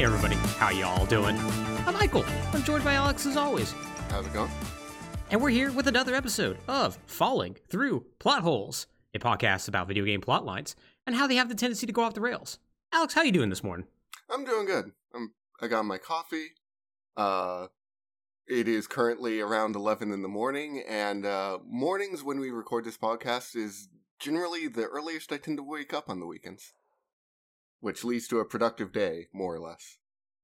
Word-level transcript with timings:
Hey 0.00 0.06
everybody, 0.06 0.36
how 0.56 0.70
y'all 0.70 1.04
doing? 1.04 1.36
I'm 1.86 1.92
Michael. 1.92 2.24
I'm 2.54 2.62
joined 2.62 2.82
by 2.82 2.94
Alex 2.94 3.26
as 3.26 3.36
always. 3.36 3.74
How's 4.08 4.26
it 4.26 4.32
going? 4.32 4.50
And 5.30 5.42
we're 5.42 5.50
here 5.50 5.70
with 5.72 5.88
another 5.88 6.14
episode 6.14 6.56
of 6.68 6.98
Falling 7.04 7.58
Through 7.68 8.06
Plot 8.18 8.40
Holes, 8.40 8.86
a 9.12 9.18
podcast 9.18 9.68
about 9.68 9.88
video 9.88 10.06
game 10.06 10.22
plot 10.22 10.46
lines 10.46 10.74
and 11.06 11.14
how 11.14 11.26
they 11.26 11.34
have 11.34 11.50
the 11.50 11.54
tendency 11.54 11.86
to 11.86 11.92
go 11.92 12.00
off 12.00 12.14
the 12.14 12.22
rails. 12.22 12.58
Alex, 12.94 13.12
how 13.12 13.20
you 13.20 13.30
doing 13.30 13.50
this 13.50 13.62
morning? 13.62 13.86
I'm 14.30 14.46
doing 14.46 14.64
good. 14.64 14.92
I'm 15.14 15.34
I 15.60 15.68
got 15.68 15.84
my 15.84 15.98
coffee. 15.98 16.46
Uh 17.14 17.66
it 18.46 18.68
is 18.68 18.86
currently 18.86 19.38
around 19.42 19.76
11 19.76 20.12
in 20.12 20.22
the 20.22 20.28
morning 20.28 20.82
and 20.88 21.26
uh 21.26 21.58
mornings 21.68 22.24
when 22.24 22.40
we 22.40 22.50
record 22.50 22.86
this 22.86 22.96
podcast 22.96 23.54
is 23.54 23.90
generally 24.18 24.66
the 24.66 24.86
earliest 24.86 25.30
I 25.30 25.36
tend 25.36 25.58
to 25.58 25.62
wake 25.62 25.92
up 25.92 26.08
on 26.08 26.20
the 26.20 26.26
weekends. 26.26 26.72
Which 27.80 28.04
leads 28.04 28.28
to 28.28 28.38
a 28.38 28.44
productive 28.44 28.92
day, 28.92 29.28
more 29.32 29.54
or 29.54 29.60
less. 29.60 29.98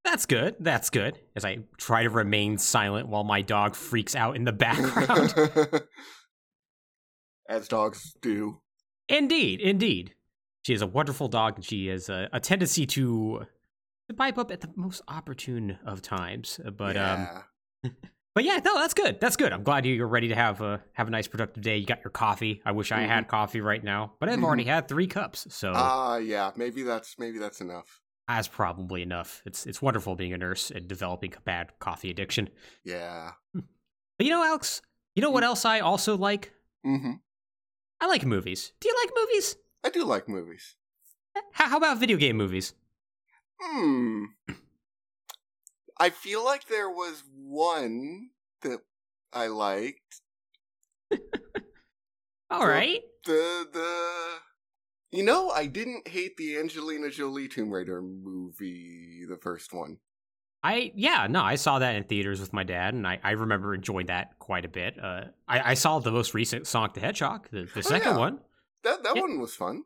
That's 0.04 0.24
good. 0.24 0.56
That's 0.60 0.88
good. 0.88 1.18
As 1.34 1.44
I 1.44 1.58
try 1.78 2.04
to 2.04 2.10
remain 2.10 2.58
silent 2.58 3.08
while 3.08 3.24
my 3.24 3.42
dog 3.42 3.74
freaks 3.74 4.14
out 4.14 4.36
in 4.36 4.44
the 4.44 4.52
background. 4.52 5.34
As 7.48 7.68
dogs 7.68 8.16
do. 8.22 8.60
indeed, 9.08 9.60
indeed. 9.60 10.14
She 10.64 10.74
is 10.74 10.82
a 10.82 10.86
wonderful 10.86 11.28
dog 11.28 11.56
and 11.56 11.64
she 11.64 11.86
has 11.88 12.08
a, 12.08 12.28
a 12.32 12.40
tendency 12.40 12.86
to, 12.86 13.46
to 14.08 14.14
pipe 14.14 14.38
up 14.38 14.50
at 14.50 14.60
the 14.60 14.70
most 14.74 15.02
opportune 15.08 15.78
of 15.84 16.02
times. 16.02 16.58
But 16.76 16.96
um 16.96 17.28
yeah. 17.84 17.90
But 18.36 18.44
yeah, 18.44 18.60
no, 18.62 18.74
that's 18.74 18.92
good. 18.92 19.18
That's 19.18 19.34
good. 19.34 19.50
I'm 19.50 19.62
glad 19.62 19.86
you're 19.86 20.06
ready 20.06 20.28
to 20.28 20.34
have 20.34 20.60
a 20.60 20.84
have 20.92 21.08
a 21.08 21.10
nice 21.10 21.26
productive 21.26 21.62
day. 21.62 21.78
You 21.78 21.86
got 21.86 22.04
your 22.04 22.10
coffee. 22.10 22.60
I 22.66 22.72
wish 22.72 22.92
I 22.92 23.00
had 23.00 23.28
coffee 23.28 23.62
right 23.62 23.82
now, 23.82 24.12
but 24.20 24.28
I've 24.28 24.44
already 24.44 24.64
had 24.64 24.88
three 24.88 25.06
cups, 25.06 25.46
so 25.48 25.72
Ah, 25.74 26.18
yeah, 26.18 26.50
maybe 26.54 26.82
that's 26.82 27.18
maybe 27.18 27.38
that's 27.38 27.62
enough. 27.62 28.02
that's 28.28 28.46
probably 28.46 29.00
enough. 29.00 29.40
It's 29.46 29.64
it's 29.64 29.80
wonderful 29.80 30.16
being 30.16 30.34
a 30.34 30.36
nurse 30.38 30.70
and 30.70 30.86
developing 30.86 31.32
a 31.34 31.40
bad 31.40 31.72
coffee 31.78 32.10
addiction. 32.10 32.50
Yeah. 32.84 33.30
But 33.54 34.26
you 34.26 34.28
know, 34.28 34.44
Alex, 34.44 34.82
you 35.14 35.22
know 35.22 35.30
what 35.30 35.42
else 35.42 35.64
I 35.64 35.80
also 35.80 36.14
like? 36.18 36.52
Mm-hmm. 36.86 37.12
I 38.02 38.06
like 38.06 38.26
movies. 38.26 38.74
Do 38.80 38.88
you 38.90 38.94
like 39.02 39.12
movies? 39.16 39.56
I 39.82 39.88
do 39.88 40.04
like 40.04 40.28
movies. 40.28 40.76
How, 41.52 41.70
how 41.70 41.76
about 41.78 41.96
video 42.00 42.18
game 42.18 42.36
movies? 42.36 42.74
Hmm. 43.62 44.24
I 45.98 46.10
feel 46.10 46.44
like 46.44 46.68
there 46.68 46.90
was 46.90 47.22
one 47.34 48.30
that 48.62 48.80
I 49.32 49.46
liked. 49.48 50.20
All 52.50 52.60
Well- 52.60 52.68
right. 52.68 53.00
The 53.24 53.66
the 53.72 54.38
You 55.18 55.24
know, 55.24 55.50
I 55.50 55.66
didn't 55.66 56.06
hate 56.08 56.36
the 56.36 56.58
Angelina 56.58 57.10
Jolie 57.10 57.48
Tomb 57.48 57.70
Raider 57.70 58.00
movie, 58.02 59.24
the 59.28 59.36
first 59.38 59.72
one. 59.72 59.98
I 60.62 60.92
yeah 60.96 61.26
no 61.28 61.42
I 61.42 61.54
saw 61.56 61.78
that 61.78 61.94
in 61.96 62.04
theaters 62.04 62.40
with 62.40 62.52
my 62.52 62.64
dad 62.64 62.94
and 62.94 63.06
I, 63.06 63.20
I 63.22 63.32
remember 63.32 63.74
enjoying 63.74 64.06
that 64.06 64.38
quite 64.38 64.64
a 64.64 64.68
bit. 64.68 64.98
Uh, 65.02 65.24
I, 65.48 65.70
I 65.72 65.74
saw 65.74 65.98
the 65.98 66.10
most 66.12 66.34
recent 66.34 66.66
Sonic 66.66 66.94
the 66.94 67.00
Hedgehog, 67.00 67.48
the, 67.50 67.62
the 67.64 67.78
Oh, 67.78 67.80
second 67.82 68.12
yeah. 68.12 68.18
one. 68.18 68.40
That 68.84 69.02
that 69.02 69.16
Yeah. 69.16 69.22
one 69.22 69.38
was 69.40 69.54
fun. 69.54 69.82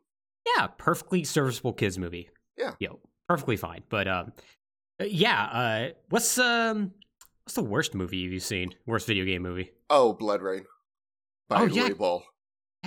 Yeah, 0.57 0.67
perfectly 0.67 1.23
serviceable 1.23 1.73
kids 1.73 1.97
movie. 1.99 2.29
Yeah. 2.57 2.73
yo, 2.79 2.99
perfectly 3.27 3.57
fine. 3.57 3.83
But 3.89 4.07
um, 4.07 4.33
yeah. 5.03 5.43
Uh, 5.43 5.89
what's 6.09 6.37
um, 6.37 6.91
what's 7.43 7.55
the 7.55 7.63
worst 7.63 7.93
movie 7.95 8.17
you've 8.17 8.43
seen? 8.43 8.73
Worst 8.85 9.07
video 9.07 9.25
game 9.25 9.41
movie? 9.43 9.71
Oh, 9.89 10.17
BloodRayne. 10.19 10.65
By 11.49 11.61
Oh, 11.61 11.65
yeah. 11.65 11.89
I 11.99 12.19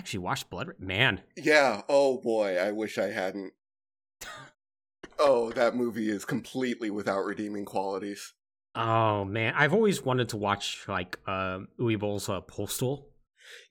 actually 0.01 0.21
watched 0.21 0.51
Blood. 0.51 0.69
Ra- 0.69 0.75
Man, 0.79 1.21
Yeah, 1.37 1.83
oh 1.89 2.21
boy, 2.21 2.57
I 2.59 2.73
wish 2.73 2.99
I 2.99 3.11
hadn't. 3.11 3.53
oh, 5.19 5.53
that 5.53 5.75
movie 5.77 6.11
is 6.11 6.25
completely 6.25 6.91
without 6.91 7.25
redeeming 7.25 7.65
qualities. 7.65 8.33
oh 8.75 9.25
man, 9.25 9.55
I've 9.57 9.73
always 9.75 10.03
wanted 10.05 10.31
to 10.31 10.37
watch 10.37 10.85
like 10.89 11.19
um, 11.29 11.69
Uwe 11.79 11.99
Boll's 11.99 12.29
uh, 12.29 12.41
Postal, 12.41 13.09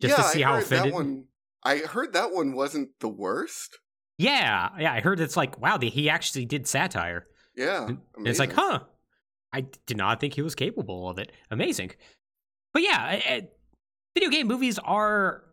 just 0.01 0.17
yeah, 0.17 0.23
to 0.23 0.29
see 0.29 0.43
I 0.43 0.47
how 0.47 0.53
heard 0.55 0.63
offended. 0.63 0.93
that 0.93 0.95
one. 0.95 1.23
I 1.63 1.77
heard 1.79 2.13
that 2.13 2.31
one 2.31 2.53
wasn't 2.53 2.89
the 2.99 3.07
worst. 3.09 3.79
Yeah, 4.17 4.69
yeah, 4.79 4.93
I 4.93 5.01
heard 5.01 5.19
it's 5.19 5.35
like 5.37 5.59
wow, 5.59 5.77
the, 5.77 5.89
he 5.89 6.09
actually 6.09 6.45
did 6.45 6.67
satire. 6.67 7.27
Yeah, 7.55 7.87
And 7.87 7.99
it's 8.27 8.39
like, 8.39 8.53
huh? 8.53 8.79
I 9.51 9.61
did 9.85 9.97
not 9.97 10.19
think 10.19 10.33
he 10.33 10.41
was 10.41 10.55
capable 10.55 11.07
of 11.09 11.19
it. 11.19 11.31
Amazing. 11.51 11.91
But 12.73 12.81
yeah, 12.81 12.97
I- 12.97 13.23
I- 13.27 13.47
video 14.15 14.29
game 14.31 14.47
movies 14.47 14.79
are, 14.79 15.43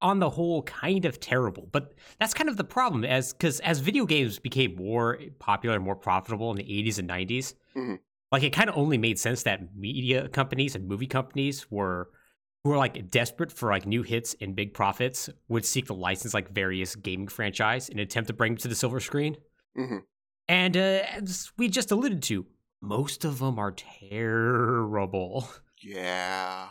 on 0.00 0.18
the 0.20 0.30
whole, 0.30 0.62
kind 0.62 1.04
of 1.06 1.18
terrible. 1.18 1.68
But 1.72 1.94
that's 2.20 2.34
kind 2.34 2.48
of 2.48 2.56
the 2.56 2.64
problem, 2.64 3.04
as 3.04 3.32
because 3.32 3.58
as 3.60 3.80
video 3.80 4.04
games 4.06 4.38
became 4.38 4.76
more 4.76 5.18
popular, 5.38 5.74
and 5.76 5.84
more 5.84 5.96
profitable 5.96 6.50
in 6.52 6.56
the 6.56 6.62
'80s 6.70 6.98
and 6.98 7.08
'90s, 7.08 7.54
Mhm. 7.74 7.98
like 8.30 8.42
it 8.44 8.52
kind 8.52 8.68
of 8.70 8.76
only 8.76 8.96
made 8.98 9.18
sense 9.18 9.42
that 9.44 9.74
media 9.74 10.28
companies 10.28 10.74
and 10.76 10.86
movie 10.86 11.06
companies 11.08 11.70
were. 11.70 12.10
Who 12.64 12.70
were 12.70 12.76
like 12.76 13.08
desperate 13.10 13.52
for 13.52 13.70
like 13.70 13.86
new 13.86 14.02
hits 14.02 14.34
and 14.40 14.54
big 14.56 14.74
profits 14.74 15.30
would 15.48 15.64
seek 15.64 15.86
to 15.86 15.94
license 15.94 16.34
like 16.34 16.50
various 16.50 16.96
gaming 16.96 17.28
franchise 17.28 17.88
in 17.88 17.98
an 17.98 18.02
attempt 18.02 18.26
to 18.28 18.34
bring 18.34 18.52
them 18.54 18.58
to 18.58 18.68
the 18.68 18.74
silver 18.74 18.98
screen. 18.98 19.36
Mhm. 19.76 20.02
And 20.48 20.76
uh, 20.76 21.02
as 21.10 21.52
we 21.56 21.68
just 21.68 21.90
alluded 21.90 22.22
to, 22.24 22.46
most 22.80 23.24
of 23.24 23.38
them 23.38 23.58
are 23.58 23.72
terrible. 23.72 25.48
Yeah. 25.82 26.68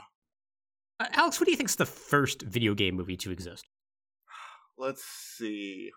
Uh, 1.00 1.06
Alex, 1.14 1.40
what 1.40 1.46
do 1.46 1.52
you 1.52 1.58
think's 1.58 1.76
the 1.76 1.86
first 1.86 2.42
video 2.42 2.74
game 2.74 2.96
movie 2.96 3.18
to 3.18 3.32
exist? 3.32 3.66
Let's 4.78 5.04
see. 5.04 5.92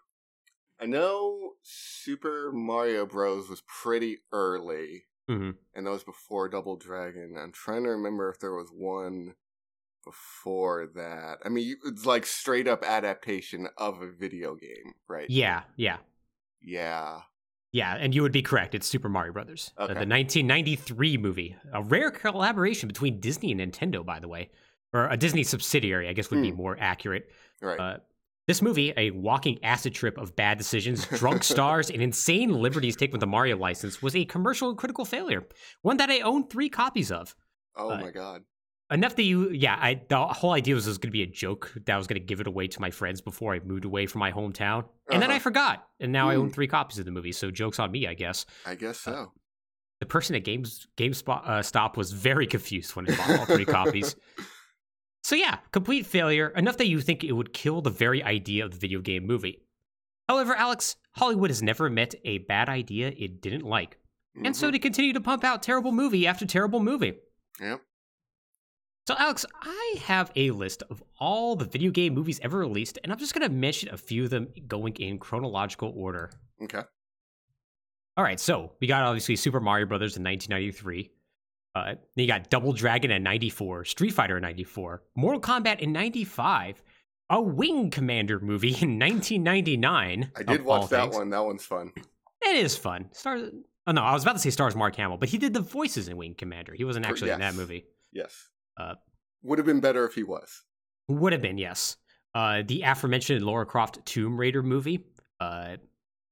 I 0.80 0.86
know 0.86 1.52
Super 1.62 2.52
Mario 2.52 3.04
Bros. 3.06 3.48
was 3.48 3.62
pretty 3.82 4.18
early, 4.32 5.04
hmm 5.28 5.50
and 5.74 5.86
that 5.86 5.90
was 5.90 6.04
before 6.04 6.48
Double 6.48 6.76
Dragon. 6.76 7.36
I'm 7.38 7.52
trying 7.52 7.82
to 7.84 7.90
remember 7.90 8.30
if 8.30 8.38
there 8.40 8.54
was 8.54 8.70
one 8.72 9.34
before 10.04 10.86
that. 10.94 11.38
I 11.44 11.48
mean, 11.48 11.76
it's 11.84 12.06
like 12.06 12.24
straight 12.24 12.66
up 12.66 12.82
adaptation 12.84 13.68
of 13.76 14.00
a 14.00 14.10
video 14.10 14.54
game, 14.54 14.94
right? 15.08 15.28
Yeah, 15.28 15.62
yeah, 15.76 15.98
Yeah. 16.62 17.20
Yeah. 17.72 17.96
And 17.98 18.14
you 18.14 18.22
would 18.22 18.32
be 18.32 18.42
correct. 18.42 18.74
It's 18.74 18.86
Super 18.86 19.08
Mario 19.08 19.32
Brothers, 19.32 19.72
uh, 19.78 19.82
Okay. 19.84 19.94
the 19.94 20.06
1993 20.06 21.16
movie, 21.18 21.56
a 21.72 21.82
rare 21.82 22.10
collaboration 22.10 22.88
between 22.88 23.20
Disney 23.20 23.52
and 23.52 23.60
Nintendo, 23.60 24.04
by 24.04 24.18
the 24.20 24.28
way, 24.28 24.50
or 24.92 25.08
a 25.08 25.16
Disney 25.16 25.42
subsidiary, 25.44 26.08
I 26.08 26.12
guess 26.12 26.30
would 26.30 26.42
be 26.42 26.50
Hmm. 26.50 26.56
more 26.56 26.76
accurate. 26.80 27.30
Right. 27.62 27.78
Uh, 27.78 27.96
this 28.48 28.62
movie, 28.62 28.92
a 28.96 29.10
walking 29.12 29.62
acid 29.62 29.94
trip 29.94 30.18
of 30.18 30.34
bad 30.34 30.58
decisions, 30.58 31.06
drunk 31.06 31.44
stars, 31.54 31.90
and 31.90 32.02
insane 32.02 32.52
liberties 32.52 32.96
taken 32.96 33.12
with 33.12 33.20
the 33.20 33.26
Mario 33.26 33.56
license, 33.56 34.02
was 34.02 34.16
a 34.16 34.24
commercial 34.24 34.68
and 34.70 34.78
critical 34.78 35.04
failure. 35.04 35.46
One 35.82 35.98
that 35.98 36.10
I 36.10 36.20
own 36.20 36.48
three 36.48 36.68
copies 36.68 37.12
of. 37.12 37.36
oh 37.76 37.90
uh, 37.92 37.98
my 38.00 38.10
god. 38.10 38.42
Enough 38.90 39.14
that 39.16 39.22
you 39.22 39.50
yeah 39.50 39.76
i 39.80 40.00
the 40.08 40.18
whole 40.26 40.52
idea 40.52 40.74
was 40.74 40.86
it 40.86 40.90
was 40.90 40.98
going 40.98 41.08
to 41.08 41.12
be 41.12 41.22
a 41.22 41.26
joke 41.26 41.72
that 41.86 41.94
i 41.94 41.96
was 41.98 42.06
going 42.06 42.20
to 42.20 42.24
give 42.26 42.40
it 42.40 42.46
away 42.46 42.66
to 42.66 42.80
my 42.80 42.90
friends 42.90 43.20
before 43.20 43.54
i 43.54 43.60
moved 43.60 43.84
away 43.84 44.06
from 44.06 44.18
my 44.18 44.32
hometown 44.32 44.84
and 45.10 45.22
then 45.22 45.30
i 45.30 45.34
Uh-huh. 45.34 45.40
forgot 45.42 45.86
and 46.00 46.10
now 46.12 46.28
i 46.28 46.36
own 46.36 46.46
Hmm. 46.48 46.52
three 46.54 46.66
copies 46.66 46.98
of 46.98 47.04
the 47.04 47.10
movie 47.10 47.32
so 47.32 47.50
jokes 47.50 47.78
on 47.78 47.90
me 47.92 48.06
i 48.06 48.14
guess 48.14 48.46
I 48.66 48.74
guess 48.74 48.98
so. 49.00 49.32
the 50.00 50.06
person 50.06 50.34
at 50.36 50.44
games 50.44 50.86
gamespot 50.96 51.46
uh, 51.48 51.62
stop 51.62 51.96
was 51.96 52.12
very 52.12 52.46
confused 52.46 52.96
when 52.96 53.04
he 53.06 53.14
bought 53.14 53.38
all 53.38 53.46
three 53.46 53.64
copies 53.64 54.16
so 55.22 55.36
yeah 55.36 55.58
complete 55.72 56.06
failure 56.06 56.48
enough 56.56 56.76
that 56.78 56.88
you 56.88 57.00
think 57.00 57.22
it 57.24 57.32
would 57.32 57.52
kill 57.52 57.80
the 57.82 57.90
very 57.90 58.22
idea 58.22 58.64
of 58.64 58.72
the 58.72 58.78
video 58.78 59.00
game 59.00 59.26
movie 59.26 59.62
however 60.28 60.54
alex 60.54 60.96
hollywood 61.12 61.50
has 61.50 61.62
never 61.62 61.88
met 61.90 62.14
a 62.24 62.38
bad 62.38 62.68
idea 62.68 63.12
it 63.16 63.40
didn't 63.40 63.64
like 63.64 63.98
and 64.44 64.56
so 64.56 64.68
Mhm. 64.68 64.72
they 64.72 64.78
continue 64.78 65.12
to 65.12 65.20
pump 65.20 65.44
out 65.44 65.62
terrible 65.62 65.92
movie 65.92 66.26
after 66.26 66.46
terrible 66.46 66.80
movie 66.80 67.14
Yep. 67.60 67.82
So, 69.06 69.14
Alex, 69.18 69.44
I 69.62 69.96
have 70.04 70.30
a 70.36 70.50
list 70.50 70.82
of 70.90 71.02
all 71.18 71.56
the 71.56 71.64
video 71.64 71.90
game 71.90 72.14
movies 72.14 72.38
ever 72.42 72.58
released, 72.58 72.98
and 73.02 73.12
I'm 73.12 73.18
just 73.18 73.34
going 73.34 73.48
to 73.48 73.54
mention 73.54 73.88
a 73.92 73.96
few 73.96 74.24
of 74.24 74.30
them 74.30 74.48
going 74.68 74.94
in 74.96 75.18
chronological 75.18 75.92
order. 75.96 76.30
Okay. 76.62 76.82
All 78.16 78.24
right, 78.24 78.38
so 78.38 78.72
we 78.80 78.86
got 78.86 79.02
obviously 79.02 79.36
Super 79.36 79.60
Mario 79.60 79.86
Brothers 79.86 80.16
in 80.16 80.22
1993. 80.22 81.10
Uh, 81.74 81.84
then 81.84 81.96
you 82.16 82.26
got 82.26 82.50
Double 82.50 82.72
Dragon 82.72 83.10
in 83.10 83.22
94, 83.22 83.84
Street 83.84 84.10
Fighter 84.10 84.36
in 84.36 84.42
94, 84.42 85.02
Mortal 85.16 85.40
Kombat 85.40 85.78
in 85.80 85.92
95, 85.92 86.82
a 87.30 87.40
Wing 87.40 87.90
Commander 87.90 88.40
movie 88.40 88.68
in 88.68 88.98
1999. 88.98 90.32
I 90.36 90.42
did 90.42 90.64
watch 90.64 90.90
that 90.90 91.04
things. 91.04 91.16
one. 91.16 91.30
That 91.30 91.44
one's 91.44 91.64
fun. 91.64 91.92
It 92.42 92.56
is 92.56 92.76
fun. 92.76 93.08
Stars. 93.12 93.50
Oh 93.86 93.92
no, 93.92 94.02
I 94.02 94.12
was 94.12 94.22
about 94.22 94.32
to 94.32 94.38
say 94.38 94.50
stars 94.50 94.76
Mark 94.76 94.96
Hamill, 94.96 95.16
but 95.16 95.28
he 95.28 95.38
did 95.38 95.54
the 95.54 95.60
voices 95.60 96.08
in 96.08 96.16
Wing 96.16 96.34
Commander. 96.34 96.74
He 96.74 96.84
wasn't 96.84 97.06
actually 97.06 97.30
in 97.30 97.40
that 97.40 97.54
movie. 97.54 97.86
Yes. 98.12 98.49
Uh, 98.78 98.94
Would 99.42 99.58
have 99.58 99.66
been 99.66 99.80
better 99.80 100.06
if 100.06 100.14
he 100.14 100.22
was. 100.22 100.62
Would 101.08 101.32
have 101.32 101.42
been, 101.42 101.58
yes. 101.58 101.96
Uh, 102.34 102.62
the 102.66 102.82
aforementioned 102.82 103.44
Lara 103.44 103.66
Croft 103.66 104.04
Tomb 104.06 104.36
Raider 104.38 104.62
movie 104.62 105.04
uh, 105.40 105.76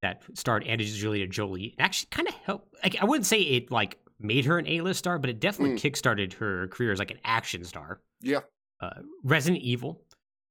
that 0.01 0.23
starred 0.33 0.65
Angelina 0.67 1.27
Jolie. 1.27 1.65
It 1.77 1.81
actually 1.81 2.07
kind 2.11 2.27
of 2.27 2.33
helped. 2.35 2.73
Like, 2.83 2.95
I 3.01 3.05
wouldn't 3.05 3.25
say 3.25 3.39
it 3.41 3.69
like 3.71 3.97
made 4.19 4.45
her 4.45 4.57
an 4.57 4.67
A-list 4.67 4.99
star, 4.99 5.19
but 5.19 5.29
it 5.29 5.39
definitely 5.39 5.75
kickstarted 5.77 6.33
her 6.33 6.67
career 6.69 6.91
as 6.93 6.99
like 6.99 7.11
an 7.11 7.19
action 7.25 7.63
star. 7.65 7.99
Yeah. 8.21 8.39
Uh, 8.81 9.01
Resident 9.23 9.61
Evil. 9.61 10.01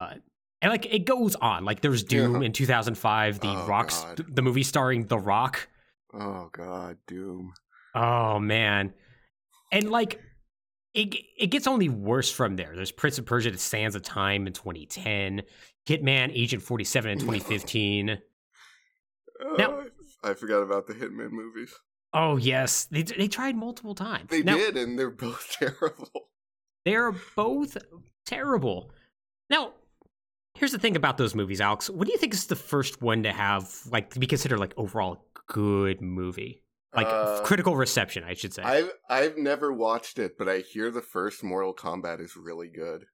Uh, 0.00 0.14
and 0.60 0.70
like 0.70 0.86
it 0.92 1.06
goes 1.06 1.34
on. 1.36 1.64
Like 1.64 1.80
there's 1.80 2.02
Doom 2.02 2.40
Yeah. 2.42 2.46
in 2.46 2.52
2005, 2.52 3.40
the 3.40 3.48
Oh, 3.48 3.66
Rock's 3.66 4.04
the 4.28 4.42
movie 4.42 4.62
starring 4.64 5.06
The 5.06 5.18
Rock, 5.18 5.68
Oh 6.12 6.48
God, 6.52 6.96
Doom. 7.06 7.52
Oh 7.94 8.38
man, 8.38 8.92
and 9.72 9.90
like 9.90 10.20
it, 10.98 11.14
it 11.36 11.46
gets 11.48 11.66
only 11.66 11.88
worse 11.88 12.30
from 12.30 12.56
there. 12.56 12.72
There's 12.74 12.90
Prince 12.92 13.18
of 13.18 13.26
Persia: 13.26 13.50
The 13.50 13.58
Sands 13.58 13.94
of 13.94 14.02
Time 14.02 14.46
in 14.46 14.52
2010, 14.52 15.42
Hitman: 15.86 16.30
Agent 16.34 16.62
47 16.62 17.10
in 17.12 17.18
2015. 17.18 18.18
Now- 19.56 19.80
Uh, 19.80 19.84
I 20.24 20.34
forgot 20.34 20.62
about 20.62 20.86
the 20.88 20.94
Hitman 20.94 21.30
movies. 21.30 21.72
Oh 22.12 22.36
yes, 22.38 22.86
they 22.86 23.02
they 23.02 23.28
tried 23.28 23.54
multiple 23.54 23.94
times. 23.94 24.30
They 24.30 24.42
Now, 24.42 24.56
did, 24.56 24.76
and 24.76 24.98
they're 24.98 25.10
both 25.10 25.56
terrible. 25.58 26.08
They're 26.84 27.12
both 27.36 27.76
terrible. 28.26 28.90
Now, 29.50 29.74
here's 30.54 30.72
the 30.72 30.78
thing 30.78 30.96
about 30.96 31.18
those 31.18 31.34
movies, 31.34 31.60
Alex. 31.60 31.88
What 31.90 32.06
do 32.06 32.12
you 32.12 32.18
think 32.18 32.34
is 32.34 32.46
the 32.46 32.56
first 32.56 33.00
one 33.02 33.22
to 33.22 33.32
have 33.32 33.72
like 33.92 34.10
to 34.14 34.18
be 34.18 34.26
considered 34.26 34.58
like 34.58 34.74
overall 34.76 35.24
good 35.46 36.00
movie? 36.00 36.62
Like 36.98 37.06
Uh, 37.08 37.40
critical 37.42 37.76
reception, 37.76 38.24
I 38.24 38.34
should 38.34 38.52
say. 38.52 38.62
I've 38.62 38.90
I've 39.08 39.36
never 39.38 39.72
watched 39.72 40.18
it, 40.18 40.36
but 40.36 40.48
I 40.48 40.58
hear 40.58 40.90
the 40.90 41.00
first 41.00 41.44
Mortal 41.44 41.72
Kombat 41.74 42.20
is 42.20 42.36
really 42.36 42.68
good. 42.68 43.06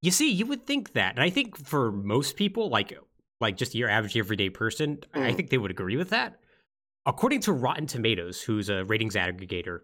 You 0.00 0.12
see, 0.12 0.30
you 0.30 0.46
would 0.46 0.64
think 0.66 0.92
that, 0.92 1.14
and 1.16 1.22
I 1.24 1.30
think 1.30 1.56
for 1.56 1.90
most 1.90 2.36
people, 2.36 2.68
like 2.68 2.96
like 3.40 3.56
just 3.56 3.74
your 3.74 3.88
average 3.88 4.16
everyday 4.16 4.48
person, 4.50 4.98
I 5.12 5.18
Mm. 5.32 5.36
think 5.36 5.50
they 5.50 5.58
would 5.58 5.70
agree 5.72 5.96
with 5.96 6.10
that. 6.10 6.40
According 7.04 7.40
to 7.42 7.52
Rotten 7.52 7.86
Tomatoes, 7.86 8.42
who's 8.42 8.68
a 8.68 8.84
ratings 8.84 9.14
aggregator, 9.16 9.80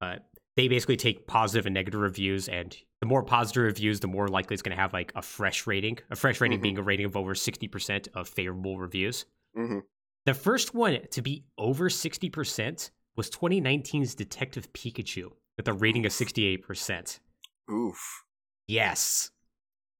uh, 0.00 0.16
they 0.56 0.68
basically 0.68 0.96
take 0.96 1.26
positive 1.26 1.66
and 1.66 1.74
negative 1.74 2.00
reviews, 2.00 2.48
and 2.48 2.76
the 3.00 3.06
more 3.06 3.22
positive 3.22 3.64
reviews, 3.64 4.00
the 4.00 4.08
more 4.08 4.26
likely 4.28 4.54
it's 4.54 4.62
going 4.62 4.74
to 4.76 4.80
have 4.80 4.92
like 4.94 5.12
a 5.14 5.22
fresh 5.22 5.66
rating. 5.66 5.98
A 6.10 6.16
fresh 6.16 6.40
rating 6.40 6.58
Mhm. 6.58 6.62
being 6.62 6.78
a 6.78 6.82
rating 6.82 7.04
of 7.06 7.16
over 7.16 7.34
sixty 7.34 7.68
percent 7.68 8.08
of 8.14 8.26
favorable 8.28 8.78
reviews. 8.78 9.26
hmm 9.54 9.80
The 10.26 10.34
first 10.34 10.74
one 10.74 10.98
to 11.12 11.22
be 11.22 11.44
over 11.56 11.88
60% 11.88 12.90
was 13.16 13.30
2019's 13.30 14.14
Detective 14.14 14.72
Pikachu 14.72 15.30
with 15.56 15.68
a 15.68 15.72
rating 15.72 16.04
of 16.04 16.12
68%. 16.12 17.18
Oof. 17.72 18.22
Yes. 18.68 19.30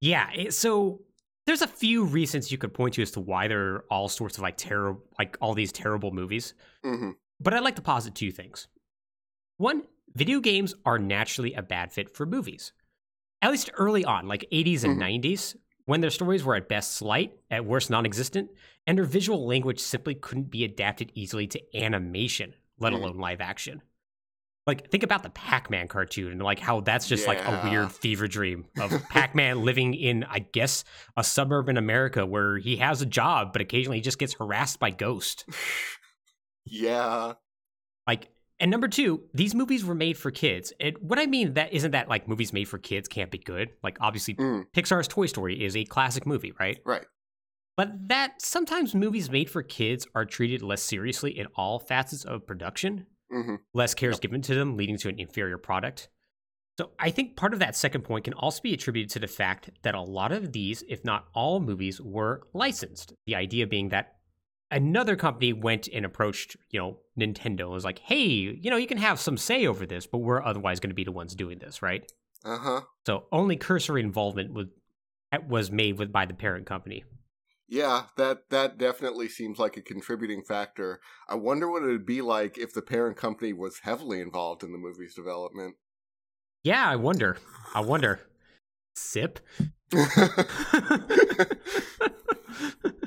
Yeah, 0.01 0.31
it- 0.35 0.53
so 0.55 1.03
there's 1.47 1.63
a 1.63 1.67
few 1.69 2.05
reasons 2.05 2.51
you 2.53 2.59
could 2.59 2.75
point 2.75 2.95
to 2.95 3.03
as 3.03 3.13
to 3.13 3.21
why 3.21 3.47
there 3.49 3.75
are 3.77 3.85
all 3.91 4.09
sorts 4.09 4.37
of 4.37 4.43
like 4.43 4.57
terrible, 4.57 5.01
like 5.19 5.39
all 5.41 5.55
these 5.55 5.73
terrible 5.73 6.11
movies. 6.11 6.55
hmm 6.83 7.11
But 7.41 7.55
I'd 7.55 7.61
like 7.63 7.77
to 7.77 7.83
posit 7.83 8.15
two 8.15 8.33
things. 8.33 8.67
One, 9.59 9.85
video 10.15 10.41
games 10.41 10.75
are 10.85 10.99
naturally 10.99 11.55
a 11.55 11.63
bad 11.63 11.93
fit 11.93 12.15
for 12.17 12.27
movies. 12.27 12.73
At 13.43 13.51
least 13.53 13.71
early 13.75 14.05
on, 14.05 14.27
like 14.27 14.45
80s 14.53 14.83
and 14.85 14.99
90s, 15.01 15.57
when 15.87 16.01
their 16.03 16.11
stories 16.11 16.45
were 16.45 16.55
at 16.55 16.69
best 16.69 16.93
slight, 16.95 17.33
at 17.51 17.65
worst 17.65 17.91
non 17.91 18.05
existent, 18.05 18.51
and 18.87 18.99
their 18.99 19.05
visual 19.05 19.47
language 19.47 19.81
simply 19.81 20.15
couldn't 20.15 20.51
be 20.51 20.63
adapted 20.65 21.11
easily 21.15 21.47
to 21.49 21.61
animation, 21.77 22.55
let 22.79 22.93
Mhm. 22.93 22.97
alone 22.97 23.17
live 23.19 23.41
action. 23.41 23.83
Like, 24.67 24.91
think 24.91 25.05
about 25.05 25.23
the 25.23 25.31
Pac 25.31 25.71
Man 25.71 25.87
cartoon 25.87 26.33
and 26.33 26.43
like 26.43 26.59
how 26.59 26.81
that's 26.81 27.07
just 27.09 27.29
like 27.29 27.39
a 27.39 27.69
weird 27.71 27.93
fever 27.93 28.27
dream 28.27 28.67
of 28.81 28.91
Pac 29.11 29.33
Man 29.35 29.65
living 29.65 29.95
in, 29.95 30.25
I 30.25 30.41
guess, 30.41 30.83
a 31.17 31.23
suburban 31.23 31.77
America 31.77 32.27
where 32.27 32.59
he 32.59 32.77
has 32.79 33.01
a 33.01 33.07
job, 33.07 33.53
but 33.53 33.63
occasionally 33.63 33.99
he 33.99 34.03
just 34.03 34.19
gets 34.19 34.35
harassed 34.35 34.81
by 34.81 34.91
ghosts. 34.91 35.45
yeah. 36.65 37.35
Like, 38.09 38.29
and 38.61 38.71
number 38.71 38.89
two, 38.89 39.23
these 39.35 39.55
movies 39.55 39.85
were 39.85 39.95
made 39.95 40.17
for 40.17 40.31
kids. 40.31 40.73
And 40.81 40.97
what 41.01 41.19
I 41.19 41.27
mean 41.27 41.55
that 41.55 41.73
isn't 41.73 41.91
that 41.93 42.09
like 42.09 42.27
movies 42.29 42.53
made 42.53 42.65
for 42.69 42.79
kids 42.79 43.09
can't 43.09 43.31
be 43.31 43.39
good. 43.39 43.71
Like, 43.83 43.99
obviously, 44.01 44.35
Mm, 44.35 44.67
Pixar's 44.75 45.09
Toy 45.09 45.27
Story 45.27 45.63
is 45.65 45.77
a 45.77 45.85
classic 45.85 46.27
movie, 46.27 46.53
right? 46.59 46.79
right. 46.85 47.05
But 47.77 48.09
that 48.09 48.41
sometimes 48.41 48.95
movies 48.95 49.29
made 49.31 49.51
for 49.51 49.63
kids 49.63 50.07
are 50.15 50.25
treated 50.25 50.63
less 50.63 50.83
seriously 50.83 51.39
in 51.39 51.47
all 51.57 51.79
facets 51.79 52.25
of 52.25 52.47
production. 52.47 53.07
hmm 53.31 53.57
Less 53.75 53.95
care 53.95 54.11
is 54.11 54.17
Yep. 54.17 54.23
given 54.23 54.43
to 54.43 54.55
them, 54.55 54.77
leading 54.77 54.97
to 54.99 55.09
an 55.11 55.19
inferior 55.19 55.59
product. 55.59 56.09
So 56.79 56.91
I 56.99 57.11
think 57.11 57.37
part 57.37 57.53
of 57.55 57.59
that 57.61 57.75
second 57.75 58.03
point 58.03 58.25
can 58.25 58.35
also 58.35 58.61
be 58.63 58.73
attributed 58.75 59.11
to 59.13 59.19
the 59.19 59.27
fact 59.27 59.71
that 59.83 59.95
a 59.95 60.01
lot 60.01 60.31
of 60.33 60.53
these, 60.53 60.83
if 60.89 61.05
not 61.05 61.27
all 61.35 61.59
movies, 61.61 62.01
were 62.01 62.47
licensed. 62.55 63.15
The 63.27 63.35
idea 63.35 63.67
being 63.67 63.89
that 63.91 64.16
another 64.71 65.17
company 65.17 65.53
went 65.53 65.89
and 65.89 66.05
approached, 66.05 66.57
you 66.71 66.81
know, 66.81 66.99
Nintendo 67.19 67.63
and 67.63 67.71
was 67.71 67.85
like, 67.85 68.01
hey, 68.01 68.25
you 68.25 68.71
know, 68.71 68.77
you 68.77 68.87
can 68.87 68.99
have 68.99 69.21
some 69.21 69.37
say 69.37 69.67
over 69.67 69.87
this, 69.87 70.07
but 70.07 70.19
we're 70.19 70.43
otherwise 70.43 70.81
going 70.81 70.91
to 70.91 70.95
be 70.95 71.05
the 71.05 71.13
ones 71.13 71.35
doing 71.35 71.59
this, 71.59 71.83
right? 71.83 72.11
Uh 72.45 72.59
huh. 72.59 72.81
So 73.07 73.27
only 73.33 73.57
cursory 73.57 74.03
involvement 74.03 74.53
was 74.53 74.67
was 75.49 75.71
made 75.71 75.99
with 75.99 76.13
by 76.13 76.27
the 76.27 76.35
parent 76.35 76.67
company. 76.67 77.05
Yeah, 77.69 78.05
that 78.17 78.51
that 78.51 78.79
definitely 78.79 79.29
seems 79.29 79.59
like 79.59 79.77
a 79.77 79.83
contributing 79.83 80.43
factor. 80.47 81.01
I 81.29 81.35
wonder 81.35 81.71
what 81.71 81.83
it 81.83 81.87
would 81.87 82.07
be 82.07 82.23
like 82.23 82.57
if 82.57 82.73
the 82.73 82.83
parent 82.83 83.17
company 83.17 83.53
was 83.53 83.81
heavily 83.83 84.21
involved 84.21 84.63
in 84.63 84.71
the 84.71 84.79
movie's 84.79 85.15
development. 85.15 85.75
Yeah, 86.63 86.89
I 86.89 86.97
wonder. 86.97 87.37
I 87.75 87.81
wonder. 87.81 88.21
Sip. 88.95 89.41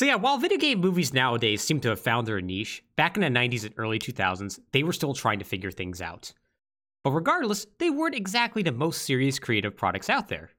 so 0.00 0.06
yeah, 0.06 0.14
while 0.14 0.38
video 0.38 0.56
game 0.56 0.80
movies 0.80 1.12
nowadays 1.12 1.60
seem 1.60 1.78
to 1.80 1.90
have 1.90 2.00
found 2.00 2.26
their 2.26 2.40
niche, 2.40 2.82
back 2.96 3.18
in 3.18 3.20
the 3.20 3.28
90s 3.28 3.66
and 3.66 3.74
early 3.76 3.98
2000s, 3.98 4.58
they 4.72 4.82
were 4.82 4.94
still 4.94 5.12
trying 5.12 5.38
to 5.40 5.44
figure 5.44 5.70
things 5.70 6.00
out. 6.00 6.32
But 7.04 7.10
regardless, 7.10 7.66
they 7.78 7.90
weren't 7.90 8.14
exactly 8.14 8.62
the 8.62 8.72
most 8.72 9.02
serious 9.02 9.38
creative 9.38 9.76
products 9.76 10.08
out 10.08 10.28
there. 10.28 10.52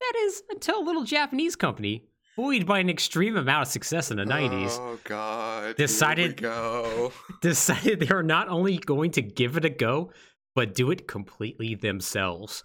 That 0.00 0.14
is, 0.20 0.42
until 0.48 0.80
a 0.80 0.86
little 0.86 1.04
Japanese 1.04 1.54
company, 1.54 2.06
buoyed 2.34 2.64
by 2.64 2.78
an 2.78 2.88
extreme 2.88 3.36
amount 3.36 3.66
of 3.66 3.68
success 3.68 4.10
in 4.10 4.16
the 4.16 4.24
90s, 4.24 4.78
Oh 4.78 4.98
God! 5.04 5.76
Decided- 5.76 6.40
go. 6.40 7.12
decided 7.42 8.00
they 8.00 8.14
were 8.14 8.22
not 8.22 8.48
only 8.48 8.78
going 8.78 9.10
to 9.10 9.20
give 9.20 9.58
it 9.58 9.66
a 9.66 9.68
go, 9.68 10.12
but 10.54 10.74
do 10.74 10.90
it 10.90 11.06
completely 11.06 11.74
themselves, 11.74 12.64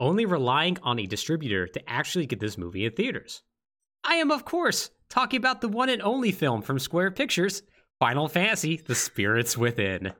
only 0.00 0.26
relying 0.26 0.76
on 0.82 0.98
a 0.98 1.06
distributor 1.06 1.68
to 1.68 1.88
actually 1.88 2.26
get 2.26 2.40
this 2.40 2.58
movie 2.58 2.84
in 2.84 2.90
theaters. 2.94 3.44
I 4.02 4.16
am, 4.16 4.32
of 4.32 4.44
course, 4.44 4.90
talking 5.12 5.36
about 5.36 5.60
the 5.60 5.68
one 5.68 5.90
and 5.90 6.00
only 6.00 6.32
film 6.32 6.62
from 6.62 6.78
Square 6.78 7.10
Pictures, 7.12 7.62
Final 7.98 8.28
Fantasy 8.28 8.78
The 8.78 8.94
Spirits 8.94 9.58
Within. 9.58 10.14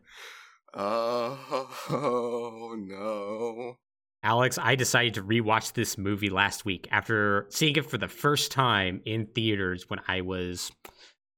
Oh 0.75 2.77
no! 2.87 3.79
Alex, 4.23 4.59
I 4.61 4.75
decided 4.75 5.15
to 5.15 5.23
rewatch 5.23 5.73
this 5.73 5.97
movie 5.97 6.29
last 6.29 6.65
week 6.65 6.87
after 6.91 7.47
seeing 7.49 7.77
it 7.77 7.91
for 7.91 7.99
the 7.99 8.09
first 8.09 8.53
time 8.53 9.01
in 9.05 9.27
theaters 9.27 9.89
when 9.89 10.01
I 10.07 10.21
was 10.21 10.71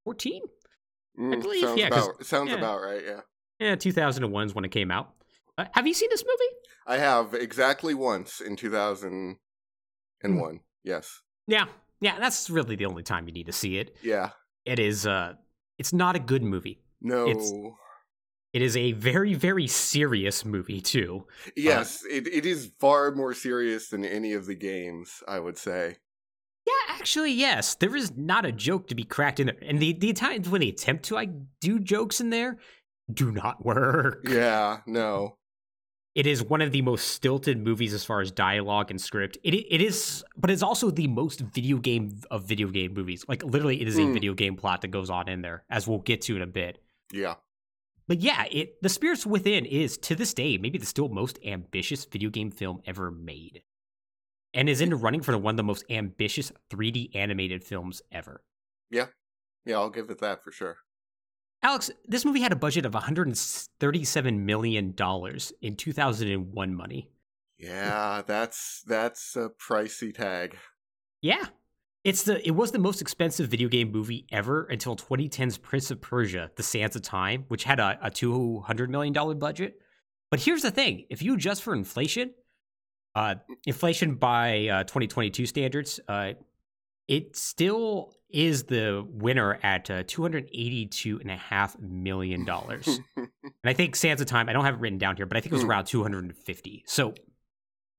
14. 0.05 0.43
Mm, 1.19 1.41
believe, 1.41 1.63
sounds 1.63 1.81
yeah, 1.81 1.87
about 1.87 2.27
sounds 2.27 2.51
yeah. 2.51 2.57
about 2.57 2.81
right. 2.81 3.03
Yeah, 3.05 3.21
Yeah, 3.61 3.77
2001 3.77 4.47
is 4.47 4.55
when 4.55 4.65
it 4.65 4.71
came 4.71 4.91
out. 4.91 5.15
Uh, 5.57 5.67
have 5.73 5.87
you 5.87 5.95
seen 5.95 6.11
this 6.11 6.25
movie? 6.25 6.53
I 6.87 6.99
have 6.99 7.35
exactly 7.35 7.95
once 7.95 8.41
in 8.41 8.57
two 8.57 8.71
thousand 8.71 9.37
and 10.23 10.41
one. 10.41 10.61
Yes. 10.83 11.23
Yeah, 11.47 11.67
yeah, 12.01 12.19
that's 12.19 12.51
really 12.51 12.77
the 12.77 12.87
only 12.87 13.03
time 13.03 13.27
you 13.27 13.33
need 13.35 13.47
to 13.47 13.53
see 13.53 13.79
it. 13.79 13.97
Yeah. 14.03 14.31
It 14.65 14.79
is 14.79 15.07
uh 15.07 15.35
it's 15.79 15.93
not 15.93 16.17
a 16.17 16.21
good 16.21 16.43
movie. 16.43 16.81
No. 17.01 17.29
It's- 17.29 17.53
It 18.53 18.63
is 18.63 18.77
a 18.77 18.93
very 18.93 19.35
very 19.35 19.67
serious 19.67 20.45
movie 20.45 20.81
too. 20.81 21.27
yes, 21.57 22.05
it, 22.09 22.29
it 22.29 22.47
is 22.47 22.71
far 22.79 23.11
more 23.13 23.35
serious 23.35 23.89
than 23.89 24.05
any 24.05 24.33
of 24.35 24.47
the 24.47 24.55
games. 24.55 25.23
I 25.27 25.41
would 25.41 25.59
say. 25.59 25.97
Yeah, 26.67 26.95
actually 26.95 27.33
yes, 27.33 27.75
there 27.75 27.95
is 27.97 28.13
not 28.17 28.47
a 28.47 28.53
joke 28.53 28.87
to 28.89 28.95
be 28.95 29.03
cracked 29.05 29.41
in 29.41 29.47
there. 29.49 29.57
And 29.61 29.81
the 29.81 29.93
the 29.93 30.13
times 30.13 30.49
when 30.49 30.61
they 30.61 30.69
attempt 30.69 31.05
to 31.07 31.15
like 31.15 31.31
do 31.61 31.79
jokes 31.81 32.21
in 32.21 32.31
there 32.31 32.59
do 33.13 33.33
not 33.33 33.65
work. 33.67 34.27
Yeah. 34.29 34.79
No. 34.87 35.37
It 36.15 36.29
is 36.29 36.45
one 36.45 36.63
of 36.63 36.71
the 36.71 36.83
most 36.83 37.09
stilted 37.09 37.59
movies 37.59 37.93
as 37.93 38.05
far 38.05 38.21
as 38.21 38.31
dialogue 38.31 38.91
and 38.91 39.01
script. 39.01 39.37
It 39.43 39.55
it 39.55 39.81
is 39.81 40.25
but 40.37 40.51
it's 40.51 40.63
also 40.63 40.91
the 40.91 41.09
most 41.09 41.41
video 41.41 41.79
game 41.79 42.21
of 42.31 42.45
video 42.45 42.69
game 42.69 42.95
movies. 42.95 43.25
Like 43.27 43.43
literally 43.43 43.81
it 43.81 43.89
is 43.89 43.99
a 43.99 44.03
Mm. 44.03 44.13
video 44.13 44.35
game 44.35 44.55
plot 44.57 44.83
that 44.83 44.89
goes 44.89 45.11
on 45.11 45.29
in 45.29 45.43
there 45.43 45.65
as 45.69 45.89
we'll 45.89 45.99
get 45.99 46.21
to 46.23 46.37
in 46.37 46.43
a 46.43 46.47
bit. 46.47 46.79
Yeah. 47.13 47.35
But 48.07 48.21
yeah, 48.21 48.45
it 48.51 48.81
The 48.83 48.89
Spirits 48.89 49.27
Within 49.27 49.65
is 49.65 49.97
to 49.99 50.15
this 50.15 50.35
day 50.35 50.57
maybe 50.57 50.79
the 50.79 50.87
still 50.87 51.09
most 51.09 51.39
ambitious 51.45 52.05
video 52.05 52.31
game 52.31 52.51
film 52.53 52.81
ever 52.87 53.11
made. 53.11 53.63
And 54.53 54.69
is 54.69 54.81
in 54.81 54.91
the 54.91 54.97
running 54.97 55.21
for 55.21 55.33
the 55.33 55.39
one 55.39 55.55
of 55.55 55.57
the 55.57 55.65
most 55.65 55.85
ambitious 55.91 56.53
3D 56.71 57.11
animated 57.17 57.65
films 57.65 58.03
ever. 58.13 58.45
Yeah, 58.89 59.07
yeah, 59.67 59.79
I'll 59.79 59.91
give 59.91 60.11
it 60.11 60.21
that 60.21 60.45
for 60.45 60.53
sure. 60.53 60.77
Alex, 61.65 61.91
this 62.07 62.27
movie 62.27 62.43
had 62.43 62.53
a 62.53 62.57
budget 62.57 62.85
of 62.85 62.93
$137 62.93 64.39
million 64.39 64.95
in 65.63 65.77
2001 65.77 66.75
money. 66.75 67.11
Yeah, 67.59 68.21
that's 68.27 68.83
that's 68.87 69.35
a 69.35 69.49
pricey 69.49 70.15
tag. 70.15 70.59
Yeah. 71.23 71.47
It's 72.05 72.25
the 72.25 72.47
it 72.47 72.51
was 72.51 72.73
the 72.73 72.79
most 72.79 73.01
expensive 73.01 73.49
video 73.49 73.69
game 73.69 73.91
movie 73.91 74.27
ever 74.31 74.65
until 74.65 74.95
2010's 74.95 75.57
Prince 75.57 75.91
of 75.91 76.03
Persia: 76.03 76.51
The 76.57 76.63
Sands 76.63 76.97
of 76.97 77.03
Time, 77.03 77.47
which 77.49 77.65
had 77.65 77.81
a, 77.81 77.99
a 78.03 78.11
200 78.11 78.91
million 78.91 79.15
dollar 79.15 79.35
budget. 79.35 79.81
But 80.31 80.41
here's 80.41 80.61
the 80.61 80.71
thing: 80.71 81.07
if 81.09 81.23
you 81.23 81.33
adjust 81.33 81.63
for 81.63 81.73
inflation, 81.75 82.35
uh, 83.15 83.37
inflation 83.65 84.17
by 84.17 84.69
uh, 84.69 84.85
2022 84.85 85.47
standards, 85.47 85.99
uh, 86.07 86.33
it 87.09 87.37
still 87.37 88.15
is 88.35 88.65
the 88.65 89.07
winner 89.09 89.59
at 89.63 89.89
uh, 89.91 90.03
$282.5 90.03 91.81
million. 91.81 92.49
and 93.17 93.29
I 93.65 93.73
think 93.73 93.97
Sands 93.97 94.21
of 94.21 94.27
Time, 94.27 94.49
I 94.49 94.53
don't 94.53 94.65
have 94.65 94.75
it 94.75 94.81
written 94.81 94.99
down 94.99 95.17
here, 95.17 95.27
but 95.27 95.37
I 95.37 95.41
think 95.41 95.53
it 95.53 95.57
was 95.57 95.63
Hmm. 95.63 95.71
around 95.71 95.85
250 95.87 96.85
So 96.87 97.15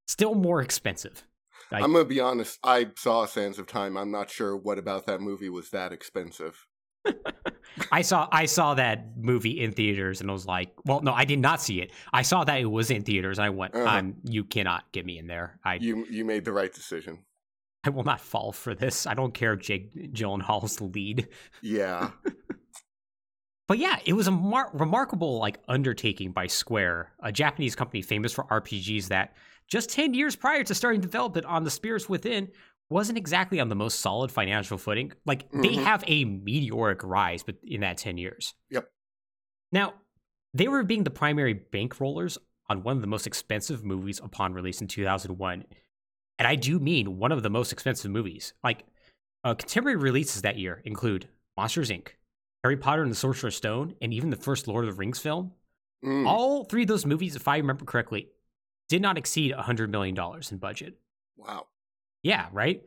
still 0.07 0.35
more 0.35 0.61
expensive. 0.61 1.23
Like- 1.71 1.83
I'm 1.83 1.93
gonna 1.93 2.05
be 2.05 2.19
honest. 2.19 2.59
I 2.63 2.87
saw 2.95 3.25
Sands 3.25 3.57
of 3.57 3.65
Time. 3.65 3.97
I'm 3.97 4.11
not 4.11 4.29
sure 4.29 4.55
what 4.55 4.77
about 4.77 5.07
that 5.07 5.19
movie 5.21 5.49
was 5.49 5.69
that 5.71 5.91
expensive. 5.91 6.67
I 7.91 8.01
saw 8.01 8.27
I 8.31 8.45
saw 8.45 8.73
that 8.75 9.17
movie 9.17 9.61
in 9.61 9.71
theaters 9.71 10.21
and 10.21 10.29
I 10.29 10.33
was 10.33 10.45
like, 10.45 10.71
well, 10.85 11.01
no, 11.01 11.11
I 11.13 11.25
did 11.25 11.39
not 11.39 11.61
see 11.61 11.81
it. 11.81 11.91
I 12.13 12.21
saw 12.21 12.43
that 12.43 12.59
it 12.59 12.65
was 12.65 12.91
in 12.91 13.03
theaters. 13.03 13.39
I 13.39 13.49
went, 13.49 13.75
Uh-huh. 13.75 13.85
I'm, 13.85 14.15
you 14.23 14.43
cannot 14.43 14.91
get 14.91 15.05
me 15.05 15.17
in 15.17 15.27
there. 15.27 15.59
I 15.63 15.75
You 15.75 16.05
you 16.09 16.23
made 16.25 16.45
the 16.45 16.53
right 16.53 16.71
decision. 16.73 17.19
I 17.85 17.89
will 17.89 18.03
not 18.03 18.19
fall 18.19 18.51
for 18.51 18.73
this. 18.73 19.05
I 19.05 19.13
don't 19.13 19.33
care 19.33 19.53
if 19.53 19.61
Jake 19.61 20.13
Gyllenhaal's 20.13 20.77
the 20.77 20.85
lead. 20.85 21.27
Yeah. 21.61 22.11
But 23.67 23.79
yeah, 23.79 23.97
it 24.05 24.13
was 24.13 24.27
a 24.27 24.31
mar- 24.31 24.69
remarkable 24.73 25.39
like 25.39 25.57
undertaking 25.67 26.31
by 26.33 26.45
Square, 26.45 27.11
a 27.19 27.31
Japanese 27.31 27.75
company 27.75 28.03
famous 28.03 28.31
for 28.31 28.43
RPGs 28.43 29.07
that 29.07 29.33
just 29.67 29.89
10 29.89 30.13
years 30.13 30.35
prior 30.35 30.63
to 30.63 30.75
starting 30.75 31.01
development 31.01 31.47
on 31.47 31.63
The 31.63 31.71
Spirits 31.71 32.07
Within 32.07 32.49
wasn't 32.91 33.17
exactly 33.17 33.59
on 33.59 33.69
the 33.69 33.75
most 33.75 34.01
solid 34.01 34.31
financial 34.31 34.77
footing. 34.77 35.13
Like 35.25 35.49
they 35.51 35.69
Mhm. 35.77 35.83
have 35.83 36.03
a 36.05 36.25
meteoric 36.25 37.03
rise 37.03 37.41
but 37.41 37.55
in 37.63 37.81
that 37.81 37.97
10 37.97 38.19
years. 38.19 38.53
Yep. 38.69 38.87
Now, 39.71 39.95
they 40.53 40.67
were 40.67 40.83
being 40.83 41.03
the 41.03 41.09
primary 41.09 41.55
bankrollers 41.55 42.37
on 42.69 42.83
one 42.83 42.95
of 42.97 43.01
the 43.01 43.07
most 43.07 43.25
expensive 43.25 43.83
movies 43.83 44.19
upon 44.23 44.53
release 44.53 44.79
in 44.79 44.87
2001. 44.87 45.65
And 46.37 46.47
I 46.47 46.55
do 46.55 46.79
mean 46.79 47.17
one 47.17 47.31
of 47.31 47.43
the 47.43 47.49
most 47.49 47.71
expensive 47.71 48.11
movies. 48.11 48.53
Like 48.63 48.83
uh, 49.43 49.55
contemporary 49.55 49.97
releases 49.97 50.41
that 50.41 50.57
year 50.57 50.81
include 50.85 51.29
Monsters 51.55 51.89
Inc., 51.89 52.09
Harry 52.63 52.77
Potter 52.77 53.03
and 53.03 53.11
the 53.11 53.15
Sorcerer's 53.15 53.55
Stone, 53.55 53.95
and 54.01 54.13
even 54.13 54.29
the 54.31 54.35
first 54.35 54.67
Lord 54.67 54.85
of 54.85 54.91
the 54.91 54.97
Rings 54.97 55.19
film. 55.19 55.51
Mm. 56.03 56.27
All 56.27 56.65
three 56.65 56.81
of 56.81 56.87
those 56.87 57.05
movies, 57.05 57.35
if 57.35 57.47
I 57.47 57.57
remember 57.57 57.85
correctly, 57.85 58.29
did 58.89 59.01
not 59.01 59.17
exceed 59.17 59.53
$100 59.53 59.89
million 59.89 60.15
in 60.51 60.57
budget. 60.57 60.95
Wow. 61.37 61.67
Yeah, 62.23 62.47
right? 62.51 62.83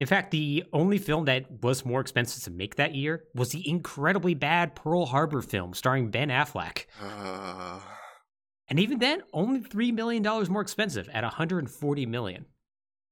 In 0.00 0.06
fact, 0.06 0.32
the 0.32 0.64
only 0.72 0.98
film 0.98 1.26
that 1.26 1.62
was 1.62 1.84
more 1.84 2.00
expensive 2.00 2.42
to 2.44 2.50
make 2.50 2.74
that 2.76 2.94
year 2.94 3.24
was 3.34 3.50
the 3.50 3.68
incredibly 3.68 4.34
bad 4.34 4.74
Pearl 4.74 5.06
Harbor 5.06 5.42
film 5.42 5.74
starring 5.74 6.10
Ben 6.10 6.28
Affleck. 6.28 6.86
Uh, 7.00 7.78
And 8.68 8.80
even 8.80 8.98
then, 8.98 9.22
only 9.32 9.60
$3 9.60 9.92
million 9.92 10.22
more 10.50 10.62
expensive 10.62 11.08
at 11.12 11.22
$140 11.22 12.08
million. 12.08 12.46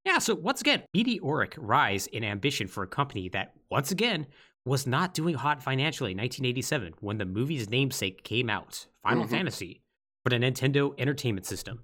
Yeah, 0.04 0.18
so 0.18 0.34
once 0.34 0.60
again, 0.60 0.82
meteoric 0.94 1.54
rise 1.58 2.06
in 2.06 2.24
ambition 2.24 2.66
for 2.68 2.82
a 2.82 2.86
company 2.86 3.28
that, 3.30 3.52
once 3.70 3.90
again, 3.90 4.26
was 4.64 4.86
not 4.86 5.14
doing 5.14 5.34
hot 5.34 5.62
financially 5.62 6.12
in 6.12 6.18
1987 6.18 6.94
when 7.00 7.18
the 7.18 7.24
movie's 7.26 7.68
namesake 7.68 8.24
came 8.24 8.48
out, 8.50 8.86
Final 9.02 9.24
Mhm. 9.24 9.30
Fantasy, 9.30 9.82
for 10.24 10.30
the 10.30 10.36
Nintendo 10.36 10.94
Entertainment 10.98 11.46
System. 11.46 11.82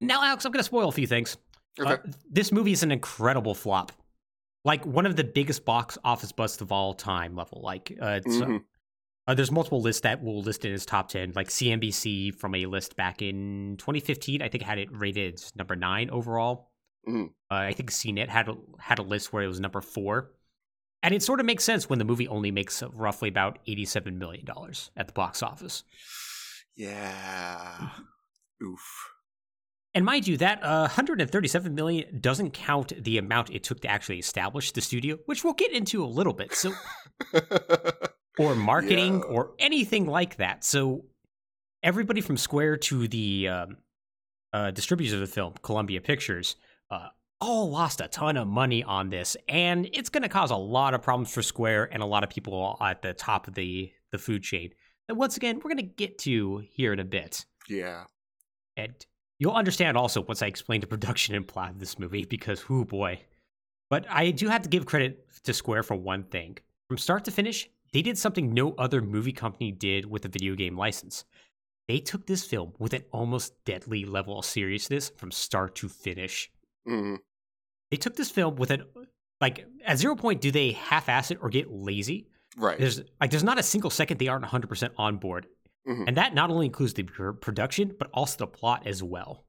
Now, 0.00 0.22
Alex, 0.24 0.44
I'm 0.44 0.52
going 0.52 0.60
to 0.60 0.64
spoil 0.64 0.88
a 0.88 0.92
few 0.92 1.06
things. 1.06 1.36
okay. 1.78 1.92
Uh, 1.92 1.98
this 2.28 2.50
movie 2.52 2.72
is 2.72 2.82
an 2.82 2.90
incredible 2.90 3.54
flop. 3.54 3.92
Like 4.64 4.84
one 4.84 5.06
of 5.06 5.16
the 5.16 5.24
biggest 5.24 5.64
box 5.64 5.96
office 6.04 6.32
busts 6.32 6.60
of 6.60 6.72
all 6.72 6.94
time 6.94 7.34
level. 7.36 7.60
Like 7.62 7.96
uh, 8.00 8.04
uh, 8.04 8.20
Mhm. 8.20 8.64
uh, 9.26 9.34
there's 9.34 9.50
multiple 9.52 9.80
lists 9.80 10.02
that 10.02 10.22
will 10.22 10.42
list 10.42 10.64
it 10.64 10.72
as 10.72 10.84
top 10.84 11.08
10. 11.08 11.32
Like 11.34 11.48
CNBC 11.48 12.32
from 12.32 12.54
a 12.56 12.66
list 12.66 12.96
back 12.96 13.22
in 13.22 13.76
2015, 13.78 14.42
I 14.42 14.48
think 14.48 14.64
had 14.64 14.78
it 14.78 14.88
rated 14.90 15.40
number 15.54 15.76
nine 15.76 16.10
overall. 16.10 16.69
Mhm. 17.08 17.26
Uh, 17.50 17.54
I 17.54 17.72
think 17.72 17.90
CNET 17.90 18.28
had 18.28 18.48
a, 18.48 18.56
had 18.78 18.98
a 18.98 19.02
list 19.02 19.32
where 19.32 19.42
it 19.42 19.48
was 19.48 19.60
number 19.60 19.80
four. 19.80 20.32
And 21.02 21.14
it 21.14 21.22
sort 21.22 21.40
of 21.40 21.46
makes 21.46 21.64
sense 21.64 21.88
when 21.88 21.98
the 21.98 22.04
movie 22.04 22.28
only 22.28 22.50
makes 22.50 22.82
roughly 22.92 23.28
about 23.30 23.58
$87 23.66 24.16
million 24.18 24.44
at 24.96 25.06
the 25.06 25.12
box 25.14 25.42
office. 25.42 25.82
Yeah. 26.76 27.88
Oof. 28.62 29.08
And 29.94 30.04
mind 30.04 30.28
you, 30.28 30.36
that 30.36 30.62
uh, 30.62 30.80
137 30.82 31.74
million 31.74 32.20
doesn't 32.20 32.52
count 32.52 32.92
the 33.02 33.18
amount 33.18 33.50
it 33.50 33.64
took 33.64 33.80
to 33.80 33.88
actually 33.88 34.18
establish 34.18 34.72
the 34.72 34.80
studio, 34.80 35.18
which 35.26 35.42
we'll 35.42 35.54
get 35.54 35.72
into 35.72 36.04
a 36.04 36.06
little 36.06 36.32
bit. 36.34 36.54
So, 36.54 36.72
or 38.38 38.54
marketing, 38.54 39.14
Yeah. 39.20 39.24
or 39.24 39.52
anything 39.58 40.06
like 40.06 40.36
that. 40.36 40.64
So, 40.64 41.06
everybody 41.82 42.20
from 42.20 42.36
Square 42.36 42.76
to 42.76 43.08
the 43.08 43.48
um, 43.48 43.76
uh, 44.52 44.70
distributors 44.70 45.12
of 45.14 45.20
the 45.20 45.26
film, 45.26 45.54
Columbia 45.62 46.00
Pictures, 46.00 46.56
uh, 46.90 47.08
all 47.40 47.70
lost 47.70 48.00
a 48.00 48.08
ton 48.08 48.36
of 48.36 48.46
money 48.48 48.82
on 48.82 49.08
this, 49.10 49.36
and 49.48 49.88
it's 49.92 50.10
going 50.10 50.22
to 50.22 50.28
cause 50.28 50.50
a 50.50 50.56
lot 50.56 50.94
of 50.94 51.02
problems 51.02 51.32
for 51.32 51.42
Square 51.42 51.90
and 51.92 52.02
a 52.02 52.06
lot 52.06 52.22
of 52.22 52.30
people 52.30 52.76
at 52.80 53.02
the 53.02 53.14
top 53.14 53.48
of 53.48 53.54
the 53.54 53.92
the 54.10 54.18
food 54.18 54.42
chain. 54.42 54.70
That 55.08 55.14
once 55.14 55.36
again, 55.36 55.56
we're 55.56 55.70
going 55.70 55.76
to 55.78 55.82
get 55.82 56.18
to 56.18 56.58
here 56.70 56.92
in 56.92 57.00
a 57.00 57.04
bit. 57.04 57.44
yeah. 57.68 58.04
And 58.76 58.94
you'll 59.38 59.52
understand 59.52 59.96
also 59.96 60.20
once 60.22 60.42
I 60.42 60.46
explain 60.46 60.80
the 60.80 60.86
production 60.86 61.34
and 61.34 61.46
plot 61.46 61.70
of 61.70 61.80
this 61.80 61.98
movie, 61.98 62.24
because 62.24 62.68
whoo 62.68 62.84
boy. 62.84 63.20
But 63.88 64.06
I 64.08 64.30
do 64.30 64.48
have 64.48 64.62
to 64.62 64.68
give 64.68 64.86
credit 64.86 65.26
to 65.44 65.52
Square 65.52 65.84
for 65.84 65.96
one 65.96 66.24
thing. 66.24 66.58
From 66.88 66.98
start 66.98 67.24
to 67.24 67.30
finish, 67.30 67.68
they 67.92 68.02
did 68.02 68.18
something 68.18 68.52
no 68.52 68.74
other 68.74 69.00
movie 69.00 69.32
company 69.32 69.72
did 69.72 70.06
with 70.06 70.24
a 70.24 70.28
video 70.28 70.54
game 70.54 70.76
license. 70.76 71.24
They 71.88 71.98
took 71.98 72.26
this 72.26 72.44
film 72.44 72.74
with 72.78 72.92
an 72.94 73.02
almost 73.10 73.52
deadly 73.64 74.04
level 74.04 74.38
of 74.38 74.44
seriousness 74.44 75.10
from 75.16 75.32
start 75.32 75.74
to 75.76 75.88
finish. 75.88 76.50
Hmm 76.86 77.16
They 77.90 77.96
took 77.96 78.16
this 78.16 78.30
film 78.30 78.56
with 78.56 78.70
an 78.70 78.84
like 79.40 79.66
at 79.84 79.98
zero 79.98 80.16
point 80.16 80.40
do 80.40 80.50
they 80.50 80.72
half-ass 80.72 81.30
it 81.30 81.38
or 81.40 81.48
get 81.48 81.70
lazy. 81.70 82.28
Right. 82.56 82.78
There's 82.78 83.00
like 83.20 83.30
there's 83.30 83.44
not 83.44 83.58
a 83.58 83.62
single 83.62 83.90
second 83.90 84.18
they 84.18 84.28
aren't 84.28 84.44
100% 84.44 84.90
on 84.98 85.16
board. 85.18 85.46
Mhm. 85.88 86.04
And 86.08 86.16
that 86.16 86.34
not 86.34 86.50
only 86.50 86.66
includes 86.66 86.94
the 86.94 87.04
production, 87.04 87.94
but 87.98 88.10
also 88.12 88.38
the 88.38 88.46
plot 88.46 88.86
as 88.86 89.02
well. 89.02 89.46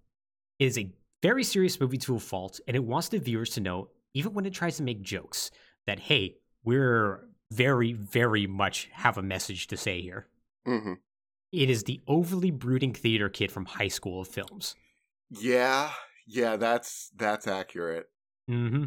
It 0.60 0.66
is 0.66 0.78
a 0.78 0.94
very 1.22 1.44
serious 1.44 1.80
movie 1.80 1.98
to 2.00 2.16
a 2.16 2.20
fault, 2.20 2.60
and 2.68 2.76
it 2.76 2.84
wants 2.84 3.10
the 3.10 3.20
viewers 3.20 3.50
to 3.52 3.62
know, 3.62 3.90
even 4.14 4.34
when 4.34 4.46
it 4.46 4.54
tries 4.54 4.78
to 4.78 4.84
make 4.84 5.02
jokes, 5.02 5.52
that 5.88 6.00
hey, 6.00 6.38
we're 6.64 7.28
very, 7.52 7.94
very 7.94 8.48
much 8.48 8.90
have 8.94 9.18
a 9.18 9.22
message 9.22 9.68
to 9.68 9.78
say 9.78 10.02
here. 10.02 10.28
hmm 10.66 10.94
It 11.52 11.70
is 11.70 11.84
the 11.84 12.00
overly 12.08 12.50
brooding 12.52 12.94
theater 12.94 13.28
kid 13.30 13.52
from 13.52 13.66
high 13.66 13.90
school 13.90 14.22
of 14.22 14.30
films. 14.30 14.76
Yeah. 15.30 15.92
Yeah. 16.28 16.56
That's 16.58 17.10
that's 17.16 17.48
accurate. 17.48 18.08
hmm 18.48 18.86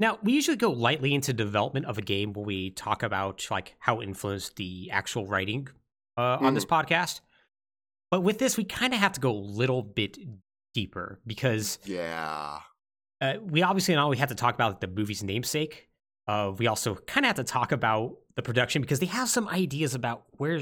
Now, 0.00 0.18
we 0.22 0.32
usually 0.32 0.56
go 0.56 0.70
lightly 0.70 1.14
into 1.14 1.32
development 1.32 1.86
of 1.86 1.98
a 1.98 2.02
game 2.02 2.32
when 2.32 2.44
we 2.46 2.70
talk 2.70 3.02
about 3.02 3.46
like 3.50 3.74
how 3.78 4.00
it 4.00 4.04
influenced 4.04 4.56
the 4.56 4.90
actual 4.90 5.26
writing 5.26 5.68
uh, 6.16 6.38
on 6.40 6.54
this 6.54 6.64
podcast. 6.64 7.20
But 8.10 8.20
with 8.22 8.38
this, 8.38 8.56
we 8.56 8.64
kind 8.64 8.92
of 8.92 9.00
have 9.00 9.12
to 9.14 9.20
go 9.20 9.30
a 9.30 9.38
little 9.60 9.82
bit 9.82 10.18
deeper 10.74 11.20
because 11.26 11.78
Yeah. 11.84 12.58
uh, 13.20 13.34
we 13.42 13.62
obviously 13.62 13.94
not 13.94 14.04
only 14.04 14.18
have 14.18 14.28
to 14.28 14.34
talk 14.34 14.54
about 14.54 14.72
like, 14.72 14.80
the 14.80 14.88
movie's 14.88 15.22
namesake, 15.22 15.88
uh, 16.26 16.52
we 16.56 16.66
also 16.66 16.94
kind 16.96 17.24
of 17.24 17.28
have 17.28 17.36
to 17.36 17.44
talk 17.44 17.70
about 17.72 18.16
the 18.36 18.42
production 18.42 18.82
because 18.82 18.98
they 18.98 19.06
have 19.06 19.28
some 19.28 19.46
ideas 19.48 19.94
about 19.94 20.24
where 20.38 20.58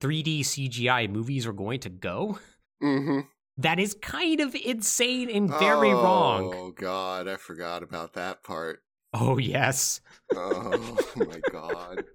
3D 0.00 0.40
CGI 0.40 1.08
movies 1.10 1.46
are 1.46 1.52
going 1.52 1.80
to 1.80 1.88
go. 1.88 2.38
hmm 2.80 3.20
That 3.58 3.78
is 3.78 3.94
kind 3.94 4.40
of 4.40 4.54
insane 4.54 5.30
and 5.30 5.48
very 5.48 5.92
wrong. 5.92 6.52
Oh 6.54 6.70
God, 6.72 7.26
I 7.26 7.36
forgot 7.36 7.82
about 7.82 8.12
that 8.14 8.42
part. 8.42 8.82
Oh, 9.14 9.38
yes. 9.38 10.00
Oh 10.34 10.98
my 11.16 11.40
God. 11.50 12.04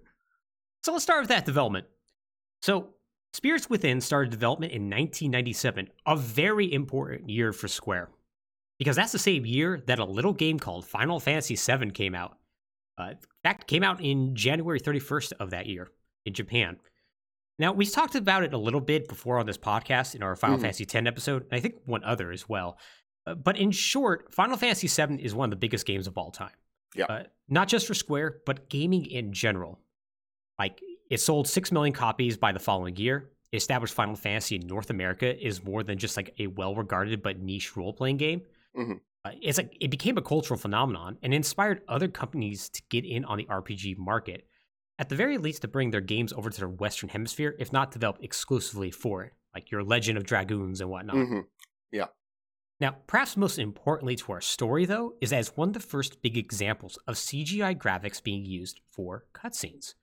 So 0.83 0.91
let's 0.93 1.03
start 1.03 1.21
with 1.21 1.29
that 1.29 1.45
development. 1.45 1.85
So, 2.63 2.95
Spirits 3.33 3.69
Within 3.69 4.01
started 4.01 4.31
development 4.31 4.71
in 4.71 4.89
1997, 4.89 5.89
a 6.07 6.15
very 6.15 6.73
important 6.73 7.29
year 7.29 7.53
for 7.53 7.67
Square. 7.67 8.09
Because 8.79 8.95
that's 8.95 9.11
the 9.11 9.19
same 9.19 9.45
year 9.45 9.83
that 9.85 9.99
a 9.99 10.05
little 10.05 10.33
game 10.33 10.57
called 10.57 10.87
Final 10.87 11.19
Fantasy 11.19 11.55
VII 11.55 11.91
came 11.91 12.15
out. 12.15 12.35
Uh, 12.99 13.09
in 13.11 13.17
fact, 13.43 13.67
came 13.67 13.83
out 13.83 14.01
in 14.01 14.35
January 14.35 14.79
31st 14.79 15.33
of 15.39 15.51
that 15.51 15.67
year 15.67 15.91
in 16.25 16.33
Japan. 16.33 16.77
Now, 17.61 17.71
we 17.73 17.85
talked 17.85 18.15
about 18.15 18.41
it 18.43 18.53
a 18.53 18.57
little 18.57 18.81
bit 18.81 19.07
before 19.07 19.37
on 19.37 19.45
this 19.45 19.59
podcast 19.59 20.15
in 20.15 20.23
our 20.23 20.35
Final 20.35 20.57
Mhm. 20.57 20.61
Fantasy 20.61 20.83
X 20.83 20.95
episode, 20.95 21.43
and 21.43 21.53
I 21.53 21.59
think 21.59 21.75
one 21.85 22.03
other 22.03 22.31
as 22.31 22.49
well. 22.49 22.79
Uh, 23.27 23.35
but 23.35 23.55
in 23.55 23.69
short, 23.69 24.33
Final 24.33 24.57
Fantasy 24.57 24.87
VII 24.87 25.23
is 25.23 25.35
one 25.35 25.45
of 25.45 25.51
the 25.51 25.57
biggest 25.57 25.85
games 25.85 26.07
of 26.07 26.17
all 26.17 26.31
time. 26.31 26.55
Yeah. 26.95 27.05
Uh, 27.05 27.23
not 27.47 27.67
just 27.67 27.85
for 27.85 27.93
Square, 27.93 28.41
but 28.47 28.67
gaming 28.67 29.05
in 29.05 29.31
general. 29.31 29.79
Like, 30.57 30.81
it 31.11 31.19
sold 31.19 31.47
6 31.47 31.71
million 31.71 31.93
copies 31.93 32.35
by 32.35 32.51
the 32.51 32.57
following 32.59 32.95
year. 32.95 33.29
It 33.51 33.57
established 33.57 33.93
Final 33.93 34.15
Fantasy 34.15 34.55
in 34.55 34.65
North 34.65 34.89
America 34.89 35.39
is 35.39 35.63
more 35.63 35.83
than 35.83 35.99
just 35.99 36.17
like 36.17 36.33
a 36.39 36.47
well 36.47 36.73
regarded 36.73 37.21
but 37.21 37.37
niche 37.39 37.77
role 37.77 37.93
playing 37.93 38.17
game. 38.17 38.41
Mhm. 38.75 39.01
Uh, 39.23 39.33
it's 39.39 39.59
like 39.59 39.77
it 39.79 39.91
became 39.91 40.17
a 40.17 40.21
cultural 40.23 40.57
phenomenon 40.57 41.19
and 41.21 41.31
inspired 41.31 41.83
other 41.87 42.07
companies 42.07 42.69
to 42.69 42.81
get 42.89 43.05
in 43.05 43.23
on 43.23 43.37
the 43.37 43.45
RPG 43.45 43.93
market, 43.99 44.47
at 45.01 45.09
the 45.09 45.15
very 45.15 45.39
least 45.39 45.63
to 45.63 45.67
bring 45.67 45.89
their 45.89 45.99
games 45.99 46.31
over 46.31 46.51
to 46.51 46.59
the 46.61 46.69
Western 46.69 47.09
Hemisphere, 47.09 47.55
if 47.57 47.73
not 47.73 47.89
develop 47.89 48.19
exclusively 48.21 48.91
for 48.91 49.23
it, 49.23 49.33
like 49.55 49.71
your 49.71 49.83
Legend 49.83 50.15
of 50.15 50.23
Dragoons 50.23 50.79
and 50.79 50.91
whatnot. 50.91 51.15
hmm 51.15 51.39
Now, 52.79 52.97
perhaps 53.07 53.35
most 53.35 53.57
importantly 53.57 54.15
to 54.15 54.31
our 54.31 54.41
story, 54.41 54.85
though, 54.85 55.15
is 55.19 55.33
as 55.33 55.57
one 55.57 55.69
of 55.69 55.73
the 55.73 55.79
first 55.79 56.21
big 56.21 56.37
examples 56.37 56.99
of 57.07 57.15
CGI 57.15 57.75
graphics 57.75 58.21
being 58.21 58.45
used 58.45 58.79
for 58.91 59.25
cutscenes. 59.33 59.95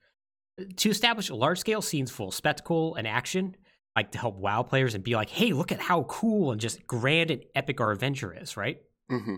To 0.76 0.90
establish 0.90 1.30
large 1.30 1.60
scale 1.60 1.80
scenes 1.80 2.10
full 2.10 2.28
of 2.28 2.34
spectacle 2.34 2.96
and 2.96 3.06
action, 3.06 3.56
like 3.94 4.10
to 4.12 4.18
help 4.18 4.34
wow 4.36 4.64
players 4.64 4.96
and 4.96 5.04
be 5.04 5.14
like, 5.14 5.30
hey, 5.30 5.52
look 5.52 5.70
at 5.70 5.80
how 5.80 6.02
cool 6.04 6.50
and 6.50 6.60
just 6.60 6.86
grand 6.88 7.30
and 7.30 7.44
epic 7.54 7.80
our 7.80 7.92
adventure 7.92 8.36
is, 8.36 8.56
right? 8.56 8.78
hmm 9.08 9.36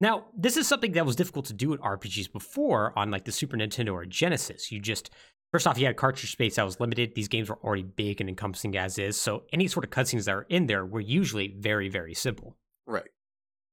Now, 0.00 0.26
this 0.36 0.56
is 0.56 0.66
something 0.66 0.92
that 0.92 1.04
was 1.04 1.16
difficult 1.16 1.44
to 1.46 1.52
do 1.52 1.72
in 1.72 1.78
RPGs 1.78 2.32
before 2.32 2.92
on 2.96 3.10
like 3.10 3.24
the 3.24 3.32
Super 3.32 3.56
Nintendo 3.56 3.92
or 3.92 4.06
Genesis. 4.06 4.72
You 4.72 4.80
just 4.80 5.10
first 5.52 5.66
off, 5.66 5.78
you 5.78 5.86
had 5.86 5.96
cartridge 5.96 6.32
space 6.32 6.56
that 6.56 6.64
was 6.64 6.80
limited. 6.80 7.14
These 7.14 7.28
games 7.28 7.50
were 7.50 7.58
already 7.62 7.82
big 7.82 8.20
and 8.20 8.30
encompassing 8.30 8.76
as 8.76 8.98
is, 8.98 9.20
so 9.20 9.42
any 9.52 9.68
sort 9.68 9.84
of 9.84 9.90
cutscenes 9.90 10.24
that 10.24 10.34
are 10.34 10.46
in 10.48 10.66
there 10.66 10.86
were 10.86 11.00
usually 11.00 11.54
very, 11.58 11.88
very 11.88 12.14
simple. 12.14 12.56
Right. 12.86 13.08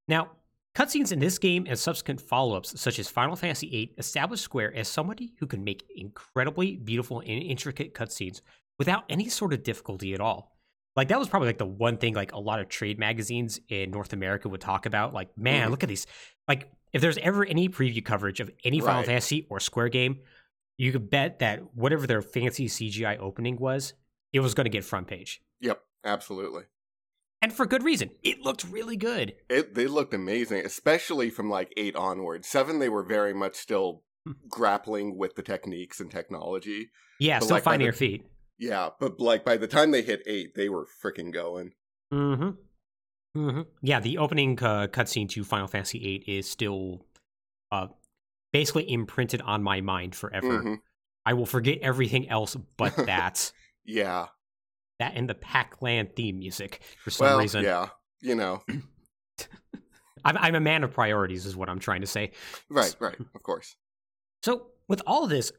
Now, 0.07 0.31
cutscenes 0.75 1.11
in 1.11 1.19
this 1.19 1.37
game 1.37 1.65
and 1.67 1.79
subsequent 1.79 2.19
follow-ups, 2.19 2.79
such 2.79 2.99
as 2.99 3.07
Final 3.07 3.35
Fantasy 3.35 3.69
VIII, 3.69 3.95
established 3.97 4.43
Square 4.43 4.75
as 4.75 4.87
somebody 4.87 5.33
who 5.39 5.47
can 5.47 5.63
make 5.63 5.85
incredibly 5.95 6.75
beautiful 6.75 7.19
and 7.19 7.29
intricate 7.29 7.93
cutscenes 7.93 8.41
without 8.79 9.03
any 9.09 9.29
sort 9.29 9.53
of 9.53 9.63
difficulty 9.63 10.13
at 10.13 10.19
all. 10.19 10.56
Like 10.97 11.07
that 11.09 11.19
was 11.19 11.29
probably 11.29 11.47
like 11.47 11.59
the 11.59 11.65
one 11.65 11.97
thing 11.97 12.13
like 12.15 12.33
a 12.33 12.39
lot 12.39 12.59
of 12.59 12.67
trade 12.67 12.97
magazines 12.99 13.61
in 13.69 13.91
North 13.91 14.11
America 14.13 14.49
would 14.49 14.59
talk 14.61 14.85
about. 14.85 15.13
Like, 15.13 15.37
man, 15.37 15.67
Mhm. 15.67 15.71
look 15.71 15.83
at 15.83 15.89
these. 15.89 16.07
Like, 16.47 16.69
if 16.91 17.01
there's 17.01 17.17
ever 17.19 17.45
any 17.45 17.69
preview 17.69 18.03
coverage 18.03 18.39
of 18.39 18.49
any 18.65 18.79
Final 18.79 18.97
Right. 18.97 19.05
Fantasy 19.05 19.45
or 19.49 19.59
Square 19.59 19.89
game, 19.89 20.21
you 20.77 20.91
could 20.91 21.09
bet 21.09 21.39
that 21.39 21.75
whatever 21.75 22.07
their 22.07 22.21
fancy 22.21 22.67
CGI 22.67 23.15
opening 23.17 23.57
was, 23.57 23.93
it 24.33 24.39
was 24.39 24.53
going 24.53 24.65
to 24.65 24.69
get 24.71 24.83
front 24.83 25.07
page, 25.07 25.41
Yep. 25.61 25.83
Absolutely. 26.03 26.63
and 27.41 27.53
for 27.53 27.65
good 27.67 27.83
reason. 27.83 28.09
It 28.23 28.41
looked 28.41 28.63
really 28.63 28.97
good. 28.97 29.35
It 29.49 29.75
they 29.75 29.85
looked 29.87 30.13
amazing, 30.15 30.65
especially 30.65 31.29
from 31.29 31.49
like 31.49 31.71
eight 31.77 31.95
onward. 31.95 32.43
Seven, 32.45 32.79
they 32.79 32.89
were 32.89 33.03
very 33.03 33.33
much 33.33 33.55
still 33.55 34.03
Hmm. 34.25 34.33
grappling 34.49 35.15
with 35.17 35.35
the 35.35 35.43
techniques 35.43 35.99
and 35.99 36.09
technology. 36.09 36.89
Yeah, 37.19 37.37
But 37.39 37.45
still 37.45 37.55
like 37.57 37.63
finding 37.63 37.79
the- 37.79 37.85
your 37.85 37.93
feet. 37.93 38.25
Yeah, 38.59 38.89
but 38.99 39.19
like 39.19 39.45
by 39.45 39.57
the 39.57 39.67
time 39.67 39.91
they 39.91 40.01
hit 40.01 40.23
eight, 40.25 40.55
they 40.55 40.69
were 40.69 40.87
freaking 41.03 41.31
going. 41.31 41.73
Mm-hmm. 42.13 42.49
Mm-hmm. 43.39 43.61
Yeah, 43.81 43.99
the 43.99 44.17
opening 44.17 44.57
uh, 44.63 44.87
cutscene 44.87 45.29
to 45.29 45.43
Final 45.43 45.67
Fantasy 45.67 45.99
VIII 45.99 46.23
is 46.37 46.49
still 46.49 47.05
uh, 47.71 47.87
basically 48.51 48.91
imprinted 48.91 49.41
on 49.41 49.61
my 49.61 49.81
mind 49.81 50.15
forever. 50.15 50.63
Mhm. 50.63 50.77
I 51.25 51.33
will 51.33 51.45
forget 51.45 51.79
everything 51.81 52.29
else 52.29 52.55
but 52.77 52.95
that. 53.05 53.51
Yeah. 53.85 54.27
that 54.99 55.13
and 55.15 55.29
the 55.29 55.35
Pac-Land 55.35 56.15
theme 56.15 56.39
music 56.39 56.81
for 57.03 57.11
some 57.11 57.27
Well, 57.27 57.39
reason. 57.39 57.63
yeah. 57.63 57.89
You 58.21 58.35
know. 58.35 58.63
I'm, 60.25 60.37
I'm 60.37 60.55
a 60.55 60.59
man 60.59 60.83
of 60.83 60.91
priorities, 60.93 61.45
is 61.45 61.55
what 61.55 61.69
I'm 61.69 61.79
trying 61.79 62.01
to 62.01 62.07
say. 62.07 62.31
Right. 62.69 62.95
Right. 62.99 63.15
Of 63.35 63.43
course. 63.43 63.75
So, 64.43 64.67
with 64.87 65.01
all 65.05 65.23
of 65.23 65.29
this, 65.29 65.51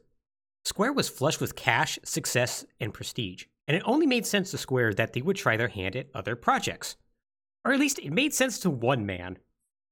Square 0.65 0.93
was 0.93 1.09
flush 1.09 1.39
with 1.39 1.55
cash, 1.55 1.97
success, 2.03 2.65
and 2.79 2.93
prestige, 2.93 3.45
and 3.67 3.75
it 3.75 3.83
only 3.85 4.05
made 4.05 4.25
sense 4.25 4.51
to 4.51 4.57
Square 4.57 4.95
that 4.95 5.13
they 5.13 5.21
would 5.21 5.35
try 5.35 5.57
their 5.57 5.67
hand 5.67 5.95
at 5.95 6.09
other 6.13 6.35
projects. 6.35 6.95
Or 7.65 7.73
at 7.73 7.79
least 7.79 7.99
it 7.99 8.11
made 8.11 8.33
sense 8.33 8.59
to 8.59 8.69
one 8.69 9.05
man, 9.05 9.37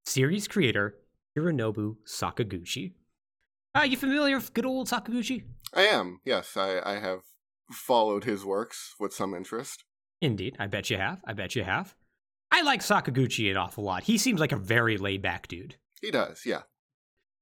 series 0.06 0.48
creator 0.48 0.96
Hironobu 1.36 1.96
Sakaguchi. 2.06 2.92
Are 3.74 3.86
you 3.86 3.96
familiar 3.96 4.36
with 4.36 4.54
good 4.54 4.66
old 4.66 4.88
Sakaguchi? 4.88 5.44
I 5.74 5.82
am. 5.82 6.20
Yes, 6.24 6.56
I 6.56 6.80
I 6.84 6.98
have 6.98 7.20
followed 7.70 8.24
his 8.24 8.44
works 8.44 8.94
with 8.98 9.12
some 9.12 9.34
interest. 9.34 9.84
Indeed, 10.20 10.56
I 10.58 10.66
bet 10.66 10.90
you 10.90 10.96
have. 10.96 11.20
I 11.26 11.32
bet 11.34 11.54
you 11.54 11.64
have. 11.64 11.94
I 12.50 12.62
like 12.62 12.80
Sakaguchi 12.80 13.50
an 13.50 13.56
awful 13.56 13.84
lot. 13.84 14.04
He 14.04 14.18
seems 14.18 14.40
like 14.40 14.52
a 14.52 14.56
very 14.56 14.96
laid 14.96 15.22
back 15.22 15.48
dude. 15.48 15.76
He 16.00 16.10
does. 16.10 16.42
Yeah. 16.46 16.62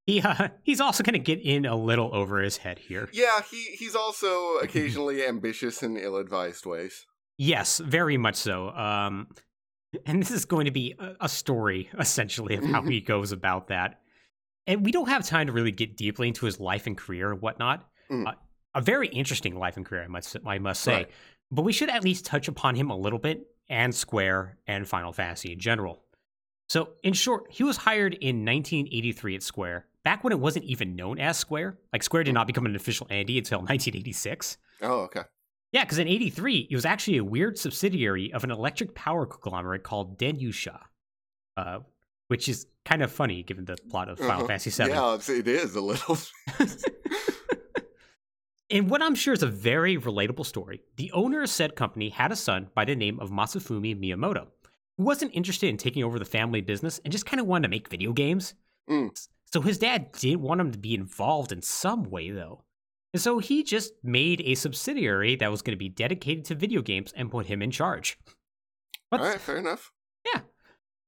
He 0.06 0.22
uh, 0.22 0.48
he's 0.62 0.80
also 0.80 1.02
going 1.02 1.14
to 1.14 1.18
get 1.18 1.40
in 1.40 1.66
a 1.66 1.76
little 1.76 2.14
over 2.14 2.40
his 2.40 2.56
head 2.58 2.78
here. 2.78 3.08
Yeah. 3.12 3.40
He 3.50 3.62
he's 3.76 3.94
also 3.94 4.56
occasionally 4.56 5.24
ambitious 5.26 5.82
in 5.82 5.96
ill-advised 5.96 6.64
ways. 6.64 7.06
Yes, 7.38 7.78
very 7.78 8.16
much 8.16 8.36
so. 8.36 8.70
Um, 8.70 9.28
and 10.06 10.20
this 10.20 10.30
is 10.30 10.44
going 10.44 10.64
to 10.64 10.70
be 10.70 10.94
a, 10.98 11.16
a 11.22 11.28
story 11.28 11.90
essentially 11.98 12.54
of 12.54 12.64
how 12.64 12.82
he 12.82 13.00
goes 13.00 13.32
about 13.32 13.68
that. 13.68 14.00
And 14.66 14.84
we 14.84 14.90
don't 14.90 15.08
have 15.08 15.24
time 15.24 15.46
to 15.46 15.52
really 15.52 15.70
get 15.70 15.96
deeply 15.96 16.28
into 16.28 16.46
his 16.46 16.58
life 16.58 16.86
and 16.86 16.96
career 16.96 17.30
and 17.30 17.40
whatnot. 17.40 17.88
Mm. 18.10 18.26
Uh, 18.26 18.32
a 18.74 18.80
very 18.80 19.08
interesting 19.08 19.56
life 19.56 19.76
and 19.76 19.86
career, 19.86 20.02
I 20.02 20.06
must 20.06 20.36
I 20.46 20.58
must 20.58 20.82
say. 20.82 20.94
Right. 20.94 21.10
But 21.50 21.62
we 21.62 21.72
should 21.72 21.88
at 21.88 22.04
least 22.04 22.24
touch 22.24 22.48
upon 22.48 22.74
him 22.74 22.90
a 22.90 22.96
little 22.96 23.18
bit 23.18 23.46
and 23.68 23.94
Square 23.94 24.58
and 24.66 24.88
Final 24.88 25.12
Fantasy 25.12 25.52
in 25.52 25.58
general. 25.58 26.02
So, 26.68 26.90
in 27.02 27.12
short, 27.12 27.44
he 27.50 27.62
was 27.62 27.76
hired 27.76 28.14
in 28.14 28.44
1983 28.44 29.36
at 29.36 29.42
Square, 29.42 29.86
back 30.06 30.22
when 30.22 30.32
it 30.32 30.38
wasn't 30.38 30.64
even 30.64 30.94
known 30.94 31.18
as 31.18 31.36
Square. 31.36 31.78
Like 31.92 32.04
Square 32.04 32.22
did 32.24 32.32
not 32.34 32.46
become 32.46 32.64
an 32.64 32.76
official 32.76 33.08
entity 33.10 33.38
until 33.38 33.58
1986. 33.66 34.56
Oh, 34.82 35.00
okay. 35.00 35.22
Yeah, 35.72 35.82
because 35.82 35.98
in 35.98 36.06
83, 36.06 36.68
it 36.70 36.74
was 36.76 36.84
actually 36.84 37.16
a 37.16 37.24
weird 37.24 37.58
subsidiary 37.58 38.32
of 38.32 38.44
an 38.44 38.52
electric 38.52 38.94
power 38.94 39.26
conglomerate 39.26 39.82
called 39.82 40.16
Denyusha, 40.16 40.78
uh, 41.56 41.80
which 42.28 42.48
is 42.48 42.68
kind 42.84 43.02
of 43.02 43.10
funny 43.10 43.42
given 43.42 43.64
the 43.64 43.76
plot 43.90 44.08
of 44.08 44.18
Final 44.18 44.44
Uh-huh. 44.44 44.46
Fantasy 44.46 44.70
VII. 44.70 44.90
Yeah, 44.90 45.18
it 45.28 45.48
is 45.48 45.74
a 45.74 45.80
little. 45.80 46.16
In 48.68 48.88
what 48.88 49.02
I'm 49.02 49.14
sure 49.16 49.32
is 49.34 49.42
a 49.42 49.48
very 49.48 49.96
relatable 49.96 50.46
story, 50.46 50.82
the 50.96 51.10
owner 51.12 51.42
of 51.42 51.50
said 51.50 51.74
company 51.76 52.08
had 52.10 52.30
a 52.32 52.36
son 52.36 52.68
by 52.74 52.84
the 52.84 52.96
name 52.96 53.18
of 53.20 53.30
Masafumi 53.30 53.96
Miyamoto, 54.00 54.46
who 54.96 55.04
wasn't 55.04 55.34
interested 55.34 55.68
in 55.68 55.76
taking 55.76 56.02
over 56.04 56.18
the 56.18 56.24
family 56.24 56.60
business 56.60 57.00
and 57.04 57.12
just 57.12 57.26
kind 57.26 57.40
of 57.40 57.46
wanted 57.46 57.62
to 57.64 57.68
make 57.70 57.88
video 57.88 58.12
games. 58.12 58.54
Mm. 58.90 59.10
So 59.52 59.60
his 59.60 59.78
dad 59.78 60.12
did 60.12 60.36
want 60.36 60.60
him 60.60 60.72
to 60.72 60.78
be 60.78 60.94
involved 60.94 61.52
in 61.52 61.62
some 61.62 62.04
way, 62.10 62.30
though. 62.30 62.64
And 63.14 63.22
so 63.22 63.38
he 63.38 63.62
just 63.62 63.92
made 64.02 64.42
a 64.42 64.54
subsidiary 64.56 65.36
that 65.36 65.50
was 65.50 65.62
going 65.62 65.72
to 65.72 65.78
be 65.78 65.88
dedicated 65.88 66.44
to 66.46 66.54
video 66.54 66.82
games 66.82 67.12
and 67.16 67.30
put 67.30 67.46
him 67.46 67.62
in 67.62 67.70
charge. 67.70 68.18
All 69.10 69.18
What's- 69.18 69.30
right, 69.32 69.40
fair 69.40 69.56
enough. 69.58 69.92
Yeah. 70.34 70.40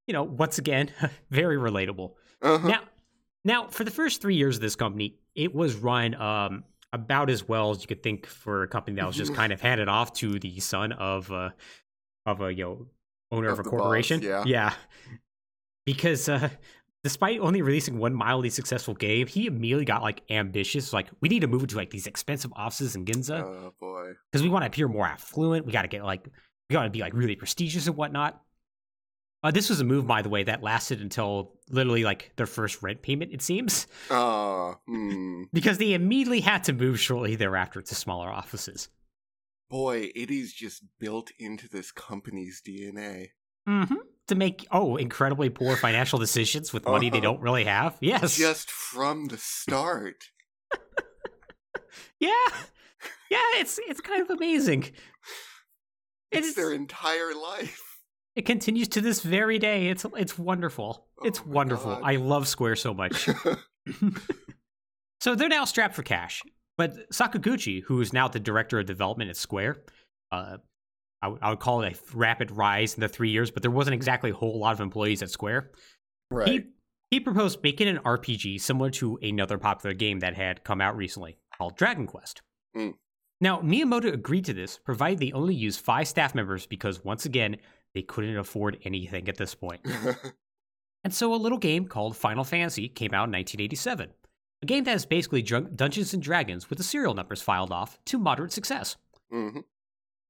You 0.07 0.15
know, 0.15 0.23
once 0.23 0.59
again, 0.59 0.91
very 1.31 1.57
relatable. 1.57 2.13
Uh-huh. 2.41 2.67
Now, 2.69 2.81
now 3.45 3.67
for 3.67 3.85
the 3.85 3.91
first 3.91 4.23
three 4.23 4.37
years 4.37 4.57
of 4.57 4.63
this 4.63 4.77
company, 4.77 5.19
it 5.35 5.55
was 5.55 5.75
run 5.75 6.15
um, 6.15 6.65
about 6.93 7.29
as 7.29 7.47
well 7.47 7.73
as 7.73 7.83
you 7.83 7.89
could 7.89 8.03
think 8.03 8.25
for 8.27 8.63
a 8.63 8.69
company 8.69 8.97
that 8.97 9.07
was 9.07 9.17
just 9.17 9.35
kind 9.41 9.53
of 9.53 9.61
handed 9.61 9.89
off 9.89 10.13
to 10.15 10.39
the 10.39 10.61
son 10.61 10.93
of 10.93 11.31
uh, 11.33 11.51
of 12.25 12.41
a 12.41 12.55
you 12.55 12.63
know 12.65 12.87
owner 13.31 13.49
of, 13.49 13.55
Of 13.59 13.59
a 13.59 13.63
the 13.65 13.71
boss, 13.71 13.79
corporation. 13.81 14.23
yeah. 14.23 14.45
yeah. 14.47 14.73
Because 15.85 16.29
uh, 16.29 16.49
despite 17.05 17.41
only 17.41 17.63
releasing 17.63 17.99
one 17.99 18.15
mildly 18.15 18.51
successful 18.51 18.95
game, 18.95 19.27
he 19.27 19.47
immediately 19.47 19.85
got 19.85 20.03
like 20.03 20.23
ambitious. 20.31 20.93
Like, 20.93 21.09
we 21.21 21.29
need 21.29 21.41
to 21.41 21.47
move 21.47 21.67
to 21.69 21.77
like 21.77 21.91
these 21.91 22.07
expensive 22.07 22.53
offices 22.55 22.97
in 22.97 23.05
Ginza 23.05 23.43
oh 23.43 23.75
boy. 23.81 24.13
because 24.31 24.43
we 24.43 24.49
want 24.49 24.63
to 24.63 24.67
appear 24.67 24.89
more 24.89 25.07
affluent. 25.07 25.67
We 25.67 25.73
got 25.73 25.83
to 25.83 25.89
get 25.89 26.05
like 26.05 26.27
we 26.69 26.75
got 26.75 26.85
to 26.85 26.91
be 26.91 27.01
like 27.01 27.15
really 27.15 27.37
prestigious 27.37 27.87
and 27.87 27.97
whatnot. 27.97 28.41
Uh, 29.43 29.53
this 29.53 29.69
was 29.69 29.81
a 29.81 29.85
move, 29.85 30.07
by 30.07 30.21
the 30.21 30.29
way, 30.29 30.43
that 30.43 30.65
lasted 30.65 31.01
until 31.01 31.53
literally 31.71 32.03
like 32.03 32.33
their 32.37 32.47
first 32.47 32.83
rent 32.83 33.03
payment. 33.03 33.33
It 33.33 33.43
seems 33.43 33.87
Uh, 34.11 34.75
hmm. 34.87 35.45
because 35.53 35.79
they 35.79 35.93
immediately 35.93 36.41
had 36.41 36.65
to 36.65 36.73
move 36.73 36.99
shortly 36.99 37.37
thereafter 37.37 37.81
to 37.81 37.95
smaller 37.95 38.29
offices. 38.29 38.89
Boy, 39.71 40.11
it 40.15 40.31
is 40.31 40.53
just 40.53 40.83
built 40.99 41.31
into 41.39 41.69
this 41.69 41.93
company's 41.93 42.63
DNA. 42.67 43.29
Mm-hmm. 43.69 43.97
To 44.29 44.35
make 44.35 44.67
oh 44.71 44.97
incredibly 44.97 45.49
poor 45.51 45.77
financial 45.77 46.19
decisions 46.19 46.73
with 46.73 46.85
money 46.85 47.11
they 47.11 47.19
Uh-huh. 47.19 47.23
don't 47.25 47.41
really 47.41 47.65
have. 47.65 47.97
Yes. 48.01 48.37
Just 48.37 48.71
from 48.71 49.27
the 49.27 49.39
start. 49.39 50.25
yeah. 52.21 52.31
Yeah. 53.31 53.39
It's 53.57 53.79
it's 53.87 54.01
kind 54.01 54.23
of 54.23 54.31
amazing. 54.31 54.83
It's 56.31 56.49
It's 56.49 56.57
their 56.57 56.73
entire 56.73 57.35
life. 57.35 57.81
It 58.37 58.43
continues 58.47 58.89
to 58.89 59.01
this 59.01 59.21
very 59.23 59.59
day. 59.59 59.89
It's 59.89 60.05
it's 60.17 60.39
wonderful. 60.39 61.07
It's 61.25 61.41
Oh 61.41 61.45
my 61.47 61.53
wonderful. 61.55 61.93
God. 61.95 62.03
I 62.05 62.17
love 62.17 62.47
Square 62.47 62.77
so 62.77 62.93
much. 62.95 63.29
so 65.21 65.35
they're 65.35 65.49
now 65.49 65.65
strapped 65.65 65.95
for 65.95 66.03
cash. 66.03 66.43
But 66.77 67.11
Sakaguchi, 67.11 67.83
who 67.83 68.01
is 68.01 68.13
now 68.13 68.29
the 68.29 68.39
director 68.39 68.79
of 68.79 68.87
development 68.87 69.31
at 69.31 69.37
Square, 69.37 69.83
uh, 70.31 70.59
I, 71.23 71.27
w- 71.27 71.41
I 71.43 71.51
would 71.51 71.61
call 71.61 71.83
it 71.83 71.93
a 71.97 72.17
rapid 72.17 72.51
rise 72.51 72.95
in 72.95 73.01
the 73.01 73.09
three 73.09 73.31
years, 73.31 73.51
but 73.51 73.63
there 73.63 73.71
wasn't 73.71 73.95
exactly 73.95 74.31
a 74.31 74.35
whole 74.35 74.59
lot 74.59 74.73
of 74.73 74.81
employees 74.81 75.23
at 75.23 75.31
Square. 75.31 75.71
right. 76.31 76.49
He, 76.49 76.63
he 77.11 77.21
proposed 77.21 77.63
making 77.63 77.89
an 77.89 77.99
RPG 77.99 78.61
similar 78.61 78.91
to 78.91 79.19
another 79.23 79.57
popular 79.59 79.95
game 79.95 80.21
that 80.21 80.37
had 80.37 80.63
come 80.65 80.81
out 80.81 80.97
recently 80.97 81.39
called 81.57 81.77
Dragon 81.77 82.07
Quest. 82.07 82.43
Mm. 82.77 82.95
Now, 83.41 83.61
Miyamoto 83.61 84.13
agreed 84.13 84.45
to 84.47 84.53
this, 84.53 84.79
provided 84.79 85.19
they 85.19 85.33
only 85.33 85.55
used 85.55 85.81
five 85.81 86.07
staff 86.09 86.35
members 86.35 86.67
because, 86.67 87.05
once 87.05 87.25
again, 87.25 87.57
they 87.95 88.03
couldn't 88.03 88.37
afford 88.37 88.79
anything 88.85 89.29
at 89.29 89.37
this 89.37 89.55
point. 89.55 89.81
And 91.05 91.15
so 91.15 91.33
a 91.33 91.37
little 91.37 91.59
game 91.59 91.87
called 91.87 92.17
Final 92.17 92.45
Fantasy 92.45 92.89
came 92.89 93.15
out 93.15 93.29
in 93.29 93.33
1987. 93.33 94.11
A 94.63 94.67
game 94.67 94.85
that 94.85 94.97
is 94.97 95.07
basically 95.07 95.43
Dungeons 95.43 96.13
and 96.13 96.23
Dragons 96.23 96.69
with 96.69 96.79
the 96.79 96.85
serial 96.85 97.15
numbers 97.15 97.41
filed 97.41 97.71
off 97.71 97.99
to 98.07 98.19
moderate 98.19 98.53
success. 98.53 98.97
hmm 99.31 99.61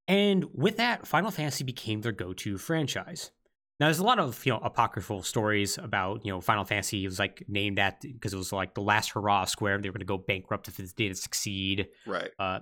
And 0.08 0.46
with 0.54 0.78
that, 0.78 1.06
Final 1.06 1.30
Fantasy 1.30 1.62
became 1.64 2.00
their 2.00 2.12
go 2.12 2.32
to 2.32 2.58
franchise. 2.58 3.30
Now, 3.78 3.86
there's 3.86 3.98
a 4.00 4.04
lot 4.04 4.18
of 4.18 4.44
you 4.44 4.52
know 4.52 4.58
apocryphal 4.58 5.22
stories 5.22 5.78
about 5.78 6.24
you 6.24 6.32
know 6.32 6.40
Final 6.40 6.64
Fantasy. 6.64 7.04
Was 7.06 7.18
like 7.20 7.44
named 7.46 7.78
that 7.78 8.00
because 8.00 8.32
it 8.32 8.36
was 8.36 8.52
like 8.52 8.74
the 8.74 8.80
last 8.80 9.10
hurrah 9.10 9.42
of 9.42 9.48
Square. 9.50 9.76
And 9.76 9.84
they 9.84 9.88
were 9.90 9.92
going 9.92 10.00
to 10.00 10.06
go 10.06 10.18
bankrupt 10.18 10.66
if 10.66 10.80
it 10.80 10.92
didn't 10.96 11.18
succeed. 11.18 11.88
Right. 12.06 12.30
Uh, 12.38 12.60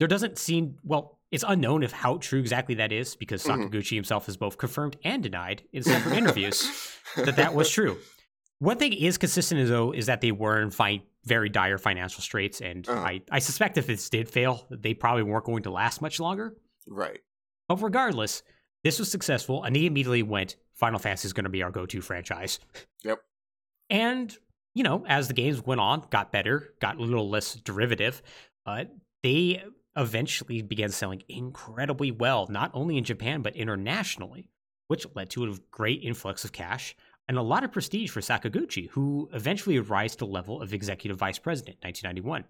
there 0.00 0.08
doesn't 0.08 0.38
seem 0.38 0.76
well. 0.82 1.18
It's 1.30 1.44
unknown 1.46 1.82
if 1.82 1.92
how 1.92 2.16
true 2.16 2.40
exactly 2.40 2.76
that 2.76 2.90
is 2.90 3.14
because 3.14 3.44
Mhm. 3.44 3.68
Sakaguchi 3.70 3.94
himself 3.94 4.26
has 4.26 4.36
both 4.38 4.56
confirmed 4.56 4.96
and 5.04 5.22
denied 5.22 5.62
in 5.72 5.82
separate 5.82 6.16
interviews 6.16 6.66
that 7.16 7.36
that 7.36 7.54
was 7.54 7.68
true. 7.68 7.98
One 8.60 8.78
thing 8.78 8.94
is 8.94 9.18
consistent 9.18 9.68
though 9.68 9.92
is 9.92 10.06
that 10.06 10.22
they 10.22 10.32
were 10.32 10.60
in 10.62 10.70
fi- 10.70 11.04
very 11.26 11.50
dire 11.50 11.76
financial 11.78 12.22
straits, 12.22 12.60
and 12.62 12.88
Uh-huh. 12.88 12.98
I, 12.98 13.20
I 13.30 13.38
suspect 13.40 13.76
if 13.76 13.86
this 13.86 14.08
did 14.08 14.28
fail, 14.30 14.66
they 14.70 14.94
probably 14.94 15.22
weren't 15.22 15.44
going 15.44 15.64
to 15.64 15.70
last 15.70 16.00
much 16.00 16.18
longer. 16.18 16.56
Right. 16.88 17.20
But 17.68 17.82
regardless, 17.82 18.42
this 18.84 18.98
was 18.98 19.10
successful, 19.10 19.64
and 19.64 19.76
he 19.76 19.86
immediately 19.86 20.22
went, 20.22 20.56
Final 20.74 20.98
Fantasy 20.98 21.26
is 21.26 21.32
going 21.32 21.44
to 21.44 21.50
be 21.50 21.62
our 21.62 21.70
go 21.70 21.86
to 21.86 22.00
franchise. 22.00 22.60
Yep. 23.04 23.18
And, 23.90 24.36
you 24.74 24.82
know, 24.82 25.04
as 25.06 25.28
the 25.28 25.34
games 25.34 25.64
went 25.64 25.80
on, 25.80 26.06
got 26.10 26.32
better, 26.32 26.74
got 26.80 26.96
a 26.96 27.02
little 27.02 27.28
less 27.28 27.54
derivative, 27.54 28.22
uh, 28.66 28.84
they 29.22 29.62
eventually 29.96 30.62
began 30.62 30.90
selling 30.90 31.22
incredibly 31.28 32.10
well, 32.10 32.46
not 32.48 32.70
only 32.72 32.96
in 32.96 33.04
Japan, 33.04 33.42
but 33.42 33.56
internationally, 33.56 34.48
which 34.86 35.06
led 35.14 35.30
to 35.30 35.44
a 35.44 35.56
great 35.70 36.02
influx 36.02 36.44
of 36.44 36.52
cash 36.52 36.94
and 37.26 37.36
a 37.36 37.42
lot 37.42 37.64
of 37.64 37.72
prestige 37.72 38.10
for 38.10 38.20
Sakaguchi, 38.20 38.88
who 38.90 39.28
eventually 39.32 39.78
would 39.78 39.90
rise 39.90 40.12
to 40.12 40.18
the 40.18 40.26
level 40.26 40.62
of 40.62 40.72
executive 40.72 41.18
vice 41.18 41.38
president 41.38 41.76
in 41.82 41.88
1991 41.88 42.44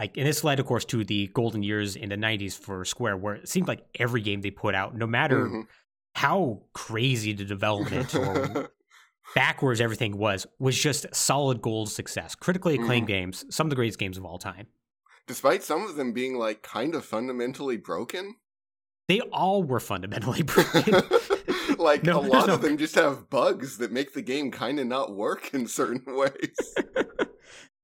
like 0.00 0.16
and 0.16 0.26
this 0.26 0.42
led 0.42 0.58
of 0.60 0.66
course 0.66 0.84
to 0.86 1.04
the 1.04 1.28
golden 1.34 1.62
years 1.62 1.94
in 1.96 2.08
the 2.08 2.16
90s 2.16 2.58
for 2.58 2.84
square 2.84 3.16
where 3.16 3.34
it 3.36 3.48
seemed 3.48 3.68
like 3.68 3.84
every 3.98 4.20
game 4.20 4.40
they 4.40 4.50
put 4.50 4.74
out 4.74 4.96
no 4.96 5.06
matter 5.06 5.46
Mhm. 5.46 5.66
how 6.14 6.62
crazy 6.72 7.32
the 7.32 7.44
development 7.44 8.14
or 8.20 8.70
backwards 9.34 9.80
everything 9.80 10.16
was 10.16 10.46
was 10.58 10.76
just 10.78 11.06
solid 11.14 11.60
gold 11.62 11.88
success 11.90 12.34
critically 12.34 12.74
acclaimed 12.76 13.06
games 13.06 13.44
some 13.50 13.66
of 13.66 13.70
the 13.70 13.76
greatest 13.76 13.98
games 13.98 14.18
of 14.18 14.24
all 14.24 14.38
time 14.38 14.66
Despite 15.26 15.62
some 15.62 15.84
of 15.84 15.94
them 15.94 16.12
being 16.12 16.34
like 16.36 16.62
kind 16.62 16.92
of 16.96 17.04
fundamentally 17.04 17.76
broken. 17.76 18.34
they 19.06 19.20
all 19.20 19.62
were 19.62 19.78
fundamentally 19.78 20.42
broken 20.54 20.94
like 21.78 22.02
No, 22.02 22.18
a 22.18 22.22
lot 22.34 22.48
no- 22.48 22.54
of 22.54 22.62
them 22.62 22.76
just 22.78 22.96
have 22.96 23.30
bugs 23.30 23.78
that 23.78 23.92
make 23.92 24.12
the 24.14 24.22
game 24.22 24.50
kind 24.50 24.80
of 24.80 24.86
not 24.88 25.14
work 25.14 25.54
in 25.54 25.68
certain 25.68 26.02
ways. 26.06 26.56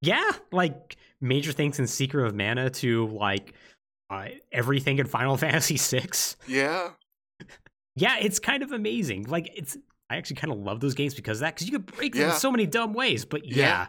yeah 0.00 0.30
like 0.50 0.96
major 1.20 1.52
things 1.52 1.78
in 1.78 1.86
secret 1.86 2.26
of 2.26 2.34
mana 2.34 2.68
to 2.70 3.06
like 3.08 3.54
uh, 4.10 4.28
everything 4.52 4.98
in 4.98 5.06
final 5.06 5.36
fantasy 5.44 5.76
6 5.76 6.36
yeah. 6.46 6.90
yeah 7.96 8.16
it's 8.20 8.38
kind 8.38 8.62
of 8.62 8.72
amazing 8.72 9.24
like 9.24 9.50
it's 9.56 9.76
i 10.10 10.16
actually 10.16 10.36
kind 10.36 10.52
of 10.52 10.58
love 10.58 10.80
those 10.80 10.94
games 10.94 11.14
because 11.14 11.38
of 11.38 11.40
that 11.40 11.54
because 11.54 11.66
you 11.68 11.72
could 11.78 11.86
break 11.96 12.14
them 12.14 12.30
in 12.30 12.36
so 12.36 12.50
many 12.50 12.66
dumb 12.66 12.92
ways 12.92 13.24
but 13.24 13.44
yeah 13.46 13.86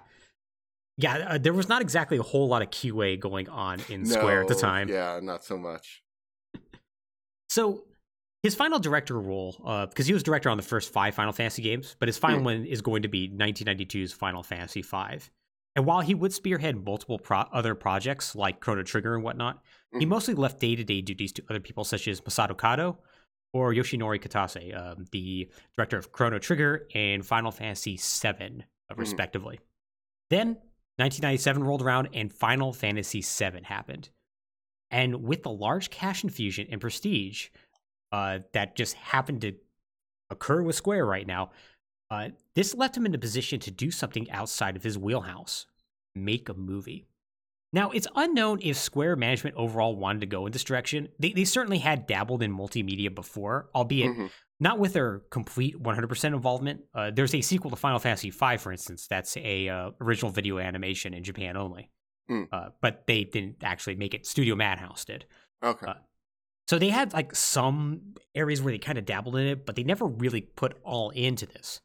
Yeah. 0.97 1.17
yeah, 1.19 1.27
uh, 1.33 1.37
there 1.37 1.53
was 1.53 1.69
not 1.69 1.81
exactly 1.81 2.17
a 2.17 2.23
whole 2.23 2.47
lot 2.47 2.61
of 2.61 2.69
qa 2.71 3.19
going 3.19 3.47
on 3.49 3.79
in 3.89 4.05
square 4.05 4.41
at 4.41 4.47
the 4.47 4.55
time 4.55 4.89
Yeah, 4.89 5.19
not 5.21 5.43
so 5.43 5.57
much. 5.57 6.01
so 7.49 7.83
his 8.43 8.55
final 8.55 8.79
director 8.79 9.19
role 9.19 9.55
because 9.89 10.07
he 10.07 10.13
was 10.13 10.23
director 10.23 10.49
on 10.49 10.57
the 10.57 10.63
first 10.63 10.91
five 10.93 11.13
final 11.13 11.33
fantasy 11.33 11.61
games 11.61 11.95
but 11.99 12.07
his 12.07 12.17
final 12.17 12.39
Hmm. 12.39 12.45
one 12.45 12.65
is 12.65 12.81
going 12.81 13.01
to 13.03 13.07
be 13.07 13.29
1992's 13.29 14.13
final 14.13 14.41
fantasy 14.43 14.81
v 14.81 15.19
and 15.77 15.85
while 15.85 16.01
he 16.01 16.13
would 16.15 16.33
spearhead 16.33 16.83
multiple 16.83 17.19
pro- 17.19 17.45
other 17.53 17.75
projects 17.75 18.35
like 18.35 18.59
chrono 18.59 18.83
trigger 18.83 19.15
and 19.15 19.23
whatnot 19.23 19.63
he 19.99 20.05
Mhm. 20.05 20.09
mostly 20.09 20.33
left 20.33 20.59
day-to-day 20.59 21.01
duties 21.01 21.31
to 21.33 21.43
other 21.49 21.61
people 21.61 21.85
such 21.85 22.07
as 22.09 22.19
masato 22.21 22.57
kato 22.57 22.97
or 23.53 23.71
yoshinori 23.73 24.19
kitase 24.19 24.75
um, 24.75 25.05
the 25.13 25.49
director 25.75 25.97
of 25.97 26.11
chrono 26.11 26.39
trigger 26.39 26.87
and 26.93 27.25
final 27.25 27.51
fantasy 27.51 27.95
VII, 27.95 28.65
uh, 28.89 28.95
Mhm. 28.95 28.97
respectively 28.97 29.59
then 30.29 30.57
1997 30.97 31.63
rolled 31.63 31.81
around 31.83 32.09
and 32.13 32.33
final 32.33 32.73
fantasy 32.73 33.21
VII 33.21 33.63
happened 33.63 34.09
and 34.89 35.23
with 35.23 35.43
the 35.43 35.51
large 35.51 35.89
cash 35.91 36.23
infusion 36.23 36.67
and 36.71 36.81
prestige 36.81 37.49
uh, 38.11 38.39
that 38.53 38.75
just 38.75 38.93
happened 38.95 39.41
to 39.41 39.53
occur 40.29 40.61
with 40.61 40.75
Square 40.77 41.05
right 41.05 41.27
now, 41.27 41.51
uh, 42.09 42.29
this 42.55 42.73
left 42.75 42.95
him 42.97 43.05
in 43.05 43.13
a 43.15 43.17
position 43.17 43.59
to 43.61 43.71
do 43.71 43.91
something 43.91 44.29
outside 44.31 44.75
of 44.75 44.83
his 44.83 44.97
wheelhouse 44.97 45.65
make 46.15 46.49
a 46.49 46.53
movie. 46.53 47.07
Now, 47.73 47.91
it's 47.91 48.07
unknown 48.15 48.59
if 48.61 48.77
Square 48.77 49.17
management 49.17 49.55
overall 49.57 49.95
wanted 49.95 50.21
to 50.21 50.25
go 50.25 50.45
in 50.45 50.51
this 50.53 50.63
direction. 50.63 51.09
They, 51.19 51.33
they 51.33 51.43
certainly 51.43 51.79
had 51.79 52.07
dabbled 52.07 52.41
in 52.41 52.55
multimedia 52.55 53.13
before, 53.13 53.69
albeit 53.75 54.15
Mhm. 54.15 54.31
not 54.59 54.79
with 54.79 54.93
their 54.93 55.19
complete 55.31 55.75
100% 55.77 56.33
involvement. 56.33 56.81
Uh, 56.95 57.11
there's 57.11 57.35
a 57.35 57.41
sequel 57.41 57.69
to 57.69 57.75
Final 57.75 57.99
Fantasy 57.99 58.29
V, 58.31 58.57
for 58.57 58.71
instance, 58.71 59.05
that's 59.07 59.35
a 59.37 59.67
uh, 59.67 59.91
original 59.99 60.31
video 60.31 60.59
animation 60.59 61.13
in 61.13 61.23
Japan 61.23 61.57
only. 61.57 61.91
Mm. 62.31 62.47
Uh, 62.51 62.69
but 62.81 63.05
they 63.05 63.25
didn't 63.25 63.57
actually 63.63 63.95
make 63.95 64.13
it. 64.13 64.25
Studio 64.25 64.55
Madhouse 64.55 65.03
did. 65.05 65.25
Okay. 65.61 65.85
Uh, 65.87 65.93
So 66.69 66.77
they 66.79 66.89
had 66.89 67.13
like 67.13 67.35
some 67.35 68.15
areas 68.35 68.61
where 68.61 68.71
they 68.73 68.77
kind 68.77 68.97
of 68.97 69.05
dabbled 69.05 69.35
in 69.35 69.45
it, 69.47 69.65
but 69.65 69.75
they 69.75 69.83
never 69.83 70.05
really 70.05 70.41
put 70.41 70.77
all 70.83 71.09
into 71.11 71.45
this. 71.45 71.79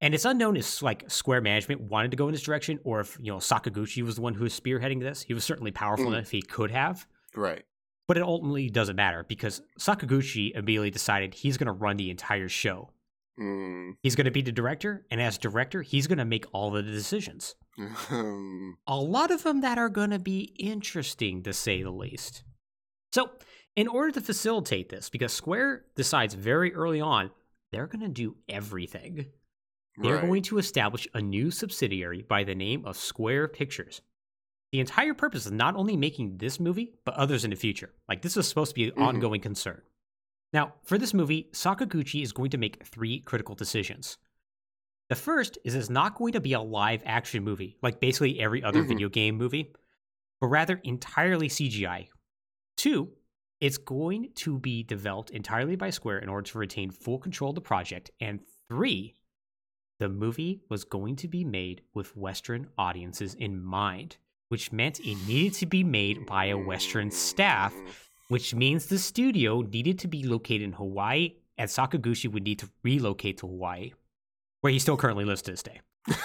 And 0.00 0.14
it's 0.14 0.24
unknown 0.24 0.56
if 0.56 0.82
like 0.82 1.10
Square 1.10 1.42
management 1.42 1.82
wanted 1.82 2.10
to 2.12 2.16
go 2.16 2.26
in 2.28 2.32
this 2.32 2.42
direction 2.42 2.78
or 2.84 3.00
if, 3.00 3.18
you 3.20 3.30
know, 3.30 3.38
Sakaguchi 3.38 4.02
was 4.02 4.16
the 4.16 4.22
one 4.22 4.34
who 4.34 4.44
was 4.44 4.58
spearheading 4.58 5.00
this. 5.00 5.22
He 5.22 5.34
was 5.34 5.44
certainly 5.44 5.70
powerful 5.72 6.06
Mm. 6.06 6.14
enough 6.14 6.30
he 6.30 6.40
could 6.42 6.70
have, 6.70 7.06
right. 7.34 7.62
but 8.08 8.16
it 8.16 8.22
ultimately 8.22 8.70
doesn't 8.70 8.96
matter 8.96 9.24
because 9.28 9.60
Sakaguchi 9.78 10.52
immediately 10.54 10.90
decided 10.90 11.34
he's 11.34 11.58
going 11.58 11.66
to 11.66 11.72
run 11.72 11.96
the 11.98 12.10
entire 12.10 12.48
show. 12.48 12.90
Mm. 13.38 13.92
He's 14.02 14.16
going 14.16 14.24
to 14.24 14.30
be 14.30 14.42
the 14.42 14.52
director, 14.52 15.04
and 15.10 15.20
as 15.20 15.36
director, 15.38 15.82
he's 15.82 16.06
going 16.06 16.18
to 16.18 16.24
make 16.24 16.44
all 16.52 16.74
of 16.74 16.84
the 16.84 16.90
decisions. 16.92 17.54
A 18.10 18.96
lot 18.96 19.30
of 19.30 19.42
them 19.42 19.60
that 19.60 19.78
are 19.78 19.88
going 19.88 20.10
to 20.10 20.18
be 20.18 20.54
interesting 20.58 21.42
to 21.44 21.52
say 21.52 21.82
the 21.82 21.90
least. 21.90 22.42
So, 23.12 23.30
in 23.76 23.86
order 23.88 24.10
to 24.12 24.20
facilitate 24.20 24.88
this, 24.88 25.08
because 25.08 25.32
Square 25.32 25.84
decides 25.94 26.34
very 26.34 26.74
early 26.74 27.00
on 27.00 27.30
they're 27.72 27.86
going 27.86 28.02
to 28.02 28.08
do 28.08 28.36
everything, 28.48 29.26
they're 29.98 30.16
right. 30.16 30.26
going 30.26 30.42
to 30.42 30.58
establish 30.58 31.06
a 31.14 31.20
new 31.20 31.50
subsidiary 31.50 32.22
by 32.22 32.44
the 32.44 32.54
name 32.54 32.84
of 32.84 32.96
Square 32.96 33.48
Pictures. 33.48 34.02
The 34.72 34.80
entire 34.80 35.14
purpose 35.14 35.46
is 35.46 35.52
not 35.52 35.74
only 35.74 35.96
making 35.96 36.38
this 36.38 36.60
movie, 36.60 36.92
but 37.04 37.14
others 37.14 37.44
in 37.44 37.50
the 37.50 37.56
future. 37.56 37.92
Like, 38.08 38.22
this 38.22 38.36
is 38.36 38.46
supposed 38.48 38.70
to 38.70 38.74
be 38.76 38.84
an 38.84 38.92
Mhm. 38.92 39.02
ongoing 39.02 39.40
concern. 39.40 39.82
Now, 40.52 40.74
for 40.84 40.96
this 40.96 41.12
movie, 41.14 41.48
Sakaguchi 41.52 42.22
is 42.22 42.32
going 42.32 42.50
to 42.50 42.58
make 42.58 42.84
three 42.86 43.20
critical 43.20 43.54
decisions. 43.54 44.16
The 45.08 45.16
first 45.16 45.58
is 45.64 45.74
it's 45.74 45.90
not 45.90 46.14
going 46.14 46.32
to 46.34 46.40
be 46.40 46.52
a 46.52 46.60
live 46.60 47.02
action 47.04 47.42
movie, 47.42 47.76
like 47.82 47.98
basically 48.00 48.38
every 48.38 48.62
other 48.62 48.84
Mhm. 48.84 48.88
video 48.88 49.08
game 49.08 49.36
movie, 49.36 49.72
but 50.40 50.46
rather 50.48 50.76
entirely 50.84 51.48
CGI. 51.48 52.08
Two, 52.76 53.16
it's 53.60 53.76
going 53.76 54.32
to 54.34 54.58
be 54.58 54.82
developed 54.84 55.30
entirely 55.30 55.74
by 55.76 55.90
Square 55.90 56.20
in 56.20 56.28
order 56.28 56.48
to 56.48 56.58
retain 56.58 56.90
full 56.92 57.18
control 57.18 57.50
of 57.50 57.56
the 57.56 57.60
project. 57.60 58.10
And 58.20 58.40
three, 58.68 59.16
the 60.00 60.08
movie 60.08 60.62
was 60.68 60.82
going 60.82 61.14
to 61.14 61.28
be 61.28 61.44
made 61.44 61.82
with 61.94 62.16
Western 62.16 62.66
audiences 62.76 63.34
in 63.34 63.62
mind, 63.62 64.16
which 64.48 64.72
meant 64.72 64.98
it 64.98 65.16
needed 65.28 65.54
to 65.54 65.66
be 65.66 65.84
made 65.84 66.26
by 66.26 66.46
a 66.46 66.58
Western 66.58 67.10
staff, 67.10 67.72
which 68.28 68.54
means 68.54 68.86
the 68.86 68.98
studio 68.98 69.60
needed 69.60 69.98
to 70.00 70.08
be 70.08 70.24
located 70.24 70.62
in 70.62 70.72
Hawaii, 70.72 71.34
and 71.58 71.68
Sakaguchi 71.68 72.32
would 72.32 72.42
need 72.42 72.58
to 72.60 72.70
relocate 72.82 73.38
to 73.38 73.46
Hawaii, 73.46 73.92
where 74.62 74.72
he 74.72 74.78
still 74.78 74.96
currently 74.96 75.26
lives 75.26 75.42
to 75.42 75.52
this 75.52 75.62
day. 75.62 75.80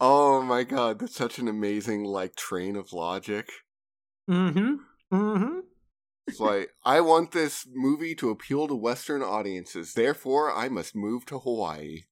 Oh 0.00 0.42
my 0.42 0.62
god, 0.62 1.00
that's 1.00 1.16
such 1.16 1.40
an 1.40 1.48
amazing 1.48 2.04
like 2.04 2.36
train 2.36 2.76
of 2.76 2.92
logic. 2.92 3.50
Mm-hmm. 4.30 4.76
Mm-hmm. 5.12 5.58
It's 6.28 6.40
like 6.40 6.70
I 6.84 7.00
want 7.00 7.32
this 7.32 7.66
movie 7.72 8.14
to 8.16 8.30
appeal 8.30 8.68
to 8.68 8.74
Western 8.74 9.22
audiences, 9.22 9.94
therefore 9.94 10.52
I 10.54 10.68
must 10.68 10.94
move 10.94 11.26
to 11.26 11.38
Hawaii. 11.38 12.02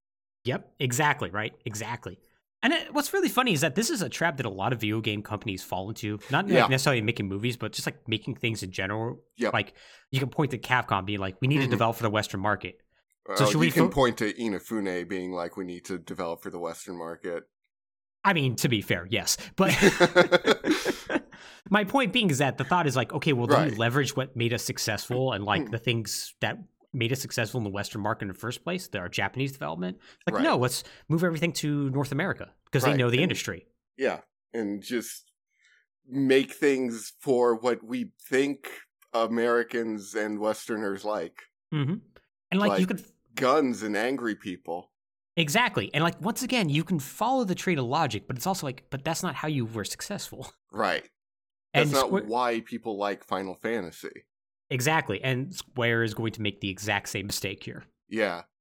Yep, 0.44 0.72
exactly, 0.78 1.30
right? 1.30 1.52
Exactly. 1.64 2.18
And 2.62 2.72
it, 2.72 2.92
what's 2.94 3.12
really 3.12 3.28
funny 3.28 3.52
is 3.52 3.60
that 3.60 3.74
this 3.74 3.90
is 3.90 4.00
a 4.02 4.08
trap 4.08 4.38
that 4.38 4.46
a 4.46 4.50
lot 4.50 4.72
of 4.72 4.80
video 4.80 5.00
game 5.00 5.22
companies 5.22 5.62
fall 5.62 5.88
into. 5.88 6.18
Not 6.30 6.46
like, 6.46 6.54
Yeah. 6.54 6.66
necessarily 6.66 7.02
making 7.02 7.28
movies, 7.28 7.56
but 7.56 7.72
just 7.72 7.86
like 7.86 8.08
making 8.08 8.36
things 8.36 8.62
in 8.62 8.70
general. 8.72 9.20
Yep. 9.36 9.52
Like 9.52 9.74
you 10.10 10.18
can 10.18 10.30
point 10.30 10.50
to 10.52 10.58
Capcom 10.58 11.04
being 11.04 11.20
like, 11.20 11.36
we 11.40 11.48
need 11.48 11.60
to 11.60 11.66
Mhm. 11.66 11.70
develop 11.70 11.96
for 11.96 12.02
the 12.02 12.10
Western 12.10 12.40
market. 12.40 12.78
So 13.26 13.32
Well, 13.32 13.46
should 13.46 13.52
you 13.54 13.58
we 13.60 13.70
can 13.70 13.84
fo- 13.88 13.90
point 13.94 14.18
to 14.18 14.32
Inafune 14.32 15.06
being 15.08 15.32
like, 15.32 15.56
we 15.56 15.64
need 15.64 15.84
to 15.86 15.98
develop 15.98 16.42
for 16.42 16.50
the 16.50 16.58
Western 16.58 16.96
market. 16.96 17.44
I 18.24 18.32
mean, 18.32 18.56
to 18.56 18.68
be 18.68 18.80
fair, 18.80 19.06
yes. 19.10 19.36
But 19.56 19.70
my 21.70 21.84
point 21.84 22.12
being 22.12 22.30
is 22.30 22.38
that 22.38 22.58
the 22.58 22.64
thought 22.64 22.86
is 22.86 22.96
like, 22.96 23.12
okay, 23.12 23.32
well, 23.32 23.46
do 23.46 23.54
Right. 23.54 23.70
we 23.70 23.76
leverage 23.76 24.16
what 24.16 24.36
made 24.36 24.52
us 24.52 24.62
successful 24.64 25.32
and 25.32 25.44
like 25.44 25.62
Mm. 25.62 25.70
the 25.70 25.78
things 25.78 26.34
that 26.40 26.58
made 26.92 27.12
us 27.12 27.20
successful 27.20 27.58
in 27.58 27.64
the 27.64 27.70
Western 27.70 28.00
market 28.02 28.22
in 28.22 28.28
the 28.28 28.34
first 28.34 28.62
place, 28.64 28.88
our 28.94 29.08
Japanese 29.08 29.52
development? 29.52 29.98
Like, 30.26 30.36
Right. 30.36 30.44
no, 30.44 30.56
let's 30.56 30.84
move 31.08 31.24
everything 31.24 31.52
to 31.54 31.90
North 31.90 32.12
America 32.12 32.52
because 32.66 32.84
they 32.84 32.94
know 32.94 33.10
the 33.10 33.16
and- 33.18 33.24
industry. 33.24 33.66
yeah, 33.96 34.20
and 34.54 34.82
just 34.82 35.30
make 36.08 36.52
things 36.52 37.12
for 37.20 37.54
what 37.56 37.82
we 37.82 38.12
think 38.28 38.68
Americans 39.12 40.14
and 40.14 40.38
Westerners 40.38 41.04
like. 41.04 41.42
Mm-hmm. 41.74 41.90
And 41.92 42.00
And 42.52 42.60
like, 42.60 42.80
you 42.80 42.86
could 42.86 43.04
guns 43.34 43.82
and 43.82 43.96
angry 43.96 44.34
people. 44.34 44.92
exactly, 45.36 45.90
and 45.92 46.02
like 46.04 46.18
once 46.20 46.42
again, 46.42 46.68
you 46.68 46.84
can 46.84 46.98
follow 46.98 47.44
the 47.44 47.54
train 47.54 47.78
of 47.78 47.84
logic, 47.86 48.26
but 48.26 48.36
it's 48.36 48.46
also 48.46 48.66
like, 48.66 48.84
but 48.90 49.04
that's 49.04 49.22
not 49.22 49.34
how 49.34 49.48
you 49.48 49.66
were 49.66 49.84
successful. 49.84 50.50
Right. 50.72 51.08
And 51.76 51.90
That's 51.90 52.10
not 52.10 52.26
why 52.26 52.60
people 52.60 52.96
like 52.98 53.24
Final 53.24 53.54
Fantasy. 53.54 54.24
exactly, 54.70 55.22
and 55.22 55.54
Square 55.54 56.02
is 56.04 56.14
going 56.14 56.32
to 56.32 56.42
make 56.42 56.60
the 56.60 56.70
exact 56.70 57.08
same 57.08 57.26
mistake 57.26 57.62
here. 57.62 57.84
Yeah. 58.08 58.42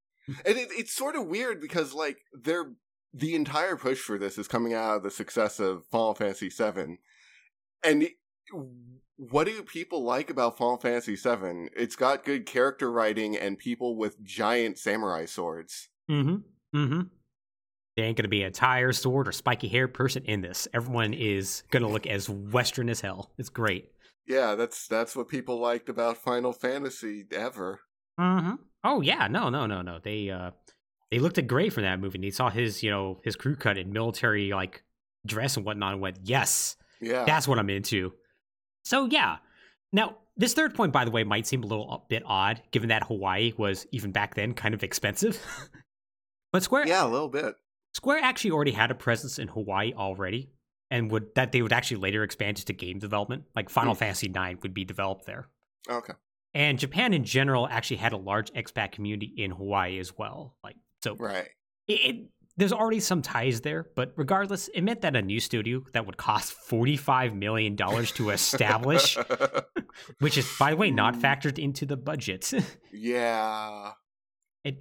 And 0.45 0.57
it, 0.57 0.69
it's 0.71 0.91
sort 0.95 1.15
of 1.15 1.27
weird 1.27 1.61
because 1.61 1.93
like 1.93 2.17
they're 2.33 2.71
the 3.13 3.35
entire 3.35 3.75
push 3.77 3.99
for 3.99 4.17
this 4.17 4.37
is 4.39 4.47
coming 4.47 4.73
out 4.73 4.97
of 4.97 5.03
the 5.03 5.11
success 5.11 5.59
of 5.59 5.85
Final 5.91 6.15
Fantasy 6.15 6.49
VII. 6.49 6.97
And 7.83 8.03
it- 8.03 8.13
what 9.17 9.45
do 9.45 9.61
people 9.63 10.03
like 10.03 10.29
about 10.29 10.57
Final 10.57 10.77
Fantasy 10.77 11.15
VII? 11.15 11.69
It's 11.77 11.95
got 11.95 12.25
good 12.25 12.45
character 12.45 12.91
writing 12.91 13.37
and 13.37 13.57
people 13.57 13.95
with 13.97 14.21
giant 14.23 14.77
samurai 14.79 15.25
swords. 15.25 15.89
Mm-hmm. 16.09 16.77
Mm-hmm. 16.77 17.01
There 17.95 18.05
ain't 18.05 18.17
gonna 18.17 18.27
be 18.27 18.43
a 18.43 18.51
tire, 18.51 18.91
sword, 18.91 19.27
or 19.27 19.31
spiky 19.31 19.67
hair 19.67 19.87
person 19.87 20.23
in 20.25 20.41
this. 20.41 20.67
Everyone 20.73 21.13
is 21.13 21.63
gonna 21.71 21.87
look 21.87 22.05
as 22.07 22.29
Western 22.29 22.89
as 22.89 23.01
hell. 23.01 23.31
It's 23.37 23.49
great. 23.49 23.91
Yeah, 24.27 24.55
that's 24.55 24.87
that's 24.87 25.15
what 25.15 25.29
people 25.29 25.59
liked 25.59 25.87
about 25.89 26.17
Final 26.17 26.51
Fantasy 26.51 27.25
ever. 27.31 27.79
Mm-hmm. 28.19 28.55
Oh 28.83 29.01
yeah, 29.01 29.27
no, 29.27 29.49
no, 29.49 29.65
no, 29.65 29.81
no. 29.81 29.99
They 30.03 30.29
uh 30.29 30.51
they 31.11 31.19
looked 31.19 31.37
at 31.37 31.47
Gray 31.47 31.69
from 31.69 31.83
that 31.83 31.99
movie 31.99 32.17
and 32.17 32.23
they 32.23 32.31
saw 32.31 32.49
his, 32.49 32.81
you 32.83 32.89
know, 32.89 33.19
his 33.23 33.35
crew 33.35 33.55
cut 33.55 33.77
in 33.77 33.93
military 33.93 34.51
like 34.51 34.83
dress 35.25 35.55
and 35.55 35.65
whatnot 35.65 35.93
and 35.93 36.01
went, 36.01 36.17
Yes, 36.23 36.75
Yeah. 36.99 37.23
that's 37.25 37.47
what 37.47 37.59
I'm 37.59 37.69
into. 37.69 38.13
So 38.83 39.05
yeah. 39.05 39.37
Now, 39.93 40.17
this 40.35 40.53
third 40.53 40.75
point, 40.75 40.91
by 40.91 41.05
the 41.05 41.11
way, 41.11 41.23
might 41.23 41.47
seem 41.47 41.63
a 41.63 41.67
little 41.67 42.05
bit 42.09 42.23
odd, 42.25 42.61
given 42.71 42.89
that 42.89 43.03
Hawaii 43.03 43.53
was 43.57 43.85
even 43.91 44.11
back 44.11 44.35
then 44.35 44.53
kind 44.53 44.73
of 44.73 44.83
expensive. 44.83 45.39
but 46.51 46.63
Square 46.63 46.87
yeah, 46.87 47.05
a 47.05 47.07
little 47.07 47.29
bit. 47.29 47.55
Square 47.95 48.19
actually 48.23 48.51
already 48.51 48.73
had 48.73 48.91
a 48.91 48.95
presence 48.95 49.39
in 49.39 49.47
Hawaii 49.47 49.93
already, 49.93 50.49
and 50.91 51.09
would 51.11 51.33
that 51.35 51.53
they 51.53 51.61
would 51.61 51.71
actually 51.71 52.01
later 52.01 52.23
expand 52.23 52.59
into 52.59 52.73
game 52.73 52.99
development. 52.99 53.45
Like 53.55 53.69
Final 53.69 53.93
Hmm. 53.93 53.99
Fantasy 53.99 54.27
IX 54.27 54.61
would 54.63 54.73
be 54.73 54.83
developed 54.83 55.25
there. 55.25 55.47
Okay. 55.89 56.11
And 56.53 56.77
Japan 56.77 57.13
in 57.13 57.23
general 57.23 57.69
actually 57.69 57.97
had 57.97 58.11
a 58.11 58.17
large 58.17 58.51
expat 58.51 58.91
community 58.91 59.33
in 59.37 59.51
Hawaii 59.51 59.97
as 59.97 60.17
well. 60.17 60.57
Like 60.61 60.75
so, 61.01 61.15
Right. 61.15 61.47
it, 61.87 61.93
it, 61.93 62.25
there's 62.57 62.73
already 62.73 62.99
some 62.99 63.21
ties 63.21 63.61
there. 63.61 63.87
But 63.95 64.11
regardless, 64.17 64.67
it 64.73 64.81
meant 64.81 64.99
that 65.01 65.15
a 65.15 65.21
new 65.21 65.39
studio 65.39 65.81
that 65.93 66.05
would 66.05 66.17
cost 66.17 66.51
forty 66.51 66.97
five 66.97 67.33
million 67.33 67.77
dollars 67.77 68.11
to 68.13 68.29
establish, 68.31 69.17
which 70.19 70.37
is 70.37 70.45
by 70.59 70.71
the 70.71 70.75
way 70.75 70.91
not 70.91 71.15
Hmm. 71.15 71.21
factored 71.21 71.57
into 71.57 71.85
the 71.85 71.95
budget. 71.95 72.51
yeah. 72.91 73.91
And 74.65 74.77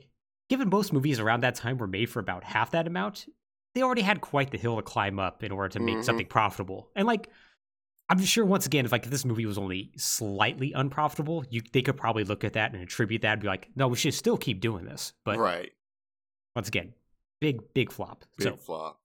given 0.48 0.68
most 0.68 0.92
movies 0.92 1.20
around 1.20 1.40
that 1.42 1.54
time 1.54 1.78
were 1.78 1.86
made 1.86 2.10
for 2.10 2.20
about 2.20 2.44
half 2.44 2.70
that 2.72 2.86
amount, 2.86 3.26
they 3.74 3.82
already 3.82 4.02
had 4.02 4.20
quite 4.20 4.50
the 4.50 4.58
hill 4.58 4.76
to 4.76 4.82
climb 4.82 5.18
up 5.18 5.42
in 5.42 5.50
order 5.52 5.68
to 5.70 5.80
make 5.80 5.96
Mhm. 5.96 6.04
something 6.04 6.26
profitable. 6.26 6.90
And 6.94 7.06
like, 7.06 7.28
I'm 8.08 8.20
sure 8.22 8.44
once 8.44 8.66
again, 8.66 8.84
if 8.84 8.92
like 8.92 9.04
if 9.04 9.10
this 9.10 9.24
movie 9.24 9.46
was 9.46 9.56
only 9.58 9.90
slightly 9.96 10.72
unprofitable, 10.74 11.44
you 11.48 11.62
they 11.72 11.80
could 11.82 11.96
probably 11.96 12.24
look 12.24 12.44
at 12.44 12.52
that 12.52 12.72
and 12.72 12.82
attribute 12.82 13.22
that 13.22 13.32
and 13.32 13.40
be 13.42 13.48
like, 13.48 13.70
no, 13.74 13.88
we 13.88 13.96
should 13.96 14.12
still 14.14 14.36
keep 14.36 14.60
doing 14.60 14.84
this. 14.84 15.14
But 15.24 15.38
right. 15.38 15.72
once 16.54 16.68
again, 16.68 16.92
big 17.40 17.72
big 17.72 17.90
flop. 17.90 18.24
Big 18.36 18.48
so 18.48 18.56
flop. 18.56 19.00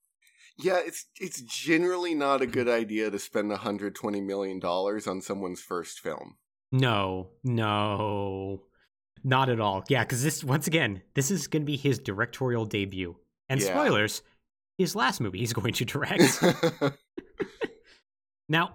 Yeah, 0.58 0.82
it's 0.86 1.06
it's 1.19 1.39
generally 1.41 2.13
not 2.13 2.41
a 2.41 2.45
good 2.45 2.67
idea 2.67 3.10
to 3.10 3.17
spend 3.17 3.49
120 3.49 4.19
million 4.19 4.60
dollars 4.60 5.08
on 5.08 5.21
someone's 5.21 5.62
first 5.62 6.02
film. 6.02 6.38
no, 6.73 7.30
no, 7.43 8.63
not 9.23 9.49
at 9.49 9.60
all. 9.60 9.84
Yeah, 9.89 10.03
because 10.03 10.23
this 10.23 10.43
once 10.43 10.67
again, 10.67 11.01
this 11.13 11.32
is 11.32 11.47
going 11.47 11.63
to 11.63 11.65
be 11.65 11.77
his 11.77 11.99
directorial 11.99 12.65
debut. 12.65 13.15
And 13.49 13.60
Yeah. 13.62 13.67
spoilers, 13.67 14.21
his 14.77 14.95
last 14.95 15.19
movie 15.21 15.39
he's 15.39 15.53
going 15.60 15.73
to 15.73 15.86
direct. 15.86 16.23
Now, 18.51 18.73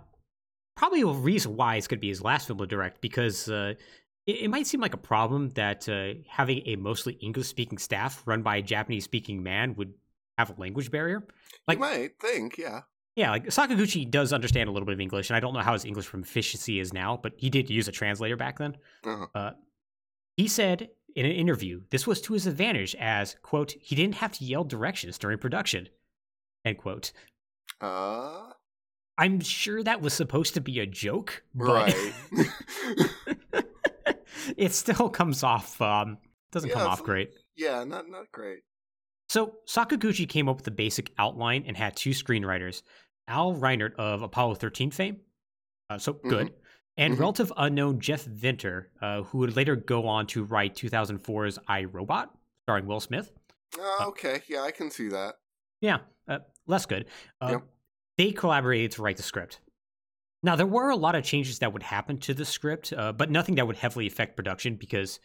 probably 0.77 1.01
a 1.03 1.07
reason 1.07 1.57
why 1.57 1.77
it's 1.77 1.89
going 1.89 1.99
to 1.99 2.01
be 2.01 2.09
his 2.09 2.23
last 2.23 2.47
film 2.47 2.59
to 2.61 2.67
direct 2.67 3.01
because 3.01 3.49
uh, 3.49 3.75
it, 4.27 4.33
it 4.43 4.49
might 4.49 4.67
seem 4.69 4.81
like 4.81 4.95
a 4.95 4.99
problem 4.99 5.51
that 5.51 5.89
uh, 5.89 6.21
having 6.29 6.63
a 6.67 6.77
mostly 6.77 7.15
English 7.15 7.49
speaking 7.49 7.79
staff 7.79 8.23
run 8.25 8.43
by 8.43 8.57
a 8.59 8.63
Japanese 8.63 9.05
speaking 9.05 9.43
man 9.43 9.75
would 9.75 9.93
have 10.39 10.57
a 10.57 10.61
language 10.61 10.91
barrier. 10.93 11.27
Like- 11.67 11.79
you 11.79 11.81
might 11.81 12.21
think, 12.21 12.57
yeah. 12.59 12.83
Yeah, 13.17 13.31
like 13.31 13.47
Sakaguchi 13.47 14.11
does 14.11 14.33
understand 14.33 14.69
a 14.69 14.73
little 14.73 14.87
bit 14.87 14.95
of 14.95 15.01
English, 15.01 15.31
and 15.31 15.37
I 15.37 15.41
don't 15.41 15.55
know 15.55 15.61
how 15.61 15.73
his 15.73 15.85
English 15.85 16.07
proficiency 16.07 16.81
is 16.81 16.93
now, 16.93 17.17
but 17.21 17.33
he 17.37 17.49
did 17.49 17.71
use 17.71 17.87
a 17.87 17.93
translator 17.93 18.37
back 18.37 18.59
then. 18.59 18.77
Uh-huh. 19.05 19.27
Uh, 19.33 19.51
he 20.37 20.49
said 20.49 20.89
in 21.17 21.27
an 21.27 21.33
interview 21.33 21.83
this 21.91 22.07
was 22.07 22.21
to 22.23 22.33
his 22.33 22.47
advantage 22.47 22.95
as, 22.97 23.37
quote, 23.43 23.73
he 23.81 23.95
didn't 23.95 24.17
have 24.17 24.33
to 24.33 24.45
yell 24.45 24.65
directions 24.65 25.17
during 25.19 25.39
production, 25.39 25.89
end 26.65 26.79
quote. 26.79 27.13
Uh, 27.81 28.51
I'm 29.17 29.41
sure 29.41 29.83
that 29.83 30.01
was 30.01 30.13
supposed 30.13 30.55
to 30.55 30.61
be 30.61 30.81
a 30.81 30.87
joke, 30.87 31.43
but 31.55 31.95
right. 31.95 33.65
it 34.57 34.73
still 34.73 35.09
comes 35.09 35.43
off 35.43 35.81
um 35.81 36.19
doesn't 36.53 36.71
Yeah, 36.71 36.75
come 36.77 36.89
off 36.89 37.03
great. 37.03 37.31
yeah, 37.57 37.85
not 37.85 38.09
not 38.09 38.31
great. 38.33 38.61
So 39.29 39.55
Sakaguchi 39.69 40.29
came 40.29 40.49
up 40.49 40.57
with 40.57 40.65
the 40.65 40.71
basic 40.71 41.11
outline 41.19 41.65
and 41.67 41.77
had 41.77 41.97
two 41.97 42.11
screenwriters, 42.11 42.83
Al 43.27 43.55
Reinert 43.55 43.95
of 43.97 44.23
Apollo 44.23 44.57
13 44.57 44.91
fame, 44.91 45.17
uh, 45.91 45.99
so 45.99 46.13
good, 46.13 46.53
and 46.97 47.15
Mhm. 47.15 47.21
relative 47.21 47.53
unknown 47.57 48.01
Jeff 48.01 48.25
Vintar, 48.25 48.87
uh, 49.03 49.23
who 49.25 49.39
would 49.39 49.57
later 49.57 49.77
go 49.77 50.07
on 50.07 50.27
to 50.29 50.45
write 50.45 50.75
2004's 50.77 51.59
I 51.69 51.85
Robot, 51.85 52.37
starring 52.65 52.87
Will 52.87 53.01
Smith. 53.01 53.33
Uh, 53.79 54.07
okay, 54.09 54.43
yeah, 54.49 54.63
I 54.63 54.71
can 54.71 54.91
see 54.91 55.09
that. 55.09 55.37
Yeah, 55.81 55.99
uh, 56.29 56.39
less 56.67 56.87
good. 56.87 57.09
Uh, 57.41 57.49
Yep. 57.53 57.63
They 58.17 58.31
collaborated 58.31 58.93
to 58.93 59.03
write 59.03 59.17
the 59.17 59.25
script. 59.25 59.61
Now, 60.45 60.55
there 60.55 60.67
were 60.67 60.91
a 60.91 60.97
lot 60.97 61.17
of 61.17 61.25
changes 61.25 61.59
that 61.59 61.73
would 61.73 61.83
happen 61.83 62.19
to 62.19 62.35
the 62.35 62.45
script, 62.45 62.93
uh, 62.93 63.13
but 63.13 63.31
nothing 63.31 63.57
that 63.57 63.67
would 63.67 63.77
heavily 63.77 64.07
affect 64.07 64.37
production 64.37 64.77
because, 64.77 65.19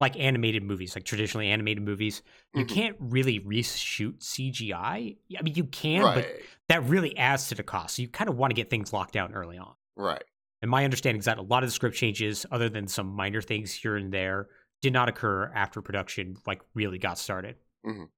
like 0.00 0.18
animated 0.18 0.62
movies, 0.62 0.94
like 0.94 1.04
traditionally 1.04 1.48
animated 1.50 1.82
movies, 1.82 2.22
you 2.54 2.64
Mhm. 2.64 2.68
can't 2.70 2.96
really 3.00 3.40
reshoot 3.40 4.22
CGI. 4.22 5.16
I 5.38 5.42
mean, 5.42 5.54
you 5.56 5.64
can, 5.64 6.04
right, 6.04 6.14
but 6.14 6.40
that 6.68 6.84
really 6.84 7.14
adds 7.18 7.48
to 7.48 7.54
the 7.54 7.62
cost. 7.62 7.96
So 7.96 8.02
you 8.02 8.08
kind 8.08 8.30
of 8.30 8.36
want 8.36 8.50
to 8.50 8.54
get 8.54 8.70
things 8.70 8.92
locked 8.94 9.12
down 9.12 9.34
early 9.34 9.58
on. 9.58 9.74
right. 9.96 10.22
And 10.62 10.70
my 10.70 10.84
understanding 10.84 11.18
is 11.18 11.26
that 11.26 11.38
a 11.38 11.42
lot 11.42 11.62
of 11.62 11.68
the 11.68 11.72
script 11.72 11.96
changes, 11.96 12.46
other 12.50 12.68
than 12.68 12.88
some 12.88 13.06
minor 13.08 13.42
things 13.42 13.72
here 13.72 13.96
and 13.96 14.12
there, 14.12 14.48
did 14.82 14.92
not 14.92 15.08
occur 15.08 15.50
after 15.54 15.82
production 15.82 16.36
like 16.46 16.60
really 16.74 16.98
got 16.98 17.18
started. 17.18 17.56
Mhm. 17.84 18.08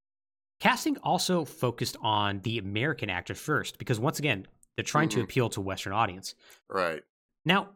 Casting 0.61 0.96
also 0.98 1.44
focused 1.44 1.96
on 2.01 2.40
the 2.40 2.59
American 2.59 3.11
actor 3.11 3.35
first, 3.35 3.79
because 3.79 4.01
once 4.01 4.18
again, 4.18 4.46
they're 4.77 4.85
trying 4.85 5.09
to 5.11 5.18
Mhm. 5.18 5.24
appeal 5.24 5.48
to 5.51 5.61
Western 5.61 5.92
audience. 5.92 6.35
Right. 6.68 7.03
Now, 7.44 7.70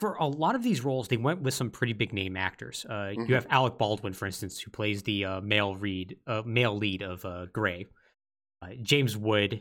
for 0.00 0.14
a 0.14 0.26
lot 0.26 0.54
of 0.54 0.62
these 0.62 0.82
roles, 0.82 1.08
they 1.08 1.16
went 1.16 1.42
with 1.42 1.54
some 1.54 1.70
pretty 1.70 1.92
big 1.92 2.12
name 2.12 2.36
actors. 2.36 2.84
Uh, 2.88 3.14
Mhm. 3.16 3.28
You 3.28 3.34
have 3.34 3.46
Alec 3.48 3.78
Baldwin, 3.78 4.12
for 4.12 4.26
instance, 4.26 4.60
who 4.60 4.70
plays 4.70 5.02
the 5.04 5.24
uh, 5.24 5.40
male 5.40 5.76
read, 5.76 6.18
uh, 6.26 6.42
male 6.44 6.76
lead 6.76 7.02
of 7.02 7.24
uh, 7.24 7.46
Gray. 7.46 7.86
Uh, 8.60 8.74
James 8.82 9.16
Wood 9.16 9.60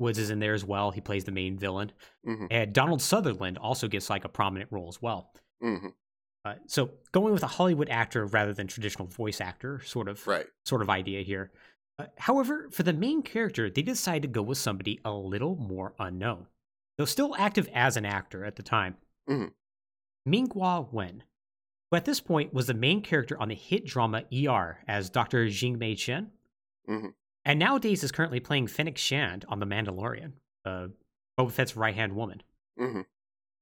Woods 0.00 0.18
is 0.18 0.30
in 0.30 0.38
there 0.40 0.54
as 0.54 0.64
well. 0.64 0.90
He 0.90 1.00
plays 1.00 1.24
the 1.24 1.32
main 1.32 1.58
villain. 1.58 1.92
Mhm. 2.26 2.48
And 2.50 2.72
Donald 2.72 3.02
Sutherland 3.02 3.58
also 3.58 3.86
gets 3.86 4.08
like 4.10 4.24
a 4.24 4.28
prominent 4.28 4.72
role 4.72 4.88
as 4.88 5.00
well. 5.00 5.32
hmm 5.60 5.88
Uh, 6.44 6.54
so 6.66 6.90
going 7.12 7.34
with 7.34 7.42
a 7.42 7.46
Hollywood 7.46 7.90
actor 7.90 8.24
rather 8.24 8.54
than 8.54 8.66
traditional 8.66 9.06
voice 9.06 9.42
actor, 9.42 9.78
sort 9.80 10.08
of 10.08 10.26
Right. 10.26 10.46
sort 10.64 10.80
of 10.80 10.88
idea 10.88 11.20
here. 11.22 11.52
Uh, 11.98 12.06
however, 12.16 12.70
for 12.70 12.82
the 12.82 12.94
main 12.94 13.22
character, 13.22 13.68
they 13.68 13.82
decided 13.82 14.22
to 14.22 14.28
go 14.28 14.40
with 14.40 14.56
somebody 14.56 14.98
a 15.04 15.12
little 15.12 15.54
more 15.56 15.94
unknown, 15.98 16.46
though 16.96 17.04
still 17.04 17.36
active 17.36 17.68
as 17.74 17.98
an 17.98 18.06
actor 18.06 18.42
at 18.46 18.56
the 18.56 18.62
time. 18.62 18.96
Mhm. 19.28 19.52
Ming-Na 20.24 20.80
Wen, 20.90 21.24
who 21.90 21.96
at 21.98 22.06
this 22.06 22.20
point 22.20 22.54
was 22.54 22.66
the 22.68 22.74
main 22.74 23.02
character 23.02 23.38
on 23.38 23.48
the 23.48 23.54
hit 23.54 23.84
drama 23.84 24.24
ER 24.32 24.82
as 24.88 25.10
Dr. 25.10 25.44
Jingmei 25.46 25.96
Chen, 25.98 26.32
Mhm. 26.88 27.14
And 27.50 27.58
nowadays 27.58 28.04
is 28.04 28.12
currently 28.12 28.38
playing 28.38 28.68
Fennec 28.68 28.96
Shand 28.96 29.44
on 29.48 29.58
The 29.58 29.66
Mandalorian, 29.66 30.32
uh, 30.64 30.86
Boba 31.38 31.50
Fett's 31.50 31.76
right 31.76 31.94
hand 31.94 32.14
woman. 32.14 32.42
hmm 32.78 33.00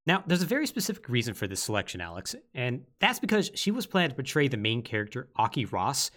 Now, 0.07 0.23
there's 0.27 0.43
a 0.43 0.47
very 0.47 0.67
specific 0.67 1.09
reason 1.09 1.33
for 1.33 1.47
this 1.47 1.63
selection, 1.63 2.01
Alex, 2.03 2.35
and 2.55 2.85
that's 2.99 3.19
because 3.19 3.51
she 3.55 3.71
was 3.71 3.87
planned 3.87 4.11
to 4.11 4.15
portray 4.17 4.47
the 4.49 4.59
main 4.59 4.83
character, 4.83 5.31
Aki 5.37 5.65
Ross, 5.67 6.11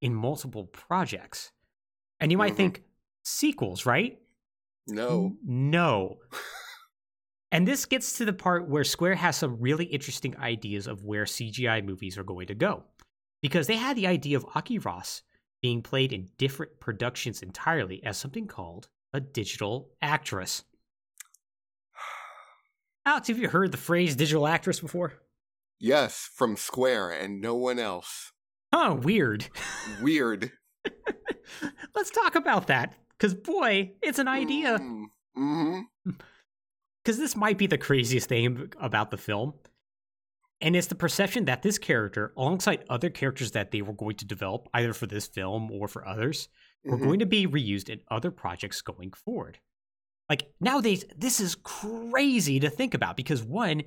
in 0.00 0.12
multiple 0.14 0.64
projects. 0.66 1.52
And 2.18 2.32
you 2.32 2.38
might 2.38 2.54
Mhm. 2.54 2.56
think, 2.56 2.82
sequels, 3.24 3.86
right? 3.86 4.20
No. 4.88 5.36
No. 5.44 6.18
and 7.52 7.68
this 7.68 7.84
gets 7.84 8.18
to 8.18 8.24
the 8.24 8.32
part 8.32 8.68
where 8.68 8.82
Square 8.82 9.14
has 9.16 9.36
some 9.36 9.60
really 9.60 9.84
interesting 9.84 10.36
ideas 10.38 10.88
of 10.88 11.04
where 11.04 11.24
CGI 11.24 11.80
movies 11.82 12.18
are 12.18 12.24
going 12.24 12.48
to 12.48 12.54
go. 12.56 12.82
Because 13.42 13.68
they 13.68 13.76
had 13.76 13.96
the 13.96 14.08
idea 14.08 14.36
of 14.36 14.46
Aki 14.56 14.78
Ross 14.80 15.22
being 15.62 15.80
played 15.80 16.12
in 16.12 16.28
different 16.36 16.80
productions 16.80 17.40
entirely 17.40 18.02
as 18.04 18.18
something 18.18 18.46
called 18.46 18.88
a 19.14 19.20
digital 19.20 19.90
actress. 20.02 20.64
Alex, 23.06 23.28
have 23.28 23.38
you 23.38 23.48
heard 23.48 23.72
the 23.72 23.78
phrase 23.78 24.16
digital 24.16 24.46
actress 24.46 24.80
before? 24.80 25.14
Yes, 25.78 26.28
from 26.34 26.56
Square 26.56 27.12
and 27.12 27.40
no 27.40 27.54
one 27.54 27.78
else. 27.78 28.32
Huh, 28.74 28.96
weird. 29.00 29.48
Weird. 30.00 30.52
Let's 31.94 32.10
talk 32.10 32.34
about 32.34 32.66
that. 32.68 32.94
Because, 33.16 33.34
boy, 33.34 33.92
it's 34.02 34.18
an 34.18 34.28
idea. 34.28 34.78
Mm-hmm. 34.78 35.80
Because 37.04 37.18
this 37.18 37.34
might 37.34 37.58
be 37.58 37.66
the 37.66 37.78
craziest 37.78 38.28
thing 38.28 38.72
about 38.78 39.10
the 39.10 39.16
film. 39.16 39.54
And 40.62 40.76
it's 40.76 40.86
the 40.86 40.94
perception 40.94 41.44
that 41.46 41.62
this 41.62 41.76
character, 41.76 42.32
alongside 42.36 42.84
other 42.88 43.10
characters 43.10 43.50
that 43.50 43.72
they 43.72 43.82
were 43.82 43.92
going 43.92 44.16
to 44.16 44.24
develop, 44.24 44.68
either 44.72 44.92
for 44.92 45.06
this 45.06 45.26
film 45.26 45.70
or 45.72 45.88
for 45.88 46.06
others, 46.06 46.48
were 46.84 46.96
Mhm. 46.96 47.02
going 47.02 47.18
to 47.18 47.26
be 47.26 47.46
reused 47.46 47.88
in 47.90 48.00
other 48.08 48.30
projects 48.30 48.80
going 48.80 49.12
forward. 49.12 49.58
Like 50.30 50.54
nowadays, 50.60 51.04
this 51.16 51.40
is 51.40 51.56
crazy 51.56 52.60
to 52.60 52.70
think 52.70 52.94
about 52.94 53.16
because 53.16 53.42
one, 53.42 53.82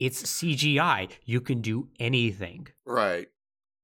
it's 0.00 0.20
CGI. 0.28 1.08
You 1.24 1.40
can 1.40 1.60
do 1.62 1.88
anything. 2.00 2.66
Right. 2.84 3.28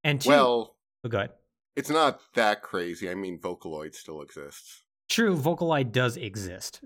And 0.05 0.21
two, 0.21 0.29
Well, 0.31 0.77
oh, 1.05 1.09
go 1.09 1.19
ahead. 1.19 1.31
it's 1.77 1.89
not 1.91 2.21
that 2.35 2.61
crazy. 2.63 3.09
I 3.09 3.15
mean, 3.15 3.39
Vocaloid 3.39 3.95
still 3.95 4.21
exists. 4.21 4.83
True, 5.09 5.37
Vocaloid 5.37 5.93
does 5.93 6.17
exist. 6.17 6.83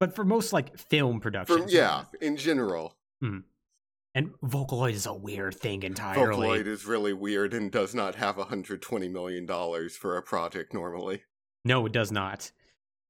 But 0.00 0.14
for 0.16 0.24
most 0.24 0.52
like 0.52 0.76
film 0.78 1.18
For, 1.20 1.24
productions. 1.30 1.72
yeah, 1.72 2.06
in 2.20 2.36
general, 2.36 2.96
And 4.14 4.30
Vocaloid 4.44 4.92
is 4.92 5.06
a 5.06 5.14
weird 5.14 5.56
thing 5.56 5.82
entirely. 5.82 6.36
Vocaloid 6.48 6.66
is 6.66 6.86
really 6.86 7.12
weird 7.12 7.52
and 7.52 7.70
does 7.70 7.94
not 7.94 8.14
have 8.14 8.36
$120 8.36 9.10
million 9.10 9.46
for 9.90 10.16
a 10.16 10.22
project 10.22 10.72
normally. 10.72 11.22
No, 11.64 11.84
it 11.86 11.92
does 11.92 12.12
not. 12.12 12.52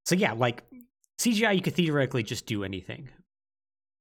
So 0.06 0.14
yeah, 0.14 0.32
like 0.32 0.64
CGI, 1.20 1.56
you 1.56 1.62
could 1.62 1.74
theoretically 1.74 2.22
just 2.22 2.46
do 2.46 2.64
anything. 2.64 3.10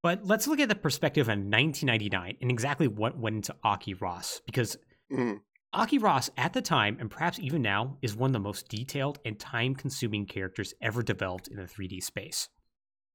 But 0.01 0.25
let's 0.25 0.47
look 0.47 0.59
at 0.59 0.69
the 0.69 0.75
perspective 0.75 1.27
in 1.27 1.49
1999 1.49 2.37
and 2.41 2.51
exactly 2.51 2.87
what 2.87 3.17
went 3.17 3.37
into 3.37 3.55
Aki 3.63 3.95
Ross, 3.95 4.41
because 4.45 4.77
Mhm. 5.11 5.41
Aki 5.73 5.97
Ross 5.97 6.29
at 6.37 6.53
the 6.53 6.61
time, 6.61 6.97
and 6.99 7.09
perhaps 7.09 7.39
even 7.39 7.61
now, 7.61 7.97
is 8.01 8.15
one 8.15 8.29
of 8.29 8.33
the 8.33 8.39
most 8.39 8.67
detailed 8.69 9.19
and 9.25 9.39
time-consuming 9.39 10.27
characters 10.27 10.73
ever 10.81 11.01
developed 11.01 11.47
in 11.47 11.57
the 11.57 11.67
3D 11.67 11.99
space. 11.99 12.49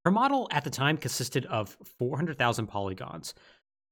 Her 0.05 0.11
model 0.11 0.49
at 0.51 0.65
the 0.65 0.71
time 0.71 0.97
consisted 0.97 1.45
of 1.47 1.77
400,000 1.99 2.67
polygons, 2.67 3.35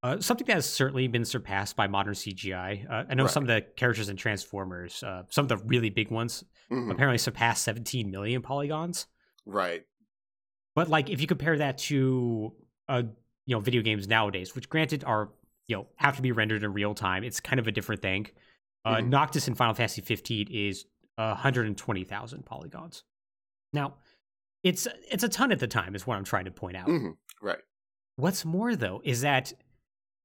uh, 0.07 0.21
something 0.21 0.47
that 0.47 0.55
has 0.55 0.67
certainly 0.73 1.09
been 1.09 1.25
surpassed 1.25 1.75
by 1.75 1.87
modern 1.89 2.15
CGI. 2.15 2.87
Uh, 2.89 3.05
I 3.09 3.15
know 3.15 3.25
Right. 3.25 3.33
some 3.33 3.43
of 3.43 3.49
the 3.49 3.63
characters 3.77 4.09
in 4.09 4.17
Transformers, 4.17 5.03
uh, 5.03 5.25
some 5.31 5.45
of 5.45 5.49
the 5.49 5.57
really 5.67 5.91
big 5.91 6.11
ones, 6.11 6.45
Mhm. 6.71 6.93
apparently 6.93 7.19
surpassed 7.19 7.65
17 7.65 8.11
million 8.11 8.41
polygons. 8.43 9.07
Right. 9.45 9.85
But 10.77 10.89
like 10.89 11.11
if 11.11 11.21
you 11.21 11.27
compare 11.27 11.59
that 11.59 11.79
to 11.79 12.55
uh 12.89 13.03
you 13.47 13.55
know 13.57 13.61
video 13.61 13.83
games 13.83 14.07
nowadays, 14.07 14.55
which 14.55 14.69
granted 14.69 15.03
are 15.05 15.33
you 15.69 15.77
know 15.77 15.89
have 15.97 16.17
to 16.17 16.23
be 16.23 16.33
rendered 16.33 16.63
in 16.63 16.73
real 16.73 16.95
time, 16.95 17.25
it's 17.25 17.41
kind 17.41 17.59
of 17.59 17.67
a 17.67 17.73
different 17.73 18.03
thing. 18.03 18.29
Uh, 18.85 18.97
Mhm. 18.97 19.09
Noctis 19.09 19.49
in 19.49 19.55
Final 19.55 19.75
Fantasy 19.75 20.03
15 20.03 20.49
is 20.51 20.85
120,000 21.19 22.45
polygons. 22.45 23.03
Now, 23.73 23.97
it's 24.63 24.87
it's 25.11 25.25
a 25.25 25.29
ton 25.29 25.51
at 25.53 25.59
the 25.59 25.67
time, 25.67 25.95
is 25.95 26.07
what 26.07 26.17
I'm 26.17 26.25
trying 26.25 26.45
to 26.45 26.51
point 26.51 26.77
out. 26.77 26.87
Mhm. 26.89 27.17
Right. 27.41 27.63
What's 28.17 28.45
more 28.45 28.77
though 28.77 29.01
is 29.05 29.23
that 29.23 29.53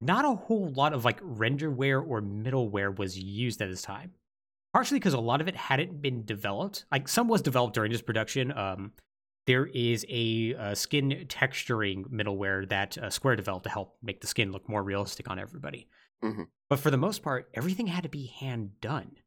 not 0.02 0.26
a 0.26 0.36
whole 0.36 0.72
lot 0.72 0.94
of 0.94 1.06
like 1.06 1.22
renderware 1.22 2.04
or 2.06 2.22
middleware 2.22 2.96
was 2.98 3.18
used 3.18 3.62
at 3.62 3.70
this 3.70 3.82
time. 3.82 4.12
Partially 4.74 5.00
because 5.00 5.14
a 5.14 5.20
lot 5.20 5.42
of 5.42 5.48
it 5.48 5.56
hadn't 5.56 6.02
been 6.02 6.24
developed. 6.26 6.86
Like 6.92 7.08
some 7.08 7.28
was 7.28 7.42
developed 7.42 7.74
during 7.76 7.92
this 7.92 8.02
production. 8.02 8.52
Um, 8.58 8.94
there 9.48 9.66
is 9.66 10.06
a 10.10 10.56
uh, 10.56 10.76
skin 10.76 11.26
texturing 11.28 12.06
middleware 12.10 12.68
that 12.70 12.98
uh, 12.98 13.10
Square 13.10 13.36
developed 13.38 13.66
to 13.66 13.70
help 13.70 13.98
make 14.02 14.22
the 14.22 14.28
skin 14.28 14.52
look 14.52 14.70
more 14.70 14.82
realistic 14.84 15.30
on 15.30 15.40
everybody. 15.40 15.88
Mhm. 16.24 16.48
But 16.70 16.80
for 16.80 16.90
the 16.90 16.98
most 16.98 17.22
part, 17.22 17.50
everything 17.54 17.88
had 17.88 18.04
to 18.04 18.10
be 18.10 18.28
hand 18.28 18.80
done. 18.80 19.18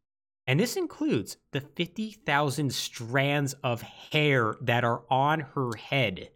And 0.46 0.58
this 0.60 0.76
includes 0.76 1.37
the 1.52 1.60
50,000 1.60 2.72
strands 2.72 3.54
of 3.64 3.82
hair 3.82 4.54
that 4.62 4.84
are 4.84 5.02
on 5.10 5.40
her 5.40 5.70
head 5.76 6.30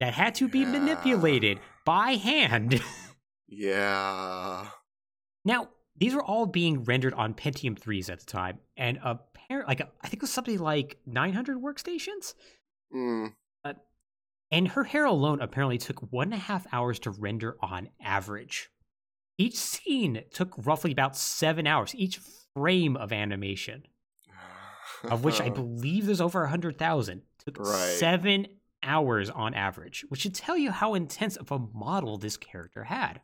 that 0.00 0.14
had 0.14 0.34
to 0.36 0.48
be 0.48 0.60
Yeah. 0.60 0.72
manipulated 0.72 1.60
by 1.84 2.16
hand. 2.16 2.82
Yeah. 3.48 4.68
now, 5.44 5.68
these 5.96 6.14
were 6.14 6.24
all 6.24 6.46
being 6.46 6.82
rendered 6.84 7.14
on 7.14 7.34
Pentium 7.34 7.78
3s 7.78 8.10
at 8.10 8.18
the 8.20 8.26
time, 8.26 8.58
and 8.76 8.98
apparently, 9.04 9.68
like 9.76 9.80
I 10.02 10.08
think 10.08 10.14
it 10.14 10.22
was 10.22 10.32
something 10.32 10.58
like 10.58 10.98
900 11.06 11.58
workstations. 11.58 12.34
Mm. 12.94 13.32
And 14.50 14.68
her 14.68 14.84
hair 14.84 15.04
alone 15.04 15.40
apparently 15.40 15.78
took 15.78 16.12
one 16.12 16.26
and 16.26 16.34
a 16.34 16.36
half 16.36 16.66
hours 16.72 17.00
to 17.00 17.10
render 17.10 17.56
on 17.60 17.88
average. 18.00 18.70
Each 19.36 19.56
scene 19.56 20.22
took 20.32 20.54
roughly 20.56 20.92
about 20.92 21.16
seven 21.16 21.66
hours, 21.66 21.92
each 21.96 22.20
frame 22.54 22.96
of 22.96 23.10
animation, 23.10 23.82
of 25.02 25.24
which 25.24 25.40
I 25.40 25.48
believe 25.50 26.06
there's 26.06 26.20
over 26.20 26.42
100,000, 26.42 27.22
took 27.44 27.58
Right. 27.58 27.96
seven 27.98 28.46
hours 28.82 29.28
on 29.28 29.54
average, 29.54 30.04
which 30.08 30.20
should 30.20 30.34
tell 30.36 30.56
you 30.56 30.70
how 30.70 30.94
intense 30.94 31.34
of 31.36 31.50
a 31.50 31.58
model 31.58 32.16
this 32.18 32.36
character 32.36 32.84
had. 32.84 33.22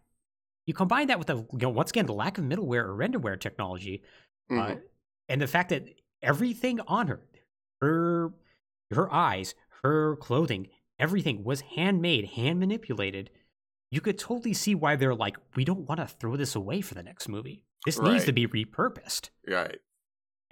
You 0.70 0.74
combine 0.74 1.08
that 1.08 1.18
with 1.18 1.26
the, 1.26 1.38
you 1.38 1.58
know, 1.62 1.68
once 1.68 1.90
again, 1.90 2.06
the 2.06 2.12
lack 2.12 2.38
of 2.38 2.44
middleware 2.44 2.84
or 2.84 2.94
renderware 2.96 3.40
technology, 3.40 4.04
uh, 4.50 4.54
Mhm. 4.54 4.82
and 5.28 5.42
the 5.42 5.48
fact 5.48 5.70
that 5.70 5.82
everything 6.22 6.78
on 6.82 7.08
her, 7.08 7.20
her, 7.80 8.32
her 8.92 9.12
eyes, 9.12 9.56
her 9.82 10.14
clothing, 10.14 10.68
everything 10.96 11.42
was 11.42 11.62
handmade, 11.62 12.24
hand 12.36 12.60
manipulated. 12.60 13.30
You 13.90 14.00
could 14.00 14.16
totally 14.16 14.54
see 14.54 14.76
why 14.76 14.94
they're 14.94 15.12
like, 15.12 15.38
we 15.56 15.64
don't 15.64 15.88
want 15.88 15.98
to 15.98 16.06
throw 16.06 16.36
this 16.36 16.54
away 16.54 16.82
for 16.82 16.94
the 16.94 17.02
next 17.02 17.28
movie. 17.28 17.64
This 17.84 17.98
needs 17.98 18.24
to 18.26 18.32
be 18.32 18.46
repurposed. 18.46 19.30
right. 19.48 19.80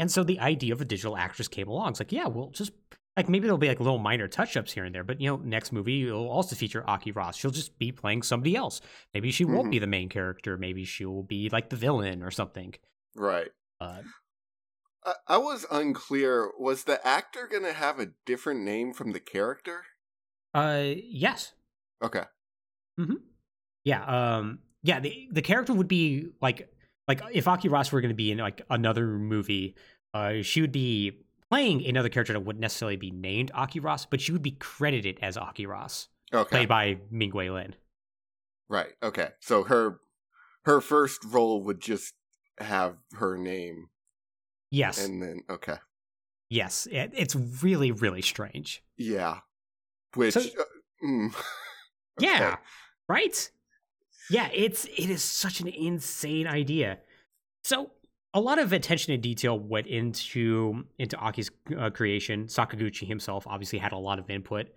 And 0.01 0.11
so 0.11 0.25
the 0.25 0.41
idea 0.41 0.73
of 0.73 0.81
a 0.81 0.85
digital 0.85 1.17
actress 1.17 1.47
came 1.47 1.69
along. 1.69 1.91
It's 1.91 2.01
like, 2.01 2.11
yeah, 2.11 2.27
we'll 2.27 2.51
just 2.51 2.73
like 3.19 3.29
maybe 3.29 3.47
there'll 3.47 3.59
be 3.59 3.67
like 3.67 3.81
little 3.81 3.99
minor 3.99 4.29
touch 4.29 4.57
ups 4.57 4.73
here 4.73 4.85
and 4.85 4.95
there, 4.95 5.03
but 5.03 5.21
you 5.21 5.29
know, 5.29 5.39
next 5.39 5.73
movie 5.73 6.05
will 6.05 6.29
also 6.31 6.55
feature 6.55 6.89
Aki 6.89 7.11
Ross. 7.11 7.37
She'll 7.37 7.51
just 7.51 7.77
be 7.77 7.91
playing 7.91 8.23
somebody 8.23 8.55
else. 8.55 8.81
Maybe 9.13 9.33
she 9.33 9.45
won't 9.45 9.67
Mhm. 9.67 9.71
be 9.73 9.79
the 9.81 9.89
main 9.89 10.09
character. 10.09 10.57
Maybe 10.57 10.85
she'll 10.85 11.25
be 11.25 11.49
like 11.51 11.69
the 11.69 11.75
villain 11.75 12.23
or 12.23 12.31
something. 12.31 12.75
Right. 13.17 13.51
Uh, 13.81 14.03
I, 15.05 15.15
I 15.27 15.39
was 15.39 15.67
unclear. 15.69 16.53
Was 16.61 16.85
the 16.85 17.05
actor 17.05 17.49
going 17.51 17.65
to 17.65 17.73
have 17.73 17.99
a 17.99 18.13
different 18.25 18.61
name 18.61 18.93
from 18.93 19.11
the 19.11 19.21
character? 19.21 19.83
uh, 20.55 20.85
yes, 20.95 21.55
Okay. 22.01 22.23
yeah, 23.85 24.05
um, 24.37 24.61
yeah. 24.83 25.01
The 25.01 25.29
the 25.33 25.43
character 25.43 25.75
would 25.75 25.89
be 25.89 26.29
like 26.41 26.73
like 27.09 27.21
if 27.33 27.49
Aki 27.49 27.69
Ross 27.69 27.91
were 27.91 28.01
going 28.01 28.11
to 28.11 28.15
be 28.15 28.31
in 28.31 28.39
like 28.39 28.63
another 28.71 29.07
movie, 29.19 29.75
uh, 30.15 30.43
she 30.43 30.61
would 30.61 30.73
be 30.73 31.25
playing 31.51 31.87
another 31.87 32.09
character 32.09 32.33
that 32.33 32.41
wouldn't 32.41 32.61
necessarily 32.61 32.97
be 32.97 33.11
named 33.11 33.51
Aki 33.55 33.81
Ross, 33.81 34.07
but 34.07 34.21
she 34.21 34.33
would 34.33 34.43
be 34.43 34.53
credited 34.53 35.19
as 35.23 35.37
Aki 35.37 35.67
Ross, 35.67 36.09
Okay. 36.33 36.49
played 36.49 36.69
by 36.69 36.99
Ming-Na 37.11 37.53
Wen. 37.55 37.75
Right. 38.69 38.91
Okay. 39.03 39.29
So 39.41 39.65
her 39.65 40.01
her 40.65 40.81
first 40.81 41.25
role 41.25 41.63
would 41.63 41.81
just 41.81 42.15
have 42.59 42.97
her 43.15 43.39
name 43.39 43.89
Yes, 44.71 45.03
and 45.03 45.23
then 45.23 45.41
okay. 45.49 45.77
yes, 46.51 46.87
it, 46.91 47.13
it's 47.15 47.35
really 47.35 47.91
really 47.93 48.21
strange. 48.21 48.83
Yeah. 48.99 49.39
Which 50.15 50.35
So- 50.35 50.41
uh, 50.41 50.65
mm. 51.07 51.35
Yeah, 52.21 52.57
right. 53.09 53.51
Yeah, 54.29 54.49
it's 54.53 54.85
it 54.85 55.09
is 55.09 55.23
such 55.23 55.61
an 55.61 55.69
insane 55.69 56.47
idea. 56.47 56.99
So 57.65 57.93
a 58.35 58.41
lot 58.41 58.59
of 58.59 58.73
attention 58.73 59.13
and 59.13 59.23
detail 59.23 59.59
went 59.59 59.87
into 59.87 60.85
into 60.99 61.17
Aki's 61.17 61.51
uh, 61.77 61.91
creation. 61.91 62.47
Sakaguchi 62.47 63.07
himself 63.07 63.47
obviously 63.47 63.79
had 63.79 63.93
a 63.93 63.97
lot 63.99 64.19
of 64.19 64.29
input. 64.31 64.69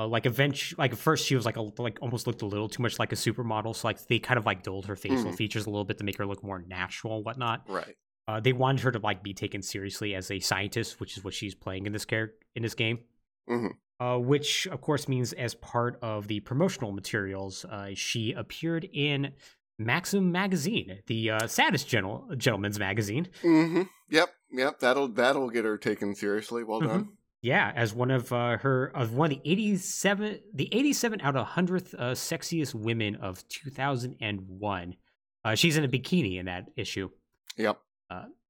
Uh, 0.00 0.06
like 0.06 0.26
eventually, 0.26 0.76
like 0.78 0.92
at 0.92 0.98
first 0.98 1.26
she 1.26 1.34
was 1.34 1.44
like 1.44 1.56
a, 1.56 1.62
like 1.82 1.98
almost 2.00 2.26
looked 2.26 2.42
a 2.42 2.46
little 2.46 2.68
too 2.68 2.82
much 2.82 2.98
like 2.98 3.12
a 3.12 3.16
supermodel. 3.16 3.74
So 3.74 3.88
like 3.88 4.06
they 4.06 4.18
kind 4.18 4.38
of 4.38 4.46
like 4.46 4.62
dulled 4.62 4.86
her 4.86 4.96
facial 4.96 5.32
Mhm. 5.32 5.34
features 5.36 5.66
a 5.66 5.70
little 5.70 5.84
bit 5.84 5.98
to 5.98 6.04
make 6.04 6.18
her 6.18 6.26
look 6.26 6.42
more 6.44 6.60
natural 6.66 7.16
and 7.16 7.24
whatnot. 7.24 7.68
Right. 7.68 7.96
Uh, 8.28 8.40
they 8.40 8.52
wanted 8.52 8.82
her 8.82 8.92
to 8.92 8.98
like 8.98 9.22
be 9.22 9.32
taken 9.34 9.62
seriously 9.62 10.14
as 10.14 10.30
a 10.30 10.38
scientist, 10.38 11.00
which 11.00 11.16
is 11.16 11.24
what 11.24 11.34
she's 11.34 11.54
playing 11.54 11.86
in 11.86 11.92
this 11.92 12.04
character 12.04 12.36
in 12.54 12.62
this 12.62 12.74
game. 12.74 13.00
Mhm. 13.48 13.72
Uh, 14.00 14.18
which 14.18 14.66
of 14.68 14.80
course 14.80 15.08
means 15.08 15.32
as 15.32 15.54
part 15.56 15.98
of 16.02 16.28
the 16.28 16.38
promotional 16.40 16.92
materials, 16.92 17.64
uh, 17.64 17.90
she 17.94 18.32
appeared 18.32 18.84
in 18.92 19.32
Maxim 19.78 20.32
magazine, 20.32 20.98
the 21.06 21.30
uh, 21.30 21.46
saddest 21.46 21.88
gentle- 21.88 22.28
gentleman's 22.36 22.78
magazine. 22.78 23.28
Mm-hmm. 23.42 23.82
Yep. 24.10 24.28
Yep. 24.52 24.80
That'll 24.80 25.08
that'll 25.08 25.50
get 25.50 25.64
her 25.64 25.76
taken 25.78 26.14
seriously. 26.14 26.64
Well 26.64 26.80
Mhm. 26.80 26.86
done. 26.88 27.08
Yeah, 27.42 27.72
as 27.76 27.94
one 27.94 28.10
of 28.10 28.32
uh, 28.32 28.56
her 28.58 28.86
of 28.96 29.14
one 29.14 29.30
of 29.30 29.38
the 29.42 29.50
eighty 29.50 29.76
seven 29.76 30.40
the 30.52 30.68
eighty 30.74 30.92
seven 30.92 31.20
out 31.20 31.36
of 31.36 31.46
hundredth 31.46 31.94
uh, 31.94 32.12
sexiest 32.12 32.74
women 32.74 33.14
of 33.16 33.46
two 33.48 33.70
thousand 33.70 34.16
and 34.20 34.40
one. 34.48 34.96
Uh, 35.44 35.54
she's 35.54 35.76
in 35.76 35.84
a 35.84 35.88
bikini 35.88 36.38
in 36.40 36.46
that 36.46 36.66
issue. 36.76 37.08
Yep. 37.56 37.78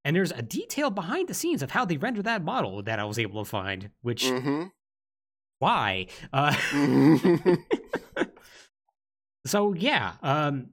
And 0.05 0.15
there's 0.15 0.31
a 0.31 0.41
detail 0.41 0.89
behind 0.89 1.27
the 1.27 1.33
scenes 1.33 1.61
of 1.61 1.69
how 1.71 1.83
they 1.83 1.97
render 1.97 2.21
that 2.23 2.41
model 2.41 2.81
that 2.83 2.99
I 2.99 3.03
was 3.03 3.19
able 3.19 3.43
to 3.43 3.49
find, 3.49 3.89
which 4.01 4.23
Mm-hmm. 4.23 4.67
why? 5.59 6.07
Uh, 6.31 6.55
so 9.45 9.73
yeah, 9.73 10.13
um, 10.23 10.67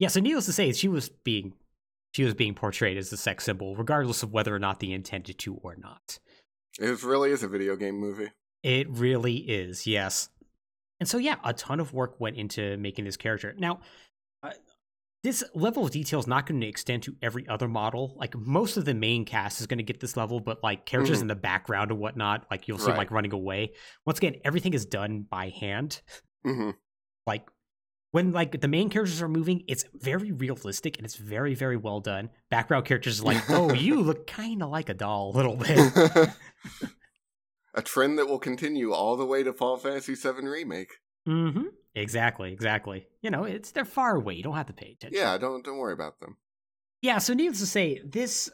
Yeah, 0.00 0.08
so 0.08 0.18
needless 0.18 0.46
to 0.46 0.52
say, 0.52 0.72
she 0.72 0.88
was 0.88 1.08
being 1.08 1.52
she 2.12 2.24
was 2.24 2.34
being 2.34 2.54
portrayed 2.54 2.96
as 2.96 3.12
a 3.12 3.16
sex 3.16 3.44
symbol, 3.44 3.76
regardless 3.76 4.24
of 4.24 4.32
whether 4.32 4.52
or 4.52 4.58
not 4.58 4.80
they 4.80 4.90
intended 4.90 5.38
to 5.38 5.54
or 5.54 5.76
not. 5.76 6.18
It 6.80 7.04
really 7.04 7.30
is 7.30 7.44
a 7.44 7.48
video 7.48 7.76
game 7.76 7.98
movie. 8.00 8.30
It 8.64 8.90
really 8.90 9.36
is, 9.36 9.86
yes. 9.86 10.28
And 10.98 11.08
so, 11.08 11.18
yeah, 11.18 11.36
a 11.44 11.52
ton 11.52 11.78
of 11.78 11.92
work 11.92 12.18
went 12.20 12.36
into 12.36 12.76
making 12.78 13.04
this 13.04 13.16
character. 13.16 13.54
Now, 13.56 13.80
uh, 14.42 14.50
this 15.22 15.44
level 15.54 15.84
of 15.84 15.92
detail 15.92 16.18
is 16.18 16.26
not 16.26 16.46
going 16.46 16.60
to 16.60 16.66
extend 16.66 17.04
to 17.04 17.14
every 17.22 17.46
other 17.46 17.68
model. 17.68 18.14
Like 18.18 18.34
most 18.36 18.76
of 18.76 18.84
the 18.86 18.94
main 18.94 19.24
cast 19.24 19.60
is 19.60 19.66
going 19.66 19.78
to 19.78 19.84
get 19.84 20.00
this 20.00 20.16
level, 20.16 20.40
but 20.40 20.62
like 20.64 20.84
characters 20.86 21.18
Mhm. 21.18 21.22
in 21.22 21.26
the 21.28 21.34
background 21.36 21.90
and 21.92 22.00
whatnot, 22.00 22.46
like 22.50 22.66
you'll 22.66 22.78
see 22.78 22.86
them, 22.86 22.96
like 22.96 23.10
running 23.12 23.32
away. 23.32 23.72
Once 24.04 24.18
again, 24.18 24.36
everything 24.44 24.74
is 24.74 24.84
done 24.86 25.22
by 25.30 25.50
hand. 25.50 26.00
hmm 26.44 26.70
Like 27.26 27.48
when 28.12 28.32
like 28.32 28.60
the 28.60 28.68
main 28.68 28.90
characters 28.90 29.22
are 29.22 29.28
moving, 29.28 29.64
it's 29.68 29.84
very 29.94 30.32
realistic 30.32 30.96
and 30.96 31.04
it's 31.04 31.16
very 31.16 31.54
very 31.54 31.76
well 31.76 32.00
done. 32.00 32.30
Background 32.50 32.84
characters 32.84 33.20
are 33.20 33.24
like, 33.24 33.50
oh, 33.50 33.72
you 33.74 34.00
look 34.00 34.26
kind 34.26 34.62
of 34.62 34.70
like 34.70 34.88
a 34.88 34.94
doll 34.94 35.32
a 35.34 35.36
little 35.36 35.56
bit. 35.56 35.78
a 37.74 37.82
trend 37.82 38.18
that 38.18 38.28
will 38.28 38.38
continue 38.38 38.92
all 38.92 39.16
the 39.16 39.26
way 39.26 39.42
to 39.42 39.52
Final 39.52 39.76
Fantasy 39.76 40.14
VII 40.14 40.46
Remake. 40.46 40.92
mm-hmm. 41.28 41.64
Exactly, 41.94 42.52
exactly. 42.52 43.06
You 43.20 43.30
know, 43.30 43.44
it's 43.44 43.72
they're 43.72 43.84
far 43.84 44.14
away. 44.14 44.34
You 44.34 44.44
don't 44.44 44.54
have 44.54 44.66
to 44.66 44.72
pay 44.72 44.92
attention. 44.92 45.18
Yeah, 45.18 45.36
don't 45.38 45.64
don't 45.64 45.78
worry 45.78 45.92
about 45.92 46.20
them. 46.20 46.36
Yeah, 47.02 47.18
so 47.18 47.34
needless 47.34 47.60
to 47.60 47.66
say, 47.66 48.00
this 48.04 48.50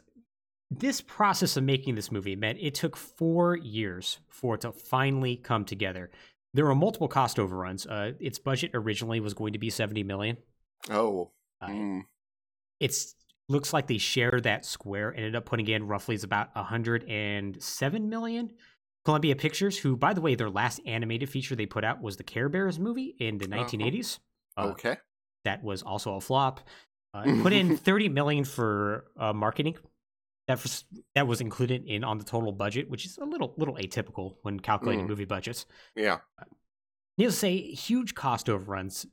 this 0.71 1.01
process 1.01 1.55
of 1.55 1.63
making 1.63 1.95
this 1.95 2.11
movie 2.11 2.35
meant 2.35 2.59
it 2.59 2.73
took 2.73 2.97
four 2.97 3.55
years 3.55 4.19
for 4.27 4.55
it 4.55 4.61
to 4.61 4.71
finally 4.71 5.35
come 5.35 5.65
together. 5.65 6.09
There 6.53 6.65
were 6.65 6.75
multiple 6.75 7.07
cost 7.07 7.37
overruns. 7.39 7.85
Uh, 7.85 8.13
its 8.19 8.39
budget 8.39 8.71
originally 8.73 9.19
was 9.19 9.33
going 9.33 9.53
to 9.53 9.59
be 9.59 9.69
seventy 9.69 10.03
million. 10.03 10.37
Oh, 10.89 11.31
Uh, 11.61 11.67
mm, 11.67 12.01
It's 12.79 13.15
looks 13.49 13.73
like 13.73 13.87
they 13.87 13.97
shared 13.97 14.43
that 14.43 14.65
square. 14.65 15.13
Ended 15.15 15.35
up 15.35 15.45
putting 15.45 15.67
in 15.67 15.87
roughly 15.87 16.15
is 16.15 16.23
about 16.23 16.55
hundred 16.55 17.03
and 17.09 17.61
seven 17.61 18.09
million. 18.09 18.51
Columbia 19.05 19.35
Pictures, 19.37 19.77
who 19.77 19.95
by 19.95 20.13
the 20.13 20.21
way, 20.21 20.35
their 20.35 20.49
last 20.49 20.81
animated 20.85 21.29
feature 21.29 21.55
they 21.55 21.65
put 21.65 21.83
out 21.85 22.01
was 22.01 22.17
the 22.17 22.23
Care 22.23 22.49
Bears 22.49 22.77
movie 22.79 23.15
in 23.19 23.37
the 23.37 23.45
Uh-huh. 23.45 23.55
nineteen 23.55 23.81
eighties. 23.81 24.19
Uh, 24.57 24.67
okay. 24.69 24.97
that 25.45 25.63
was 25.63 25.83
also 25.83 26.15
a 26.15 26.21
flop. 26.21 26.59
Uh, 27.13 27.23
put 27.43 27.53
in 27.53 27.77
30 27.77 28.09
million 28.09 28.43
for 28.43 29.05
uh, 29.17 29.31
marketing. 29.31 29.75
That 30.47 30.63
was, 30.63 30.85
that 31.13 31.27
was 31.27 31.41
included 31.41 31.83
in 31.85 32.03
on 32.05 32.17
the 32.19 32.23
total 32.23 32.51
budget, 32.53 32.89
which 32.89 33.05
is 33.05 33.17
a 33.17 33.25
little 33.25 33.53
little 33.57 33.75
atypical 33.75 34.35
when 34.43 34.59
calculating 34.59 35.05
Mm. 35.05 35.09
movie 35.09 35.25
budgets. 35.25 35.65
Yeah. 35.95 36.19
Needless 37.17 37.35
to 37.35 37.39
say, 37.39 37.57
huge 37.71 38.15
cost 38.15 38.49
overruns 38.49 39.05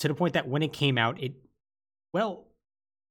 to 0.00 0.08
the 0.08 0.14
point 0.14 0.34
that 0.34 0.48
when 0.48 0.62
it 0.62 0.72
came 0.72 0.98
out, 0.98 1.22
it 1.22 1.34
well, 2.12 2.48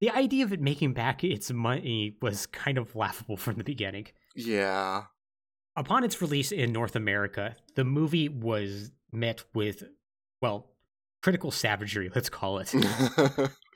the 0.02 0.10
idea 0.10 0.44
of 0.44 0.52
it 0.52 0.60
making 0.60 0.94
back 0.94 1.24
its 1.24 1.50
money 1.52 2.18
was 2.22 2.46
kind 2.48 2.78
of 2.78 2.96
laughable 2.96 3.38
from 3.38 3.56
the 3.56 3.64
beginning. 3.64 4.08
Yeah. 4.36 5.04
Upon 5.78 6.04
its 6.04 6.22
release 6.22 6.52
in 6.52 6.74
North 6.74 6.96
America, 6.98 7.56
the 7.76 7.86
movie 7.86 8.28
was 8.28 8.92
met 9.14 9.44
with 9.54 9.84
well, 10.42 10.72
critical 11.24 11.52
savagery, 11.52 12.10
let's 12.14 12.30
call 12.30 12.58
it. 12.60 12.74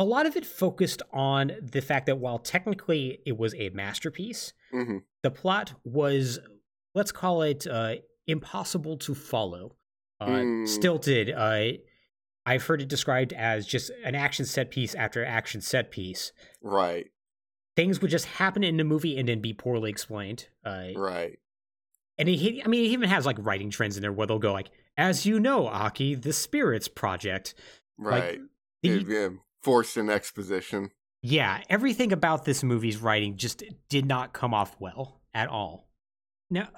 a 0.00 0.04
lot 0.04 0.24
of 0.24 0.34
it 0.34 0.46
focused 0.46 1.02
on 1.12 1.52
the 1.60 1.82
fact 1.82 2.06
that 2.06 2.16
while 2.18 2.38
technically 2.38 3.20
it 3.26 3.36
was 3.36 3.54
a 3.54 3.68
masterpiece, 3.70 4.52
hmm 4.72 4.98
the 5.22 5.30
plot 5.30 5.74
was, 5.84 6.38
let's 6.94 7.12
call 7.12 7.42
it, 7.42 7.66
uh, 7.66 7.96
impossible 8.26 8.96
to 8.96 9.14
follow. 9.14 9.76
Uh, 10.18 10.26
Mm. 10.28 10.66
Stilted. 10.68 11.30
Uh, 11.30 11.72
I've 12.46 12.62
heard 12.64 12.80
it 12.80 12.88
described 12.88 13.34
as 13.34 13.66
just 13.66 13.90
an 14.02 14.14
action 14.14 14.46
set 14.46 14.70
piece 14.70 14.94
after 14.94 15.22
action 15.22 15.60
set 15.60 15.90
piece. 15.90 16.32
Right. 16.62 17.08
Things 17.76 18.00
would 18.00 18.10
just 18.10 18.24
happen 18.24 18.64
in 18.64 18.78
the 18.78 18.84
movie 18.84 19.18
and 19.18 19.28
then 19.28 19.40
be 19.42 19.52
poorly 19.52 19.90
explained. 19.90 20.48
Uh, 20.64 20.88
Right. 20.96 21.38
and 22.16 22.26
he, 22.28 22.62
I 22.64 22.68
mean, 22.68 22.84
he 22.86 22.92
even 22.94 23.08
has 23.10 23.26
like 23.26 23.36
writing 23.40 23.68
trends 23.70 23.96
in 23.98 24.02
there 24.02 24.12
where 24.12 24.26
they'll 24.26 24.38
go 24.38 24.52
like, 24.54 24.70
"As 24.96 25.26
you 25.26 25.38
know, 25.38 25.66
Aki, 25.66 26.14
the 26.16 26.32
Spirits 26.32 26.88
Project." 26.88 27.54
Right. 27.98 28.38
Like, 28.38 28.40
the, 28.82 29.04
yeah, 29.06 29.28
forced 29.62 29.96
in 29.96 30.08
exposition. 30.10 30.90
Yeah, 31.22 31.62
everything 31.68 32.12
about 32.12 32.44
this 32.44 32.62
movie's 32.62 32.96
writing 32.98 33.36
just 33.36 33.62
did 33.88 34.06
not 34.06 34.32
come 34.32 34.54
off 34.54 34.76
well 34.80 35.20
at 35.34 35.48
all. 35.48 35.88
Now, 36.48 36.68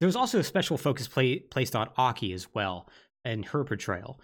there 0.00 0.06
was 0.06 0.16
also 0.16 0.38
a 0.40 0.44
special 0.44 0.76
focus 0.76 1.06
play, 1.08 1.38
placed 1.38 1.76
on 1.76 1.88
Aki 1.96 2.32
as 2.32 2.52
well 2.52 2.88
and 3.24 3.44
her 3.46 3.64
portrayal. 3.64 4.20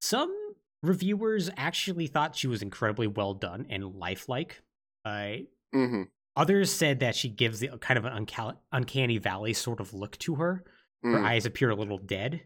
Some 0.00 0.34
reviewers 0.82 1.50
actually 1.56 2.06
thought 2.06 2.36
she 2.36 2.46
was 2.46 2.62
incredibly 2.62 3.06
well 3.06 3.34
done 3.34 3.66
and 3.70 3.94
lifelike. 3.96 4.62
Uh, 5.04 5.32
hmm 5.72 6.02
others 6.36 6.72
said 6.72 7.00
that 7.00 7.14
she 7.16 7.28
gives 7.28 7.58
the 7.60 7.68
kind 7.80 7.98
of 7.98 8.04
an 8.04 8.24
unca- 8.24 8.56
uncanny 8.72 9.18
valley 9.18 9.52
sort 9.52 9.80
of 9.80 9.92
look 9.92 10.16
to 10.18 10.36
her. 10.36 10.64
Her 11.02 11.18
Mm. 11.18 11.24
eyes 11.26 11.44
appear 11.44 11.70
a 11.70 11.74
little 11.74 11.98
dead. 11.98 12.42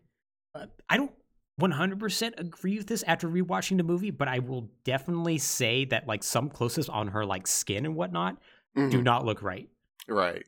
Uh, 0.55 0.67
I 0.89 0.97
don't 0.97 1.13
100% 1.61 2.33
agree 2.39 2.79
with 2.79 2.87
this 2.87 3.03
after 3.05 3.29
rewatching 3.29 3.77
the 3.77 3.83
movie, 3.85 4.11
but 4.11 4.29
I 4.29 4.41
will 4.41 4.71
definitely 4.85 5.39
say 5.39 5.85
that 5.87 6.07
like 6.09 6.23
some 6.23 6.49
close-ups 6.51 6.89
on 6.89 7.09
her 7.09 7.25
like 7.25 7.47
skin 7.47 7.85
and 7.87 7.95
whatnot 7.95 8.39
do 8.75 8.89
Mhm. 8.89 9.03
not 9.05 9.25
look 9.25 9.43
right. 9.43 9.69
Right. 10.09 10.45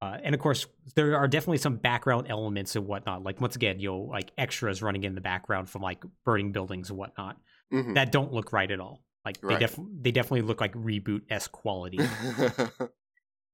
Uh, 0.00 0.18
and 0.22 0.34
of 0.34 0.40
course, 0.40 0.66
there 0.94 1.16
are 1.16 1.28
definitely 1.28 1.58
some 1.58 1.76
background 1.76 2.26
elements 2.28 2.74
and 2.76 2.86
whatnot. 2.86 3.22
Like 3.22 3.40
once 3.40 3.56
again, 3.56 3.80
you'll 3.80 4.08
like 4.08 4.30
extras 4.38 4.82
running 4.82 5.04
in 5.04 5.14
the 5.14 5.20
background 5.20 5.68
from 5.68 5.82
like 5.82 6.04
burning 6.24 6.52
buildings 6.52 6.90
and 6.90 6.98
whatnot 6.98 7.38
Mhm. 7.72 7.94
that 7.94 8.12
don't 8.12 8.32
look 8.32 8.52
right 8.52 8.70
at 8.70 8.80
all. 8.80 9.02
Like 9.24 9.40
they 9.40 9.58
def- 9.58 9.78
they 10.00 10.12
definitely 10.12 10.42
look 10.42 10.60
like 10.60 10.72
ReBoot's 10.74 11.48
quality. 11.48 11.98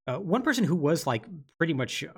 Uh, 0.05 0.17
one 0.19 0.41
person 0.41 0.65
who 0.65 0.75
was 0.75 1.07
like 1.07 1.25
pretty 1.57 1.73
much 1.73 2.03
uh, 2.03 2.09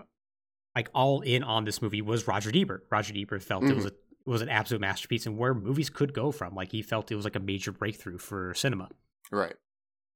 like 0.75 0.89
all 0.95 1.21
in 1.21 1.43
on 1.43 1.65
this 1.65 1.83
movie 1.83 2.01
was 2.01 2.27
Roger 2.27 2.49
Ebert. 2.51 2.87
Roger 2.89 3.13
Ebert 3.15 3.43
felt 3.43 3.63
it 3.63 3.75
was 3.75 3.85
a 3.85 3.89
it 3.89 3.95
was 4.25 4.41
an 4.41 4.49
absolute 4.49 4.81
masterpiece 4.81 5.25
and 5.25 5.37
where 5.37 5.53
movies 5.53 5.89
could 5.89 6.13
go 6.13 6.31
from. 6.31 6.55
Like 6.55 6.71
he 6.71 6.81
felt 6.81 7.11
it 7.11 7.15
was 7.15 7.25
like 7.25 7.35
a 7.35 7.39
major 7.39 7.71
breakthrough 7.71 8.17
for 8.17 8.53
cinema. 8.53 8.89
right. 9.31 9.55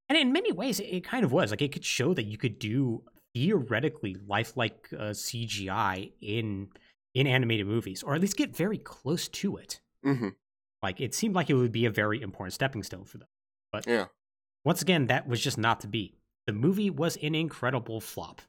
And 0.10 0.18
in 0.18 0.32
many 0.34 0.52
ways, 0.52 0.80
it, 0.80 1.04
kind 1.04 1.24
of 1.24 1.32
was. 1.32 1.52
Like 1.52 1.62
it 1.62 1.72
could 1.72 1.86
show 1.86 2.16
that 2.16 2.26
you 2.26 2.36
could 2.38 2.58
do 2.58 3.04
theoretically 3.36 4.16
lifelike 4.28 4.88
uh, 4.94 5.12
CGI 5.14 6.14
in 6.22 6.70
in 7.14 7.28
animated 7.28 7.68
movies, 7.68 8.02
or 8.04 8.14
at 8.16 8.22
least 8.22 8.38
get 8.38 8.56
very 8.56 8.78
close 8.78 9.28
to 9.28 9.58
it. 9.58 9.80
hmm 10.04 10.30
Like 10.82 11.00
it 11.02 11.14
seemed 11.14 11.36
like 11.36 11.50
it 11.50 11.56
would 11.56 11.72
be 11.72 11.86
a 11.86 11.92
very 11.92 12.22
important 12.22 12.54
stepping 12.54 12.84
stone 12.84 13.06
for 13.06 13.18
them. 13.20 13.28
But 13.72 13.86
Yeah. 13.88 14.06
once 14.66 14.82
again, 14.82 15.08
that 15.08 15.28
was 15.28 15.42
just 15.42 15.58
not 15.58 15.80
to 15.82 15.88
be. 15.88 16.16
The 16.48 16.54
movie 16.54 16.90
was 16.90 17.16
an 17.18 17.36
incredible 17.36 18.02
flop, 18.02 18.42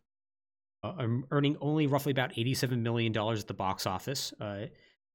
uh, 0.82 1.06
earning 1.30 1.56
only 1.61 1.86
roughly 1.86 2.12
about 2.12 2.32
$87 2.32 2.78
million 2.78 3.14
at 3.16 3.46
the 3.46 3.54
box 3.54 3.86
office, 3.86 4.32
uh, 4.40 4.66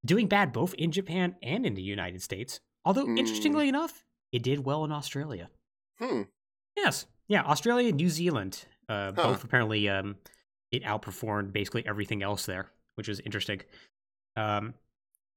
doing 0.05 0.27
bad 0.27 0.53
both 0.53 0.73
in 0.75 0.91
Japan 0.91 1.35
and 1.41 1.65
in 1.65 1.73
the 1.73 1.81
United 1.81 2.21
States. 2.21 2.59
Although, 2.85 3.05
Mm. 3.07 3.19
interestingly 3.19 3.67
enough, 3.67 4.03
it 4.31 4.43
did 4.43 4.59
well 4.65 4.85
in 4.85 4.91
Australia. 4.91 5.49
Hmm. 5.99 6.23
Yes. 6.75 7.07
Yeah, 7.27 7.43
Australia 7.43 7.87
and 7.89 7.97
New 7.97 8.09
Zealand. 8.09 8.65
Uh, 8.87 9.11
Huh. 9.15 9.23
Both 9.23 9.43
apparently 9.43 9.89
um, 9.89 10.17
it 10.71 10.83
outperformed 10.83 11.51
basically 11.53 11.85
everything 11.87 12.21
else 12.21 12.45
there, 12.45 12.71
which 12.95 13.09
is 13.09 13.19
interesting. 13.21 13.61
Um, 14.35 14.75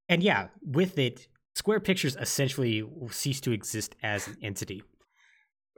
and 0.08 0.22
yeah, 0.22 0.48
with 0.62 0.98
it, 0.98 1.28
Square 1.54 1.80
Pictures 1.80 2.16
essentially 2.16 2.82
ceased 3.10 3.44
to 3.44 3.52
exist 3.52 3.94
as 4.02 4.26
an 4.28 4.36
entity. 4.42 4.82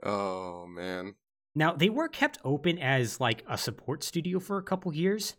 Oh 0.03 0.65
man. 0.67 1.15
Now, 1.53 1.73
they 1.73 1.89
were 1.89 2.07
kept 2.07 2.39
open 2.43 2.77
as 2.79 3.19
like 3.19 3.43
a 3.47 3.57
support 3.57 4.03
studio 4.03 4.39
for 4.39 4.57
a 4.57 4.63
couple 4.63 4.93
years, 4.93 5.35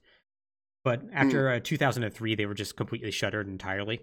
but 0.85 1.03
after 1.13 1.49
uh, 1.51 1.61
2003, 1.61 2.35
they 2.35 2.47
were 2.47 2.55
just 2.55 2.77
completely 2.77 3.11
shuttered 3.11 3.49
entirely. 3.49 4.01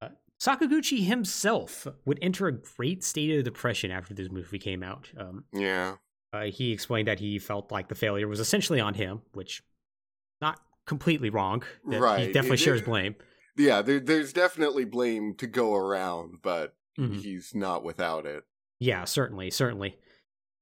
Uh, 0.00 0.08
Sakaguchi 0.40 1.04
himself 1.06 1.86
would 2.04 2.18
enter 2.22 2.46
a 2.46 2.52
great 2.52 3.02
state 3.04 3.36
of 3.38 3.44
depression 3.44 3.90
after 3.90 4.14
this 4.14 4.30
movie 4.30 4.58
came 4.58 4.82
out. 4.82 5.10
Um, 5.16 5.44
Yeah. 5.52 5.96
uh, 6.32 6.44
he 6.44 6.72
explained 6.72 7.08
that 7.08 7.18
he 7.20 7.38
felt 7.38 7.72
like 7.72 7.88
the 7.88 7.94
failure 7.94 8.28
was 8.28 8.40
essentially 8.40 8.80
on 8.80 8.94
him, 8.94 9.22
which 9.32 9.62
not 10.40 10.60
completely 10.86 11.30
wrong. 11.30 11.62
Right. 11.84 12.26
He 12.26 12.32
definitely 12.32 12.54
It- 12.54 12.60
shares 12.60 12.80
it- 12.80 12.84
blame. 12.86 13.16
Yeah. 13.56 13.82
There, 13.82 13.98
there's 14.00 14.32
definitely 14.32 14.84
blame 14.84 15.34
to 15.36 15.46
go 15.46 15.74
around, 15.74 16.40
but 16.42 16.76
Mhm. 16.98 17.20
he's 17.20 17.54
not 17.54 17.82
without 17.82 18.26
it. 18.26 18.44
Yeah, 18.78 19.04
certainly, 19.04 19.50
certainly. 19.50 19.98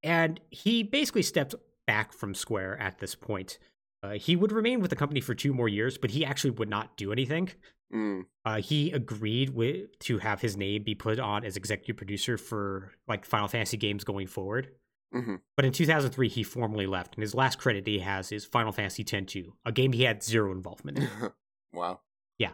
And 0.02 0.40
he 0.50 0.82
basically 0.84 1.22
stepped 1.22 1.54
back 1.86 2.12
from 2.12 2.34
Square 2.34 2.78
at 2.78 2.98
this 3.00 3.14
point. 3.14 3.58
Uh, 4.04 4.18
he 4.18 4.36
would 4.36 4.52
remain 4.52 4.80
with 4.80 4.90
the 4.90 4.96
company 4.96 5.20
for 5.20 5.34
two 5.34 5.54
more 5.54 5.68
years, 5.68 5.96
but 5.96 6.10
he 6.10 6.24
actually 6.24 6.50
would 6.50 6.68
not 6.68 6.96
do 6.96 7.10
anything. 7.10 7.48
Mm. 7.92 8.26
Uh, 8.44 8.60
he 8.60 8.90
agreed 8.92 9.50
with 9.50 9.98
to 10.00 10.18
have 10.18 10.40
his 10.40 10.56
name 10.56 10.82
be 10.82 10.94
put 10.94 11.18
on 11.18 11.44
as 11.44 11.56
executive 11.56 11.96
producer 11.96 12.36
for 12.36 12.92
like 13.08 13.24
Final 13.24 13.48
Fantasy 13.48 13.76
games 13.78 14.04
going 14.04 14.26
forward. 14.26 14.68
Mhm. 15.14 15.40
But 15.56 15.64
in 15.64 15.72
2003, 15.72 16.28
he 16.28 16.42
formally 16.42 16.86
left, 16.86 17.14
and 17.14 17.22
his 17.22 17.34
last 17.34 17.58
credit 17.58 17.86
he 17.86 18.00
has 18.00 18.30
is 18.32 18.44
Final 18.44 18.72
Fantasy 18.72 19.02
X-2, 19.02 19.52
a 19.64 19.72
game 19.72 19.92
he 19.92 20.02
had 20.02 20.22
zero 20.22 20.50
involvement 20.52 20.98
in. 20.98 21.08
wow. 21.72 22.00
Yeah. 22.38 22.50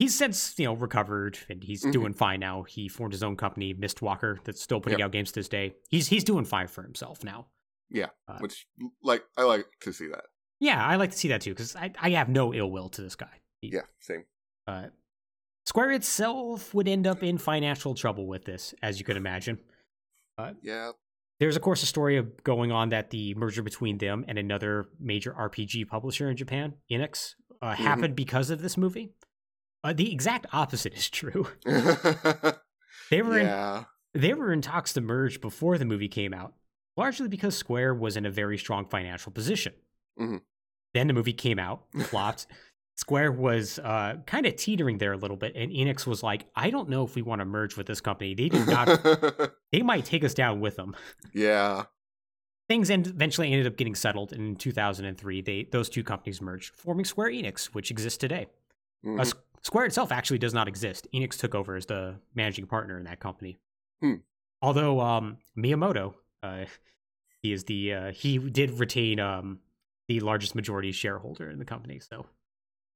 He's 0.00 0.16
since 0.16 0.58
you 0.58 0.64
know 0.64 0.74
recovered 0.74 1.38
and 1.48 1.62
he's 1.62 1.84
Mhm. 1.84 1.92
doing 1.92 2.12
fine 2.14 2.40
now. 2.40 2.64
He 2.64 2.88
formed 2.88 3.12
his 3.12 3.22
own 3.22 3.36
company, 3.36 3.72
Mistwalker, 3.74 4.42
that's 4.42 4.60
still 4.60 4.80
putting 4.80 4.98
Yep. 4.98 5.04
out 5.06 5.12
games 5.12 5.30
to 5.30 5.38
this 5.38 5.48
day. 5.48 5.76
He's 5.88 6.08
he's 6.08 6.24
doing 6.24 6.44
fine 6.44 6.66
for 6.66 6.82
himself 6.82 7.22
now. 7.22 7.46
Uh, 8.28 8.38
Which, 8.38 8.66
like, 9.02 9.22
I 9.36 9.42
like 9.44 9.66
to 9.82 9.92
see 9.92 10.08
that. 10.08 10.24
Yeah, 10.60 10.84
I 10.84 10.96
like 10.96 11.10
to 11.10 11.16
see 11.18 11.28
that 11.28 11.40
too 11.42 11.50
because 11.50 11.74
I, 11.76 11.92
I 12.00 12.10
have 12.10 12.28
no 12.28 12.54
ill 12.54 12.70
will 12.70 12.88
to 12.90 13.02
this 13.02 13.16
guy. 13.16 13.40
He- 13.60 13.68
Yeah, 13.72 13.82
same. 14.00 14.24
Uh, 14.66 14.86
Square 15.66 15.92
itself 15.92 16.74
would 16.74 16.88
end 16.88 17.06
up 17.06 17.22
in 17.22 17.38
financial 17.38 17.94
trouble 17.94 18.26
with 18.26 18.44
this, 18.44 18.74
as 18.82 18.98
you 18.98 19.04
could 19.04 19.16
imagine. 19.16 19.58
Yeah. 20.62 20.90
There's, 21.40 21.56
of 21.56 21.62
course, 21.62 21.82
a 21.82 21.86
story 21.86 22.16
of 22.16 22.44
going 22.44 22.70
on 22.70 22.90
that 22.90 23.10
the 23.10 23.34
merger 23.34 23.62
between 23.62 23.98
them 23.98 24.24
and 24.28 24.38
another 24.38 24.86
major 25.00 25.32
RPG 25.32 25.88
publisher 25.88 26.28
in 26.30 26.36
Japan, 26.36 26.74
Enix, 26.90 27.34
uh, 27.62 27.74
happened 27.74 28.14
because 28.14 28.50
of 28.50 28.60
this 28.62 28.76
movie. 28.76 29.10
Uh, 29.82 29.92
the 29.92 30.12
exact 30.12 30.46
opposite 30.52 30.94
is 30.94 31.08
true. 31.10 31.46
They 33.10 33.20
were 33.22 33.38
in 33.38 33.46
they 34.14 34.32
were 34.34 34.52
in 34.52 34.62
talks 34.62 34.92
to 34.94 35.00
merge 35.00 35.40
before 35.40 35.76
the 35.76 35.84
movie 35.84 36.08
came 36.08 36.32
out, 36.32 36.54
largely 36.96 37.28
because 37.28 37.56
Square 37.56 37.94
was 37.94 38.16
in 38.16 38.26
a 38.26 38.30
very 38.30 38.58
strong 38.58 38.86
financial 38.86 39.32
position. 39.32 39.72
Mhm. 40.18 40.40
Then 40.94 41.06
the 41.08 41.12
movie 41.14 41.32
came 41.32 41.58
out, 41.58 41.84
flopped. 42.04 42.46
Square 42.96 43.32
was 43.32 43.80
uh, 43.80 44.18
kind 44.26 44.46
of 44.46 44.54
teetering 44.54 44.98
there 44.98 45.12
a 45.12 45.16
little 45.16 45.36
bit, 45.36 45.56
and 45.56 45.72
Enix 45.72 46.06
was 46.06 46.22
like, 46.22 46.46
"I 46.54 46.70
don't 46.70 46.88
know 46.88 47.04
if 47.04 47.16
we 47.16 47.22
want 47.22 47.40
to 47.40 47.44
merge 47.44 47.76
with 47.76 47.88
this 47.88 48.00
company. 48.00 48.34
They 48.34 48.48
do 48.48 48.64
not. 48.64 49.00
they 49.72 49.82
might 49.82 50.04
take 50.04 50.22
us 50.24 50.34
down 50.34 50.60
with 50.60 50.76
them." 50.76 50.94
yeah. 51.32 51.84
Things 52.66 52.88
end, 52.88 53.08
eventually 53.08 53.52
ended 53.52 53.66
up 53.66 53.76
getting 53.76 53.94
settled 53.94 54.32
and 54.32 54.40
in 54.46 54.56
2003. 54.56 55.42
They 55.42 55.64
those 55.70 55.90
two 55.90 56.02
companies 56.04 56.40
merged, 56.40 56.74
forming 56.76 57.04
Square 57.04 57.30
Enix, 57.32 57.66
which 57.74 57.90
exists 57.90 58.16
today. 58.16 58.46
Uh, 59.04 59.08
Mhm. 59.08 59.20
S- 59.20 59.34
Square 59.62 59.86
itself 59.86 60.12
actually 60.12 60.38
does 60.38 60.54
not 60.54 60.68
exist. 60.68 61.06
Enix 61.12 61.36
took 61.38 61.54
over 61.54 61.74
as 61.76 61.86
the 61.86 62.20
managing 62.34 62.66
partner 62.66 62.96
in 62.98 63.04
that 63.04 63.18
company. 63.20 63.56
Hmm. 64.00 64.14
Although 64.62 65.00
um, 65.00 65.38
Miyamoto, 65.58 66.14
uh, 66.44 66.64
he 67.42 67.52
is 67.52 67.64
the 67.64 67.92
uh, 67.92 68.12
he 68.12 68.38
did 68.38 68.78
retain 68.78 69.20
um, 69.20 69.58
the 70.08 70.20
largest 70.20 70.54
majority 70.54 70.92
shareholder 70.92 71.50
in 71.50 71.58
the 71.58 71.64
company. 71.64 72.00
So 72.00 72.26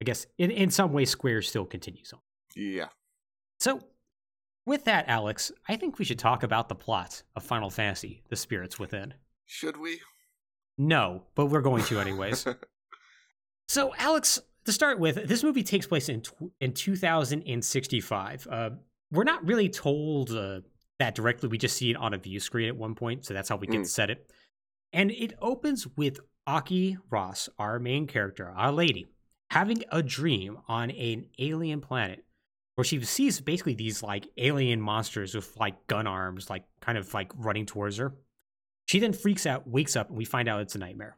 I 0.01 0.05
guess 0.05 0.27
in 0.39 0.51
in 0.51 0.71
some 0.71 0.93
way, 0.93 1.05
Square 1.05 1.43
still 1.43 1.65
continues 1.65 2.13
on. 2.13 2.21
Yeah. 2.55 2.89
So 3.61 3.81
with 4.67 4.85
that, 4.85 5.09
Alex, 5.09 5.51
I 5.69 5.77
think 5.77 5.99
we 5.99 6.05
should 6.05 6.19
talk 6.19 6.43
about 6.43 6.69
the 6.69 6.75
plot 6.75 7.23
of 7.37 7.43
Final 7.43 7.71
Fantasy: 7.71 8.23
The 8.29 8.37
Spirits 8.37 8.79
Within. 8.79 9.15
Should 9.47 9.77
we? 9.77 10.01
No, 10.77 11.25
but 11.35 11.47
we're 11.47 11.63
going 11.63 11.83
to 11.85 11.99
anyways. 11.99 12.47
So, 13.69 13.93
Alex, 13.99 14.41
to 14.65 14.73
start 14.73 14.99
with, 14.99 15.29
this 15.29 15.43
movie 15.43 15.63
takes 15.63 15.87
place 15.87 16.09
in 16.09 16.23
tw- 16.23 16.53
in 16.61 16.73
2065. 16.73 18.49
Uh, 18.51 18.71
we're 19.13 19.25
not 19.25 19.47
really 19.47 19.69
told 19.69 20.31
uh, 20.31 20.61
that 20.99 21.15
directly. 21.15 21.49
We 21.49 21.59
just 21.59 21.77
see 21.77 21.91
it 21.91 21.97
on 21.97 22.15
a 22.15 22.19
view 22.19 22.41
screen 22.41 22.69
at 22.69 22.77
one 22.77 22.95
point, 22.95 23.25
so 23.25 23.35
that's 23.35 23.49
how 23.49 23.57
we 23.57 23.67
get 23.67 23.81
Mm. 23.81 23.87
set 23.87 24.11
it. 24.11 24.31
And 24.93 25.11
it 25.11 25.35
opens 25.41 25.87
with 25.97 26.21
Aki 26.47 26.97
Ross, 27.11 27.49
our 27.59 27.79
main 27.79 28.07
character, 28.07 28.49
our 28.49 28.73
lady, 28.73 29.09
having 29.51 29.85
a 29.91 30.03
dream 30.03 30.59
on 30.67 30.91
an 30.91 31.27
alien 31.39 31.81
planet 31.81 32.25
where 32.75 32.85
she 32.85 33.03
sees 33.05 33.41
basically 33.41 33.75
these 33.75 34.03
like 34.03 34.29
alien 34.37 34.81
monsters 34.81 35.35
with 35.35 35.57
like 35.57 35.87
gun 35.89 36.07
arms, 36.07 36.49
like 36.49 36.65
kind 36.81 36.97
of 36.97 37.13
like 37.13 37.33
running 37.37 37.67
towards 37.67 37.97
her. 37.99 38.15
She 38.87 38.99
then 38.99 39.13
freaks 39.13 39.47
out, 39.47 39.69
wakes 39.69 39.97
up, 39.97 40.09
and 40.09 40.17
we 40.17 40.25
find 40.25 40.49
out 40.49 40.61
it's 40.63 40.75
a 40.75 40.79
nightmare. 40.79 41.17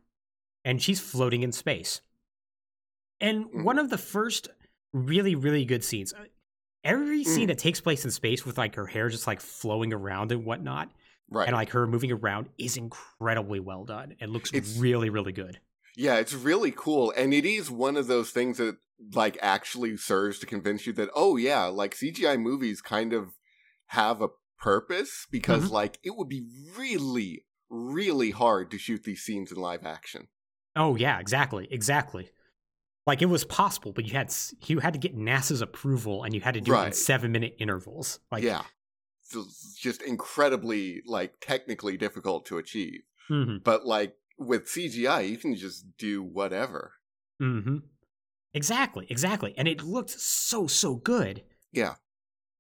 And 0.65 0.83
she's 0.83 1.01
floating 1.01 1.43
in 1.43 1.53
space. 1.53 2.01
And 3.21 3.65
one 3.65 3.79
of 3.79 3.91
the 3.91 3.99
first 3.99 4.49
really, 4.93 5.35
really 5.35 5.65
good 5.65 5.85
scenes. 5.85 6.13
Every 6.85 7.25
scene 7.25 7.45
Mm. 7.45 7.49
that 7.49 7.59
takes 7.59 7.81
place 7.81 8.05
in 8.05 8.11
space 8.11 8.45
with 8.47 8.57
like 8.59 8.75
her 8.77 8.87
hair 8.87 9.09
just 9.09 9.27
like 9.27 9.41
flowing 9.41 9.93
around 9.93 10.33
and 10.33 10.45
whatnot, 10.45 10.91
right. 11.31 11.47
and 11.47 11.55
like 11.55 11.71
her 11.71 11.87
moving 11.87 12.11
around 12.13 12.49
is 12.59 12.77
incredibly 12.77 13.61
well 13.61 13.85
done. 13.85 14.17
It 14.21 14.29
looks 14.31 14.51
It's- 14.55 14.77
really, 14.79 15.11
really 15.11 15.33
good. 15.33 15.61
Yeah, 15.97 16.17
it's 16.17 16.33
really 16.33 16.71
cool. 16.71 17.13
And 17.17 17.35
it 17.35 17.45
is 17.45 17.71
one 17.71 17.97
of 17.97 18.07
those 18.07 18.31
things 18.31 18.59
that 18.59 18.77
like 19.15 19.37
actually 19.43 19.97
serves 19.97 20.39
to 20.39 20.47
convince 20.47 20.87
you 20.87 20.93
that, 20.95 21.11
oh 21.15 21.37
yeah, 21.37 21.65
like 21.65 21.95
CGI 21.95 22.37
movies 22.41 22.81
kind 22.81 23.13
of 23.13 23.33
have 23.87 24.23
a 24.23 24.29
purpose 24.59 25.27
because 25.31 25.65
Mm-hmm. 25.65 25.73
like 25.75 25.99
it 26.03 26.17
would 26.17 26.29
be 26.29 26.47
really, 26.77 27.45
really 27.69 28.31
hard 28.31 28.71
to 28.71 28.79
shoot 28.79 29.05
these 29.05 29.23
scenes 29.23 29.51
in 29.53 29.59
live 29.59 29.85
action. 29.85 30.29
Oh 30.77 30.97
yeah, 30.97 31.19
exactly, 31.19 31.67
exactly. 31.71 32.31
Like 33.07 33.23
it 33.23 33.27
was 33.27 33.45
possible, 33.45 33.93
but 33.93 34.05
you 34.05 34.13
had 34.13 34.33
you 34.67 34.79
had 34.81 34.93
to 34.93 34.99
get 34.99 35.17
NASA's 35.17 35.63
approval, 35.63 36.23
and 36.25 36.35
you 36.35 36.41
had 36.41 36.55
to 36.55 36.61
do 36.61 36.75
it 36.75 36.87
in 36.87 36.93
seven 36.93 37.33
minute 37.33 37.57
intervals. 37.59 38.21
Like 38.31 38.43
yeah. 38.43 38.63
So 39.23 39.45
just 39.79 40.03
incredibly 40.03 41.03
like 41.07 41.35
technically 41.41 41.97
difficult 41.97 42.47
to 42.47 42.59
achieve. 42.59 43.03
mhm. 43.31 43.63
But 43.63 43.87
like 43.87 44.15
with 44.39 44.67
CGI, 44.67 45.29
you 45.29 45.37
can 45.37 45.55
just 45.55 45.97
do 45.99 46.23
whatever. 46.23 46.93
Mm-hmm. 47.41 47.77
Exactly, 48.55 49.07
exactly. 49.09 49.55
And 49.57 49.69
it 49.69 49.83
looked 49.83 50.11
so, 50.11 50.67
so 50.67 50.97
good. 50.97 51.45
Yeah. 51.73 51.95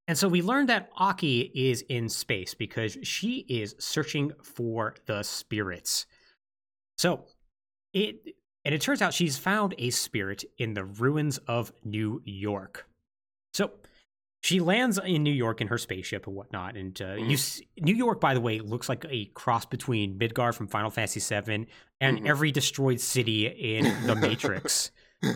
And 0.07 0.17
so 0.17 0.29
we 0.29 0.43
learned 0.43 0.69
that 0.69 0.91
Aki 0.97 1.53
is 1.55 1.83
in 1.89 2.09
space 2.09 2.55
because 2.55 2.99
she 3.03 3.45
is 3.49 3.75
searching 3.79 4.33
for 4.43 4.95
the 5.07 5.23
spirits. 5.23 6.07
So 6.97 7.27
it 7.93 8.17
and 8.65 8.75
it 8.75 8.81
turns 8.81 9.01
out 9.03 9.15
she's 9.15 9.39
found 9.39 9.75
a 9.79 9.91
spirit 9.91 10.45
in 10.59 10.75
the 10.75 10.85
ruins 10.85 11.39
of 11.47 11.73
New 11.85 12.21
York. 12.25 12.87
So 13.55 13.73
she 14.43 14.61
lands 14.61 14.99
in 14.99 15.23
New 15.23 15.33
York 15.33 15.61
in 15.61 15.67
her 15.69 15.77
spaceship 15.79 16.27
and 16.27 16.35
whatnot. 16.37 16.77
And 16.77 17.01
uh, 17.03 17.15
you, 17.15 17.35
s- 17.35 17.61
New 17.79 17.95
York, 17.95 18.21
by 18.21 18.33
the 18.35 18.41
way, 18.41 18.59
looks 18.61 18.89
like 18.89 19.05
a 19.09 19.27
cross 19.27 19.67
between 19.67 20.19
Midgar 20.19 20.55
from 20.55 20.67
Final 20.67 20.91
Fantasy 20.91 21.21
VII 21.21 21.67
and 22.01 22.19
Mhm. 22.21 22.27
every 22.27 22.51
destroyed 22.53 23.01
city 23.01 23.47
in 23.47 23.85
The 24.07 24.15
Matrix. 24.15 24.91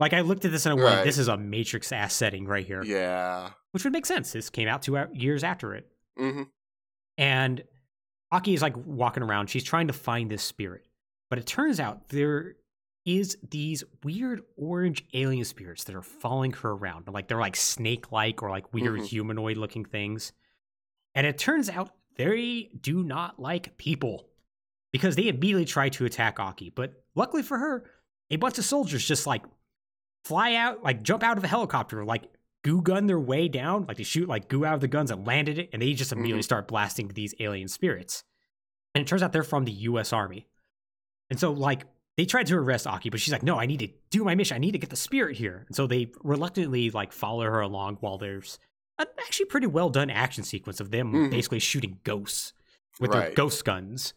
Like 0.00 0.14
I 0.14 0.22
looked 0.22 0.44
at 0.44 0.50
this 0.50 0.66
and 0.66 0.72
I 0.72 0.82
went, 0.82 0.96
Right. 0.96 1.04
"This 1.04 1.16
is 1.16 1.28
a 1.28 1.36
Matrix 1.36 1.92
ass 1.92 2.12
setting 2.12 2.44
right 2.44 2.66
here," 2.66 2.82
yeah. 2.82 3.50
which 3.70 3.84
would 3.84 3.92
make 3.92 4.04
sense. 4.04 4.32
This 4.32 4.50
came 4.50 4.66
out 4.66 4.82
two 4.82 4.98
years 5.12 5.44
after 5.44 5.74
it, 5.76 5.86
hmm 6.18 6.42
and 7.16 7.62
Aki 8.32 8.54
is 8.54 8.62
like 8.62 8.74
walking 8.76 9.22
around. 9.22 9.48
She's 9.48 9.62
trying 9.62 9.86
to 9.86 9.92
find 9.92 10.28
this 10.28 10.42
spirit, 10.42 10.86
but 11.32 11.38
it 11.38 11.46
turns 11.46 11.80
out 11.80 12.10
there 12.10 12.56
is 13.06 13.38
these 13.50 13.82
weird 14.04 14.42
orange 14.54 15.02
alien 15.14 15.46
spirits 15.46 15.84
that 15.84 15.94
are 15.96 16.02
following 16.02 16.52
her 16.52 16.72
around. 16.72 17.08
Like 17.08 17.26
they're 17.26 17.40
like 17.40 17.56
snake-like 17.56 18.42
or 18.42 18.50
like 18.50 18.74
weird 18.74 19.00
Mhm. 19.00 19.06
humanoid-looking 19.06 19.86
things, 19.86 20.34
and 21.14 21.26
it 21.26 21.38
turns 21.38 21.70
out 21.70 21.96
they 22.16 22.68
do 22.78 23.02
not 23.02 23.40
like 23.40 23.78
people 23.78 24.28
because 24.92 25.16
they 25.16 25.28
immediately 25.28 25.64
try 25.64 25.88
to 25.88 26.04
attack 26.04 26.38
Aki. 26.38 26.68
But 26.68 27.02
luckily 27.14 27.42
for 27.42 27.56
her, 27.56 27.90
a 28.28 28.36
bunch 28.36 28.58
of 28.58 28.66
soldiers 28.66 29.02
just 29.08 29.26
like 29.26 29.42
fly 30.26 30.54
out, 30.56 30.82
like 30.82 31.02
jump 31.02 31.22
out 31.22 31.38
of 31.38 31.44
a 31.44 31.48
helicopter, 31.48 32.04
like 32.04 32.30
goo 32.62 32.82
gun 32.82 33.06
their 33.06 33.18
way 33.18 33.48
down, 33.48 33.86
like 33.86 33.96
they 33.96 34.02
shoot 34.02 34.28
like 34.28 34.48
goo 34.48 34.66
out 34.66 34.74
of 34.74 34.80
the 34.82 34.86
guns 34.86 35.10
and 35.10 35.26
landed 35.26 35.56
it, 35.58 35.70
and 35.72 35.80
they 35.80 35.94
just 35.94 36.12
immediately 36.12 36.42
start 36.42 36.68
blasting 36.68 37.08
these 37.08 37.34
alien 37.40 37.68
spirits. 37.68 38.22
And 38.94 39.00
it 39.00 39.08
turns 39.08 39.22
out 39.22 39.32
they're 39.32 39.42
from 39.42 39.64
the 39.64 39.72
U.S. 39.88 40.12
Army, 40.12 40.46
and 41.32 41.40
so 41.40 41.50
like 41.50 41.86
they 42.18 42.26
tried 42.26 42.46
to 42.48 42.56
arrest 42.56 42.86
Aki, 42.86 43.08
but 43.08 43.18
she's 43.20 43.32
like, 43.32 43.42
"No, 43.42 43.58
I 43.58 43.64
need 43.64 43.78
to 43.80 43.88
do 44.10 44.22
my 44.22 44.34
mission. 44.34 44.54
I 44.54 44.58
need 44.58 44.72
to 44.72 44.78
get 44.78 44.90
the 44.90 44.96
spirit 44.96 45.34
here." 45.36 45.64
And 45.66 45.74
so 45.74 45.86
they 45.86 46.12
reluctantly 46.22 46.90
like 46.90 47.10
follow 47.10 47.44
her 47.44 47.60
along 47.60 47.96
while 48.00 48.18
there's 48.18 48.58
an 48.98 49.06
actually 49.18 49.46
pretty 49.46 49.66
well 49.66 49.88
done 49.88 50.10
action 50.10 50.44
sequence 50.44 50.78
of 50.78 50.90
them 50.90 51.12
Mhm. 51.12 51.30
basically 51.30 51.58
shooting 51.58 52.00
ghosts 52.04 52.52
with 53.00 53.12
their 53.12 53.30
ghost 53.34 53.64
guns. 53.64 54.12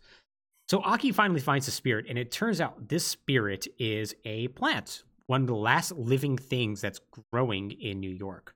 So 0.67 0.81
Aki 0.81 1.13
finally 1.13 1.39
finds 1.39 1.67
the 1.67 1.71
spirit, 1.71 2.05
and 2.09 2.17
it 2.17 2.31
turns 2.31 2.59
out 2.59 2.89
this 2.89 3.05
spirit 3.07 3.65
is 3.79 4.13
a 4.25 4.49
plant, 4.49 5.03
one 5.27 5.41
of 5.41 5.47
the 5.47 5.55
last 5.55 5.93
living 5.93 6.37
things 6.37 6.81
that's 6.81 6.99
growing 7.31 7.71
in 7.71 8.01
New 8.01 8.11
York. 8.11 8.53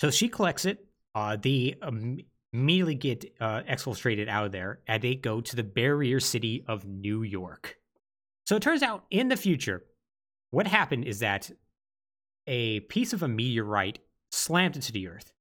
So 0.00 0.10
she 0.10 0.28
collects 0.30 0.64
it. 0.64 0.86
Uh, 1.14 1.36
they 1.36 1.74
um, 1.82 2.20
immediately 2.54 2.94
get 2.94 3.34
uh, 3.38 3.62
exfiltrated 3.64 4.28
out 4.28 4.46
of 4.46 4.52
there, 4.52 4.80
and 4.86 5.02
they 5.02 5.14
go 5.14 5.42
to 5.42 5.56
the 5.56 5.62
barrier 5.62 6.20
city 6.20 6.64
of 6.66 6.86
New 6.86 7.22
York. 7.22 7.76
So 8.46 8.56
it 8.56 8.62
turns 8.62 8.82
out 8.82 9.04
in 9.10 9.28
the 9.28 9.36
future, 9.36 9.84
what 10.50 10.66
happened 10.66 11.04
is 11.04 11.20
that 11.20 11.50
a 12.46 12.80
piece 12.80 13.12
of 13.12 13.22
a 13.22 13.28
meteorite 13.28 14.00
slammed 14.30 14.76
into 14.76 14.92
the 14.92 15.08
earth. 15.08 15.32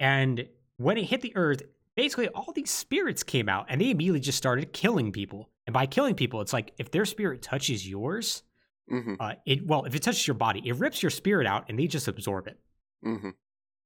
And 0.00 0.46
when 0.76 0.98
it 0.98 1.04
hit 1.04 1.20
the 1.20 1.36
earth, 1.36 1.62
basically 1.96 2.28
all 2.28 2.52
these 2.52 2.70
spirits 2.70 3.22
came 3.22 3.48
out 3.48 3.66
and 3.68 3.80
they 3.80 3.90
immediately 3.90 4.20
just 4.20 4.38
started 4.38 4.72
killing 4.72 5.12
people. 5.12 5.50
And 5.66 5.74
by 5.74 5.86
killing 5.86 6.14
people, 6.14 6.40
it's 6.40 6.52
like 6.52 6.72
if 6.78 6.90
their 6.90 7.04
spirit 7.04 7.42
touches 7.42 7.88
yours, 7.88 8.42
hmm 8.88 9.14
uh, 9.18 9.34
it 9.46 9.66
well, 9.66 9.84
if 9.84 9.94
it 9.94 10.02
touches 10.02 10.26
your 10.26 10.34
body, 10.34 10.62
it 10.64 10.76
rips 10.76 11.02
your 11.02 11.10
spirit 11.10 11.46
out 11.46 11.64
and 11.68 11.78
they 11.78 11.86
just 11.86 12.06
absorb 12.06 12.46
it, 12.46 12.58
hmm 13.02 13.30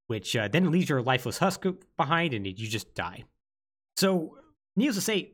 which 0.09 0.34
uh, 0.34 0.49
then 0.49 0.72
leaves 0.72 0.88
your 0.88 1.01
lifeless 1.01 1.38
husk 1.38 1.64
behind 1.97 2.34
and 2.34 2.45
you 2.45 2.66
just 2.66 2.95
die. 2.97 3.22
So, 3.97 4.36
needless 4.74 4.97
to 4.97 5.03
say, 5.03 5.32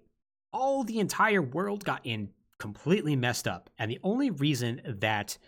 all 0.52 0.84
the 0.84 0.98
entire 0.98 1.40
world 1.40 1.82
got 1.82 2.02
in 2.04 2.28
completely 2.58 3.16
messed 3.16 3.46
up. 3.46 3.70
And 3.78 3.90
the 3.90 4.00
only 4.02 4.30
reason 4.30 4.80
that 4.84 5.38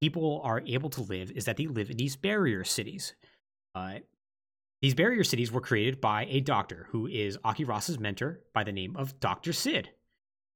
people 0.00 0.40
are 0.44 0.62
able 0.66 0.90
to 0.90 1.02
live 1.02 1.30
is 1.30 1.44
that 1.46 1.56
they 1.56 1.66
live 1.66 1.90
in 1.90 1.96
these 1.96 2.16
barrier 2.16 2.64
cities. 2.64 3.14
Uh, 3.74 3.98
these 4.82 4.94
barrier 4.94 5.24
cities 5.24 5.50
were 5.50 5.60
created 5.60 6.00
by 6.00 6.26
a 6.28 6.40
doctor 6.40 6.86
who 6.90 7.06
is 7.06 7.38
Aki 7.44 7.64
Ross's 7.64 7.98
mentor 7.98 8.40
by 8.52 8.62
the 8.64 8.72
name 8.72 8.96
of 8.96 9.18
Dr. 9.20 9.52
Sid, 9.52 9.90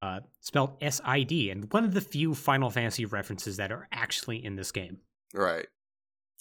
uh, 0.02 0.20
spelled 0.40 0.76
S 0.80 1.00
I 1.04 1.22
D, 1.22 1.50
and 1.50 1.72
one 1.72 1.84
of 1.84 1.94
the 1.94 2.00
few 2.02 2.34
Final 2.34 2.70
Fantasy 2.70 3.06
references 3.06 3.56
that 3.56 3.72
are 3.72 3.88
actually 3.92 4.44
in 4.44 4.56
this 4.56 4.72
game. 4.72 4.98
Right. 5.32 5.66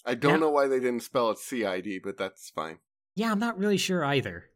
I 0.04 0.14
don't 0.14 0.34
Now- 0.34 0.38
know 0.46 0.50
why 0.50 0.66
they 0.66 0.80
didn't 0.80 1.02
spell 1.02 1.30
it 1.30 1.38
CID, 1.38 2.00
but 2.02 2.16
that's 2.16 2.50
fine. 2.50 2.78
Yeah, 3.16 3.32
I'm 3.32 3.38
not 3.38 3.58
really 3.58 3.76
sure 3.78 4.04
either. 4.04 4.49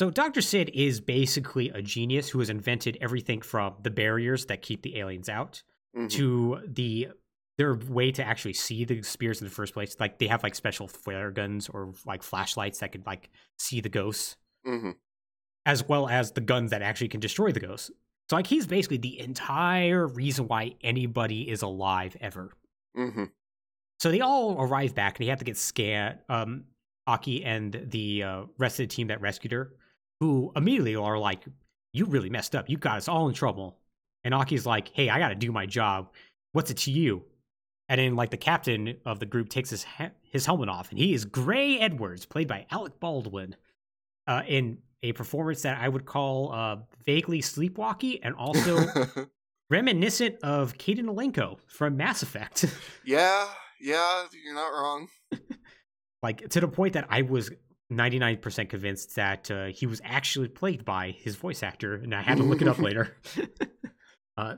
So, 0.00 0.08
Dr. 0.08 0.40
Sid 0.40 0.70
is 0.72 0.98
basically 0.98 1.68
a 1.68 1.82
genius 1.82 2.30
who 2.30 2.38
has 2.38 2.48
invented 2.48 2.96
everything 3.02 3.42
from 3.42 3.74
the 3.82 3.90
barriers 3.90 4.46
that 4.46 4.62
keep 4.62 4.80
the 4.80 4.96
aliens 4.98 5.28
out 5.28 5.62
Mhm. 5.94 6.08
to 6.12 6.62
the 6.66 7.08
their 7.58 7.74
way 7.74 8.10
to 8.12 8.24
actually 8.24 8.54
see 8.54 8.86
the 8.86 9.02
spirits 9.02 9.42
in 9.42 9.46
the 9.46 9.52
first 9.52 9.74
place. 9.74 10.00
Like 10.00 10.18
they 10.18 10.26
have 10.28 10.42
like 10.42 10.54
special 10.54 10.88
flare 10.88 11.30
guns 11.30 11.68
or 11.68 11.92
like 12.06 12.22
flashlights 12.22 12.78
that 12.78 12.92
could 12.92 13.04
like 13.04 13.28
see 13.58 13.82
the 13.82 13.90
ghosts, 13.90 14.38
Mhm. 14.66 14.96
as 15.66 15.86
well 15.86 16.08
as 16.08 16.32
the 16.32 16.40
guns 16.40 16.70
that 16.70 16.80
actually 16.80 17.08
can 17.08 17.20
destroy 17.20 17.52
the 17.52 17.60
ghosts. 17.60 17.90
So 18.30 18.36
like 18.36 18.46
he's 18.46 18.66
basically 18.66 18.96
the 18.96 19.18
entire 19.20 20.06
reason 20.06 20.48
why 20.48 20.76
anybody 20.80 21.50
is 21.50 21.60
alive 21.60 22.16
ever. 22.22 22.56
Mhm. 22.96 23.32
So 23.98 24.10
they 24.10 24.22
all 24.22 24.58
arrive 24.62 24.94
back 24.94 25.18
and 25.18 25.26
they 25.26 25.28
have 25.28 25.40
to 25.40 25.44
get 25.44 25.58
scanned. 25.58 26.20
Um, 26.30 26.64
Aki 27.06 27.44
and 27.44 27.74
the 27.90 28.22
uh, 28.22 28.44
rest 28.56 28.80
of 28.80 28.88
the 28.88 28.94
team 28.94 29.08
that 29.08 29.20
rescued 29.20 29.52
her, 29.52 29.76
who 30.20 30.52
immediately 30.54 30.96
are 30.96 31.18
like, 31.18 31.42
"You 31.92 32.04
really 32.04 32.30
messed 32.30 32.54
up. 32.54 32.68
You 32.70 32.76
got 32.76 32.98
us 32.98 33.08
all 33.08 33.28
in 33.28 33.34
trouble." 33.34 33.78
And 34.22 34.34
Aki's 34.34 34.66
like, 34.66 34.88
"Hey, 34.88 35.08
I 35.08 35.18
got 35.18 35.30
to 35.30 35.34
do 35.34 35.50
my 35.50 35.66
job. 35.66 36.12
What's 36.52 36.70
it 36.70 36.76
to 36.78 36.90
you?" 36.90 37.24
And 37.88 37.98
then 37.98 38.14
like 38.14 38.30
the 38.30 38.36
captain 38.36 38.96
of 39.04 39.18
the 39.18 39.26
group 39.26 39.48
takes 39.48 39.70
his 39.70 39.82
ha- 39.82 40.12
his 40.22 40.46
helmet 40.46 40.68
off, 40.68 40.90
and 40.90 40.98
he 40.98 41.12
is 41.12 41.24
Gray 41.24 41.78
Edwards, 41.78 42.26
played 42.26 42.46
by 42.46 42.66
Alec 42.70 43.00
Baldwin, 43.00 43.56
uh, 44.28 44.42
in 44.46 44.78
a 45.02 45.12
performance 45.12 45.62
that 45.62 45.80
I 45.80 45.88
would 45.88 46.04
call 46.06 46.52
uh, 46.52 46.76
vaguely 47.04 47.40
sleepwalky 47.40 48.20
and 48.22 48.34
also 48.34 48.86
reminiscent 49.70 50.36
of 50.42 50.76
Kaidan 50.78 51.06
Alenko 51.06 51.58
from 51.66 51.96
Mass 51.96 52.22
Effect. 52.22 52.66
yeah, 53.04 53.48
yeah, 53.80 54.24
you're 54.44 54.54
not 54.54 54.68
wrong. 54.68 55.08
like 56.22 56.48
to 56.50 56.60
the 56.60 56.68
point 56.68 56.92
that 56.92 57.06
I 57.08 57.22
was 57.22 57.50
99% 57.90 58.68
convinced 58.68 59.16
that 59.16 59.50
uh, 59.50 59.66
he 59.66 59.86
was 59.86 60.00
actually 60.04 60.48
played 60.48 60.84
by 60.84 61.10
his 61.10 61.36
voice 61.36 61.62
actor, 61.62 61.94
and 61.96 62.14
I 62.14 62.22
had 62.22 62.38
to 62.38 62.44
look 62.44 62.62
it 62.62 62.68
up 62.68 62.78
later. 62.88 63.16
uh, 64.36 64.56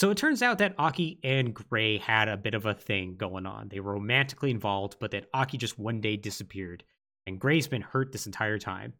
so 0.00 0.10
it 0.10 0.16
turns 0.16 0.42
out 0.42 0.58
that 0.58 0.74
Aki 0.78 1.20
and 1.24 1.52
Gray 1.54 1.98
had 1.98 2.28
a 2.28 2.36
bit 2.36 2.54
of 2.54 2.66
a 2.66 2.74
thing 2.74 3.16
going 3.16 3.46
on. 3.46 3.68
They 3.68 3.80
were 3.80 3.94
romantically 3.94 4.50
involved, 4.50 4.96
but 5.00 5.10
that 5.10 5.26
Aki 5.34 5.58
just 5.58 5.78
one 5.78 6.00
day 6.00 6.16
disappeared, 6.16 6.84
and 7.26 7.38
Gray's 7.40 7.68
been 7.68 7.82
hurt 7.82 8.12
this 8.12 8.26
entire 8.26 8.58
time. 8.58 8.94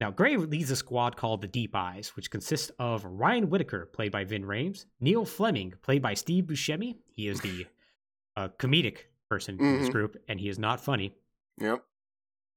Now, 0.00 0.10
Gray 0.10 0.36
leads 0.36 0.70
a 0.70 0.76
squad 0.76 1.16
called 1.16 1.40
the 1.40 1.48
Deep 1.48 1.74
Eyes, 1.74 2.14
which 2.16 2.30
consists 2.30 2.70
of 2.78 3.04
Ryan 3.04 3.48
Whitaker, 3.48 3.86
played 3.94 4.12
by 4.12 4.24
Ving 4.24 4.42
Rhames, 4.42 4.84
Neil 5.00 5.24
Fleming, 5.24 5.72
played 5.82 6.02
by 6.02 6.14
Steve 6.14 6.44
Buscemi. 6.44 6.96
He 7.08 7.28
is 7.28 7.40
the 7.40 7.66
uh, 8.36 8.48
comedic 8.58 8.98
person 9.30 9.58
in 9.58 9.78
this 9.78 9.88
Mhm. 9.88 9.92
group, 9.92 10.16
and 10.28 10.38
he 10.38 10.48
is 10.48 10.58
not 10.58 10.80
funny 10.80 11.14
Yep. 11.60 11.82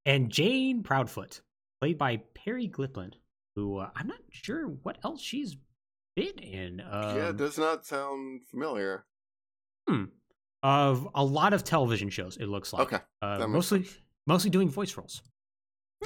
And 0.10 0.32
Jane 0.32 0.82
Proudfoot, 0.82 1.41
played 1.80 1.99
by 1.99 2.18
Peri 2.34 2.66
Gilpin, 2.66 3.12
who 3.55 3.78
uh, 3.78 3.91
I'm 3.95 4.07
not 4.07 4.18
sure 4.32 4.66
what 4.82 4.97
else 5.03 5.22
she's 5.22 5.55
been 6.16 6.39
in. 6.39 6.82
Um, 6.82 7.16
yeah, 7.16 7.30
it 7.30 7.38
does 7.38 7.60
not 7.60 7.86
sound 7.86 8.41
familiar. 8.49 9.05
Hmm. 9.88 10.05
of 10.64 11.07
a 11.14 11.24
lot 11.24 11.53
of 11.53 11.64
television 11.64 12.10
shows. 12.10 12.38
It 12.38 12.47
looks 12.47 12.74
like 12.74 12.91
Okay. 12.91 13.03
uh, 13.22 13.45
mostly 13.47 13.84
sense. 13.84 13.97
mostly 14.26 14.49
doing 14.49 14.68
voice 14.68 14.97
roles. 14.97 15.22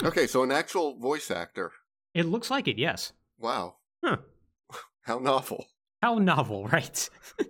Okay, 0.03 0.27
so 0.27 0.43
an 0.43 0.51
actual 0.51 0.97
voice 0.99 1.31
actor. 1.31 1.71
It 2.13 2.25
looks 2.25 2.51
like 2.51 2.67
it. 2.67 2.77
Yes. 2.77 3.13
Wow. 3.39 3.75
Huh. 4.03 4.17
How 5.03 5.19
novel. 5.19 5.65
How 6.01 6.15
novel, 6.17 6.67
right? 6.73 7.09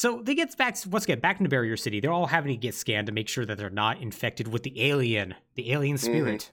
so 0.00 0.22
they 0.22 0.34
get 0.34 0.56
back. 0.56 0.76
Let's 0.90 1.04
get 1.04 1.20
back 1.20 1.38
into 1.40 1.50
Barrier 1.50 1.76
City. 1.76 2.00
They're 2.00 2.10
all 2.10 2.26
having 2.26 2.52
to 2.52 2.56
get 2.56 2.74
scanned 2.74 3.06
to 3.08 3.12
make 3.12 3.28
sure 3.28 3.44
that 3.44 3.58
they're 3.58 3.68
not 3.68 4.00
infected 4.00 4.48
with 4.48 4.62
the 4.62 4.80
alien, 4.82 5.34
the 5.56 5.72
alien 5.72 5.96
Mm-hmm. 5.96 6.04
spirit. 6.06 6.50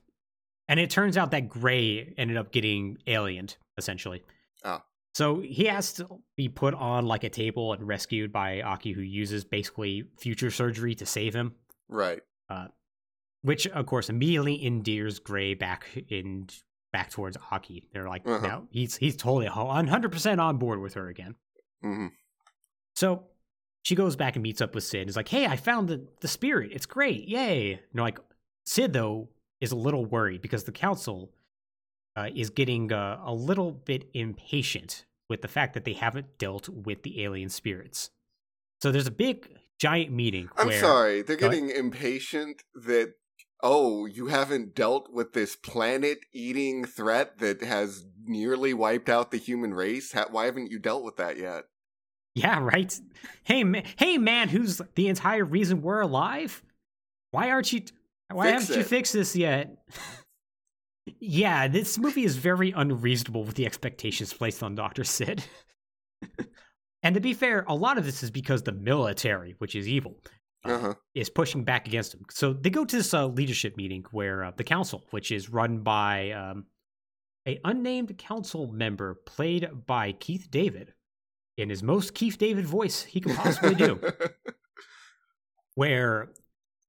And 0.68 0.82
it 0.82 0.90
turns 0.90 1.16
out 1.16 1.32
that 1.32 1.48
Gray 1.48 2.14
ended 2.18 2.36
up 2.36 2.52
getting 2.52 2.98
aliened, 3.08 3.56
essentially. 3.78 4.22
Oh. 4.66 4.82
So 5.16 5.40
he 5.40 5.64
has 5.66 5.94
to 5.94 6.20
be 6.36 6.50
put 6.50 6.74
on 6.74 7.06
like 7.06 7.24
a 7.24 7.30
table 7.30 7.72
and 7.72 7.88
rescued 7.88 8.34
by 8.34 8.62
Aki, 8.62 8.92
who 8.92 9.02
uses 9.02 9.46
basically 9.46 10.04
future 10.20 10.52
surgery 10.52 10.94
to 10.96 11.06
save 11.06 11.34
him. 11.34 11.56
Right. 11.88 12.20
Which, 13.44 13.66
of 13.68 13.86
course, 13.86 14.10
immediately 14.10 14.66
endears 14.66 15.20
Gray 15.20 15.54
back 15.54 15.86
in 16.10 16.48
back 16.92 17.12
towards 17.12 17.38
Aki. 17.52 17.88
They're 17.94 18.10
like, 18.10 18.24
Uh-huh. 18.28 18.46
now 18.46 18.68
he's 18.72 18.98
he's 18.98 19.16
totally 19.16 19.48
100 19.48 20.12
percent 20.12 20.42
on 20.42 20.58
board 20.58 20.80
with 20.82 20.96
her 20.96 21.08
again. 21.08 21.36
hmm 21.82 22.08
So 22.96 23.24
she 23.88 23.96
goes 23.96 24.18
back 24.18 24.36
and 24.36 24.44
meets 24.44 24.60
up 24.60 24.76
with 24.76 24.84
Sid. 24.84 25.00
and 25.00 25.10
is 25.10 25.16
like, 25.16 25.30
"Hey, 25.30 25.46
I 25.46 25.56
found 25.56 25.88
the 25.88 26.06
the 26.20 26.28
spirit. 26.28 26.72
It's 26.74 26.86
great. 26.86 27.26
Yay!" 27.30 27.80
Know, 27.94 28.04
like 28.04 28.20
Sid 28.66 28.92
though 28.92 29.30
is 29.62 29.72
a 29.72 29.78
little 29.78 30.06
worried 30.06 30.42
because 30.42 30.66
the 30.66 30.74
council 30.74 31.32
uh, 32.18 32.28
is 32.36 32.50
getting 32.50 32.92
uh, 32.92 33.22
a 33.24 33.34
little 33.34 33.72
bit 33.72 34.10
impatient 34.14 35.06
with 35.30 35.42
the 35.42 35.48
fact 35.48 35.74
that 35.74 35.86
they 35.86 35.94
haven't 35.94 36.38
dealt 36.38 36.68
with 36.68 37.04
the 37.04 37.24
alien 37.24 37.48
spirits. 37.48 38.10
So 38.82 38.92
there's 38.92 39.08
a 39.08 39.12
big 39.12 39.58
giant 39.80 40.12
meeting. 40.12 40.50
I'm 40.58 40.68
where, 40.68 40.80
sorry. 40.82 41.22
They're 41.22 41.38
getting 41.38 41.70
impatient 41.70 42.64
that, 42.76 43.14
oh, 43.64 44.06
you 44.06 44.28
haven't 44.28 44.76
dealt 44.76 45.14
with 45.14 45.32
this 45.32 45.56
planet 45.56 46.20
eating 46.34 46.84
threat 46.84 47.40
that 47.40 47.64
has 47.64 48.04
nearly 48.26 48.74
wiped 48.74 49.08
out 49.08 49.32
the 49.32 49.38
human 49.38 49.74
race. 49.74 50.14
Why 50.30 50.46
haven't 50.46 50.72
you 50.72 50.78
dealt 50.78 51.06
with 51.06 51.16
that 51.16 51.38
yet? 51.38 51.64
Yeah, 52.38 52.60
right. 52.60 53.00
Hey, 53.46 53.64
man, 53.64 53.84
hey, 53.98 54.20
man, 54.20 54.48
who's 54.48 54.80
the 54.94 55.08
entire 55.08 55.44
reason 55.44 55.82
we're 55.82 56.02
alive? 56.02 56.62
Why 57.32 57.50
aren't 57.50 57.74
you? 57.74 57.82
Why 58.32 58.52
Fix 58.52 58.68
haven't 58.68 58.78
you 58.78 58.84
fixed 58.84 59.14
this 59.14 59.36
yet? 59.36 59.76
yeah, 61.20 61.68
this 61.68 61.98
movie 61.98 62.26
is 62.26 62.36
very 62.36 62.72
unreasonable 62.72 63.44
with 63.44 63.56
the 63.56 63.66
expectations 63.66 64.34
placed 64.34 64.62
on 64.62 64.76
Doctor 64.76 65.04
Sid. 65.04 65.44
and 67.04 67.16
to 67.16 67.22
be 67.22 67.34
fair, 67.34 67.66
a 67.68 67.74
lot 67.74 67.98
of 67.98 68.06
this 68.06 68.22
is 68.22 68.30
because 68.30 68.62
the 68.62 68.72
military, 68.72 69.56
which 69.58 69.76
is 69.76 69.88
evil, 69.88 70.16
uh, 70.64 70.74
Uh 70.74 70.80
huh. 70.80 70.94
is 71.16 71.32
pushing 71.32 71.64
back 71.64 71.88
against 71.88 72.14
him. 72.14 72.22
So 72.30 72.54
they 72.54 72.70
go 72.70 72.86
to 72.86 72.96
this 72.98 73.16
uh, 73.16 73.26
leadership 73.26 73.78
meeting 73.78 74.06
where 74.12 74.44
uh, 74.44 74.52
the 74.56 74.64
council, 74.64 75.04
which 75.10 75.32
is 75.32 75.50
run 75.50 75.80
by 75.80 76.32
um, 76.32 76.66
a 77.48 77.60
unnamed 77.66 78.16
council 78.20 78.68
member 78.72 79.16
played 79.26 79.68
by 79.88 80.12
Keith 80.12 80.50
David 80.52 80.94
in 81.58 81.70
his 81.70 81.82
most 81.84 82.14
Keith 82.14 82.38
David 82.38 82.66
voice 82.66 83.04
he 83.04 83.20
could 83.20 83.36
possibly 83.36 83.76
do, 83.76 84.00
where 85.76 86.30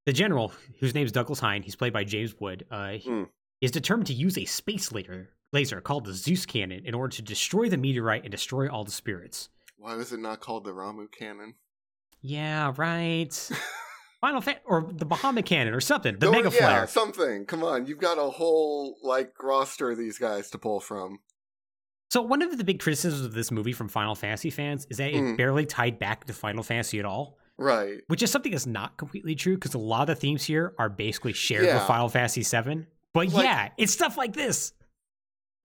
the 0.06 0.12
general, 0.12 0.52
whose 0.80 0.94
name 0.94 1.04
is 1.06 1.12
Douglas 1.12 1.40
Hein, 1.40 1.62
he's 1.62 1.76
played 1.76 1.92
by 1.92 2.04
James 2.04 2.34
Wood, 2.40 2.64
uh, 2.70 2.98
Mm. 3.04 3.28
is 3.60 3.70
determined 3.70 4.06
to 4.08 4.14
use 4.14 4.38
a 4.38 4.44
space 4.44 4.92
laser, 4.92 5.30
laser 5.52 5.80
called 5.80 6.04
the 6.04 6.14
Zeus 6.14 6.46
cannon 6.46 6.84
in 6.84 6.94
order 6.94 7.14
to 7.16 7.22
destroy 7.22 7.68
the 7.68 7.76
meteorite 7.76 8.22
and 8.22 8.30
destroy 8.30 8.68
all 8.68 8.84
the 8.84 8.90
spirits. 8.90 9.48
Why 9.76 9.94
was 9.94 10.12
it 10.12 10.20
not 10.20 10.40
called 10.40 10.64
the 10.64 10.72
Ramuh 10.72 11.10
cannon? 11.12 11.54
Yeah, 12.20 12.72
right. 12.76 13.50
Final 14.20 14.40
Fa- 14.40 14.60
or 14.64 14.90
the 14.92 15.06
Bahamut 15.06 15.44
cannon 15.46 15.72
or 15.74 15.80
something. 15.80 16.14
The 16.14 16.26
Don't- 16.26 16.32
Mega 16.32 16.50
yeah, 16.52 16.58
Flare. 16.58 16.86
something. 16.88 17.46
Come 17.46 17.62
on, 17.62 17.86
you've 17.86 18.00
got 18.00 18.18
a 18.18 18.28
whole 18.30 18.96
like 19.02 19.32
roster 19.40 19.92
of 19.92 19.98
these 19.98 20.18
guys 20.18 20.50
to 20.50 20.58
pull 20.58 20.80
from. 20.80 21.20
So 22.10 22.22
one 22.22 22.40
of 22.42 22.56
the 22.56 22.64
big 22.64 22.80
criticisms 22.80 23.24
of 23.24 23.34
this 23.34 23.50
movie 23.50 23.72
from 23.72 23.88
Final 23.88 24.14
Fantasy 24.14 24.50
fans 24.50 24.86
is 24.90 24.96
that 24.96 25.10
it 25.10 25.16
Mm. 25.22 25.36
barely 25.36 25.66
tied 25.66 25.98
back 25.98 26.24
to 26.24 26.32
Final 26.32 26.62
Fantasy 26.62 26.98
at 26.98 27.04
all, 27.04 27.38
Right. 27.58 28.00
which 28.06 28.22
is 28.22 28.30
something 28.30 28.52
that's 28.52 28.66
not 28.66 28.96
completely 28.96 29.34
true 29.34 29.56
because 29.56 29.74
a 29.74 29.78
lot 29.78 30.02
of 30.02 30.06
the 30.16 30.20
themes 30.20 30.44
here 30.44 30.74
are 30.78 30.88
basically 30.88 31.34
shared 31.34 31.66
Yeah. 31.66 31.78
with 31.78 31.86
Final 31.86 32.08
Fantasy 32.08 32.42
VII. 32.42 32.86
But 33.12 33.28
Like- 33.28 33.44
yeah, 33.44 33.68
it's 33.76 33.92
stuff 33.92 34.16
like 34.16 34.32
this. 34.34 34.72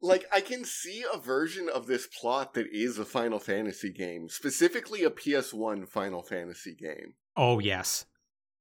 Like 0.01 0.25
I 0.33 0.41
can 0.41 0.65
see 0.65 1.05
a 1.13 1.17
version 1.17 1.69
of 1.73 1.87
this 1.87 2.07
plot 2.07 2.55
that 2.55 2.67
is 2.73 2.97
a 2.99 3.05
Final 3.05 3.39
Fantasy 3.39 3.89
game, 3.89 4.27
specifically 4.27 5.03
a 5.05 5.09
PS1 5.09 5.85
Final 5.85 6.21
Fantasy 6.23 6.75
game. 6.75 7.15
Oh 7.37 7.59
yes, 7.59 8.05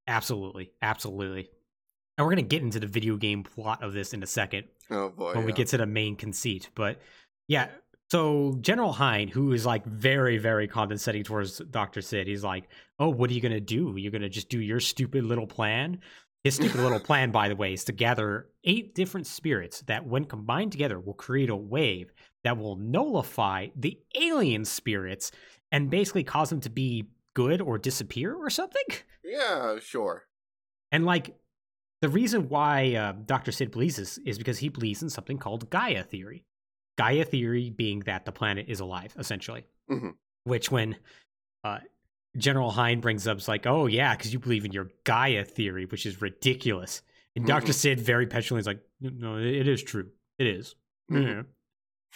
absolutely, 0.07 0.73
absolutely. 0.81 1.51
And 2.17 2.25
we're 2.27 2.31
gonna 2.33 2.43
get 2.43 2.63
into 2.63 2.79
the 2.79 2.87
video 2.87 3.17
game 3.17 3.43
plot 3.43 3.83
of 3.83 3.93
this 3.93 4.13
in 4.15 4.23
a 4.23 4.27
second 4.27 4.69
Oh 4.89 5.09
boy. 5.09 5.35
when 5.35 5.45
we 5.45 5.53
get 5.53 5.67
to 5.69 5.79
the 5.79 5.87
main 5.87 6.15
conceit. 6.15 6.69
But 6.77 7.01
yeah, 7.53 7.69
so 8.11 8.57
General 8.63 8.95
Hein, 8.95 9.29
who 9.29 9.53
is 9.53 9.67
like 9.67 9.85
very, 9.85 10.39
very 10.39 10.67
condescending 10.67 11.23
towards 11.23 11.59
Dr. 11.59 12.01
Sid, 12.01 12.27
he's 12.27 12.43
like, 12.43 12.65
Oh, 12.99 13.11
what 13.11 13.29
are 13.29 13.35
you 13.35 13.43
gonna 13.43 13.61
do? 13.61 13.93
You're 13.99 14.11
gonna 14.11 14.31
just 14.31 14.49
do 14.49 14.59
your 14.59 14.81
stupid 14.81 15.25
little 15.25 15.47
plan? 15.47 16.01
His 16.45 16.55
stupid 16.55 16.81
little 16.81 16.99
plan, 17.09 17.31
by 17.31 17.51
the 17.51 17.57
way, 17.57 17.75
is 17.75 17.85
to 17.85 17.93
gather 17.93 18.49
eight 18.65 18.95
different 18.95 19.27
spirits 19.27 19.83
that, 19.83 20.07
when 20.07 20.25
combined 20.25 20.73
together, 20.73 20.99
will 20.99 21.13
create 21.13 21.51
a 21.51 21.57
wave 21.57 22.11
that 22.43 22.57
will 22.57 22.77
nullify 22.77 23.67
the 23.77 23.99
alien 24.15 24.65
spirits 24.65 25.31
and 25.71 25.91
basically 25.91 26.25
cause 26.25 26.49
them 26.49 26.61
to 26.61 26.71
be 26.71 27.11
good 27.35 27.61
or 27.61 27.77
disappear 27.77 28.35
or 28.35 28.49
something. 28.49 28.85
Yeah, 29.23 29.77
sure. 29.79 30.25
And 30.91 31.05
like 31.05 31.37
the 32.01 32.09
reason 32.09 32.49
why 32.49 32.95
uh, 32.95 33.13
Dr. 33.27 33.53
Sid 33.53 33.73
believes 33.73 33.97
this 33.97 34.17
is 34.25 34.39
because 34.39 34.59
he 34.59 34.71
believes 34.71 35.03
in 35.03 35.11
something 35.11 35.37
called 35.37 35.69
Gaia 35.69 36.03
theory. 36.03 36.45
Gaia 36.99 37.25
theory 37.25 37.71
being 37.71 38.01
that 38.01 38.25
the 38.25 38.33
planet 38.33 38.67
is 38.69 38.81
alive, 38.81 39.15
essentially. 39.19 39.65
Mhm. 39.91 40.15
Which, 40.45 40.71
when 40.71 40.97
uh, 41.65 41.79
General 42.37 42.71
Hein 42.71 43.01
brings 43.01 43.27
up, 43.29 43.39
is 43.39 43.49
like, 43.49 43.67
oh, 43.67 43.87
yeah, 43.87 44.17
because 44.17 44.33
you 44.33 44.39
believe 44.39 44.65
in 44.65 44.73
your 44.73 44.91
Gaia 45.05 45.45
theory, 45.45 45.87
which 45.87 46.07
is 46.07 46.21
ridiculous. 46.21 47.03
And 47.37 47.47
doctor 47.47 47.73
Mhm. 47.73 47.77
Sid 47.77 48.01
very 48.01 48.27
petulantly 48.27 48.61
is 48.61 48.67
like, 48.67 48.81
no, 49.01 49.39
it 49.39 49.67
is 49.69 49.83
true. 49.83 50.11
It 50.39 50.47
is. 50.47 50.75
Mhm. 51.11 51.47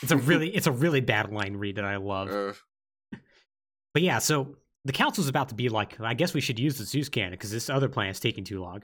It's 0.03 0.12
a 0.12 0.16
really, 0.16 0.55
it's 0.55 0.66
a 0.66 0.72
really 0.72 1.01
bad 1.01 1.33
line 1.33 1.57
read 1.57 1.77
that 1.77 1.85
I 1.85 1.97
love. 1.97 2.29
Uh, 2.31 3.18
But 3.95 4.03
yeah, 4.03 4.18
so 4.18 4.57
the 4.85 4.93
council's 4.93 5.29
about 5.29 5.49
to 5.49 5.55
be 5.55 5.68
like, 5.70 5.99
I 6.01 6.12
guess 6.12 6.35
we 6.35 6.41
should 6.43 6.59
use 6.59 6.77
the 6.77 6.85
Zeus 6.85 7.09
cannon 7.09 7.31
because 7.33 7.51
this 7.51 7.70
other 7.70 7.89
plan's 7.89 8.20
taking 8.20 8.45
too 8.45 8.61
long. 8.61 8.83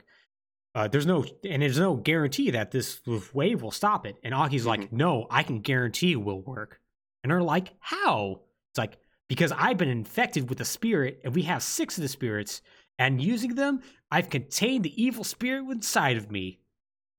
Uh, 0.75 0.87
there's 0.87 1.05
no, 1.05 1.23
and 1.47 1.61
there's 1.61 1.79
no 1.79 1.95
guarantee 1.95 2.51
that 2.51 2.71
this 2.71 2.99
wave 3.33 3.61
will 3.61 3.71
stop 3.71 4.05
it. 4.05 4.15
And 4.23 4.33
Aki's 4.33 4.65
like, 4.65 4.91
no, 4.91 5.27
I 5.29 5.43
can 5.43 5.59
guarantee 5.59 6.13
it 6.13 6.23
will 6.23 6.41
work. 6.41 6.79
And 7.23 7.31
they're 7.31 7.43
like, 7.43 7.73
how? 7.79 8.41
It's 8.71 8.79
like, 8.79 8.97
because 9.29 9.51
I've 9.51 9.77
been 9.77 9.89
infected 9.89 10.49
with 10.49 10.57
the 10.57 10.65
spirit, 10.65 11.21
and 11.23 11.35
we 11.35 11.43
have 11.43 11.61
six 11.61 11.97
of 11.97 12.01
the 12.01 12.07
spirits, 12.07 12.61
and 12.97 13.21
using 13.21 13.55
them, 13.55 13.81
I've 14.11 14.29
contained 14.29 14.83
the 14.83 15.01
evil 15.01 15.23
spirit 15.23 15.69
inside 15.69 16.17
of 16.17 16.31
me. 16.31 16.59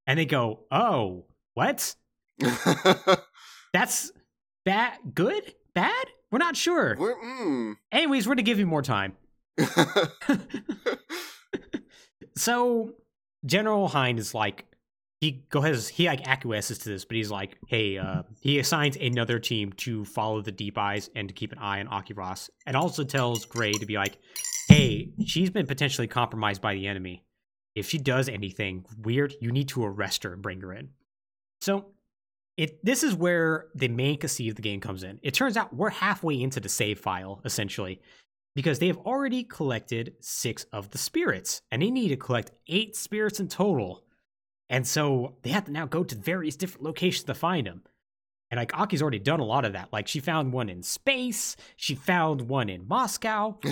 And 0.07 0.19
they 0.19 0.27
go, 0.27 0.61
oh, 0.71 1.25
what? 1.55 1.95
That's 3.73 4.13
bad, 4.65 4.99
good, 5.15 5.55
bad? 5.75 6.07
We're 6.31 6.39
not 6.39 6.57
sure. 6.57 6.97
we're, 6.99 7.15
mm. 7.17 7.77
Anyways, 7.93 8.27
we're 8.27 8.35
gonna 8.35 8.43
give 8.43 8.59
you 8.59 8.67
more 8.67 8.83
time. 8.83 9.17
So 12.37 12.95
General 13.45 13.89
Hein 13.89 14.19
is 14.19 14.35
like 14.35 14.65
he 15.21 15.45
go 15.49 15.61
ahead 15.61 15.77
he 15.77 16.07
like 16.07 16.27
acquiesces 16.27 16.79
to 16.79 16.89
this, 16.89 17.05
but 17.05 17.17
he's 17.17 17.31
like, 17.31 17.57
hey, 17.67 17.99
uh, 17.99 18.23
he 18.41 18.59
assigns 18.59 18.97
another 18.97 19.39
team 19.39 19.73
to 19.73 20.05
follow 20.05 20.43
the 20.43 20.53
deep 20.53 20.77
eyes 20.77 21.09
and 21.15 21.29
to 21.29 21.35
keep 21.35 21.53
an 21.53 21.59
eye 21.59 21.81
on 21.81 21.89
Aki 21.89 22.15
Ross, 22.15 22.51
and 22.67 22.77
also 22.77 23.05
tells 23.05 23.45
Gray 23.47 23.73
to 23.73 23.87
be 23.87 23.95
like, 23.95 24.19
hey, 24.69 25.13
she's 25.25 25.51
been 25.51 25.67
potentially 25.67 26.07
compromised 26.07 26.61
by 26.61 26.75
the 26.75 26.87
enemy. 26.87 27.25
If 27.75 27.89
she 27.89 27.99
does 27.99 28.29
anything 28.29 28.85
weird, 28.99 29.35
you 29.41 29.51
need 29.51 29.69
to 29.71 29.85
arrest 29.85 30.23
her 30.25 30.33
and 30.33 30.43
bring 30.43 30.61
her 30.61 30.73
in. 30.73 30.91
So 31.61 31.87
it 32.57 32.85
this 32.85 33.03
is 33.03 33.15
where 33.15 33.67
the 33.75 33.89
main 33.89 34.19
conceit 34.19 34.51
of 34.51 34.57
the 34.57 34.63
game 34.63 34.81
comes 34.81 35.03
in. 35.03 35.19
It 35.23 35.35
turns 35.35 35.57
out 35.57 35.75
we're 35.75 35.91
halfway 35.91 36.41
into 36.41 36.61
the 36.61 36.69
save 36.69 37.01
file, 37.01 37.41
essentially 37.45 38.01
because 38.55 38.79
they 38.79 38.87
have 38.87 38.99
already 38.99 39.45
collected 39.45 40.15
six 40.21 40.65
of 40.73 40.91
the 40.91 40.99
spirits 40.99 41.63
and 41.71 41.83
they 41.83 41.91
need 41.91 42.09
to 42.09 42.17
collect 42.17 42.53
eight 42.69 42.97
spirits 42.97 43.41
in 43.41 43.49
total. 43.49 44.05
And 44.71 44.87
so 44.87 45.37
they 45.43 45.51
have 45.51 45.65
to 45.65 45.73
now 45.73 45.87
go 45.87 46.05
to 46.05 46.15
various 46.15 46.57
different 46.57 46.85
locations 46.85 47.25
to 47.25 47.35
find 47.35 47.67
them. 47.67 47.83
And 48.51 48.59
like 48.59 48.79
Aki's 48.79 49.03
already 49.03 49.19
done 49.19 49.41
a 49.41 49.45
lot 49.45 49.65
of 49.65 49.73
that. 49.73 49.93
Like 49.93 50.09
she 50.09 50.21
found 50.21 50.53
one 50.53 50.69
in 50.69 50.83
space, 50.83 51.57
she 51.77 51.95
found 51.95 52.43
one 52.43 52.69
in 52.69 52.87
Moscow. 52.87 53.59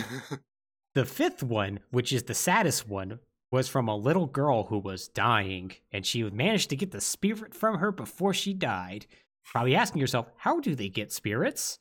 The 0.95 1.07
fifth 1.07 1.43
one, 1.43 1.81
which 1.91 2.13
is 2.13 2.25
the 2.25 2.35
saddest 2.35 2.87
one, 2.87 3.19
was 3.51 3.69
from 3.69 3.89
a 3.89 3.97
little 3.97 4.27
girl 4.27 4.65
who 4.65 4.79
was 4.79 5.09
dying, 5.09 5.73
and 5.91 6.05
she 6.05 6.23
managed 6.23 6.71
to 6.71 6.77
get 6.77 6.91
the 6.91 7.01
spirit 7.01 7.55
from 7.55 7.79
her 7.79 7.91
before 7.91 8.35
she 8.35 8.53
died. 8.53 9.07
Probably 9.45 9.75
asking 9.75 10.01
yourself, 10.01 10.31
how 10.37 10.61
do 10.61 10.75
they 10.75 10.89
get 10.89 11.13
spirits? 11.13 11.79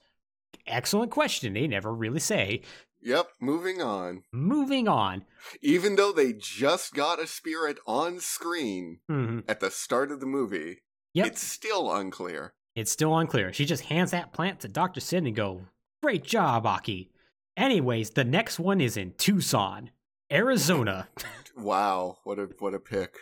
Excellent 0.65 1.11
question. 1.11 1.53
They 1.53 1.67
never 1.67 1.93
really 1.93 2.19
say. 2.19 2.61
Yep, 3.01 3.27
moving 3.39 3.81
on. 3.81 4.23
Moving 4.31 4.87
on. 4.87 5.25
Even 5.61 5.95
though 5.95 6.11
they 6.11 6.33
just 6.33 6.93
got 6.93 7.19
a 7.21 7.27
spirit 7.27 7.77
on 7.87 8.19
screen 8.19 8.99
Mhm. 9.09 9.43
at 9.47 9.59
the 9.59 9.71
start 9.71 10.11
of 10.11 10.19
the 10.19 10.25
movie, 10.25 10.79
Yep. 11.13 11.27
it's 11.27 11.41
still 11.41 11.91
unclear. 11.93 12.53
It's 12.75 12.91
still 12.91 13.17
unclear. 13.17 13.51
She 13.53 13.65
just 13.65 13.83
hands 13.85 14.11
that 14.11 14.31
plant 14.33 14.59
to 14.61 14.67
Dr. 14.67 14.99
Sid 14.99 15.23
and 15.25 15.35
go, 15.35 15.65
Great 16.03 16.23
job, 16.23 16.65
Aki. 16.65 17.11
Anyways, 17.57 18.11
the 18.11 18.23
next 18.23 18.57
one 18.59 18.81
is 18.81 18.97
in 18.97 19.13
Tucson, 19.17 19.91
Arizona. 20.31 21.09
Wow, 21.57 22.19
what 22.23 22.39
a 22.39 22.49
what 22.59 22.73
a 22.73 22.79
pick. 22.79 23.13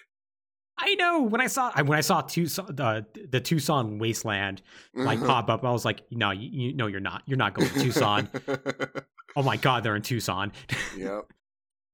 I 0.78 0.94
know 0.96 1.24
when 1.24 1.42
I 1.42 1.48
saw 1.48 1.72
when 1.84 1.98
I 1.98 2.02
saw 2.02 2.22
Tucson, 2.22 2.80
uh, 2.80 3.02
the 3.30 3.42
Tucson 3.42 3.98
wasteland 3.98 4.62
like 4.94 5.20
pop 5.20 5.50
up, 5.50 5.66
I 5.66 5.72
was 5.72 5.84
like, 5.84 6.04
no, 6.12 6.30
you, 6.30 6.48
you 6.52 6.74
no, 6.76 6.86
you're 6.86 7.00
not. 7.02 7.24
You're 7.26 7.38
not 7.40 7.56
going 7.56 7.70
to 7.70 7.80
Tucson. 7.82 8.30
oh 9.40 9.44
my 9.44 9.56
god, 9.56 9.84
they're 9.84 9.96
in 9.96 10.02
Tucson. 10.02 10.52
yep. 10.98 11.24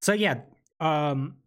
So 0.02 0.14
yeah, 0.14 0.42
um, 0.80 1.38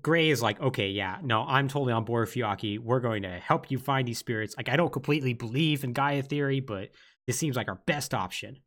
Gray 0.00 0.30
is 0.30 0.40
like, 0.40 0.58
okay, 0.62 0.88
yeah, 0.88 1.18
no, 1.22 1.44
I'm 1.46 1.68
totally 1.68 1.92
on 1.92 2.04
board 2.04 2.28
with 2.28 2.62
you, 2.64 2.80
We're 2.82 3.00
going 3.00 3.22
to 3.24 3.38
help 3.38 3.70
you 3.70 3.78
find 3.78 4.08
these 4.08 4.16
spirits. 4.16 4.54
Like, 4.56 4.70
I 4.70 4.76
don't 4.76 4.90
completely 4.90 5.34
believe 5.34 5.84
in 5.84 5.92
Gaia 5.92 6.22
theory, 6.22 6.60
but 6.60 6.88
this 7.26 7.38
seems 7.38 7.54
like 7.54 7.68
our 7.68 7.80
best 7.86 8.14
option. 8.14 8.60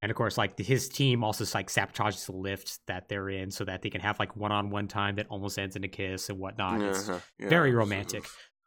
And 0.00 0.10
of 0.10 0.16
course, 0.16 0.36
like 0.36 0.58
his 0.58 0.88
team 0.88 1.22
also 1.22 1.44
like 1.56 1.68
sabotages 1.68 2.26
the 2.26 2.32
lift 2.32 2.80
that 2.88 3.08
they're 3.08 3.28
in 3.28 3.52
so 3.52 3.64
that 3.64 3.82
they 3.82 3.90
can 3.90 4.00
have 4.00 4.18
like 4.18 4.34
one-on-one 4.34 4.88
time 4.88 5.14
that 5.16 5.26
almost 5.28 5.60
ends 5.60 5.76
in 5.76 5.84
a 5.84 5.88
kiss 5.88 6.28
and 6.28 6.40
whatnot. 6.40 6.80
It's 6.82 7.08
Uh-huh, 7.08 7.20
yeah. 7.38 7.48
very 7.48 7.70
romantic. 7.72 8.24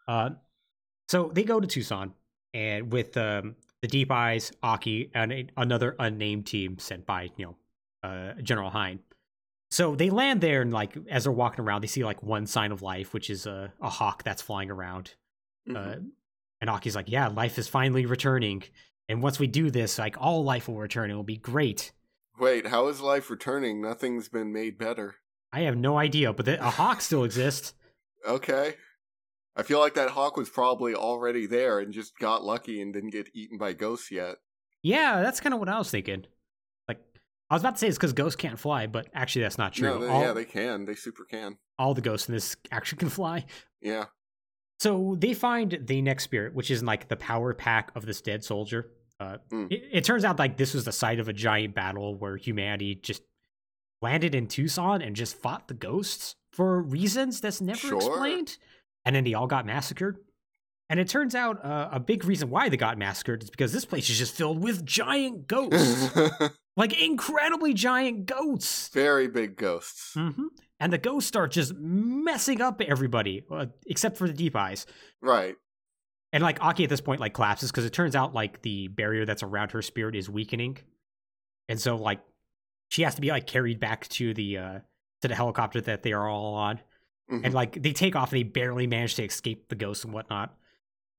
Uh, 0.07 0.29
so 1.09 1.29
they 1.33 1.43
go 1.43 1.59
to 1.59 1.67
Tucson 1.67 2.13
and 2.53 2.89
with 2.93 3.17
um, 3.17 3.57
the 3.85 3.91
Deep 3.91 4.11
Eyes, 4.11 4.51
Aki, 4.63 5.11
and 5.13 5.31
a, 5.31 5.47
another 5.57 5.95
unnamed 5.99 6.47
team 6.47 6.79
sent 6.79 7.05
by 7.05 7.29
you 7.37 7.45
know 7.45 7.55
uh, 8.09 8.41
General 8.41 8.71
Hein. 8.71 8.99
So 9.69 9.95
they 9.95 10.09
land 10.09 10.41
there 10.41 10.63
and 10.63 10.73
like 10.73 10.97
as 11.09 11.23
they're 11.23 11.31
walking 11.31 11.63
around, 11.63 11.81
they 11.81 11.87
see 11.87 12.03
like 12.03 12.23
one 12.23 12.47
sign 12.47 12.71
of 12.71 12.81
life, 12.81 13.13
which 13.13 13.29
is 13.29 13.45
a, 13.45 13.71
a 13.79 13.89
hawk 13.89 14.23
that's 14.23 14.41
flying 14.41 14.71
around. 14.71 15.13
Mhm. 15.69 15.75
Uh, 15.75 15.99
and 16.61 16.69
Aki's 16.69 16.95
like, 16.95 17.09
"Yeah, 17.09 17.27
life 17.27 17.59
is 17.59 17.67
finally 17.67 18.07
returning." 18.07 18.63
And 19.07 19.21
once 19.21 19.37
we 19.37 19.45
do 19.45 19.69
this, 19.69 19.99
like 19.99 20.15
all 20.19 20.43
life 20.43 20.67
will 20.67 20.79
return. 20.79 21.11
It 21.11 21.15
will 21.15 21.23
be 21.23 21.37
great. 21.37 21.91
Wait, 22.39 22.67
how 22.67 22.87
is 22.87 23.01
life 23.01 23.29
returning? 23.29 23.81
Nothing's 23.81 24.29
been 24.29 24.51
made 24.51 24.79
better. 24.79 25.15
I 25.53 25.61
have 25.61 25.77
no 25.77 25.97
idea, 25.97 26.33
but 26.33 26.47
the, 26.47 26.59
a 26.59 26.71
hawk 26.71 27.01
still 27.01 27.23
exists. 27.23 27.75
Okay. 28.27 28.75
I 29.55 29.63
feel 29.63 29.79
like 29.79 29.93
that 29.95 30.09
hawk 30.11 30.35
was 30.37 30.49
probably 30.49 30.93
already 30.95 31.45
there 31.47 31.79
and 31.79 31.93
just 31.93 32.17
got 32.19 32.43
lucky 32.43 32.81
and 32.81 32.93
didn't 32.93 33.11
get 33.11 33.29
eaten 33.33 33.57
by 33.57 33.73
ghosts 33.73 34.11
yet. 34.11 34.35
Yeah, 34.83 35.21
that's 35.21 35.39
kind 35.39 35.53
of 35.53 35.59
what 35.59 35.69
I 35.69 35.77
was 35.77 35.89
thinking. 35.89 36.25
Like, 36.87 36.99
I 37.49 37.55
was 37.55 37.61
about 37.61 37.75
to 37.75 37.79
say 37.79 37.87
it's 37.87 37.97
because 37.97 38.13
ghosts 38.13 38.35
can't 38.35 38.59
fly, 38.59 38.85
but 38.87 39.07
actually 39.13 39.43
that's 39.43 39.57
not 39.57 39.73
true. 39.73 39.89
No, 39.89 39.99
they, 39.99 40.07
all, 40.07 40.21
yeah, 40.21 40.33
they 40.33 40.45
can. 40.45 40.85
They 40.85 40.95
super 40.95 41.23
can. 41.25 41.57
all 41.79 41.93
the 41.93 42.01
ghosts 42.01 42.27
in 42.27 42.33
this 42.35 42.55
actually 42.71 42.97
can 42.99 43.09
fly. 43.09 43.45
Yeah. 43.81 44.05
So 44.79 45.15
they 45.17 45.33
find 45.33 45.79
the 45.87 46.01
next 46.01 46.25
spirit, 46.25 46.53
which 46.53 46.69
is 46.69 46.83
like 46.83 47.07
the 47.07 47.15
power 47.15 47.53
pack 47.53 47.91
of 47.95 48.05
this 48.05 48.19
dead 48.21 48.43
soldier. 48.43 48.91
Uh, 49.21 49.37
Mm. 49.49 49.71
it, 49.71 49.83
it 49.93 50.03
turns 50.03 50.25
out 50.25 50.37
like 50.37 50.57
this 50.57 50.73
was 50.73 50.83
the 50.83 50.91
site 50.91 51.19
of 51.21 51.29
a 51.29 51.33
giant 51.33 51.73
battle 51.73 52.15
where 52.17 52.35
humanity 52.35 52.95
just 52.95 53.21
landed 54.01 54.35
in 54.35 54.47
Tucson 54.47 55.01
and 55.01 55.15
just 55.15 55.37
fought 55.37 55.69
the 55.69 55.73
ghosts 55.73 56.35
for 56.51 56.81
reasons 56.81 57.39
that's 57.39 57.61
never 57.61 57.79
Sure. 57.79 57.95
explained, 57.97 58.57
and 59.05 59.15
then 59.15 59.23
they 59.23 59.33
all 59.33 59.47
got 59.47 59.65
massacred. 59.65 60.17
And 60.89 60.99
it 60.99 61.07
turns 61.07 61.33
out 61.33 61.63
uh, 61.65 61.89
a 61.91 61.99
big 61.99 62.25
reason 62.25 62.49
why 62.49 62.69
they 62.69 62.77
got 62.77 62.97
massacred 62.97 63.43
is 63.43 63.49
because 63.49 63.73
this 63.73 63.85
place 63.85 64.09
is 64.09 64.19
just 64.19 64.35
filled 64.35 64.63
with 64.63 64.85
giant 64.85 65.47
ghosts, 65.47 66.15
like 66.77 67.01
incredibly 67.01 67.73
giant 67.73 68.27
ghosts. 68.27 68.89
Very 68.89 69.27
big 69.27 69.55
ghosts. 69.55 70.13
hmm 70.13 70.47
And 70.79 70.93
the 70.93 70.99
ghosts 70.99 71.27
start 71.27 71.51
just 71.51 71.73
messing 71.73 72.61
up 72.61 72.81
everybody, 72.81 73.45
uh, 73.49 73.65
except 73.87 74.17
for 74.17 74.27
the 74.27 74.33
deep 74.33 74.55
eyes. 74.55 74.85
Right. 75.21 75.55
And 76.31 76.43
like 76.43 76.61
Aki 76.61 76.83
at 76.83 76.89
this 76.89 77.01
point 77.01 77.21
like 77.21 77.33
collapses 77.33 77.71
because 77.71 77.85
it 77.85 77.93
turns 77.93 78.15
out 78.15 78.33
like 78.33 78.61
the 78.61 78.87
barrier 78.89 79.25
that's 79.25 79.41
around 79.41 79.71
her 79.71 79.81
spirit 79.81 80.15
is 80.15 80.29
weakening, 80.29 80.77
and 81.69 81.79
so 81.79 81.95
like 81.95 82.19
she 82.89 83.03
has 83.03 83.15
to 83.15 83.21
be 83.21 83.29
like 83.29 83.47
carried 83.47 83.79
back 83.79 84.07
to 84.09 84.33
the 84.33 84.57
uh 84.57 84.79
to 85.21 85.29
the 85.29 85.35
helicopter 85.35 85.79
that 85.79 86.03
they 86.03 86.11
are 86.11 86.27
all 86.27 86.55
on, 86.55 86.81
Mhm. 87.31 87.41
and 87.43 87.53
like 87.53 87.81
they 87.81 87.91
take 87.91 88.15
off 88.15 88.31
and 88.31 88.39
they 88.39 88.43
barely 88.43 88.85
manage 88.87 89.15
to 89.15 89.23
escape 89.23 89.67
the 89.69 89.75
ghosts 89.75 90.03
and 90.03 90.13
whatnot. 90.13 90.55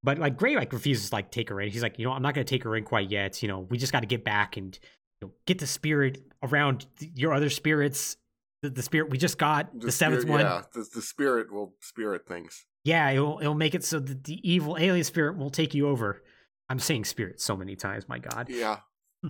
But 0.03 0.19
like 0.19 0.37
Gray 0.37 0.55
like 0.55 0.71
refuses 0.71 1.09
to 1.09 1.15
like 1.15 1.31
take 1.31 1.49
her 1.49 1.59
in. 1.59 1.69
He's 1.69 1.83
like, 1.83 1.99
you 1.99 2.05
know, 2.05 2.11
I'm 2.13 2.21
not 2.21 2.33
gonna 2.33 2.45
take 2.45 2.63
her 2.63 2.75
in 2.75 2.83
quite 2.85 3.09
yet. 3.11 3.41
You 3.41 3.47
know, 3.49 3.59
we 3.59 3.77
just 3.77 3.91
got 3.91 4.01
to 4.01 4.05
get 4.07 4.23
back 4.23 4.55
and 4.57 4.77
you 5.21 5.27
know, 5.27 5.33
get 5.45 5.59
the 5.59 5.67
spirit 5.67 6.21
around 6.43 6.85
your 6.99 7.33
other 7.33 7.49
spirits. 7.49 8.17
The, 8.63 8.69
the 8.71 8.81
spirit 8.81 9.09
we 9.11 9.17
just 9.19 9.37
got, 9.37 9.77
the, 9.79 9.91
seventh 9.91 10.21
spirit- 10.23 10.31
one. 10.43 10.45
Yeah, 10.45 10.63
the, 10.73 10.87
the 10.95 11.01
spirit 11.01 11.51
will 11.51 11.75
spirit 11.81 12.27
things. 12.27 12.65
Yeah, 12.83 13.09
it'll 13.11 13.39
it'll 13.39 13.53
make 13.53 13.75
it 13.75 13.83
so 13.83 13.99
that 13.99 14.23
the 14.23 14.39
evil 14.49 14.77
alien 14.79 15.03
spirit 15.03 15.37
will 15.37 15.49
take 15.49 15.73
you 15.73 15.87
over. 15.89 16.23
I'm 16.69 16.79
saying 16.79 17.05
spirit 17.05 17.39
so 17.41 17.55
many 17.57 17.75
times, 17.75 18.07
my 18.07 18.19
god. 18.19 18.47
Yeah. 18.49 18.79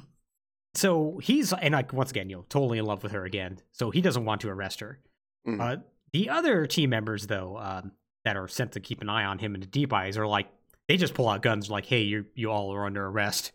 So 0.76 1.18
he's 1.24 1.54
and 1.54 1.74
like 1.74 1.92
once 1.92 2.12
again, 2.12 2.30
you 2.30 2.36
know, 2.36 2.46
totally 2.50 2.78
in 2.78 2.86
love 2.86 3.02
with 3.02 3.12
her 3.14 3.26
again. 3.26 3.60
So 3.72 3.90
he 3.90 4.02
doesn't 4.02 4.26
want 4.26 4.42
to 4.42 4.50
arrest 4.50 4.80
her. 4.82 5.00
Mhm. 5.48 5.60
Uh, 5.60 5.82
the 6.14 6.30
other 6.30 6.66
team 6.66 6.90
members, 6.90 7.28
though, 7.28 7.58
um, 7.58 7.92
that 8.26 8.38
are 8.38 8.48
sent 8.48 8.74
to 8.74 8.80
keep 8.80 9.02
an 9.02 9.10
eye 9.10 9.26
on 9.26 9.40
him 9.40 9.54
and 9.54 9.64
the 9.64 9.68
deep 9.68 9.94
eyes, 9.94 10.18
are 10.18 10.28
like 10.28 10.48
they 10.88 10.98
just 10.98 11.14
pull 11.14 11.28
out 11.30 11.42
guns, 11.42 11.70
like, 11.70 11.86
"Hey, 11.86 12.02
you 12.04 12.26
you 12.36 12.50
all 12.52 12.74
are 12.74 12.86
under 12.86 13.06
arrest." 13.06 13.52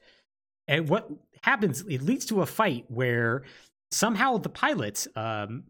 And 0.68 0.88
what 0.88 1.10
happens? 1.42 1.82
It 1.88 2.02
leads 2.02 2.26
to 2.26 2.42
a 2.42 2.46
fight 2.46 2.84
where 2.88 3.42
somehow 3.90 4.38
the 4.38 4.48
pilot 4.48 5.06
um, 5.16 5.64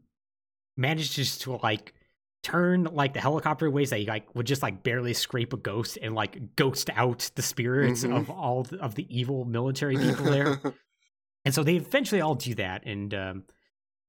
manages 0.76 1.38
to 1.38 1.56
like 1.62 1.94
turn 2.42 2.84
like 2.84 3.12
the 3.14 3.20
helicopter 3.20 3.70
ways 3.70 3.90
that 3.90 4.00
he 4.00 4.06
like 4.06 4.34
would 4.34 4.46
just 4.46 4.62
like 4.62 4.82
barely 4.82 5.14
scrape 5.14 5.52
a 5.52 5.56
ghost 5.56 5.96
and 6.02 6.14
like 6.14 6.56
ghost 6.56 6.90
out 6.96 7.30
the 7.36 7.42
spirits 7.42 8.02
Mhm. 8.04 8.16
of 8.16 8.30
all 8.30 8.64
th- 8.64 8.80
of 8.82 8.96
the 8.96 9.06
evil 9.16 9.44
military 9.44 9.96
people 9.96 10.24
there. 10.24 10.60
And 11.44 11.52
so 11.52 11.64
they 11.64 11.74
eventually 11.74 12.20
all 12.20 12.36
do 12.36 12.54
that 12.54 12.86
and 12.86 13.12
um, 13.14 13.44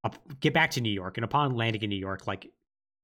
up, 0.03 0.15
get 0.39 0.53
back 0.53 0.69
to 0.71 0.82
New 0.82 0.91
York. 0.91 1.17
And 1.17 1.26
upon 1.26 1.55
landing 1.55 1.82
in 1.82 1.89
New 1.89 1.95
York, 1.95 2.28
like 2.28 2.51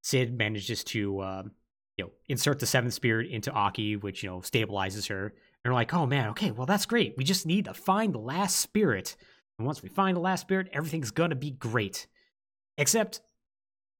Sid 0.02 0.36
manages 0.36 0.84
to, 0.84 1.22
um, 1.22 1.50
you 1.96 2.04
know, 2.04 2.10
insert 2.28 2.58
the 2.58 2.66
seventh 2.66 2.94
spirit 2.94 3.30
into 3.30 3.50
Aki, 3.52 3.96
which 3.96 4.22
you 4.22 4.30
know 4.30 4.38
stabilizes 4.38 5.08
her. 5.08 5.26
And 5.26 5.34
they're 5.64 5.72
like, 5.72 5.92
"Oh 5.92 6.06
man, 6.06 6.28
okay, 6.30 6.50
well 6.50 6.66
that's 6.66 6.86
great. 6.86 7.14
We 7.16 7.24
just 7.24 7.46
need 7.46 7.66
to 7.66 7.74
find 7.74 8.14
the 8.14 8.18
last 8.18 8.56
spirit, 8.56 9.16
and 9.58 9.66
once 9.66 9.82
we 9.82 9.88
find 9.88 10.16
the 10.16 10.20
last 10.20 10.42
spirit, 10.42 10.68
everything's 10.72 11.10
gonna 11.10 11.34
be 11.34 11.50
great." 11.50 12.06
Except, 12.78 13.20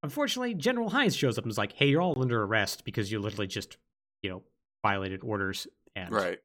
unfortunately, 0.03 0.55
General 0.55 0.88
Hines 0.88 1.14
shows 1.14 1.36
up 1.36 1.44
and 1.44 1.51
is 1.51 1.59
like, 1.59 1.72
"Hey, 1.72 1.88
you're 1.88 2.01
all 2.01 2.20
under 2.20 2.42
arrest 2.42 2.84
because 2.84 3.12
you 3.12 3.18
literally 3.18 3.46
just, 3.46 3.76
you 4.22 4.30
know, 4.30 4.42
violated 4.82 5.20
orders 5.22 5.66
and 5.96 6.12
right. 6.12 6.38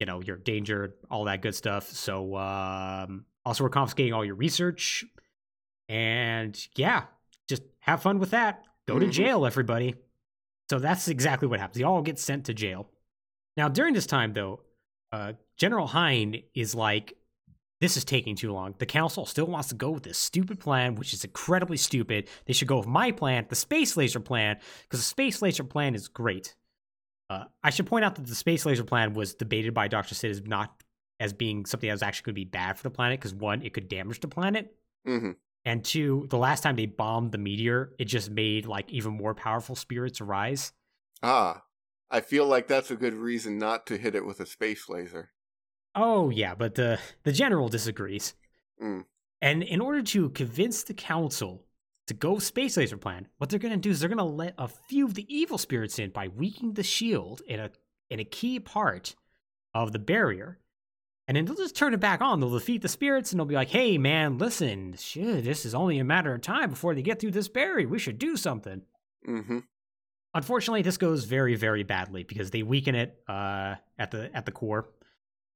you 0.00 0.06
know 0.06 0.20
your 0.20 0.36
danger 0.36 0.94
all 1.10 1.24
that 1.24 1.42
good 1.42 1.54
stuff 1.54 1.88
so 1.88 2.36
um 2.36 3.24
also 3.44 3.64
we're 3.64 3.70
confiscating 3.70 4.12
all 4.12 4.24
your 4.24 4.34
research 4.34 5.04
and 5.88 6.68
yeah 6.76 7.04
just 7.48 7.62
have 7.80 8.02
fun 8.02 8.18
with 8.18 8.30
that 8.30 8.62
go 8.88 8.98
to 8.98 9.06
Mhm. 9.06 9.12
jail 9.12 9.46
everybody. 9.46 9.94
So 10.70 10.78
that's 10.78 11.08
exactly 11.08 11.46
what 11.48 11.60
happens. 11.60 11.78
They 11.78 11.84
all 11.84 12.02
get 12.02 12.18
sent 12.18 12.46
to 12.46 12.54
jail. 12.54 12.90
Now 13.56 13.68
during 13.68 13.94
this 13.94 14.06
time 14.06 14.32
though 14.32 14.60
uh 15.12 15.34
general 15.56 15.86
Hein 15.86 16.42
is 16.54 16.74
like 16.74 17.14
this 17.80 17.96
is 17.96 18.04
taking 18.04 18.34
too 18.34 18.52
long. 18.52 18.74
The 18.78 18.86
council 18.86 19.24
still 19.24 19.46
wants 19.46 19.68
to 19.68 19.76
go 19.76 19.90
with 19.90 20.02
this 20.02 20.18
stupid 20.18 20.58
plan 20.58 20.94
which 20.96 21.12
is 21.14 21.24
incredibly 21.24 21.76
stupid. 21.76 22.28
They 22.46 22.52
should 22.52 22.68
go 22.68 22.78
with 22.78 22.86
my 22.88 23.12
plan 23.12 23.46
the 23.48 23.54
space 23.56 23.96
laser 23.96 24.20
plan 24.20 24.58
because 24.82 24.98
the 25.00 25.04
space 25.04 25.40
laser 25.42 25.64
plan 25.64 25.94
is 25.94 26.08
great. 26.08 26.56
Uh, 27.30 27.44
I 27.62 27.70
should 27.70 27.86
point 27.86 28.04
out 28.04 28.14
that 28.16 28.26
the 28.26 28.34
space 28.34 28.64
laser 28.66 28.84
plan 28.84 29.12
was 29.12 29.34
debated 29.34 29.74
by 29.74 29.86
Dr. 29.88 30.14
Sid 30.14 30.30
as 30.30 30.42
not 30.44 30.82
as 31.20 31.32
being 31.34 31.66
something 31.66 31.86
that 31.88 31.92
was 31.94 32.02
actually 32.02 32.24
going 32.32 32.34
to 32.36 32.40
be 32.46 32.50
bad 32.50 32.76
for 32.78 32.84
the 32.84 32.90
planet 32.90 33.18
because 33.20 33.34
one, 33.34 33.60
it 33.62 33.74
could 33.74 33.88
damage 33.88 34.20
the 34.20 34.28
planet, 34.28 34.74
hmm 35.06 35.32
and 35.68 35.84
two, 35.84 36.26
the 36.30 36.38
last 36.38 36.62
time 36.62 36.76
they 36.76 36.86
bombed 36.86 37.30
the 37.30 37.36
meteor, 37.36 37.92
it 37.98 38.06
just 38.06 38.30
made 38.30 38.64
like 38.64 38.90
even 38.90 39.12
more 39.12 39.34
powerful 39.34 39.76
spirits 39.76 40.18
arise. 40.18 40.72
Ah, 41.22 41.62
I 42.10 42.20
feel 42.22 42.46
like 42.46 42.68
that's 42.68 42.90
a 42.90 42.96
good 42.96 43.12
reason 43.12 43.58
not 43.58 43.86
to 43.88 43.98
hit 43.98 44.14
it 44.14 44.24
with 44.24 44.40
a 44.40 44.46
space 44.46 44.88
laser. 44.88 45.28
Oh 45.94 46.30
yeah, 46.30 46.54
but 46.54 46.74
the 46.74 46.98
the 47.24 47.32
general 47.32 47.68
disagrees. 47.68 48.32
Mm. 48.82 49.04
And 49.42 49.62
in 49.62 49.82
order 49.82 50.00
to 50.04 50.30
convince 50.30 50.84
the 50.84 50.94
council 50.94 51.66
to 52.06 52.14
go 52.14 52.38
space 52.38 52.78
laser 52.78 52.96
plan, 52.96 53.28
what 53.36 53.50
they're 53.50 53.58
going 53.58 53.74
to 53.74 53.78
do 53.78 53.90
is 53.90 54.00
they're 54.00 54.08
going 54.08 54.16
to 54.16 54.24
let 54.24 54.54
a 54.56 54.68
few 54.68 55.04
of 55.04 55.12
the 55.12 55.26
evil 55.28 55.58
spirits 55.58 55.98
in 55.98 56.08
by 56.12 56.28
weakening 56.28 56.72
the 56.72 56.82
shield 56.82 57.42
in 57.46 57.60
a 57.60 57.70
in 58.08 58.20
a 58.20 58.24
key 58.24 58.58
part 58.58 59.14
of 59.74 59.92
the 59.92 59.98
barrier. 59.98 60.60
And 61.28 61.36
then 61.36 61.44
they'll 61.44 61.54
just 61.54 61.76
turn 61.76 61.92
it 61.94 62.00
back 62.00 62.20
on. 62.22 62.40
They'll 62.40 62.50
defeat 62.50 62.80
the 62.82 62.88
spirits 62.88 63.30
and 63.32 63.38
they'll 63.38 63.46
be 63.46 63.54
like, 63.54 63.68
"Hey 63.68 63.98
man, 63.98 64.38
listen, 64.38 64.96
shit, 64.96 65.44
this 65.44 65.64
is 65.66 65.74
only 65.74 65.98
a 65.98 66.04
matter 66.04 66.34
of 66.34 66.40
time 66.40 66.70
before 66.70 66.94
they 66.94 67.02
get 67.02 67.20
through 67.20 67.32
this 67.32 67.48
barrier. 67.48 67.86
We 67.86 67.98
should 68.00 68.18
do 68.18 68.36
something." 68.36 68.82
hmm 69.24 69.58
Unfortunately, 70.34 70.82
this 70.82 70.98
goes 70.98 71.24
very, 71.24 71.54
very 71.54 71.82
badly 71.84 72.22
because 72.22 72.50
they 72.50 72.62
weaken 72.62 72.94
it 72.94 73.22
uh, 73.28 73.76
at 73.98 74.10
the 74.10 74.34
at 74.36 74.44
the 74.46 74.52
core, 74.52 74.88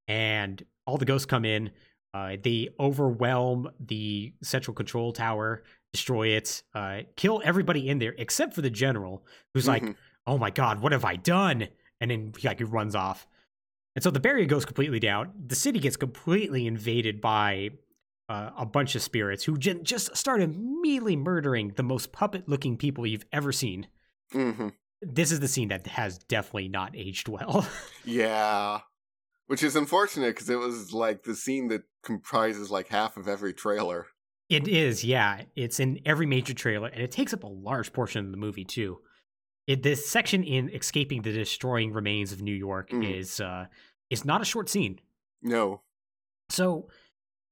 and 0.07 0.63
all 0.85 0.97
the 0.97 1.05
ghosts 1.05 1.25
come 1.25 1.45
in. 1.45 1.71
Uh, 2.13 2.37
they 2.41 2.69
overwhelm 2.79 3.69
the 3.79 4.33
central 4.43 4.75
control 4.75 5.11
tower, 5.13 5.63
destroy 5.93 6.29
it, 6.29 6.61
uh, 6.75 7.01
kill 7.15 7.41
everybody 7.43 7.89
in 7.89 7.97
there 7.99 8.13
except 8.17 8.53
for 8.53 8.61
the 8.61 8.69
general, 8.69 9.25
who's 9.53 9.67
like, 9.67 9.83
Mhm. 9.83 9.95
"Oh 10.27 10.37
my 10.37 10.49
god, 10.51 10.81
what 10.81 10.91
have 10.91 11.05
I 11.05 11.15
done?" 11.15 11.67
And 12.01 12.11
then 12.11 12.33
he, 12.37 12.47
like 12.47 12.57
he 12.59 12.63
runs 12.63 12.95
off, 12.95 13.27
and 13.95 14.03
so 14.03 14.09
the 14.11 14.19
barrier 14.19 14.45
goes 14.45 14.65
completely 14.65 14.99
down. 14.99 15.31
The 15.47 15.55
city 15.55 15.79
gets 15.79 15.95
completely 15.97 16.67
invaded 16.67 17.21
by 17.21 17.71
uh, 18.29 18.51
a 18.57 18.65
bunch 18.65 18.95
of 18.95 19.01
spirits 19.01 19.43
who 19.43 19.57
j- 19.57 19.81
just 19.83 20.15
start 20.15 20.41
immediately 20.41 21.15
murdering 21.15 21.73
the 21.75 21.83
most 21.83 22.11
puppet-looking 22.11 22.77
people 22.77 23.05
you've 23.05 23.25
ever 23.31 23.51
seen 23.51 23.87
hmm 24.31 24.69
this 25.05 25.31
is 25.31 25.39
the 25.39 25.47
scene 25.47 25.67
that 25.67 25.85
has 25.87 26.17
definitely 26.17 26.69
not 26.69 26.95
aged 26.95 27.27
well. 27.27 27.67
Yeah. 28.05 28.79
Which 29.47 29.63
is 29.63 29.75
unfortunate 29.75 30.35
because 30.35 30.49
it 30.49 30.57
was 30.57 30.93
like 30.93 31.23
the 31.23 31.35
scene 31.35 31.67
that 31.69 31.83
comprises 32.03 32.71
like 32.71 32.87
half 32.87 33.17
of 33.17 33.27
every 33.27 33.53
trailer. 33.53 34.07
it 34.49 34.67
is, 34.67 35.03
yeah. 35.03 35.43
It's 35.55 35.79
in 35.79 35.99
every 36.05 36.25
major 36.25 36.53
trailer, 36.53 36.87
and 36.87 37.01
it 37.01 37.11
takes 37.11 37.33
up 37.33 37.43
a 37.43 37.47
large 37.47 37.91
portion 37.91 38.25
of 38.25 38.31
the 38.31 38.37
movie 38.37 38.63
too. 38.63 38.99
It, 39.67 39.81
this 39.83 40.05
section 40.09 40.43
in 40.43 40.69
escaping 40.69 41.21
the 41.21 41.31
destroying 41.31 41.93
remains 41.93 42.31
of 42.31 42.41
New 42.41 42.53
York 42.55 42.89
Mhm. 42.89 43.17
is 43.19 43.39
uh, 43.39 43.67
is 44.09 44.25
not 44.25 44.41
a 44.41 44.45
short 44.45 44.69
scene. 44.69 44.99
No. 45.41 45.81
So, 46.49 46.89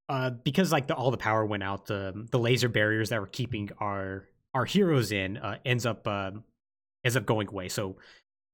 uh, 0.09 0.31
because 0.31 0.71
like 0.71 0.87
the, 0.87 0.95
all 0.95 1.11
the 1.11 1.17
power 1.17 1.45
went 1.45 1.63
out, 1.63 1.85
the 1.85 2.27
the 2.31 2.39
laser 2.39 2.67
barriers 2.69 3.09
that 3.09 3.19
were 3.19 3.27
keeping 3.27 3.69
our 3.79 4.27
our 4.53 4.65
heroes 4.65 5.11
in 5.13 5.37
uh, 5.37 5.57
ends 5.65 5.85
up 5.85 6.05
um 6.07 6.43
ends 7.05 7.15
up 7.15 7.25
going 7.25 7.47
away. 7.47 7.69
So, 7.69 7.95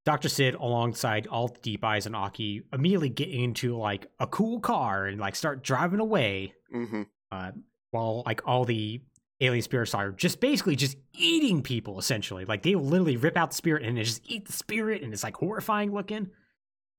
Doctor 0.05 0.29
Sid, 0.29 0.53
alongside 0.55 1.25
all 1.27 1.47
the 1.47 1.59
Deep 1.61 1.83
Eyes 1.83 2.05
and 2.05 2.15
Aki, 2.15 2.61
immediately 2.71 3.09
get 3.09 3.29
into 3.29 3.75
like 3.75 4.05
a 4.19 4.27
cool 4.27 4.59
car 4.59 5.07
and 5.07 5.19
like 5.19 5.35
start 5.35 5.63
driving 5.63 5.99
away, 5.99 6.53
hmm 6.71 7.03
uh, 7.31 7.51
while 7.91 8.21
like 8.25 8.41
all 8.47 8.63
the 8.65 9.01
alien 9.41 9.61
spirits 9.61 9.93
are 9.93 10.11
just 10.11 10.39
basically 10.39 10.75
just 10.75 10.97
eating 11.13 11.61
people. 11.61 11.99
Essentially, 11.99 12.45
like 12.45 12.63
they 12.63 12.75
will 12.75 12.85
literally 12.85 13.17
rip 13.17 13.37
out 13.37 13.51
the 13.51 13.55
spirit 13.57 13.83
and 13.83 13.97
they 13.97 14.03
just 14.03 14.21
eat 14.25 14.45
the 14.45 14.53
spirit, 14.53 15.01
and 15.03 15.13
it's 15.13 15.23
like 15.23 15.37
horrifying 15.37 15.93
looking. 15.93 16.29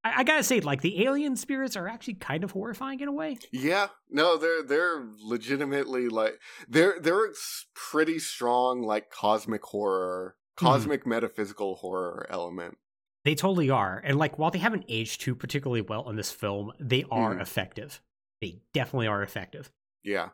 I, 0.05 0.19
I 0.21 0.25
gotta 0.25 0.45
say, 0.45 0.61
like 0.61 0.81
the 0.81 1.05
alien 1.05 1.37
spirits 1.37 1.77
are 1.77 1.89
actually 1.89 2.15
kind 2.15 2.45
of 2.45 2.53
horrifying 2.53 3.01
in 3.01 3.09
a 3.09 3.13
way. 3.13 3.39
Yeah. 3.53 3.89
No, 4.11 4.37
they're 4.37 4.63
they're 4.63 5.05
legitimately 5.21 6.09
like 6.09 6.39
they're 6.69 7.01
they're 7.01 7.33
pretty 7.75 8.19
strong 8.19 8.83
like 8.83 9.11
cosmic 9.11 9.65
horror, 9.65 10.37
cosmic 10.57 11.07
metaphysical 11.07 11.77
horror 11.77 12.27
element. 12.31 12.79
They 13.25 13.35
totally 13.35 13.69
are. 13.69 14.01
And 14.05 14.17
like 14.17 14.39
while 14.39 14.51
they 14.53 14.61
haven't 14.61 14.85
aged 14.89 15.21
too 15.21 15.35
particularly 15.35 15.83
well 15.83 16.09
in 16.09 16.17
this 16.17 16.31
film, 16.31 16.73
they 16.79 17.05
are 17.11 17.35
Hmm. 17.35 17.41
effective. 17.41 18.01
They 18.41 18.61
definitely 18.73 19.09
are 19.09 19.23
effective. 19.23 19.71
Yeah. 20.05 20.29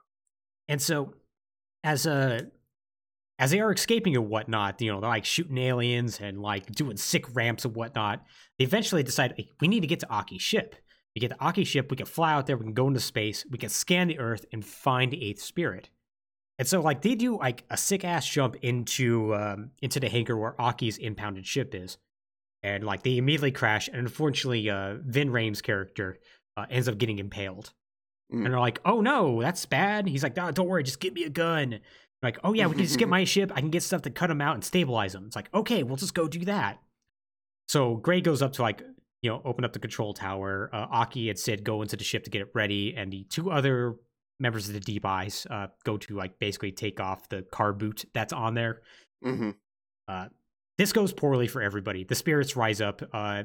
And 0.68 0.80
so 0.80 1.14
as 1.84 2.06
a 2.06 2.46
as 3.38 3.50
they 3.50 3.60
are 3.60 3.72
escaping 3.72 4.16
and 4.16 4.28
whatnot, 4.28 4.80
you 4.80 4.90
know, 4.90 5.00
they're 5.00 5.10
like 5.10 5.24
shooting 5.24 5.58
aliens 5.58 6.20
and 6.20 6.40
like 6.40 6.66
doing 6.72 6.96
sick 6.96 7.34
ramps 7.34 7.64
and 7.64 7.74
whatnot. 7.74 8.24
They 8.58 8.64
eventually 8.64 9.02
decide 9.02 9.34
"Hey, 9.36 9.50
we 9.60 9.68
need 9.68 9.80
to 9.80 9.86
get 9.86 10.00
to 10.00 10.10
Aki's 10.10 10.42
ship. 10.42 10.74
We 11.14 11.20
get 11.20 11.30
to 11.30 11.40
Aki's 11.40 11.68
ship, 11.68 11.90
we 11.90 11.96
can 11.96 12.06
fly 12.06 12.32
out 12.32 12.46
there, 12.46 12.56
we 12.56 12.64
can 12.64 12.74
go 12.74 12.88
into 12.88 12.98
space, 12.98 13.44
we 13.48 13.58
can 13.58 13.68
scan 13.68 14.08
the 14.08 14.18
Earth 14.18 14.44
and 14.52 14.64
find 14.64 15.12
the 15.12 15.24
eighth 15.24 15.42
spirit. 15.42 15.90
And 16.58 16.66
so 16.66 16.80
like 16.80 17.02
they 17.02 17.14
do 17.14 17.38
like 17.38 17.64
a 17.70 17.76
sick 17.76 18.04
ass 18.04 18.26
jump 18.26 18.56
into 18.62 19.34
um 19.34 19.70
into 19.82 20.00
the 20.00 20.08
hangar 20.08 20.36
where 20.36 20.60
Aki's 20.60 20.98
impounded 20.98 21.46
ship 21.46 21.74
is. 21.74 21.98
And 22.62 22.82
like 22.82 23.02
they 23.02 23.18
immediately 23.18 23.52
crash, 23.52 23.88
and 23.88 23.98
unfortunately, 23.98 24.70
uh 24.70 24.96
Ving 25.04 25.28
Rhames' 25.28 25.62
character 25.62 26.18
uh, 26.56 26.66
ends 26.70 26.88
up 26.88 26.98
getting 26.98 27.18
impaled. 27.18 27.72
Mm. 28.32 28.44
And 28.44 28.46
they're 28.46 28.60
like, 28.60 28.80
"Oh 28.84 29.00
no, 29.00 29.40
that's 29.40 29.66
bad." 29.66 30.06
He's 30.08 30.22
like, 30.22 30.36
"No, 30.36 30.50
don't 30.50 30.68
worry, 30.68 30.82
just 30.82 31.00
give 31.00 31.14
me 31.14 31.24
a 31.24 31.30
gun." 31.30 31.80
Like, 32.22 32.38
"Oh 32.42 32.52
yeah, 32.54 32.66
we 32.66 32.74
can 32.74 32.84
just 32.84 32.98
get 32.98 33.08
my 33.18 33.24
ship. 33.24 33.52
I 33.54 33.60
can 33.60 33.70
get 33.70 33.82
stuff 33.82 34.02
to 34.02 34.10
cut 34.10 34.30
him 34.30 34.40
out 34.40 34.54
and 34.54 34.64
stabilize 34.64 35.14
him." 35.14 35.26
It's 35.26 35.36
like, 35.36 35.52
"Okay, 35.54 35.82
we'll 35.82 35.96
just 35.96 36.14
go 36.14 36.26
do 36.28 36.44
that." 36.46 36.80
So 37.68 37.96
Gray 37.96 38.20
goes 38.20 38.42
up 38.42 38.52
to 38.54 38.62
like, 38.62 38.82
you 39.22 39.30
know, 39.30 39.40
open 39.44 39.64
up 39.64 39.72
the 39.72 39.78
control 39.78 40.12
tower. 40.14 40.70
Uh, 40.72 40.86
Aki 40.90 41.30
and 41.30 41.38
Sid 41.38 41.64
go 41.64 41.82
into 41.82 41.96
the 41.96 42.04
ship 42.04 42.24
to 42.24 42.30
get 42.30 42.42
it 42.42 42.48
ready, 42.54 42.94
and 42.96 43.12
the 43.12 43.24
two 43.24 43.50
other 43.50 43.96
members 44.40 44.68
of 44.68 44.74
the 44.74 44.80
Deep 44.80 45.04
Eyes 45.06 45.46
uh, 45.50 45.68
go 45.84 45.96
to 45.96 46.16
like 46.16 46.38
basically 46.38 46.72
take 46.72 47.00
off 47.00 47.28
the 47.28 47.42
car 47.42 47.72
boot 47.72 48.04
that's 48.12 48.32
on 48.32 48.54
there. 48.54 48.82
hmm 49.22 49.50
Uh, 50.08 50.28
this 50.76 50.92
goes 50.92 51.12
poorly 51.12 51.46
for 51.46 51.62
everybody. 51.62 52.04
The 52.04 52.16
spirits 52.16 52.56
rise 52.56 52.80
up. 52.80 53.00
Uh, 53.12 53.44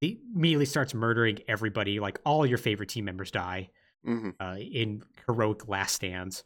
he 0.00 0.20
immediately 0.34 0.64
starts 0.66 0.94
murdering 0.94 1.40
everybody. 1.48 1.98
Like 1.98 2.20
all 2.24 2.46
your 2.46 2.58
favorite 2.58 2.88
team 2.88 3.04
members 3.04 3.30
die 3.32 3.70
hmm 4.04 4.30
uh, 4.40 4.56
in 4.58 5.02
heroic 5.26 5.68
last 5.68 5.94
stands. 5.94 6.44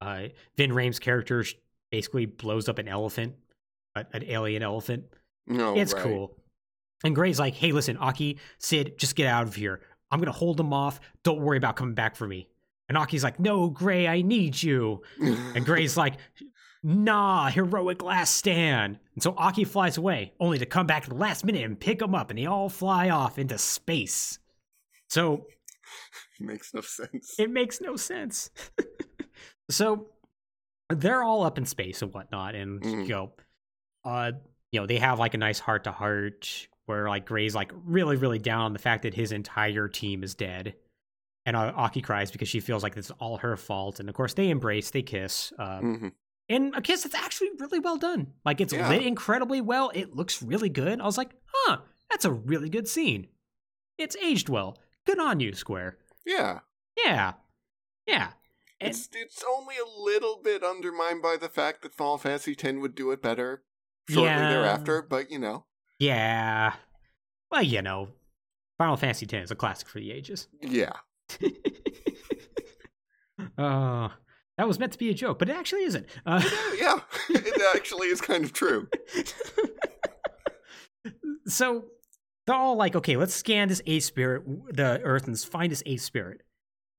Uh, 0.00 0.28
Ving 0.56 0.70
Rhames' 0.70 1.00
character 1.00 1.44
basically 1.90 2.26
blows 2.26 2.68
up 2.68 2.78
an 2.78 2.88
elephant, 2.88 3.34
a- 3.94 4.06
an 4.12 4.24
alien 4.24 4.62
elephant. 4.62 5.04
No, 5.46 5.76
it's 5.76 5.92
right. 5.94 6.02
cool. 6.02 6.36
And 7.04 7.14
Gray's 7.14 7.38
like, 7.38 7.54
"Hey, 7.54 7.72
listen, 7.72 7.96
Aki, 7.98 8.38
Sid, 8.58 8.98
just 8.98 9.14
get 9.16 9.26
out 9.26 9.46
of 9.46 9.54
here. 9.54 9.80
I'm 10.10 10.18
gonna 10.20 10.32
hold 10.32 10.56
them 10.56 10.72
off. 10.72 11.00
Don't 11.22 11.40
worry 11.40 11.58
about 11.58 11.76
coming 11.76 11.94
back 11.94 12.16
for 12.16 12.26
me." 12.26 12.48
And 12.88 12.98
Aki's 12.98 13.24
like, 13.24 13.38
"No, 13.40 13.68
Gray, 13.68 14.06
I 14.06 14.22
need 14.22 14.62
you." 14.62 15.02
And 15.20 15.64
Gray's 15.66 15.96
like, 15.96 16.14
nah, 16.86 17.48
heroic 17.48 18.02
last 18.02 18.36
stand. 18.36 18.98
And 19.14 19.22
so 19.22 19.34
Aki 19.38 19.64
flies 19.64 19.96
away, 19.96 20.34
only 20.38 20.58
to 20.58 20.66
come 20.66 20.86
back 20.86 21.04
at 21.04 21.08
the 21.08 21.14
last 21.14 21.42
minute 21.42 21.64
and 21.64 21.80
pick 21.80 22.02
him 22.02 22.14
up, 22.14 22.28
and 22.28 22.38
they 22.38 22.44
all 22.44 22.68
fly 22.68 23.08
off 23.08 23.38
into 23.38 23.56
space. 23.56 24.38
So 25.08 25.46
makes 26.46 26.72
no 26.74 26.80
sense. 26.80 27.34
it 27.38 27.50
makes 27.50 27.80
no 27.80 27.96
sense. 27.96 28.50
So 29.70 30.08
they're 30.90 31.22
all 31.22 31.42
up 31.42 31.56
in 31.58 31.64
space 31.64 32.02
and 32.02 32.12
whatnot, 32.12 32.54
and 32.54 32.82
Mhm. 32.82 33.02
you 33.06 33.14
know, 33.14 33.32
uh, 34.04 34.32
you 34.72 34.80
know, 34.80 34.86
they 34.86 34.98
have 34.98 35.18
like 35.18 35.32
a 35.34 35.38
nice 35.38 35.58
heart 35.58 35.84
to 35.84 35.92
heart 35.92 36.68
where 36.86 37.08
like 37.08 37.24
Gray's 37.24 37.54
like 37.54 37.72
really, 37.74 38.16
really 38.16 38.38
down 38.38 38.60
on 38.66 38.72
the 38.74 38.78
fact 38.78 39.02
that 39.04 39.14
his 39.14 39.32
entire 39.32 39.88
team 39.88 40.22
is 40.22 40.34
dead, 40.34 40.76
and 41.46 41.56
uh, 41.56 41.72
Aki 41.74 42.02
cries 42.02 42.30
because 42.30 42.48
she 42.48 42.60
feels 42.60 42.82
like 42.82 42.96
it's 42.96 43.10
all 43.12 43.38
her 43.38 43.56
fault, 43.56 44.00
and 44.00 44.08
of 44.10 44.14
course 44.14 44.34
they 44.34 44.50
embrace, 44.50 44.90
they 44.90 45.02
kiss, 45.02 45.52
uh, 45.58 45.80
Mhm. 45.80 46.12
and 46.50 46.74
a 46.76 46.82
kiss 46.82 47.02
that's 47.04 47.14
actually 47.14 47.50
really 47.58 47.78
well 47.78 47.96
done. 47.96 48.34
Like 48.44 48.60
it's 48.60 48.74
Yeah. 48.74 48.88
lit 48.90 49.02
incredibly 49.02 49.62
well. 49.62 49.90
It 49.94 50.14
looks 50.14 50.42
really 50.42 50.68
good. 50.68 51.00
I 51.00 51.04
was 51.06 51.16
like, 51.16 51.30
huh, 51.46 51.78
that's 52.10 52.26
a 52.26 52.32
really 52.32 52.68
good 52.68 52.86
scene. 52.86 53.28
It's 53.96 54.14
aged 54.16 54.50
well. 54.50 54.78
Good 55.06 55.18
on 55.18 55.40
you, 55.40 55.54
Square. 55.54 55.96
Yeah. 56.26 56.60
Yeah, 56.96 57.32
yeah. 58.06 58.30
And- 58.80 58.90
It's 58.90 59.08
it's 59.12 59.44
only 59.48 59.74
a 59.76 60.00
little 60.02 60.40
bit 60.42 60.62
undermined 60.64 61.22
by 61.22 61.36
the 61.40 61.48
fact 61.48 61.82
that 61.82 61.94
Final 61.94 62.18
Fantasy 62.18 62.52
X 62.58 62.72
would 62.78 62.94
do 62.94 63.10
it 63.10 63.22
better 63.22 63.62
shortly 64.08 64.30
Yeah. 64.30 64.50
thereafter, 64.50 65.02
but 65.02 65.30
you 65.30 65.38
know. 65.38 65.66
Yeah. 65.98 66.74
Well, 67.50 67.62
you 67.62 67.82
know, 67.82 68.08
Final 68.78 68.96
Fantasy 68.96 69.26
X 69.26 69.44
is 69.44 69.50
a 69.50 69.54
classic 69.54 69.88
for 69.88 69.98
the 70.00 70.12
ages. 70.12 70.48
Yeah. 70.60 70.92
uh, 73.58 74.08
that 74.58 74.68
was 74.68 74.78
meant 74.78 74.92
to 74.92 74.98
be 74.98 75.10
a 75.10 75.14
joke, 75.14 75.38
but 75.38 75.48
it 75.48 75.56
actually 75.56 75.84
isn't. 75.84 76.06
Uh, 76.26 76.42
Yeah. 76.78 77.00
it 77.30 77.76
actually 77.76 78.08
is 78.08 78.20
kind 78.20 78.44
of 78.44 78.52
true. 78.52 78.88
so 81.46 81.84
they're 82.46 82.56
all 82.56 82.76
like, 82.76 82.94
okay, 82.96 83.16
let's 83.16 83.34
scan 83.34 83.68
this 83.68 83.82
A 83.86 84.00
spirit, 84.00 84.42
the 84.74 85.00
Earth, 85.02 85.26
and 85.26 85.38
find 85.38 85.72
this 85.72 85.82
A 85.86 85.96
spirit. 85.96 86.42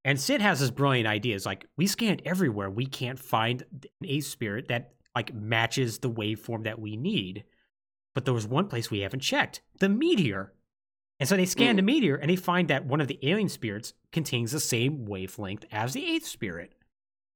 And 0.03 0.19
Sid 0.19 0.41
has 0.41 0.59
this 0.59 0.71
brilliant 0.71 1.07
idea. 1.07 1.35
It's 1.35 1.45
like, 1.45 1.65
we 1.77 1.87
scanned 1.87 2.21
everywhere. 2.25 2.69
We 2.69 2.85
can't 2.85 3.19
find 3.19 3.63
an 3.71 4.07
A 4.07 4.19
spirit 4.21 4.67
that 4.67 4.93
like 5.15 5.33
matches 5.33 5.99
the 5.99 6.11
waveform 6.11 6.65
that 6.65 6.79
we 6.79 6.97
need. 6.97 7.43
But 8.13 8.25
there 8.25 8.33
was 8.33 8.47
one 8.47 8.67
place 8.67 8.91
we 8.91 8.99
haven't 8.99 9.21
checked 9.21 9.61
the 9.79 9.89
meteor. 9.89 10.53
And 11.19 11.29
so 11.29 11.37
they 11.37 11.45
scan 11.45 11.77
the 11.77 11.81
hmm. 11.81 11.87
meteor 11.87 12.15
and 12.15 12.29
they 12.29 12.35
find 12.35 12.67
that 12.67 12.85
one 12.85 13.01
of 13.01 13.07
the 13.07 13.19
alien 13.23 13.49
spirits 13.49 13.93
contains 14.11 14.51
the 14.51 14.59
same 14.59 15.05
wavelength 15.05 15.65
as 15.71 15.93
the 15.93 16.05
eighth 16.05 16.25
spirit. 16.25 16.73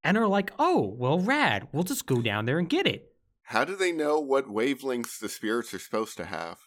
And 0.03 0.16
they're 0.16 0.28
like, 0.28 0.51
oh, 0.60 0.95
well, 0.97 1.20
rad. 1.20 1.68
We'll 1.72 1.84
just 1.84 2.05
go 2.05 2.22
down 2.22 2.45
there 2.45 2.60
and 2.60 2.70
get 2.70 2.88
it. 2.88 3.14
How 3.43 3.66
do 3.66 3.76
they 3.76 3.91
know 3.91 4.20
what 4.20 4.47
wavelengths 4.47 5.20
the 5.20 5.28
spirits 5.28 5.74
are 5.74 5.80
supposed 5.80 6.18
to 6.18 6.26
have? 6.26 6.60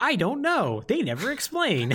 I 0.00 0.16
don't 0.16 0.40
know. 0.40 0.82
They 0.86 1.02
never 1.02 1.30
explain. 1.30 1.92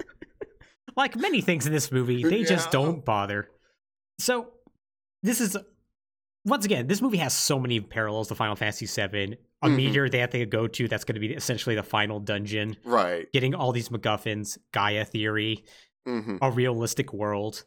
like 0.96 1.16
many 1.16 1.40
things 1.40 1.66
in 1.66 1.72
this 1.72 1.92
movie, 1.92 2.22
they 2.22 2.42
just 2.42 2.70
don't 2.70 3.04
bother. 3.04 3.48
So, 4.18 4.48
this 5.22 5.40
is 5.40 5.56
once 6.44 6.64
again, 6.64 6.86
this 6.86 7.02
movie 7.02 7.18
has 7.18 7.34
so 7.34 7.58
many 7.58 7.80
parallels 7.80 8.28
to 8.28 8.34
Final 8.34 8.56
Fantasy 8.56 8.86
VII. 8.86 9.36
A 9.62 9.68
Mhm. 9.68 9.76
meteor 9.76 10.08
they 10.08 10.20
have 10.20 10.30
to 10.30 10.46
go 10.46 10.66
to 10.66 10.88
that's 10.88 11.04
going 11.04 11.14
to 11.14 11.20
be 11.20 11.34
essentially 11.34 11.74
the 11.74 11.82
final 11.82 12.18
dungeon. 12.18 12.78
Right. 12.82 13.30
Getting 13.30 13.54
all 13.54 13.72
these 13.72 13.90
MacGuffins, 13.90 14.56
Gaia 14.72 15.04
theory, 15.04 15.64
hmm 16.06 16.38
a 16.40 16.50
realistic 16.50 17.12
world. 17.12 17.64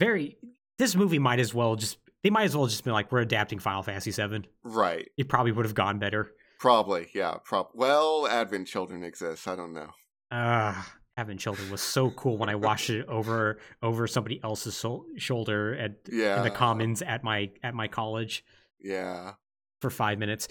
Very. 0.00 0.36
This 0.78 0.94
movie 0.94 1.18
might 1.18 1.40
as 1.40 1.54
well 1.54 1.76
just. 1.76 1.96
They 2.22 2.30
might 2.30 2.44
as 2.44 2.54
well 2.56 2.66
just 2.66 2.84
be 2.84 2.90
like, 2.90 3.10
we're 3.10 3.20
adapting 3.20 3.58
Final 3.58 3.82
Fantasy 3.82 4.10
VII. 4.10 4.42
Right. 4.64 5.08
It 5.16 5.28
probably 5.30 5.52
would 5.52 5.64
have 5.64 5.74
gone 5.74 5.98
better. 5.98 6.32
Probably. 6.58 7.08
Yeah. 7.14 7.34
Prob. 7.44 7.68
Well, 7.74 8.26
Advent 8.26 8.66
Children 8.66 9.04
exists. 9.04 9.46
I 9.46 9.54
don't 9.56 9.72
know. 9.74 9.90
Ah, 10.30 10.92
Advent 11.16 11.40
Children 11.40 11.70
was 11.70 11.80
so 11.80 12.10
cool 12.10 12.36
when 12.36 12.48
I 12.48 12.54
watched 12.56 12.90
it 12.90 13.06
over 13.08 13.58
over 13.82 14.06
somebody 14.06 14.40
else's 14.42 14.74
so- 14.76 15.06
shoulder 15.16 15.74
at 15.74 15.96
Yeah. 16.10 16.38
in 16.38 16.42
the 16.44 16.50
commons 16.50 17.00
at 17.02 17.22
my 17.24 17.50
at 17.62 17.74
my 17.74 17.88
college 17.88 18.44
Yeah. 18.80 19.34
for 19.80 19.90
five 19.90 20.18
minutes. 20.18 20.48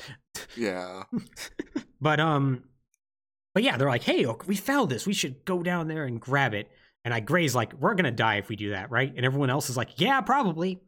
Yeah. 0.55 1.03
But 1.99 2.19
um, 2.19 2.63
but 3.55 3.63
yeah, 3.63 3.75
they're 3.75 3.89
like, 3.89 4.03
"Hey, 4.03 4.23
we 4.45 4.55
found 4.55 4.91
this. 4.91 5.07
We 5.07 5.13
should 5.13 5.43
go 5.45 5.63
down 5.63 5.87
there 5.87 6.05
and 6.05 6.21
grab 6.21 6.53
it." 6.53 6.69
And 7.03 7.11
I 7.11 7.21
Gray's 7.21 7.55
like, 7.55 7.73
"We're 7.73 7.95
gonna 7.95 8.11
die 8.11 8.35
if 8.35 8.49
we 8.49 8.55
do 8.55 8.69
that, 8.69 8.91
right?" 8.91 9.11
And 9.15 9.25
everyone 9.25 9.49
else 9.49 9.67
is 9.71 9.75
like, 9.77 9.99
"Yeah, 9.99 10.21
probably." 10.21 10.79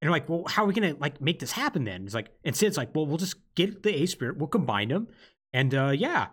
And 0.00 0.10
like, 0.10 0.28
"Well, 0.28 0.44
how 0.46 0.64
are 0.64 0.66
we 0.66 0.74
gonna 0.74 0.94
like 0.98 1.20
make 1.20 1.38
this 1.40 1.52
happen 1.52 1.84
then?" 1.84 2.04
It's 2.04 2.14
like, 2.14 2.30
and 2.44 2.54
Sid's 2.54 2.76
like, 2.76 2.94
"Well, 2.94 3.06
we'll 3.06 3.16
just 3.16 3.36
get 3.54 3.82
the 3.82 4.02
A 4.02 4.06
spirit, 4.06 4.36
we'll 4.36 4.48
combine 4.48 4.88
them, 4.88 5.08
and 5.52 5.74
uh, 5.74 5.90
yeah." 5.90 6.28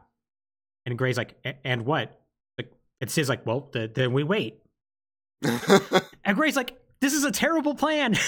And 0.86 0.98
Gray's 0.98 1.18
like, 1.18 1.36
"And 1.64 1.86
what?" 1.86 2.22
Like, 2.58 2.72
and 3.02 3.10
Sid's 3.10 3.30
like, 3.30 3.46
"Well, 3.46 3.70
the, 3.72 3.92
then 3.94 4.14
we 4.14 4.24
wait." 4.24 4.62
And 6.28 6.36
Gray's 6.36 6.56
like, 6.56 6.76
"This 7.02 7.14
is 7.14 7.24
a 7.24 7.32
terrible 7.32 7.76
plan." 7.76 8.16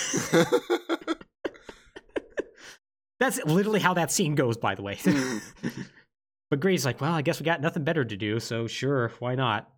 That's 3.20 3.44
literally 3.46 3.80
how 3.80 3.94
that 3.96 4.12
scene 4.12 4.36
goes, 4.36 4.58
by 4.58 4.76
the 4.76 4.84
way. 4.84 4.96
Mm. 4.96 5.42
but 6.50 6.60
Gray's 6.60 6.86
like, 6.86 7.02
well, 7.02 7.14
I 7.14 7.22
guess 7.22 7.40
we 7.40 7.46
got 7.46 7.62
nothing 7.62 7.84
better 7.84 8.06
to 8.06 8.18
do, 8.18 8.40
so 8.40 8.68
sure, 8.68 9.12
why 9.20 9.36
not? 9.36 9.70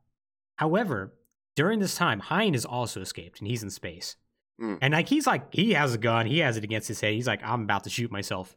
However, 0.58 1.14
during 1.56 1.80
this 1.80 1.96
time, 1.96 2.20
Hein 2.20 2.54
has 2.54 2.66
also 2.66 3.02
escaped 3.02 3.40
and 3.40 3.48
he's 3.48 3.64
in 3.64 3.70
space. 3.70 4.18
Mm. 4.62 4.80
And 4.82 4.94
like 4.94 5.08
he's 5.08 5.28
like, 5.28 5.54
he 5.54 5.74
has 5.74 5.94
a 5.94 5.98
gun, 5.98 6.26
he 6.26 6.40
has 6.40 6.58
it 6.58 6.64
against 6.64 6.88
his 6.88 7.02
head. 7.02 7.14
He's 7.14 7.28
like, 7.28 7.42
I'm 7.44 7.64
about 7.64 7.84
to 7.86 7.90
shoot 7.90 8.12
myself. 8.12 8.56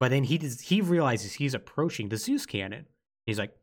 But 0.00 0.10
then 0.10 0.24
he 0.24 0.38
does, 0.38 0.60
he 0.60 0.80
realizes 0.80 1.34
he's 1.34 1.54
approaching 1.54 2.08
the 2.08 2.16
Zeus 2.16 2.46
cannon. 2.46 2.86
He's 3.26 3.38
like, 3.38 3.54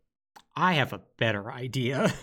I 0.56 0.74
have 0.74 0.94
a 0.94 1.02
better 1.18 1.52
idea. 1.52 2.14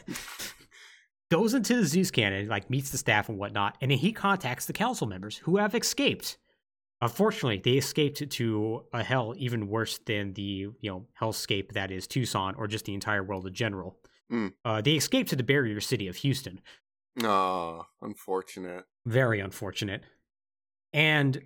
Goes 1.30 1.52
into 1.52 1.76
the 1.76 1.84
Zeus 1.84 2.10
cannon, 2.10 2.48
like 2.48 2.70
meets 2.70 2.90
the 2.90 2.98
staff 2.98 3.28
and 3.28 3.38
whatnot, 3.38 3.76
and 3.82 3.90
then 3.90 3.98
he 3.98 4.12
contacts 4.12 4.64
the 4.64 4.72
council 4.72 5.06
members 5.06 5.36
who 5.36 5.58
have 5.58 5.74
escaped. 5.74 6.38
Unfortunately, 7.02 7.60
they 7.62 7.78
escaped 7.78 8.28
to 8.28 8.84
a 8.92 9.02
hell 9.02 9.34
even 9.36 9.68
worse 9.68 9.98
than 10.06 10.32
the 10.32 10.42
you 10.42 10.74
know 10.82 11.06
hellscape 11.20 11.72
that 11.72 11.90
is 11.90 12.06
Tucson 12.06 12.54
or 12.56 12.66
just 12.66 12.86
the 12.86 12.94
entire 12.94 13.22
world 13.22 13.46
in 13.46 13.52
general. 13.52 13.98
Mm. 14.32 14.52
Uh, 14.64 14.80
they 14.80 14.94
escaped 14.94 15.28
to 15.30 15.36
the 15.36 15.42
barrier 15.42 15.80
city 15.80 16.08
of 16.08 16.16
Houston. 16.16 16.60
Aw, 17.22 17.82
unfortunate. 18.02 18.84
Very 19.08 19.40
unfortunate. 19.40 20.02
And 20.92 21.40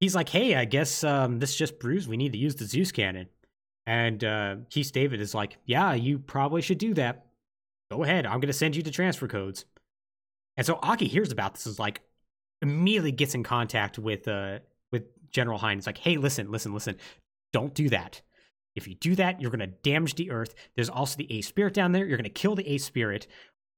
he's 0.00 0.14
like, 0.14 0.28
"Hey, 0.28 0.56
I 0.56 0.64
guess 0.64 1.04
um, 1.04 1.38
this 1.38 1.54
just 1.54 1.78
proves 1.78 2.08
we 2.08 2.16
need 2.16 2.32
to 2.32 2.38
use 2.38 2.56
the 2.56 2.64
Zeus 2.64 2.90
cannon." 2.92 3.28
And 3.86 4.22
uh, 4.24 4.56
Keith 4.68 4.92
David 4.92 5.20
is 5.20 5.34
like, 5.34 5.58
"Yeah, 5.64 5.94
you 5.94 6.18
probably 6.18 6.60
should 6.60 6.78
do 6.78 6.94
that. 6.94 7.26
Go 7.90 8.02
ahead. 8.02 8.26
I'm 8.26 8.40
going 8.40 8.48
to 8.48 8.52
send 8.52 8.74
you 8.74 8.82
the 8.82 8.90
transfer 8.90 9.28
codes." 9.28 9.64
And 10.56 10.66
so 10.66 10.80
Aki 10.82 11.06
hears 11.06 11.30
about 11.30 11.54
this, 11.54 11.68
is 11.68 11.78
like, 11.78 12.00
immediately 12.62 13.12
gets 13.12 13.36
in 13.36 13.44
contact 13.44 13.96
with 13.96 14.26
uh 14.26 14.58
with 14.90 15.04
General 15.30 15.58
Hein. 15.58 15.78
It's 15.78 15.86
like, 15.86 15.98
"Hey, 15.98 16.16
listen, 16.16 16.50
listen, 16.50 16.74
listen. 16.74 16.96
Don't 17.52 17.74
do 17.74 17.88
that. 17.90 18.22
If 18.74 18.88
you 18.88 18.94
do 18.94 19.14
that, 19.14 19.40
you're 19.40 19.50
going 19.50 19.60
to 19.60 19.66
damage 19.66 20.16
the 20.16 20.30
Earth. 20.30 20.54
There's 20.74 20.90
also 20.90 21.16
the 21.16 21.32
A 21.32 21.42
Spirit 21.42 21.74
down 21.74 21.92
there. 21.92 22.06
You're 22.06 22.16
going 22.16 22.24
to 22.24 22.30
kill 22.30 22.56
the 22.56 22.68
A 22.68 22.78
Spirit. 22.78 23.28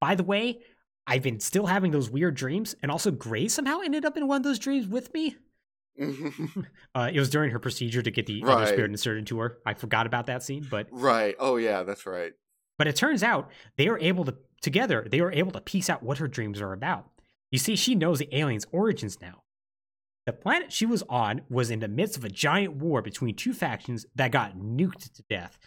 By 0.01 0.15
the 0.15 0.25
way, 0.25 0.61
I've 1.07 1.23
been 1.23 1.41
still 1.41 1.67
having 1.67 1.91
those 1.91 2.09
weird 2.11 2.35
dreams, 2.37 2.75
and 2.83 2.91
also 2.91 3.11
Grace 3.11 3.55
somehow 3.55 3.81
ended 3.81 4.05
up 4.05 4.17
in 4.17 4.27
one 4.29 4.39
of 4.39 4.43
those 4.43 4.59
dreams 4.59 4.87
with 4.87 5.13
me. 5.15 5.37
Uh, 6.95 7.11
it 7.13 7.19
was 7.21 7.31
during 7.31 7.51
her 7.51 7.59
procedure 7.59 8.03
to 8.03 8.11
get 8.11 8.27
the 8.27 8.43
other 8.45 8.67
spirit 8.67 8.91
inserted 8.91 9.21
into 9.21 9.39
her. 9.39 9.59
I 9.65 9.75
forgot 9.75 10.07
about 10.07 10.27
that 10.27 10.43
scene, 10.43 10.67
but 10.69 10.89
right. 10.91 11.37
Oh 11.39 11.57
yeah, 11.57 11.83
that's 11.85 12.05
right. 12.07 12.33
but 12.79 12.89
it 12.89 12.97
turns 12.97 13.23
out 13.23 13.51
they 13.77 13.87
are 13.89 13.99
able 13.99 14.25
to 14.25 14.35
together. 14.61 15.07
They 15.09 15.21
were 15.21 15.31
able 15.33 15.53
to 15.53 15.61
piece 15.61 15.89
out 15.89 16.03
what 16.03 16.19
her 16.19 16.27
dreams 16.27 16.61
are 16.61 16.73
about. 16.73 17.07
You 17.53 17.59
see, 17.59 17.77
she 17.77 17.95
knows 17.95 18.19
the 18.19 18.35
aliens' 18.37 18.67
origins 18.73 19.21
now. 19.21 19.43
The 20.27 20.33
planet 20.33 20.73
she 20.73 20.85
was 20.87 21.05
on 21.09 21.43
was 21.49 21.71
in 21.71 21.79
the 21.81 21.89
midst 21.89 22.17
of 22.17 22.25
a 22.25 22.29
giant 22.29 22.75
war 22.75 23.03
between 23.03 23.37
two 23.37 23.53
factions 23.53 24.05
that 24.17 24.33
got 24.33 24.57
nuked 24.57 25.13
to 25.15 25.23
death. 25.31 25.59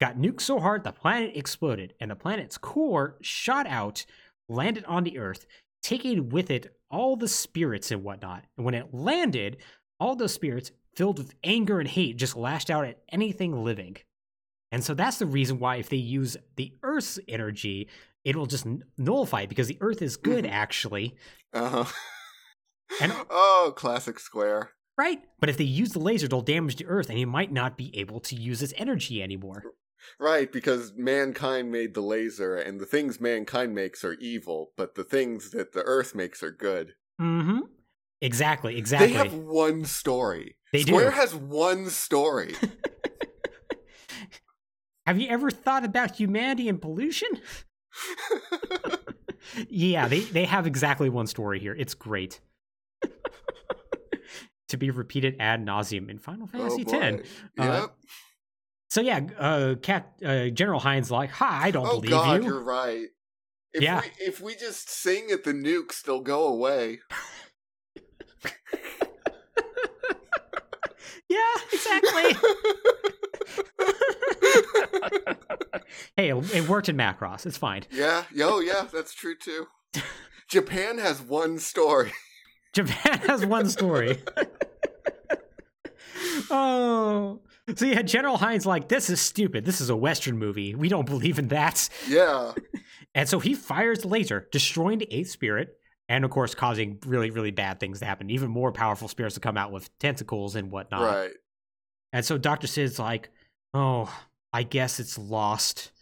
Got 0.00 0.16
nuked 0.16 0.40
so 0.40 0.60
hard 0.60 0.82
the 0.82 0.92
planet 0.92 1.32
exploded, 1.36 1.94
and 2.00 2.10
the 2.10 2.16
planet's 2.16 2.56
core 2.56 3.16
shot 3.20 3.66
out, 3.66 4.06
landed 4.50 4.84
on 4.84 5.04
the 5.04 5.18
Earth, 5.18 5.46
taking 5.82 6.28
with 6.28 6.50
it 6.50 6.74
all 6.90 7.16
the 7.16 7.28
spirits 7.28 7.90
and 7.90 8.02
whatnot. 8.02 8.44
And 8.56 8.64
when 8.66 8.74
it 8.74 8.92
landed, 8.92 9.58
all 9.98 10.16
those 10.16 10.34
spirits, 10.34 10.72
filled 10.96 11.18
with 11.18 11.34
anger 11.44 11.78
and 11.78 11.88
hate, 11.88 12.16
just 12.16 12.36
lashed 12.36 12.68
out 12.70 12.84
at 12.84 12.98
anything 13.10 13.64
living. 13.64 13.96
And 14.72 14.82
so 14.84 14.92
that's 14.94 15.18
the 15.18 15.26
reason 15.26 15.58
why, 15.58 15.76
if 15.76 15.88
they 15.88 15.96
use 15.96 16.36
the 16.56 16.72
Earth's 16.82 17.18
energy, 17.28 17.88
it 18.24 18.36
will 18.36 18.46
just 18.46 18.66
nullify 18.98 19.42
it 19.42 19.48
because 19.48 19.68
the 19.68 19.78
Earth 19.80 20.02
is 20.02 20.16
good, 20.16 20.44
actually, 20.46 21.16
Uh-huh. 21.52 21.84
And- 23.00 23.12
oh, 23.30 23.72
classic 23.76 24.18
Square. 24.18 24.70
right? 24.98 25.20
But 25.38 25.48
if 25.48 25.56
they 25.56 25.64
use 25.64 25.90
the 25.92 26.00
laser, 26.00 26.26
it'll 26.26 26.42
damage 26.42 26.76
the 26.76 26.86
Earth, 26.86 27.08
and 27.08 27.16
he 27.18 27.24
might 27.24 27.52
not 27.52 27.76
be 27.76 27.96
able 27.96 28.20
to 28.20 28.34
use 28.34 28.62
its 28.62 28.74
energy 28.76 29.22
anymore. 29.22 29.62
Right, 30.18 30.50
because 30.50 30.92
mankind 30.96 31.70
made 31.70 31.94
the 31.94 32.00
laser, 32.00 32.56
and 32.56 32.80
the 32.80 32.86
things 32.86 33.20
mankind 33.20 33.74
makes 33.74 34.04
are 34.04 34.14
evil, 34.14 34.72
but 34.76 34.94
the 34.94 35.04
things 35.04 35.50
that 35.50 35.72
the 35.72 35.82
Earth 35.82 36.14
makes 36.14 36.42
are 36.42 36.50
good. 36.50 36.94
Mm-hmm. 37.20 37.60
Exactly. 38.20 38.76
Exactly. 38.76 39.08
They 39.08 39.14
have 39.14 39.34
one 39.34 39.84
story. 39.84 40.56
They 40.72 40.82
Square 40.82 41.10
do. 41.10 41.16
has 41.16 41.34
one 41.34 41.88
story. 41.90 42.54
have 45.06 45.18
you 45.18 45.28
ever 45.28 45.50
thought 45.50 45.84
about 45.84 46.16
humanity 46.16 46.68
and 46.68 46.80
pollution? 46.80 47.28
yeah, 49.68 50.06
they 50.06 50.20
they 50.20 50.44
have 50.44 50.66
exactly 50.66 51.08
one 51.08 51.26
story 51.26 51.58
here. 51.60 51.74
It's 51.78 51.94
great. 51.94 52.40
to 54.68 54.76
be 54.76 54.90
repeated 54.90 55.36
ad 55.40 55.64
nauseum 55.64 56.08
in 56.08 56.18
Final 56.18 56.46
Fantasy 56.46 56.84
oh, 56.86 56.98
X. 56.98 57.28
Uh, 57.58 57.64
Yep. 57.64 57.96
So 58.90 59.00
yeah, 59.00 59.20
uh, 59.38 59.76
Cat 59.80 60.12
uh, 60.24 60.48
General 60.48 60.80
Hein's 60.80 61.10
like, 61.10 61.30
"Ha, 61.30 61.60
I 61.62 61.70
don't 61.70 61.86
oh 61.86 62.00
believe 62.00 62.10
God, 62.10 62.42
you." 62.42 62.48
you're 62.50 62.62
right. 62.62 63.06
If 63.72 63.82
Yeah. 63.82 64.00
we 64.00 64.10
if 64.26 64.40
we 64.40 64.56
just 64.56 64.90
sing 64.90 65.30
at 65.30 65.44
the 65.44 65.52
nukes, 65.52 66.02
they'll 66.02 66.20
go 66.22 66.46
away. 66.48 66.98
Yeah, 71.28 71.38
exactly. 71.72 72.32
hey, 76.16 76.30
it, 76.30 76.54
it 76.56 76.68
worked 76.68 76.88
in 76.88 76.96
Macross. 76.96 77.46
It's 77.46 77.56
fine. 77.56 77.84
yeah, 77.92 78.24
yo, 78.34 78.58
yeah, 78.58 78.88
that's 78.92 79.14
true 79.14 79.36
too. 79.36 79.68
Japan 80.48 80.98
has 80.98 81.22
one 81.22 81.60
story. 81.60 82.10
Japan 82.72 83.18
has 83.28 83.46
one 83.46 83.68
story. 83.68 84.20
oh. 86.50 87.38
So 87.76 87.86
yeah, 87.86 88.02
General 88.02 88.36
Hein's 88.36 88.66
like, 88.66 88.88
this 88.88 89.10
is 89.10 89.20
stupid. 89.20 89.64
This 89.64 89.80
is 89.80 89.90
a 89.90 89.96
Western 89.96 90.38
movie. 90.38 90.74
We 90.74 90.88
don't 90.88 91.06
believe 91.06 91.38
in 91.38 91.48
that. 91.48 91.88
Yeah, 92.08 92.52
And 93.14 93.28
so 93.28 93.38
he 93.40 93.54
fires 93.54 94.00
the 94.00 94.08
laser, 94.08 94.48
destroying 94.52 94.98
the 94.98 95.12
eighth 95.12 95.30
spirit, 95.30 95.76
and 96.08 96.24
of 96.24 96.30
course 96.30 96.54
causing 96.54 96.98
really, 97.06 97.30
really 97.30 97.50
bad 97.50 97.80
things 97.80 97.98
to 98.00 98.04
happen. 98.04 98.30
Even 98.30 98.50
more 98.50 98.72
powerful 98.72 99.08
spirits 99.08 99.34
to 99.34 99.40
come 99.40 99.56
out 99.56 99.72
with 99.72 99.96
tentacles 99.98 100.54
and 100.56 100.70
whatnot. 100.70 101.02
right. 101.02 101.30
And 102.12 102.24
so 102.24 102.38
Dr. 102.38 102.66
Sid's 102.66 102.98
like, 102.98 103.30
oh, 103.74 104.12
I 104.52 104.62
guess 104.64 104.98
it's 105.00 105.16
lost. 105.18 105.92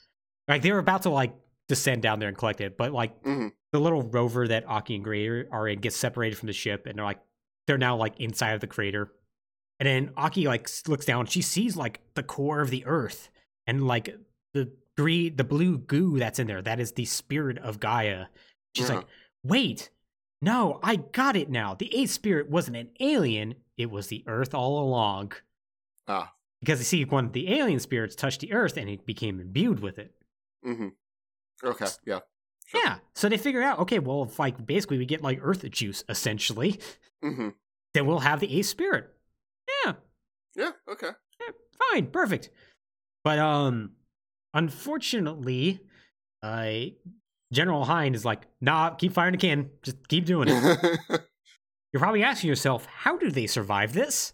Like 0.49 0.63
they 0.63 0.73
were 0.73 0.79
about 0.79 1.03
to 1.03 1.11
like 1.11 1.35
descend 1.69 2.03
down 2.03 2.19
there 2.19 2.29
and 2.31 2.37
collect 2.39 2.61
it, 2.63 2.77
but 2.79 2.93
like 2.93 3.23
Mhm. 3.23 3.53
the 3.73 3.79
little 3.81 4.03
rover 4.03 4.49
that 4.49 4.67
Aki 4.67 4.95
and 4.97 5.05
Gray 5.05 5.29
are 5.51 5.69
in 5.69 5.81
gets 5.81 5.97
separated 5.97 6.37
from 6.39 6.47
the 6.47 6.53
ship, 6.55 6.87
and 6.87 6.97
they're 6.99 7.05
like, 7.05 7.21
they're 7.67 7.77
now 7.79 7.97
like 7.97 8.19
inside 8.21 8.53
of 8.53 8.61
the 8.61 8.67
crater. 8.67 9.13
And 9.81 9.87
then 9.87 10.11
Aki 10.17 10.47
like 10.47 10.69
looks 10.89 11.07
down, 11.07 11.27
she 11.27 11.43
sees 11.43 11.77
like 11.77 12.01
the 12.15 12.23
core 12.23 12.61
of 12.61 12.71
the 12.71 12.85
earth, 12.87 13.29
and 13.67 13.87
like 13.87 14.17
the 14.55 14.73
green, 14.97 15.37
the 15.37 15.45
blue 15.45 15.79
goo 15.79 16.19
that's 16.19 16.39
in 16.39 16.47
there. 16.49 16.63
That 16.63 16.81
is 16.81 16.93
the 16.93 17.05
spirit 17.05 17.59
of 17.59 17.79
Gaia. 17.81 18.27
She's 18.75 18.91
Uh-huh. 18.91 18.99
like, 18.99 19.07
wait, 19.45 19.91
no, 20.43 20.81
I 20.83 20.97
got 20.97 21.37
it 21.37 21.49
now. 21.51 21.75
The 21.75 21.95
eighth 21.97 22.11
spirit 22.11 22.51
wasn't 22.51 22.77
an 22.77 22.91
alien; 23.01 23.55
it 23.77 23.91
was 23.91 24.09
the 24.09 24.25
Earth 24.27 24.53
all 24.55 24.81
along. 24.83 25.33
Ah. 26.09 26.33
Because 26.61 26.81
you 26.81 26.85
see, 26.85 27.05
when 27.05 27.31
the 27.31 27.53
alien 27.53 27.79
spirits 27.79 28.17
touched 28.17 28.41
the 28.41 28.53
Earth, 28.53 28.77
and 28.77 28.89
it 28.91 29.07
became 29.07 29.39
imbued 29.41 29.79
with 29.81 29.99
it. 30.01 30.13
Mm-hmm. 30.67 30.89
Okay, 31.65 31.87
yeah. 32.05 32.21
Sure. 32.67 32.81
Yeah. 32.85 32.99
So 33.15 33.29
they 33.29 33.37
figure 33.39 33.63
out, 33.63 33.79
okay, 33.81 33.99
well, 34.01 34.25
if 34.25 34.39
like 34.41 34.65
basically 34.67 34.99
we 34.99 35.07
get 35.07 35.23
like 35.23 35.39
Earth 35.41 35.69
juice 35.71 36.03
essentially, 36.09 36.81
hmm 37.23 37.51
then 37.95 38.07
we'll 38.07 38.19
have 38.19 38.41
the 38.41 38.59
eighth 38.59 38.67
spirit. 38.67 39.15
Yeah. 39.85 39.93
Yeah, 40.57 40.71
okay. 40.91 41.11
Yeah, 41.41 41.53
Fine. 41.93 42.07
Perfect. 42.09 42.51
But 43.25 43.39
um, 43.39 43.93
unfortunately, 44.55 45.81
uh, 46.43 46.71
General 47.53 47.85
Hein 47.85 48.15
is 48.15 48.25
like, 48.25 48.43
nah, 48.61 48.91
keep 48.91 49.13
firing 49.13 49.33
the 49.33 49.39
can. 49.39 49.71
Just 49.83 50.07
keep 50.09 50.25
doing 50.25 50.49
it. 50.51 51.01
You're 51.93 52.01
probably 52.01 52.23
asking 52.23 52.49
yourself, 52.49 52.87
how 52.87 53.17
do 53.17 53.31
they 53.31 53.47
survive 53.47 53.93
this? 53.93 54.33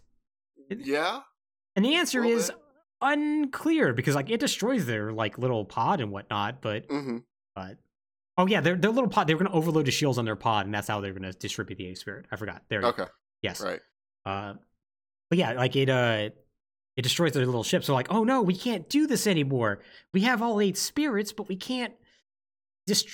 yeah? 0.71 1.21
And 1.77 1.85
the 1.85 1.95
answer 1.97 2.25
is 2.25 2.49
that- 2.49 2.57
unclear 3.03 3.93
because 3.93 4.15
like 4.15 4.31
it 4.31 4.41
destroys 4.41 4.87
their 4.87 5.13
like 5.13 5.37
little 5.39 5.65
pod 5.65 6.01
and 6.01 6.11
whatnot. 6.11 6.63
But 6.63 6.87
hmm 6.89 7.19
but 7.55 7.77
oh 8.39 8.47
yeah, 8.47 8.61
their 8.61 8.77
their 8.77 8.91
little 8.91 9.11
pod. 9.11 9.27
They 9.27 9.35
were 9.35 9.43
gonna 9.45 9.55
overload 9.55 9.87
the 9.87 9.91
shields 9.91 10.17
on 10.19 10.25
their 10.25 10.37
pod, 10.37 10.67
and 10.67 10.75
that's 10.75 10.89
how 10.89 11.01
they're 11.01 11.13
gonna 11.13 11.33
distribute 11.33 11.77
the 11.77 11.91
A 11.91 11.95
spirit. 11.97 12.27
I 12.33 12.37
forgot. 12.37 12.63
There. 12.69 12.79
you 12.81 12.83
go. 12.83 12.89
Okay, 12.89 13.05
Yes. 13.43 13.61
right. 13.61 13.81
Uh, 14.25 14.55
but 15.31 15.39
yeah, 15.39 15.53
like 15.53 15.77
it 15.77 15.89
uh 15.89 16.31
it 16.97 17.03
destroys 17.03 17.33
their 17.33 17.45
little 17.47 17.65
ship. 17.65 17.83
So 17.85 17.93
like, 17.95 18.07
oh 18.11 18.25
no, 18.25 18.43
we 18.43 18.55
can't 18.57 18.89
do 18.89 19.07
this 19.07 19.27
anymore. 19.27 19.81
We 20.13 20.21
have 20.23 20.43
all 20.43 20.61
eight 20.61 20.77
spirits, 20.79 21.33
but 21.33 21.49
we 21.49 21.57
can't 21.57 21.93
just 22.89 23.09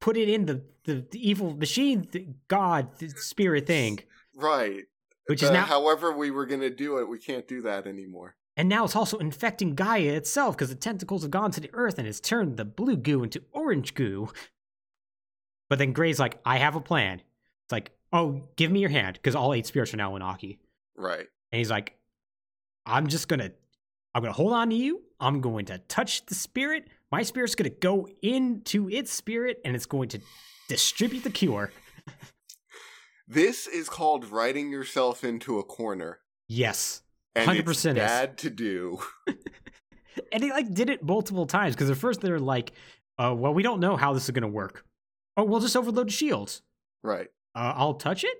put 0.00 0.16
it 0.16 0.28
in 0.28 0.46
the 0.46 0.62
the, 0.84 1.06
the 1.10 1.28
evil 1.28 1.54
machine 1.56 2.04
th- 2.04 2.26
god 2.48 2.98
th- 2.98 3.12
spirit 3.16 3.66
thing, 3.66 4.00
Right. 4.34 4.84
which 5.26 5.42
is 5.42 5.48
The- 5.48 5.54
now 5.54 5.64
however 5.64 6.12
we 6.12 6.30
were 6.30 6.46
going 6.46 6.60
to 6.62 6.70
do 6.70 6.98
it, 6.98 7.08
we 7.08 7.18
can't 7.18 7.46
do 7.46 7.60
that 7.62 7.86
anymore. 7.86 8.34
and 8.56 8.68
now 8.68 8.84
it's 8.84 8.96
also 8.96 9.18
infecting 9.18 9.74
Gaia 9.74 10.12
itself 10.14 10.56
because 10.56 10.68
the 10.70 10.74
tentacles 10.74 11.22
have 11.22 11.30
gone 11.30 11.50
to 11.52 11.60
the 11.60 11.70
earth 11.74 11.98
and 11.98 12.06
it's 12.08 12.20
turned 12.20 12.56
the 12.56 12.64
blue 12.64 12.96
goo 12.96 13.22
into 13.22 13.42
orange 13.52 13.94
goo. 13.94 14.30
But 15.68 15.78
then 15.78 15.92
Gray's 15.92 16.18
like, 16.18 16.38
I 16.44 16.58
have 16.58 16.74
a 16.76 16.80
plan. 16.80 17.20
It's 17.20 17.72
like, 17.72 17.92
oh, 18.12 18.48
give 18.56 18.70
me 18.72 18.80
your 18.80 18.90
hand 18.90 19.14
because 19.14 19.34
all 19.36 19.54
eight 19.54 19.66
spirits 19.66 19.94
are 19.94 19.98
now 19.98 20.16
in 20.16 20.22
Aki. 20.22 20.58
Right. 20.96 21.26
And 21.52 21.58
he's 21.58 21.70
like, 21.70 21.96
I'm 22.86 23.06
just 23.06 23.28
gonna 23.28 23.50
I'm 24.14 24.22
gonna 24.22 24.32
hold 24.32 24.52
on 24.52 24.70
to 24.70 24.76
you. 24.76 25.02
I'm 25.18 25.40
going 25.40 25.66
to 25.66 25.78
touch 25.78 26.26
the 26.26 26.34
spirit. 26.34 26.88
My 27.12 27.22
spirit's 27.22 27.54
gonna 27.54 27.70
go 27.70 28.08
into 28.22 28.88
its 28.88 29.12
spirit 29.12 29.60
and 29.64 29.74
it's 29.76 29.86
going 29.86 30.08
to 30.10 30.20
distribute 30.68 31.24
the 31.24 31.30
cure. 31.30 31.72
This 33.32 33.68
is 33.68 33.88
called 33.88 34.28
writing 34.28 34.72
yourself 34.72 35.22
into 35.22 35.60
a 35.60 35.62
corner. 35.62 36.18
Yes. 36.48 37.02
100% 37.36 37.60
it's 37.60 37.84
is. 37.86 37.94
bad 37.94 38.38
to 38.38 38.50
do. 38.50 38.98
And 40.32 40.42
he 40.42 40.50
like 40.50 40.72
did 40.72 40.90
it 40.90 41.02
multiple 41.02 41.46
times 41.46 41.74
because 41.74 41.90
at 41.90 41.96
first 41.96 42.20
they're 42.20 42.38
like, 42.38 42.72
uh, 43.18 43.34
well, 43.36 43.54
we 43.54 43.62
don't 43.62 43.80
know 43.80 43.96
how 43.96 44.12
this 44.12 44.24
is 44.24 44.30
gonna 44.30 44.48
work. 44.48 44.84
Oh, 45.36 45.44
we'll 45.44 45.60
just 45.60 45.76
overload 45.76 46.08
the 46.08 46.12
shields. 46.12 46.62
Right. 47.02 47.28
Uh, 47.54 47.72
I'll 47.76 47.94
touch 47.94 48.24
it. 48.24 48.36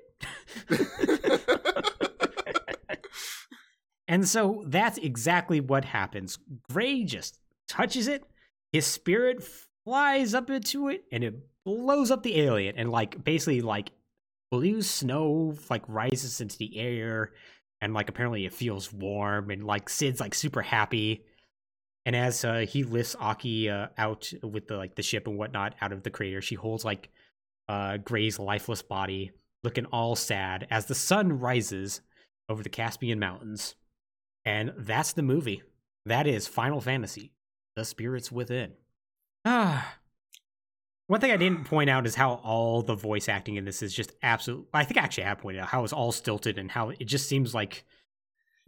And 4.11 4.27
so 4.29 4.65
that's 4.67 4.99
exactly 4.99 5.61
what 5.61 5.85
happens. 5.85 6.37
Gray 6.69 7.05
just 7.05 7.39
touches 7.69 8.09
it, 8.09 8.25
his 8.73 8.85
spirit 8.85 9.41
flies 9.85 10.35
up 10.35 10.51
into 10.51 10.89
it, 10.89 11.05
and 11.13 11.23
it 11.23 11.35
blows 11.65 12.11
up 12.11 12.25
the 12.25 12.41
alien. 12.41 12.75
And 12.77 12.91
like 12.91 13.23
basically 13.23 13.61
like 13.61 13.93
blue 14.51 14.83
snow 14.83 15.55
like 15.71 15.85
rises 15.87 16.41
into 16.41 16.59
the 16.59 16.77
air, 16.77 17.31
and 17.81 17.95
like 17.95 18.09
apparently 18.09 18.45
it 18.45 18.53
feels 18.53 18.93
warm, 18.93 19.49
and 19.49 19.65
like 19.65 19.89
Sid's 19.89 20.19
like 20.21 20.35
super 20.35 20.61
happy. 20.61 21.25
And 22.05 22.17
as 22.17 22.45
uh, 22.45 22.67
he 22.69 22.83
lifts 22.83 23.15
Aki 23.15 23.71
uh, 23.71 23.87
out 23.97 24.33
with 24.43 24.67
the 24.67 24.77
like 24.77 24.97
the 24.97 25.03
ship 25.03 25.29
and 25.29 25.39
whatnot 25.39 25.77
out 25.81 25.93
of 25.93 26.03
the 26.03 26.11
crater, 26.11 26.43
she 26.43 26.57
holds 26.57 26.85
like 26.85 27.11
uh, 27.69 27.99
Gray's 27.99 28.41
lifeless 28.41 28.83
body, 28.83 29.31
looking 29.63 29.87
all 29.87 30.17
sad 30.17 30.67
as 30.69 30.87
the 30.87 30.97
sun 30.97 31.39
rises 31.39 32.01
over 32.49 32.65
the 32.65 32.69
Caspian 32.69 33.21
Mountains. 33.21 33.77
And 34.45 34.73
that's 34.77 35.13
the 35.13 35.23
movie. 35.23 35.63
That 36.07 36.27
is 36.27 36.47
Final 36.47 36.81
Fantasy, 36.81 37.33
The 37.77 37.85
Spirits 37.85 38.33
Within. 38.33 38.73
Ah. 39.45 39.97
One 41.09 41.21
thing 41.21 41.33
I 41.33 41.37
didn't 41.37 41.65
point 41.65 41.91
out 41.91 42.07
is 42.07 42.15
how 42.15 42.35
all 42.35 42.83
the 42.83 42.95
voice 42.95 43.29
acting 43.29 43.57
in 43.57 43.65
this 43.65 43.83
is 43.83 43.93
just 43.93 44.13
absolute. 44.23 44.69
I 44.73 44.85
think 44.85 44.97
I 44.97 45.03
actually 45.03 45.25
have 45.25 45.39
pointed 45.39 45.61
out 45.61 45.69
how 45.69 45.83
it's 45.83 45.93
all 45.93 46.13
stilted 46.13 46.57
and 46.57 46.71
how 46.71 46.91
it 46.91 47.05
just 47.05 47.29
seems 47.29 47.53
like 47.53 47.85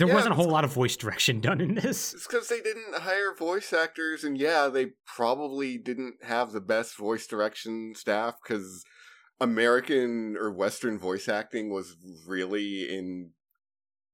there 0.00 0.08
Yeah, 0.08 0.14
wasn't 0.14 0.32
a 0.32 0.34
whole 0.34 0.48
lot 0.48 0.64
of 0.64 0.72
voice 0.72 0.96
direction 0.96 1.40
done 1.40 1.60
in 1.60 1.74
this. 1.76 2.12
It's 2.14 2.26
because 2.26 2.48
they 2.48 2.60
didn't 2.60 2.96
hire 2.96 3.32
voice 3.32 3.72
actors, 3.72 4.24
and 4.24 4.36
yeah, 4.36 4.66
they 4.66 4.86
probably 5.06 5.78
didn't 5.78 6.24
have 6.24 6.50
the 6.50 6.60
best 6.60 6.96
voice 6.96 7.28
direction 7.28 7.92
staff 7.94 8.34
because 8.42 8.84
American 9.40 10.36
or 10.36 10.50
Western 10.50 10.98
voice 10.98 11.28
acting 11.28 11.70
was 11.70 11.94
really 12.26 12.92
in, 12.92 13.30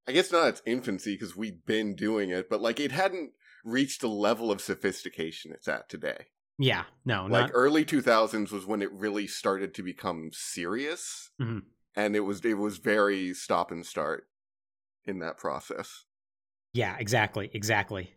I 0.08 0.12
guess 0.12 0.32
not 0.32 0.48
its 0.48 0.62
infancy 0.64 1.14
because 1.14 1.36
we'd 1.36 1.66
been 1.66 1.94
doing 1.94 2.30
it, 2.30 2.48
but 2.48 2.62
like 2.62 2.80
it 2.80 2.92
hadn't 2.92 3.32
reached 3.62 4.00
the 4.00 4.08
level 4.08 4.50
of 4.50 4.62
sophistication 4.62 5.52
it's 5.52 5.68
at 5.68 5.90
today. 5.90 6.28
Yeah, 6.58 6.84
no, 7.04 7.26
like 7.26 7.48
not. 7.48 7.50
early 7.52 7.84
2000s 7.84 8.50
was 8.50 8.64
when 8.64 8.80
it 8.80 8.90
really 8.90 9.26
started 9.26 9.74
to 9.74 9.82
become 9.82 10.30
serious, 10.32 11.30
Mhm. 11.38 11.64
and 11.94 12.16
it 12.16 12.20
was 12.20 12.42
it 12.42 12.54
was 12.54 12.78
very 12.78 13.34
stop 13.34 13.70
and 13.70 13.84
start 13.84 14.28
in 15.04 15.18
that 15.18 15.36
process. 15.36 16.06
Yeah, 16.72 16.96
exactly, 16.98 17.50
exactly. 17.52 18.10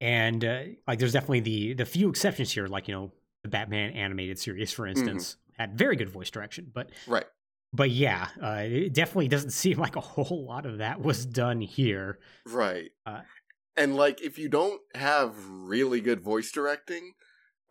And 0.00 0.44
uh, 0.44 0.62
like, 0.88 0.98
there's 0.98 1.12
definitely 1.12 1.40
the 1.40 1.74
the 1.74 1.84
few 1.86 2.08
exceptions 2.08 2.52
here, 2.52 2.66
like 2.66 2.88
you 2.88 2.94
know 2.94 3.12
the 3.42 3.48
Batman 3.50 3.92
animated 3.92 4.38
series, 4.38 4.72
for 4.72 4.86
instance, 4.86 5.36
had 5.58 5.76
very 5.76 5.94
good 5.96 6.08
voice 6.08 6.30
direction. 6.30 6.70
But 6.72 6.90
Right. 7.06 7.26
But 7.74 7.90
yeah, 7.90 8.28
uh, 8.42 8.62
it 8.64 8.94
definitely 8.94 9.28
doesn't 9.28 9.50
seem 9.62 9.78
like 9.78 9.96
a 9.96 10.00
whole 10.00 10.44
lot 10.46 10.66
of 10.66 10.78
that 10.78 11.00
was 11.00 11.26
done 11.26 11.60
here. 11.60 12.18
Right. 12.46 12.90
Uh, 13.04 13.22
and 13.76 13.96
like 13.96 14.22
if 14.22 14.38
you 14.38 14.48
don't 14.48 14.80
have 14.94 15.34
really 15.48 16.00
good 16.00 16.20
voice 16.20 16.50
directing, 16.52 17.12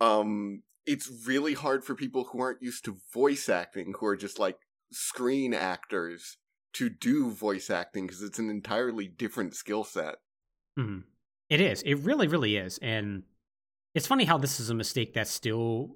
um 0.01 0.63
it's 0.85 1.09
really 1.25 1.53
hard 1.53 1.85
for 1.85 1.95
people 1.95 2.25
who 2.25 2.41
aren't 2.41 2.61
used 2.61 2.83
to 2.85 2.97
voice 3.13 3.47
acting, 3.47 3.93
who 3.99 4.05
are 4.05 4.17
just 4.17 4.37
like 4.37 4.57
screen 4.91 5.53
actors 5.53 6.37
to 6.73 6.89
do 6.89 7.31
voice 7.31 7.69
acting 7.69 8.05
because 8.05 8.21
it's 8.21 8.37
an 8.39 8.49
entirely 8.49 9.07
different 9.07 9.55
skill 9.55 9.85
set. 9.85 10.15
Mhm. 10.77 11.03
It 11.49 11.61
is. 11.61 11.81
It 11.83 11.95
really, 11.99 12.27
really 12.27 12.57
is. 12.57 12.79
And 12.79 13.23
it's 13.95 14.07
funny 14.07 14.25
how 14.25 14.37
this 14.37 14.59
is 14.59 14.69
a 14.69 14.73
mistake 14.73 15.13
that's 15.13 15.31
still 15.31 15.95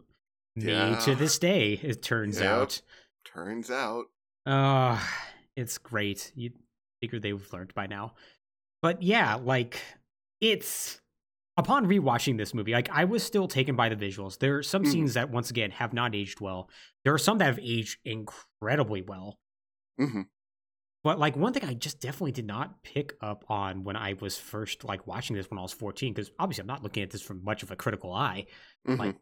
made 0.56 1.00
to 1.02 1.16
this 1.16 1.38
day. 1.40 1.74
It 1.74 2.02
turns 2.02 2.40
Yep. 2.40 2.46
out. 2.50 2.82
Turns 3.34 3.70
out. 3.70 4.06
Uh, 4.46 5.00
it's 5.56 5.78
great. 5.78 6.32
You, 6.36 6.52
figure 7.02 7.20
they've 7.20 7.54
learned 7.54 7.74
by 7.76 7.86
now. 7.88 8.14
But 8.82 9.04
yeah, 9.04 9.36
like 9.36 9.82
it's 10.42 11.00
upon 11.58 11.86
rewatching 11.88 12.38
this 12.38 12.54
movie, 12.54 12.72
like 12.74 12.90
I 12.92 13.06
was 13.06 13.24
still 13.24 13.48
taken 13.48 13.76
by 13.76 13.90
the 13.90 13.96
visuals. 13.96 14.40
There 14.40 14.58
are 14.58 14.64
some 14.64 14.84
Mhm. 14.84 14.88
scenes 14.88 15.14
that 15.16 15.30
once 15.30 15.50
again 15.50 15.72
have 15.72 15.94
not 15.94 16.16
aged 16.16 16.40
well. 16.42 16.70
There 17.04 17.14
are 17.14 17.18
some 17.20 17.38
that 17.40 17.46
have 17.46 17.60
aged 17.60 18.00
incredibly 18.06 19.02
well. 19.02 19.40
hmm 19.98 20.22
But 21.04 21.20
like 21.20 21.36
one 21.36 21.54
thing 21.54 21.64
I 21.66 21.74
just 21.74 22.00
definitely 22.02 22.32
did 22.34 22.46
not 22.48 22.84
pick 22.84 23.14
up 23.22 23.46
on 23.50 23.84
when 23.84 23.96
I 23.96 24.14
was 24.20 24.38
first 24.38 24.84
like 24.84 25.08
watching 25.08 25.36
this 25.36 25.50
when 25.50 25.60
I 25.60 25.62
was 25.64 25.74
14, 25.74 26.14
because 26.14 26.32
obviously 26.40 26.62
I'm 26.62 26.68
not 26.68 26.84
looking 26.84 27.04
at 27.04 27.12
this 27.12 27.22
from 27.22 27.44
much 27.44 27.64
of 27.64 27.72
a 27.72 27.76
critical 27.76 28.14
eye. 28.14 28.48
hmm 28.86 28.96
Like 28.96 29.16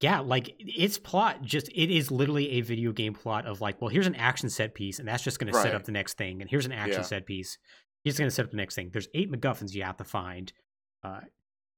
yeah, 0.00 0.20
like 0.20 0.54
its 0.58 0.98
plot 0.98 1.42
just 1.42 1.68
it 1.68 1.90
is 1.94 2.10
literally 2.10 2.52
a 2.52 2.60
video 2.60 2.92
game 2.92 3.14
plot 3.14 3.46
of 3.46 3.60
like, 3.60 3.80
well, 3.80 3.88
here's 3.88 4.06
an 4.06 4.14
action 4.16 4.50
set 4.50 4.74
piece, 4.74 4.98
and 4.98 5.08
that's 5.08 5.22
just 5.22 5.38
gonna 5.38 5.52
set 5.52 5.74
up 5.74 5.84
the 5.84 5.92
next 5.92 6.18
thing, 6.18 6.40
and 6.40 6.50
here's 6.50 6.66
an 6.66 6.72
action 6.72 7.00
Yeah. 7.00 7.06
set 7.06 7.26
piece. 7.26 7.58
He's 8.02 8.12
just 8.12 8.18
gonna 8.18 8.30
set 8.30 8.44
up 8.44 8.50
the 8.50 8.56
next 8.58 8.74
thing. 8.74 8.90
There's 8.92 9.08
eight 9.14 9.30
MacGuffins 9.32 9.72
you 9.74 9.82
have 9.84 9.96
to 9.98 10.04
find. 10.04 10.52
Uh 11.02 11.20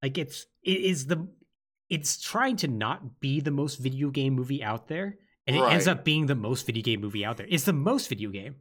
like 0.03 0.17
it's 0.17 0.45
it 0.63 0.81
is 0.81 1.07
the 1.07 1.27
it's 1.89 2.21
trying 2.21 2.55
to 2.57 2.67
not 2.67 3.19
be 3.19 3.39
the 3.41 3.51
most 3.51 3.75
video 3.79 4.09
game 4.11 4.33
movie 4.33 4.63
out 4.63 4.87
there, 4.89 5.17
and 5.47 5.55
it 5.55 5.63
ends 5.71 5.87
up 5.87 6.03
being 6.03 6.27
the 6.27 6.35
most 6.35 6.65
video 6.65 6.83
game 6.83 7.01
movie 7.01 7.25
out 7.25 7.37
there. 7.37 7.47
It's 7.49 7.63
the 7.63 7.73
most 7.73 8.09
video 8.09 8.29
game. 8.29 8.57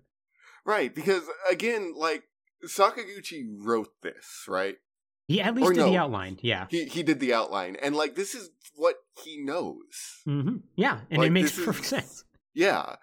Right, 0.64 0.94
because 0.94 1.22
again, 1.51 1.94
like 1.97 2.24
Sakaguchi 2.66 3.44
wrote 3.59 3.90
this, 4.02 4.44
right? 4.48 4.76
He 5.28 5.40
at 5.42 5.55
least 5.55 5.68
Or 5.70 5.72
did 5.74 5.84
the 5.84 5.96
outline. 5.98 6.38
Yeah. 6.42 6.66
He 6.70 6.86
he 6.86 7.02
did 7.02 7.20
the 7.20 7.34
outline, 7.34 7.76
and 7.82 7.94
like 7.94 8.14
this 8.16 8.34
is 8.34 8.50
what 8.74 8.96
he 9.22 9.38
knows. 9.38 10.22
hmm 10.24 10.56
Yeah. 10.74 11.00
And 11.10 11.22
it 11.22 11.30
makes 11.30 11.55
perfect 11.56 11.84
is- 11.84 11.86
sense. 11.90 12.24
Yeah. 12.55 12.96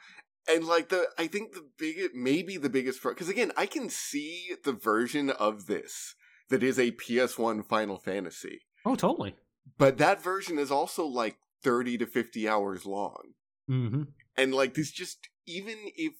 And 0.49 0.65
like 0.65 0.89
the 0.89 1.07
I 1.17 1.27
think 1.27 1.53
the 1.53 1.67
biggest 1.77 2.15
maybe 2.15 2.57
the 2.57 2.69
biggest 2.69 3.01
because 3.03 3.29
again, 3.29 3.51
I 3.55 3.67
can 3.67 3.89
see 3.89 4.49
the 4.63 4.73
version 4.73 5.29
of 5.29 5.67
this 5.67 6.15
that 6.49 6.63
is 6.63 6.77
a 6.79 6.91
PS1 6.91 7.65
Final 7.67 7.97
Fantasy. 7.99 8.61
Oh, 8.85 8.95
totally. 8.95 9.35
But 9.77 9.97
that 9.99 10.21
version 10.21 10.59
is 10.59 10.71
also 10.71 11.05
like 11.05 11.37
30 11.63 11.97
to 11.99 12.05
50 12.07 12.47
hours 12.49 12.85
long. 12.85 13.33
hmm 13.67 14.03
And 14.35 14.53
like 14.53 14.73
this 14.73 14.91
just 14.91 15.29
even 15.45 15.75
if 15.95 16.13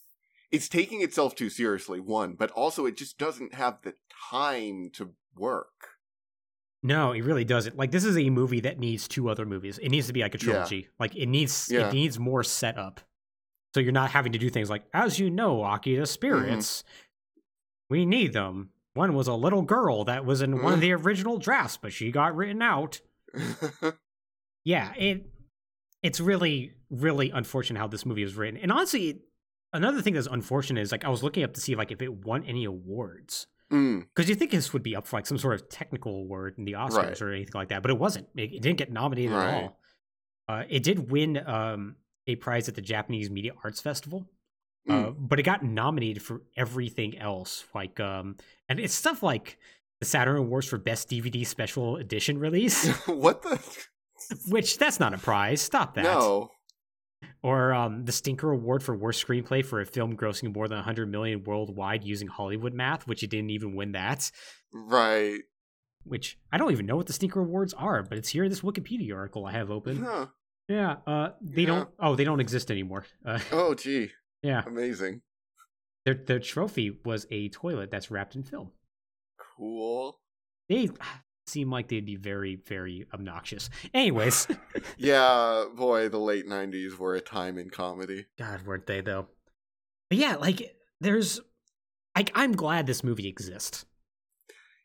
it's 0.51 0.69
taking 0.69 1.01
itself 1.01 1.35
too 1.35 1.49
seriously, 1.49 1.99
one, 1.99 2.33
but 2.35 2.51
also 2.51 2.85
it 2.85 2.95
just 2.97 3.17
doesn't 3.17 3.55
have 3.55 3.81
the 3.83 3.93
time 4.31 4.89
to 4.93 5.11
work. 5.35 5.89
No, 6.85 7.13
it 7.13 7.23
really 7.23 7.43
doesn't. 7.43 7.75
Like 7.75 7.89
this 7.89 8.05
is 8.05 8.17
a 8.17 8.29
movie 8.29 8.59
that 8.61 8.77
needs 8.77 9.07
two 9.07 9.29
other 9.29 9.45
movies. 9.45 9.79
It 9.79 9.89
needs 9.89 10.07
to 10.07 10.13
be 10.13 10.21
like 10.21 10.35
a 10.35 10.37
Yeah. 10.37 10.43
trilogy. 10.43 10.87
Like 10.99 11.15
it 11.15 11.25
needs 11.25 11.69
Yeah. 11.71 11.89
it 11.89 11.93
needs 11.93 12.19
more 12.19 12.43
setup. 12.43 13.01
So 13.73 13.79
you're 13.79 13.91
not 13.91 14.11
having 14.11 14.31
to 14.33 14.37
do 14.37 14.49
things 14.49 14.69
like, 14.69 14.83
as 14.93 15.19
you 15.19 15.29
know, 15.29 15.63
Aki, 15.63 15.95
the 15.95 16.03
mm-hmm. 16.03 16.05
spirits, 16.05 16.83
we 17.89 18.05
need 18.05 18.33
them. 18.33 18.69
One 18.93 19.13
was 19.13 19.27
a 19.27 19.33
little 19.33 19.63
girl 19.63 20.05
that 20.05 20.25
was 20.25 20.41
in 20.41 20.61
one 20.61 20.73
of 20.73 20.79
the 20.79 20.91
mm-hmm. 20.91 21.05
original 21.05 21.37
drafts, 21.37 21.75
but 21.77 21.91
she 21.91 22.11
got 22.11 22.35
written 22.35 22.61
out. 22.61 23.01
Yeah, 24.65 24.93
it 24.97 25.27
it's 26.01 26.19
really, 26.19 26.73
really 26.89 27.29
unfortunate 27.29 27.79
how 27.79 27.87
this 27.87 28.05
movie 28.05 28.23
was 28.23 28.35
written. 28.35 28.59
And 28.59 28.71
honestly, 28.71 29.21
another 29.71 30.01
thing 30.01 30.15
that's 30.15 30.27
unfortunate 30.27 30.81
is 30.81 30.91
like 30.91 31.05
I 31.05 31.09
was 31.09 31.23
looking 31.23 31.43
up 31.43 31.53
to 31.53 31.61
see 31.61 31.75
like 31.75 31.91
if 31.91 32.01
it 32.01 32.25
won 32.25 32.43
any 32.45 32.65
awards. 32.65 33.47
Mm, 33.71 34.05
Because 34.13 34.29
you 34.29 34.35
think 34.35 34.51
this 34.51 34.73
would 34.73 34.83
be 34.83 34.95
up 34.95 35.07
for 35.07 35.17
like 35.17 35.25
some 35.25 35.37
sort 35.37 35.55
of 35.55 35.69
technical 35.69 36.15
award 36.17 36.55
in 36.57 36.65
the 36.65 36.73
Oscars 36.73 36.97
Right. 36.97 37.21
or 37.21 37.33
anything 37.33 37.51
like 37.55 37.69
that, 37.69 37.81
but 37.81 37.91
it 37.91 37.97
wasn't. 37.97 38.27
It, 38.35 38.53
it 38.53 38.61
didn't 38.61 38.77
get 38.77 38.91
nominated 38.91 39.33
at 39.33 39.53
all. 39.63 39.79
Uh, 40.47 40.63
it 40.69 40.83
did 40.83 41.09
win 41.09 41.37
um, 41.47 41.95
a 42.27 42.35
prize 42.35 42.69
at 42.69 42.75
the 42.75 42.81
Japanese 42.81 43.29
Media 43.31 43.53
Arts 43.63 43.81
Festival, 43.81 44.29
uh, 44.87 44.93
mm. 44.93 45.15
but 45.17 45.39
it 45.39 45.43
got 45.43 45.63
nominated 45.63 46.21
for 46.21 46.43
everything 46.55 47.17
else. 47.17 47.65
Like, 47.73 47.99
um, 47.99 48.37
and 48.69 48.79
it's 48.79 48.93
stuff 48.93 49.23
like 49.23 49.57
the 49.99 50.05
Saturn 50.05 50.37
Awards 50.37 50.67
for 50.67 50.77
Best 50.77 51.09
DVD 51.09 51.45
Special 51.47 51.97
Edition 51.97 52.37
release, 52.37 52.87
what 53.07 53.41
the 53.41 53.59
which 54.47 54.77
that's 54.77 54.99
not 54.99 55.13
a 55.13 55.17
prize. 55.17 55.61
Stop 55.61 55.95
that. 55.95 56.03
No. 56.03 56.51
Or 57.45 57.73
um, 57.73 58.05
the 58.05 58.11
Stinker 58.11 58.51
Award 58.51 58.81
for 58.81 58.95
Worst 58.95 59.25
Screenplay 59.25 59.63
for 59.63 59.79
a 59.79 59.85
film 59.85 60.17
grossing 60.17 60.55
more 60.55 60.67
than 60.67 60.77
100 60.77 61.11
million 61.11 61.43
worldwide 61.43 62.03
using 62.03 62.27
Hollywood 62.27 62.73
math, 62.73 63.05
which 63.07 63.21
it 63.21 63.29
didn't 63.29 63.51
even 63.51 63.75
win 63.75 63.91
that. 63.91 64.31
Right. 64.73 65.41
which 66.05 66.37
I 66.51 66.57
don't 66.57 66.71
even 66.71 66.85
know 66.87 66.95
what 66.97 67.05
the 67.05 67.13
Stinker 67.13 67.39
Awards 67.41 67.73
are, 67.73 68.01
but 68.03 68.17
it's 68.17 68.29
here 68.29 68.43
in 68.45 68.49
this 68.49 68.61
Wikipedia 68.61 69.15
article 69.15 69.45
I 69.45 69.51
have 69.51 69.69
open. 69.69 70.03
Huh. 70.03 70.25
Yeah, 70.67 70.95
uh, 71.05 71.29
they 71.41 71.61
Yeah. 71.61 71.67
don't. 71.67 71.89
Oh, 71.99 72.15
they 72.15 72.23
don't 72.23 72.39
exist 72.39 72.71
anymore. 72.71 73.05
Uh, 73.23 73.39
Oh 73.51 73.75
gee. 73.75 74.09
yeah, 74.41 74.63
Amazing. 74.65 75.21
their 76.03 76.15
their 76.15 76.39
trophy 76.39 76.99
was 77.05 77.27
a 77.29 77.49
toilet 77.49 77.91
that's 77.91 78.09
wrapped 78.09 78.35
in 78.35 78.41
film. 78.43 78.71
Cool. 79.57 80.19
They 80.67 80.89
seem 81.47 81.69
like 81.71 81.87
they'd 81.87 82.05
be 82.05 82.15
very 82.15 82.55
very 82.55 83.05
obnoxious. 83.13 83.69
Anyways, 83.93 84.47
Yeah, 84.97 85.65
boy, 85.75 86.09
the 86.09 86.19
late 86.19 86.47
'90s 86.47 86.97
were 86.97 87.15
a 87.15 87.21
time 87.21 87.57
in 87.57 87.69
comedy. 87.69 88.25
God, 88.37 88.65
weren't 88.65 88.87
they 88.87 89.01
though? 89.01 89.27
But 90.09 90.17
yeah, 90.19 90.35
like 90.35 90.75
there's, 91.01 91.39
like 92.15 92.31
I'm 92.35 92.53
glad 92.53 92.87
this 92.87 93.03
movie 93.03 93.27
exists. 93.27 93.85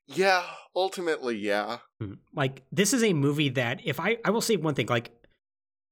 Yeah, 0.06 0.42
ultimately, 0.74 1.36
yeah. 1.36 1.78
Mhm. 2.02 2.18
Like 2.34 2.62
this 2.72 2.92
is 2.92 3.02
a 3.04 3.12
movie 3.12 3.50
that 3.50 3.80
if 3.84 4.00
I 4.00 4.18
I 4.24 4.30
will 4.30 4.40
say 4.40 4.56
one 4.56 4.74
thing 4.74 4.86
like 4.88 5.10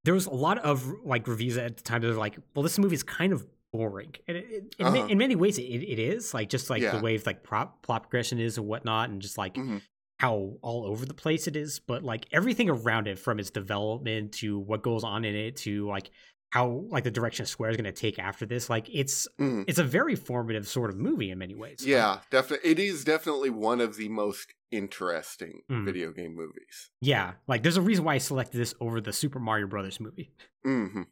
there 0.03 0.13
was 0.13 0.25
a 0.25 0.33
lot 0.33 0.57
of 0.59 0.85
like 1.03 1.27
reviews 1.27 1.57
at 1.57 1.77
the 1.77 1.83
time 1.83 2.01
that 2.01 2.07
were 2.07 2.13
like 2.15 2.37
well 2.55 2.63
this 2.63 2.77
movie 2.79 2.95
is 2.95 3.03
kind 3.03 3.31
of 3.33 3.45
boring 3.71 4.13
and 4.27 4.35
it, 4.37 4.45
it, 4.49 4.75
in, 4.79 4.85
Uh-huh. 4.87 5.05
in 5.07 5.17
many 5.17 5.35
ways 5.35 5.57
it, 5.59 5.61
it 5.63 5.99
is 5.99 6.33
like 6.33 6.49
just 6.49 6.69
like 6.69 6.81
Yeah. 6.81 6.95
the 6.97 7.03
way 7.03 7.15
of, 7.15 7.25
like 7.25 7.43
prop, 7.43 7.81
plot 7.83 8.03
progression 8.03 8.39
is 8.39 8.57
and 8.57 8.65
whatnot 8.67 9.09
and 9.09 9.21
just 9.21 9.37
like 9.37 9.53
Mhm. 9.55 9.81
How 10.19 10.53
all 10.61 10.85
over 10.85 11.05
the 11.05 11.13
place 11.13 11.47
it 11.47 11.55
is 11.55 11.79
but 11.79 12.03
like 12.03 12.27
everything 12.31 12.69
around 12.69 13.07
it 13.07 13.17
from 13.17 13.39
its 13.39 13.49
development 13.49 14.31
to 14.33 14.59
what 14.59 14.81
goes 14.83 15.03
on 15.03 15.23
in 15.25 15.33
it 15.35 15.55
to 15.55 15.87
like 15.87 16.11
how 16.51 16.83
like 16.89 17.03
the 17.03 17.11
direction 17.11 17.45
Square 17.45 17.69
is 17.71 17.77
going 17.77 17.85
to 17.85 17.91
take 17.91 18.17
after 18.19 18.45
this 18.45 18.69
like 18.69 18.87
it's 18.91 19.27
Mm. 19.39 19.65
it's 19.67 19.79
a 19.79 19.83
very 19.83 20.15
formative 20.15 20.67
sort 20.67 20.89
of 20.89 20.97
movie 20.97 21.31
in 21.31 21.37
many 21.37 21.55
ways 21.55 21.85
Yeah, 21.85 22.19
definitely. 22.31 22.69
It 22.71 22.79
is 22.79 23.03
definitely 23.03 23.49
one 23.51 23.79
of 23.81 23.95
the 23.97 24.09
most 24.09 24.53
interesting 24.71 25.61
Mm. 25.69 25.85
video 25.85 26.11
game 26.11 26.35
movies. 26.35 26.89
yeah 27.01 27.33
like 27.47 27.63
there's 27.63 27.77
a 27.77 27.81
reason 27.81 28.03
why 28.03 28.15
I 28.15 28.17
selected 28.17 28.57
this 28.57 28.73
over 28.81 28.99
the 28.99 29.13
Super 29.13 29.39
Mario 29.39 29.67
Brothers 29.67 29.99
movie 29.99 30.31
hmm 30.63 31.03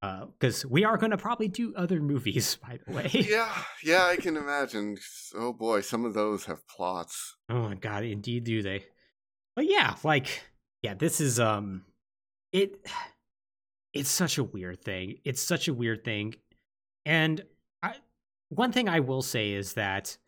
because 0.00 0.64
we 0.66 0.84
are 0.84 0.96
going 0.96 1.10
to 1.10 1.16
probably 1.16 1.48
do 1.48 1.74
other 1.74 2.00
movies, 2.00 2.56
by 2.62 2.78
the 2.84 2.92
way. 2.92 3.10
Yeah, 3.12 3.52
yeah, 3.82 4.04
I 4.04 4.16
can 4.16 4.36
imagine. 4.36 4.98
Oh 5.34 5.52
boy, 5.52 5.80
some 5.80 6.04
of 6.04 6.14
those 6.14 6.44
have 6.46 6.66
plots. 6.68 7.36
oh 7.48 7.68
my 7.68 7.74
god, 7.74 8.04
indeed 8.04 8.44
do 8.44 8.62
they. 8.62 8.84
But 9.54 9.66
yeah, 9.66 9.94
like 10.04 10.42
yeah, 10.82 10.94
this 10.94 11.20
is 11.20 11.40
um, 11.40 11.84
it. 12.52 12.76
It's 13.94 14.10
such 14.10 14.36
a 14.36 14.44
weird 14.44 14.84
thing. 14.84 15.20
It's 15.24 15.40
such 15.40 15.68
a 15.68 15.72
weird 15.72 16.04
thing, 16.04 16.34
and 17.06 17.42
I 17.82 17.94
one 18.50 18.70
thing 18.70 18.90
I 18.90 19.00
will 19.00 19.22
say 19.22 19.52
is 19.52 19.72
that 19.72 20.18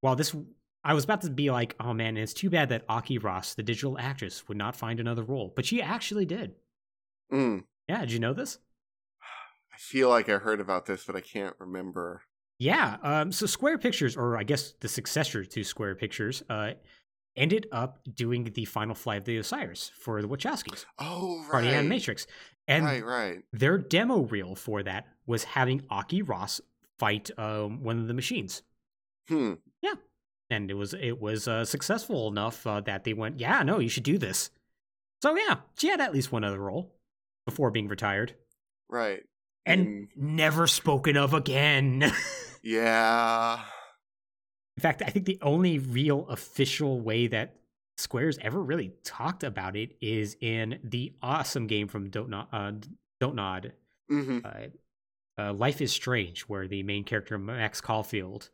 while 0.00 0.16
this. 0.16 0.34
I 0.82 0.94
was 0.94 1.04
about 1.04 1.20
to 1.20 1.28
be 1.28 1.50
like, 1.50 1.76
oh 1.78 1.92
man, 1.92 2.16
it's 2.16 2.32
too 2.32 2.48
bad 2.48 2.70
that 2.70 2.86
Aki 2.88 3.18
Ross, 3.18 3.52
the 3.52 3.62
digital 3.62 3.98
actress, 3.98 4.48
would 4.48 4.56
not 4.56 4.74
find 4.74 4.98
another 4.98 5.22
role. 5.22 5.52
But 5.54 5.66
she 5.66 5.82
actually 5.82 6.24
did. 6.24 6.54
Mm. 7.30 7.64
Yeah, 7.86 8.00
did 8.00 8.12
you 8.12 8.18
know 8.18 8.32
this? 8.32 8.58
Feel 9.80 10.10
like 10.10 10.28
I 10.28 10.36
heard 10.36 10.60
about 10.60 10.84
this, 10.84 11.04
but 11.04 11.16
I 11.16 11.22
can't 11.22 11.56
remember. 11.58 12.20
Yeah. 12.58 12.98
Um, 13.02 13.32
so 13.32 13.46
Square 13.46 13.78
Pictures, 13.78 14.14
or 14.14 14.36
I 14.36 14.42
guess 14.42 14.74
the 14.80 14.88
successor 14.88 15.42
to 15.42 15.64
Square 15.64 15.94
Pictures, 15.94 16.42
uh, 16.50 16.72
ended 17.34 17.66
up 17.72 17.98
doing 18.14 18.44
the 18.44 18.66
final 18.66 18.94
flight 18.94 19.18
of 19.18 19.24
the 19.24 19.38
Osiris 19.38 19.90
for 19.98 20.20
the 20.20 20.28
Wachowskis, 20.28 20.84
Oh, 20.98 21.42
Party 21.50 21.68
right. 21.68 21.76
Animatrix. 21.76 22.26
And 22.68 22.84
right, 22.84 23.02
right. 23.04 23.38
their 23.54 23.78
demo 23.78 24.20
reel 24.20 24.54
for 24.54 24.82
that 24.82 25.06
was 25.24 25.44
having 25.44 25.82
Aki 25.88 26.22
Ross 26.22 26.60
fight 26.98 27.30
um, 27.38 27.82
one 27.82 27.98
of 27.98 28.06
the 28.06 28.14
machines. 28.14 28.62
Hmm. 29.28 29.54
Yeah. 29.80 29.94
And 30.50 30.70
it 30.70 30.74
was 30.74 30.92
it 30.92 31.20
was 31.22 31.48
uh, 31.48 31.64
successful 31.64 32.28
enough 32.28 32.66
uh, 32.66 32.80
that 32.82 33.04
they 33.04 33.14
went, 33.14 33.40
yeah, 33.40 33.62
no, 33.62 33.78
you 33.78 33.88
should 33.88 34.02
do 34.02 34.18
this. 34.18 34.50
So 35.22 35.34
yeah, 35.34 35.56
she 35.78 35.88
had 35.88 36.02
at 36.02 36.12
least 36.12 36.32
one 36.32 36.44
other 36.44 36.60
role 36.60 36.92
before 37.46 37.70
being 37.70 37.88
retired 37.88 38.34
Right. 38.90 39.22
And 39.66 39.86
Mm. 39.86 40.08
never 40.16 40.66
spoken 40.66 41.16
of 41.16 41.34
again. 41.34 42.12
Yeah. 42.62 43.64
In 44.76 44.82
fact, 44.82 45.02
I 45.02 45.08
think 45.08 45.24
the 45.24 45.38
only 45.40 45.78
real 45.78 46.26
official 46.28 47.00
way 47.00 47.26
that 47.28 47.56
Square's 47.96 48.38
ever 48.42 48.62
really 48.62 48.92
talked 49.02 49.44
about 49.44 49.76
it 49.76 49.96
is 50.02 50.36
in 50.42 50.78
the 50.84 51.14
awesome 51.22 51.66
game 51.66 51.88
from 51.88 52.10
Don't 52.10 52.28
Nod, 52.28 52.48
uh, 52.52 52.72
Don't 53.18 53.34
Nod 53.34 53.72
hmm 54.10 54.40
uh, 54.44 54.66
uh, 55.38 55.52
Life 55.54 55.80
is 55.80 55.90
Strange, 55.90 56.42
where 56.42 56.68
the 56.68 56.82
main 56.82 57.04
character, 57.04 57.38
Max 57.38 57.80
Caulfield, 57.80 58.50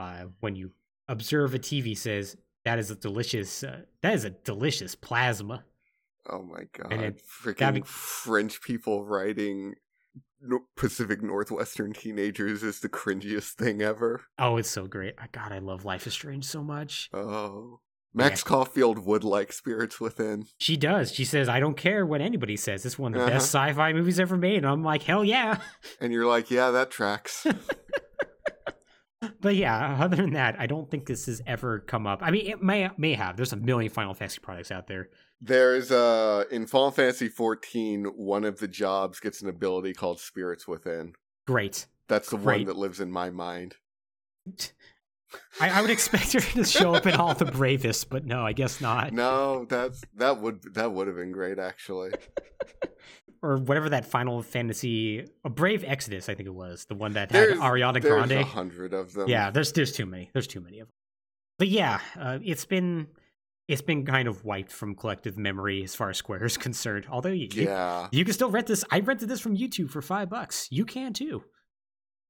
uh, 0.00 0.24
when 0.40 0.56
you 0.56 0.72
observe 1.06 1.54
a 1.54 1.60
TV, 1.60 1.96
says, 1.96 2.36
that 2.64 2.80
is 2.80 2.90
a 2.90 2.96
delicious, 2.96 3.62
uh, 3.62 3.82
that 4.02 4.14
is 4.14 4.24
a 4.24 4.30
delicious 4.30 4.96
plasma. 4.96 5.64
Oh 6.28 6.42
my 6.42 6.64
god. 6.76 6.92
And 6.92 7.02
it- 7.02 7.22
Freaking 7.24 7.74
be- 7.74 7.82
French 7.84 8.60
people 8.62 9.04
writing 9.04 9.74
Pacific 10.76 11.22
Northwestern 11.22 11.92
teenagers 11.94 12.62
is 12.62 12.80
the 12.80 12.88
cringiest 12.88 13.52
thing 13.52 13.80
ever. 13.80 14.22
Oh, 14.38 14.56
it's 14.58 14.70
so 14.70 14.86
great. 14.86 15.14
God, 15.32 15.52
I 15.52 15.58
love 15.58 15.84
Life 15.84 16.06
is 16.06 16.12
Strange 16.12 16.44
so 16.44 16.62
much. 16.62 17.08
Oh. 17.14 17.80
Max 18.16 18.44
Caulfield 18.44 19.04
would 19.06 19.24
like 19.24 19.52
Spirits 19.52 20.00
Within. 20.00 20.46
She 20.58 20.76
does. 20.76 21.10
She 21.12 21.24
says, 21.24 21.48
I 21.48 21.58
don't 21.60 21.76
care 21.76 22.06
what 22.06 22.20
anybody 22.20 22.56
says. 22.56 22.86
It's 22.86 22.96
one 22.98 23.12
of 23.14 23.18
the 23.20 23.24
Uh-huh. 23.26 23.34
best 23.36 23.46
sci 23.46 23.72
fi 23.72 23.92
movies 23.92 24.20
ever 24.20 24.36
made. 24.36 24.58
And 24.58 24.66
I'm 24.66 24.84
like, 24.84 25.02
hell 25.02 25.24
yeah. 25.24 25.58
And 26.00 26.12
you're 26.12 26.26
like, 26.26 26.50
yeah, 26.50 26.70
that 26.70 26.90
tracks. 26.90 27.46
But 29.40 29.56
yeah, 29.56 29.96
other 30.00 30.16
than 30.16 30.34
that, 30.34 30.56
I 30.58 30.66
don't 30.66 30.90
think 30.90 31.06
this 31.06 31.24
has 31.26 31.40
ever 31.46 31.78
come 31.80 32.06
up. 32.06 32.18
I 32.22 32.30
mean, 32.30 32.46
it 32.46 32.62
may 32.62 32.90
may 32.98 33.14
have. 33.14 33.36
There's 33.36 33.54
a 33.54 33.56
million 33.56 33.90
Final 33.90 34.12
Fantasy 34.12 34.38
products 34.42 34.70
out 34.70 34.86
there. 34.86 35.08
There's 35.40 35.90
uh 35.90 36.44
in 36.50 36.66
Final 36.66 36.90
Fantasy 36.90 37.28
14, 37.28 38.04
one 38.16 38.44
of 38.44 38.58
the 38.60 38.68
jobs 38.68 39.20
gets 39.20 39.42
an 39.42 39.48
ability 39.48 39.92
called 39.92 40.20
Spirits 40.20 40.66
Within. 40.66 41.14
Great. 41.46 41.86
That's 42.08 42.30
the 42.30 42.36
one 42.36 42.64
that 42.66 42.76
lives 42.76 43.00
in 43.00 43.10
my 43.10 43.30
mind. 43.30 43.76
I, 45.60 45.70
I 45.70 45.80
would 45.80 45.90
expect 45.90 46.32
her 46.34 46.40
to 46.40 46.64
show 46.64 46.94
up 46.94 47.06
in 47.06 47.14
all 47.14 47.34
the 47.34 47.46
bravest, 47.46 48.08
but 48.08 48.24
no, 48.24 48.44
I 48.46 48.52
guess 48.52 48.80
not. 48.80 49.12
No, 49.12 49.64
that's 49.64 50.02
that 50.16 50.40
would 50.40 50.62
that 50.74 50.92
would 50.92 51.06
have 51.08 51.16
been 51.16 51.32
great 51.32 51.58
actually. 51.58 52.12
Or 53.42 53.58
whatever 53.58 53.90
that 53.90 54.06
Final 54.06 54.42
Fantasy, 54.42 55.26
a 55.44 55.50
Brave 55.50 55.82
Exvius, 55.82 56.30
I 56.30 56.34
think 56.34 56.46
it 56.46 56.54
was 56.54 56.86
the 56.86 56.94
one 56.94 57.12
that 57.12 57.30
had 57.30 57.40
There's- 57.48 57.58
Ariana 57.58 58.00
There's 58.00 58.14
Grande. 58.14 58.32
a 58.32 58.44
hundred 58.44 58.94
of 58.94 59.12
them. 59.12 59.28
Yeah, 59.28 59.50
there's 59.50 59.72
there's 59.72 59.92
too 59.92 60.06
many. 60.06 60.30
There's 60.32 60.46
too 60.46 60.60
many 60.62 60.78
of 60.80 60.86
them. 60.88 60.94
But 61.58 61.68
yeah, 61.68 62.00
uh, 62.18 62.38
it's 62.42 62.64
been 62.64 63.08
it's 63.68 63.82
been 63.82 64.04
kind 64.04 64.28
of 64.28 64.44
wiped 64.44 64.70
from 64.72 64.94
collective 64.94 65.38
memory 65.38 65.82
as 65.82 65.94
far 65.94 66.10
as 66.10 66.18
Square 66.18 66.44
is 66.44 66.56
concerned. 66.68 67.06
Although 67.10 67.30
you, 67.30 67.48
you- 67.52 67.64
Yeah. 67.64 68.08
you, 68.12 68.24
can 68.24 68.34
still 68.34 68.50
rent 68.50 68.66
this. 68.66 68.84
I 68.90 69.00
rented 69.00 69.28
this 69.28 69.40
from 69.40 69.56
YouTube 69.56 69.90
for 69.90 70.02
five 70.02 70.28
bucks. 70.28 70.68
You 70.70 70.84
can 70.84 71.12
too, 71.12 71.44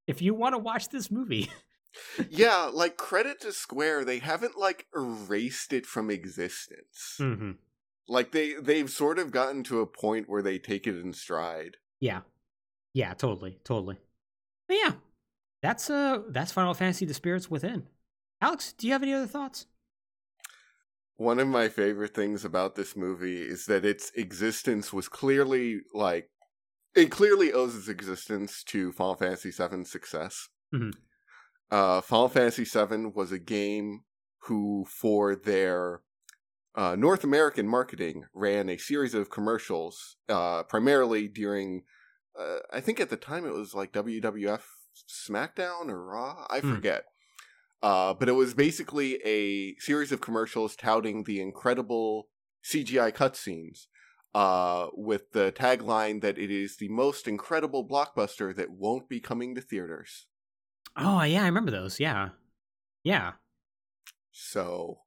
if 0.07 0.21
you 0.21 0.33
want 0.33 0.53
to 0.53 0.59
watch 0.59 0.89
this 0.89 1.11
movie. 1.11 1.49
yeah, 2.29 2.69
like 2.73 2.97
credit 2.97 3.39
to 3.41 3.51
Square, 3.51 4.05
they 4.05 4.19
haven't 4.19 4.57
like 4.57 4.85
erased 4.95 5.73
it 5.73 5.85
from 5.85 6.09
existence. 6.09 7.15
hmm 7.17 7.51
Like 8.07 8.31
they 8.31 8.53
they've 8.53 8.89
sort 8.89 9.19
of 9.19 9.31
gotten 9.31 9.63
to 9.63 9.81
a 9.81 9.87
point 9.87 10.29
where 10.29 10.41
they 10.41 10.57
take 10.59 10.87
it 10.87 10.97
in 10.99 11.13
stride. 11.13 11.77
Yeah, 11.99 12.21
yeah, 12.93 13.13
totally, 13.13 13.59
totally. 13.63 13.97
But 14.67 14.77
yeah, 14.77 14.91
that's 15.61 15.89
uh 15.89 16.19
that's 16.29 16.51
Final 16.51 16.73
Fantasy: 16.73 17.05
The 17.05 17.13
Spirits 17.13 17.49
Within. 17.49 17.83
Alex, 18.41 18.73
do 18.73 18.87
you 18.87 18.93
have 18.93 19.01
any 19.03 19.13
other 19.13 19.27
thoughts? 19.27 19.65
One 21.17 21.39
of 21.39 21.47
my 21.47 21.69
favorite 21.69 22.13
things 22.13 22.43
about 22.45 22.75
this 22.75 22.95
movie 22.95 23.41
is 23.41 23.65
that 23.67 23.85
its 23.85 24.11
existence 24.15 24.91
was 24.93 25.07
clearly 25.07 25.81
like 25.93 26.29
it 26.95 27.11
clearly 27.11 27.53
owes 27.53 27.75
its 27.75 27.87
existence 27.89 28.63
to 28.65 28.91
Final 28.93 29.15
Fantasy 29.15 29.51
VII's 29.51 29.91
success. 29.91 30.49
Mhm. 30.73 30.91
Uh, 31.71 32.01
Final 32.01 32.29
Fantasy 32.29 32.63
VII 32.65 33.07
was 33.15 33.31
a 33.31 33.39
game 33.39 34.03
who, 34.43 34.85
for 34.85 35.35
their 35.35 36.01
uh, 36.75 36.95
North 36.95 37.23
American 37.23 37.67
marketing, 37.67 38.25
ran 38.33 38.69
a 38.69 38.77
series 38.77 39.13
of 39.13 39.29
commercials, 39.29 40.17
uh, 40.29 40.63
primarily 40.63 41.27
during, 41.27 41.83
uh, 42.37 42.59
I 42.71 42.81
think 42.81 42.99
at 42.99 43.09
the 43.09 43.17
time 43.17 43.45
it 43.45 43.53
was 43.53 43.73
like 43.75 43.93
WWF 43.93 44.65
SmackDown 45.09 45.89
or 45.89 46.05
Raw, 46.05 46.47
I 46.49 46.61
Hmm. 46.61 46.75
forget. 46.75 47.05
Uh, 47.83 48.13
but 48.13 48.27
it 48.29 48.33
was 48.33 48.53
basically 48.53 49.15
a 49.25 49.75
series 49.79 50.11
of 50.11 50.21
commercials 50.21 50.75
touting 50.75 51.23
the 51.23 51.39
incredible 51.41 52.27
CGI 52.63 53.13
cutscenes, 53.13 53.85
uh, 54.33 54.87
with 54.93 55.31
the 55.31 55.51
tagline 55.51 56.21
that 56.21 56.37
it 56.37 56.49
is 56.51 56.77
the 56.77 56.89
most 56.89 57.27
incredible 57.27 57.87
blockbuster 57.87 58.55
that 58.55 58.71
won't 58.71 59.07
be 59.07 59.19
coming 59.19 59.53
to 59.55 59.61
theaters. 59.61 60.25
Oh 60.97 61.21
yeah, 61.23 61.43
I 61.43 61.45
remember 61.45 61.71
those. 61.71 61.99
Yeah, 61.99 62.29
yeah. 63.03 63.33
So 64.31 64.99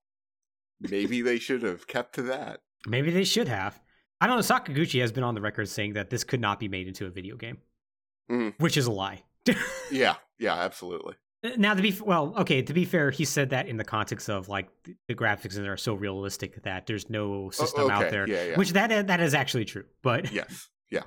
maybe 0.80 1.22
they 1.22 1.38
should 1.38 1.62
have 1.62 1.86
kept 1.86 2.14
to 2.16 2.22
that. 2.22 2.60
Maybe 2.86 3.10
they 3.10 3.24
should 3.24 3.48
have. 3.48 3.80
I 4.20 4.26
don't 4.26 4.36
know. 4.36 4.42
Sakaguchi 4.42 5.00
has 5.00 5.12
been 5.12 5.24
on 5.24 5.34
the 5.34 5.40
record 5.40 5.68
saying 5.68 5.94
that 5.94 6.10
this 6.10 6.24
could 6.24 6.40
not 6.40 6.58
be 6.60 6.68
made 6.68 6.88
into 6.88 7.06
a 7.06 7.10
video 7.10 7.36
game, 7.36 7.58
Mm. 8.30 8.54
which 8.58 8.76
is 8.76 8.86
a 8.86 8.92
lie. 8.92 9.22
Yeah, 9.90 10.16
yeah, 10.38 10.54
absolutely. 10.54 11.14
Now, 11.56 11.74
to 11.74 11.82
be 11.82 11.96
well, 12.04 12.34
okay. 12.38 12.62
To 12.62 12.72
be 12.72 12.84
fair, 12.84 13.10
he 13.10 13.24
said 13.24 13.50
that 13.50 13.68
in 13.68 13.76
the 13.76 13.84
context 13.84 14.28
of 14.28 14.48
like 14.48 14.68
the, 15.06 15.14
graphics 15.14 15.58
are 15.58 15.76
so 15.76 15.94
realistic 15.94 16.62
that 16.62 16.86
there's 16.86 17.08
no 17.08 17.50
system 17.50 17.84
okay, 17.84 17.94
out 17.94 18.10
there, 18.10 18.28
yeah, 18.28 18.44
yeah. 18.44 18.56
which 18.56 18.72
that 18.72 19.06
that 19.06 19.20
is 19.20 19.34
actually 19.34 19.64
true. 19.64 19.84
But 20.02 20.32
Yes. 20.38 20.68
Yeah. 20.90 21.02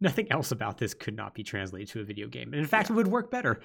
nothing 0.00 0.30
else 0.32 0.52
about 0.52 0.78
this 0.78 0.94
could 0.94 1.14
not 1.14 1.34
be 1.34 1.42
translated 1.42 1.88
to 1.90 2.00
a 2.00 2.04
video 2.04 2.28
game, 2.28 2.52
and 2.52 2.60
in 2.60 2.66
fact, 2.66 2.90
it 2.90 2.94
would 2.94 3.08
work 3.08 3.30
better. 3.30 3.60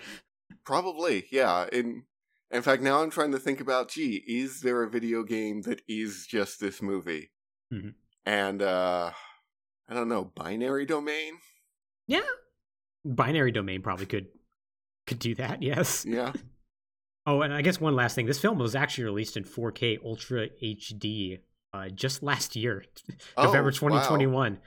Probably. 0.66 1.26
Yeah. 1.32 1.68
In 1.72 2.04
in 2.52 2.62
fact, 2.62 2.82
now 2.82 3.02
I'm 3.02 3.10
trying 3.10 3.32
to 3.32 3.40
think 3.40 3.60
about 3.60 3.90
gee, 3.90 4.24
is 4.28 4.62
there 4.62 4.84
a 4.84 4.90
video 4.90 5.24
game 5.24 5.62
that 5.64 5.82
is 5.88 6.26
just 6.28 6.60
this 6.60 6.82
movie? 6.82 7.32
Mhm. 7.74 7.94
And 8.26 8.62
uh 8.62 9.12
I 9.90 9.94
don't 9.94 10.10
know, 10.10 10.26
binary 10.36 10.86
domain? 10.86 11.34
Yeah, 12.08 12.22
binary 13.06 13.52
domain 13.52 13.82
probably 13.82 14.06
could 14.06 14.28
could 15.08 15.20
do 15.20 15.34
that. 15.36 15.64
Yes. 15.64 16.06
Yeah. 16.08 16.34
Oh, 17.30 17.42
and 17.42 17.54
I 17.54 17.62
guess 17.62 17.82
one 17.82 17.94
last 17.94 18.16
thing. 18.16 18.26
This 18.26 18.40
film 18.40 18.58
was 18.58 18.74
actually 18.74 19.04
released 19.04 19.36
in 19.36 19.44
4K 19.44 19.98
Ultra 20.02 20.48
HD 20.64 21.40
uh, 21.74 21.90
just 21.90 22.24
last 22.24 22.56
year, 22.56 22.86
Oh, 23.36 23.44
November 23.44 23.68
wow. 23.68 23.90
2021. 23.90 24.60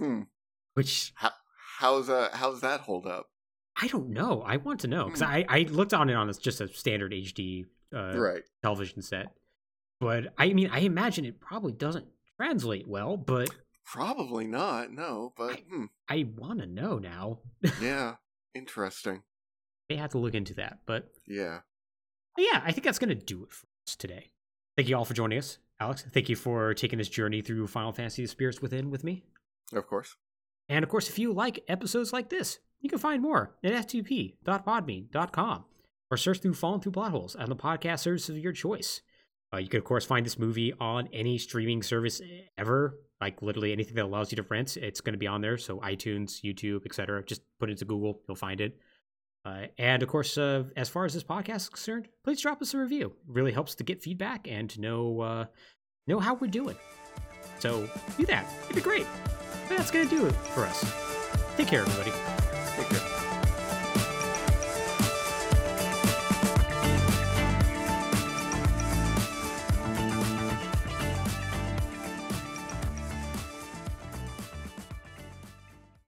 Hmm. 0.00 0.22
Which 0.74 1.12
How, 1.14 1.30
how's 1.78 2.08
uh 2.08 2.28
how's 2.32 2.60
that 2.62 2.80
hold 2.80 3.06
up? 3.06 3.26
I 3.80 3.86
don't 3.86 4.08
know. 4.10 4.42
I 4.44 4.56
want 4.56 4.80
to 4.80 4.88
know 4.88 5.04
because 5.04 5.20
Hmm. 5.20 5.28
I, 5.28 5.46
I 5.48 5.58
looked 5.70 5.94
on 5.94 6.10
it 6.10 6.14
on 6.14 6.32
just 6.42 6.60
a 6.60 6.66
standard 6.66 7.12
HD 7.12 7.66
uh, 7.94 8.18
right. 8.18 8.42
television 8.64 9.00
set. 9.00 9.26
But 10.00 10.34
I 10.36 10.52
mean, 10.54 10.70
I 10.72 10.80
imagine 10.80 11.24
it 11.24 11.38
probably 11.38 11.70
doesn't 11.70 12.06
translate 12.36 12.88
well, 12.88 13.16
but 13.16 13.48
Probably 13.84 14.48
not. 14.48 14.90
No, 14.90 15.32
but 15.36 15.52
I- 15.52 15.62
hmm, 15.70 15.84
I 16.08 16.26
want 16.36 16.58
to 16.58 16.66
know 16.66 16.98
now. 16.98 17.38
yeah, 17.80 18.16
interesting. 18.56 19.22
They 19.88 19.96
have 19.96 20.10
to 20.10 20.18
look 20.18 20.34
into 20.34 20.54
that. 20.54 20.80
But, 20.86 21.10
Yeah. 21.26 21.60
yeah, 22.36 22.62
I 22.64 22.72
think 22.72 22.84
that's 22.84 22.98
going 22.98 23.08
to 23.08 23.14
do 23.24 23.42
it 23.44 23.50
for 23.52 23.66
us 23.86 23.96
today. 23.96 24.30
Thank 24.76 24.88
you 24.88 24.96
all 24.96 25.04
for 25.04 25.14
joining 25.14 25.38
us. 25.38 25.58
Alex, 25.80 26.04
thank 26.12 26.28
you 26.28 26.36
for 26.36 26.74
taking 26.74 26.98
this 26.98 27.08
journey 27.08 27.40
through 27.40 27.66
Final 27.68 27.92
Fantasy 27.92 28.22
The 28.22 28.28
Spirits 28.28 28.60
Within 28.60 28.90
with 28.90 29.04
me. 29.04 29.24
Of 29.72 29.86
course. 29.86 30.16
And 30.68 30.82
of 30.82 30.88
course, 30.90 31.08
if 31.08 31.18
you 31.18 31.32
like 31.32 31.64
episodes 31.68 32.12
like 32.12 32.28
this, 32.30 32.58
you 32.80 32.90
can 32.90 32.98
find 32.98 33.22
more 33.22 33.56
at 33.64 33.72
f2p.podbean.com 33.72 35.64
or 36.10 36.16
search 36.16 36.40
through 36.40 36.54
Fallen 36.54 36.80
Through 36.80 36.92
Plot 36.92 37.10
Holes 37.10 37.36
on 37.36 37.48
the 37.48 37.56
podcast 37.56 38.00
service 38.00 38.28
of 38.28 38.38
your 38.38 38.52
choice. 38.52 39.02
Uh, 39.52 39.58
you 39.58 39.68
can, 39.68 39.78
of 39.78 39.84
course, 39.84 40.04
find 40.04 40.26
this 40.26 40.38
movie 40.38 40.72
on 40.78 41.08
any 41.12 41.38
streaming 41.38 41.82
service 41.82 42.20
ever, 42.58 42.98
like 43.20 43.40
literally 43.40 43.72
anything 43.72 43.94
that 43.94 44.04
allows 44.04 44.30
you 44.30 44.36
to 44.36 44.42
rent. 44.42 44.76
It's 44.76 45.00
going 45.00 45.14
to 45.14 45.18
be 45.18 45.26
on 45.26 45.40
there. 45.40 45.56
So 45.56 45.78
iTunes, 45.80 46.42
YouTube, 46.44 46.84
etc. 46.84 47.24
Just 47.24 47.42
put 47.58 47.68
it 47.70 47.72
into 47.72 47.84
Google, 47.86 48.20
you'll 48.28 48.36
find 48.36 48.60
it. 48.60 48.78
Uh, 49.48 49.66
and 49.78 50.02
of 50.02 50.08
course, 50.08 50.36
uh, 50.36 50.64
as 50.76 50.88
far 50.88 51.04
as 51.04 51.14
this 51.14 51.24
podcast 51.24 51.56
is 51.56 51.68
concerned, 51.68 52.08
please 52.24 52.40
drop 52.40 52.60
us 52.60 52.74
a 52.74 52.78
review. 52.78 53.06
It 53.06 53.32
really 53.32 53.52
helps 53.52 53.74
to 53.76 53.84
get 53.84 54.02
feedback 54.02 54.46
and 54.48 54.68
to 54.70 54.80
know 54.80 55.20
uh, 55.20 55.44
know 56.06 56.18
how 56.18 56.34
we're 56.34 56.50
doing. 56.50 56.76
So 57.58 57.88
do 58.16 58.26
that. 58.26 58.46
It'd 58.64 58.76
be 58.76 58.82
great. 58.82 59.06
But 59.68 59.78
that's 59.78 59.90
to 59.90 60.04
do 60.06 60.26
it 60.26 60.32
for 60.32 60.64
us. 60.64 60.80
Take 61.56 61.68
care, 61.68 61.80
everybody. 61.80 62.12
Take 62.76 62.88
care. 62.88 63.17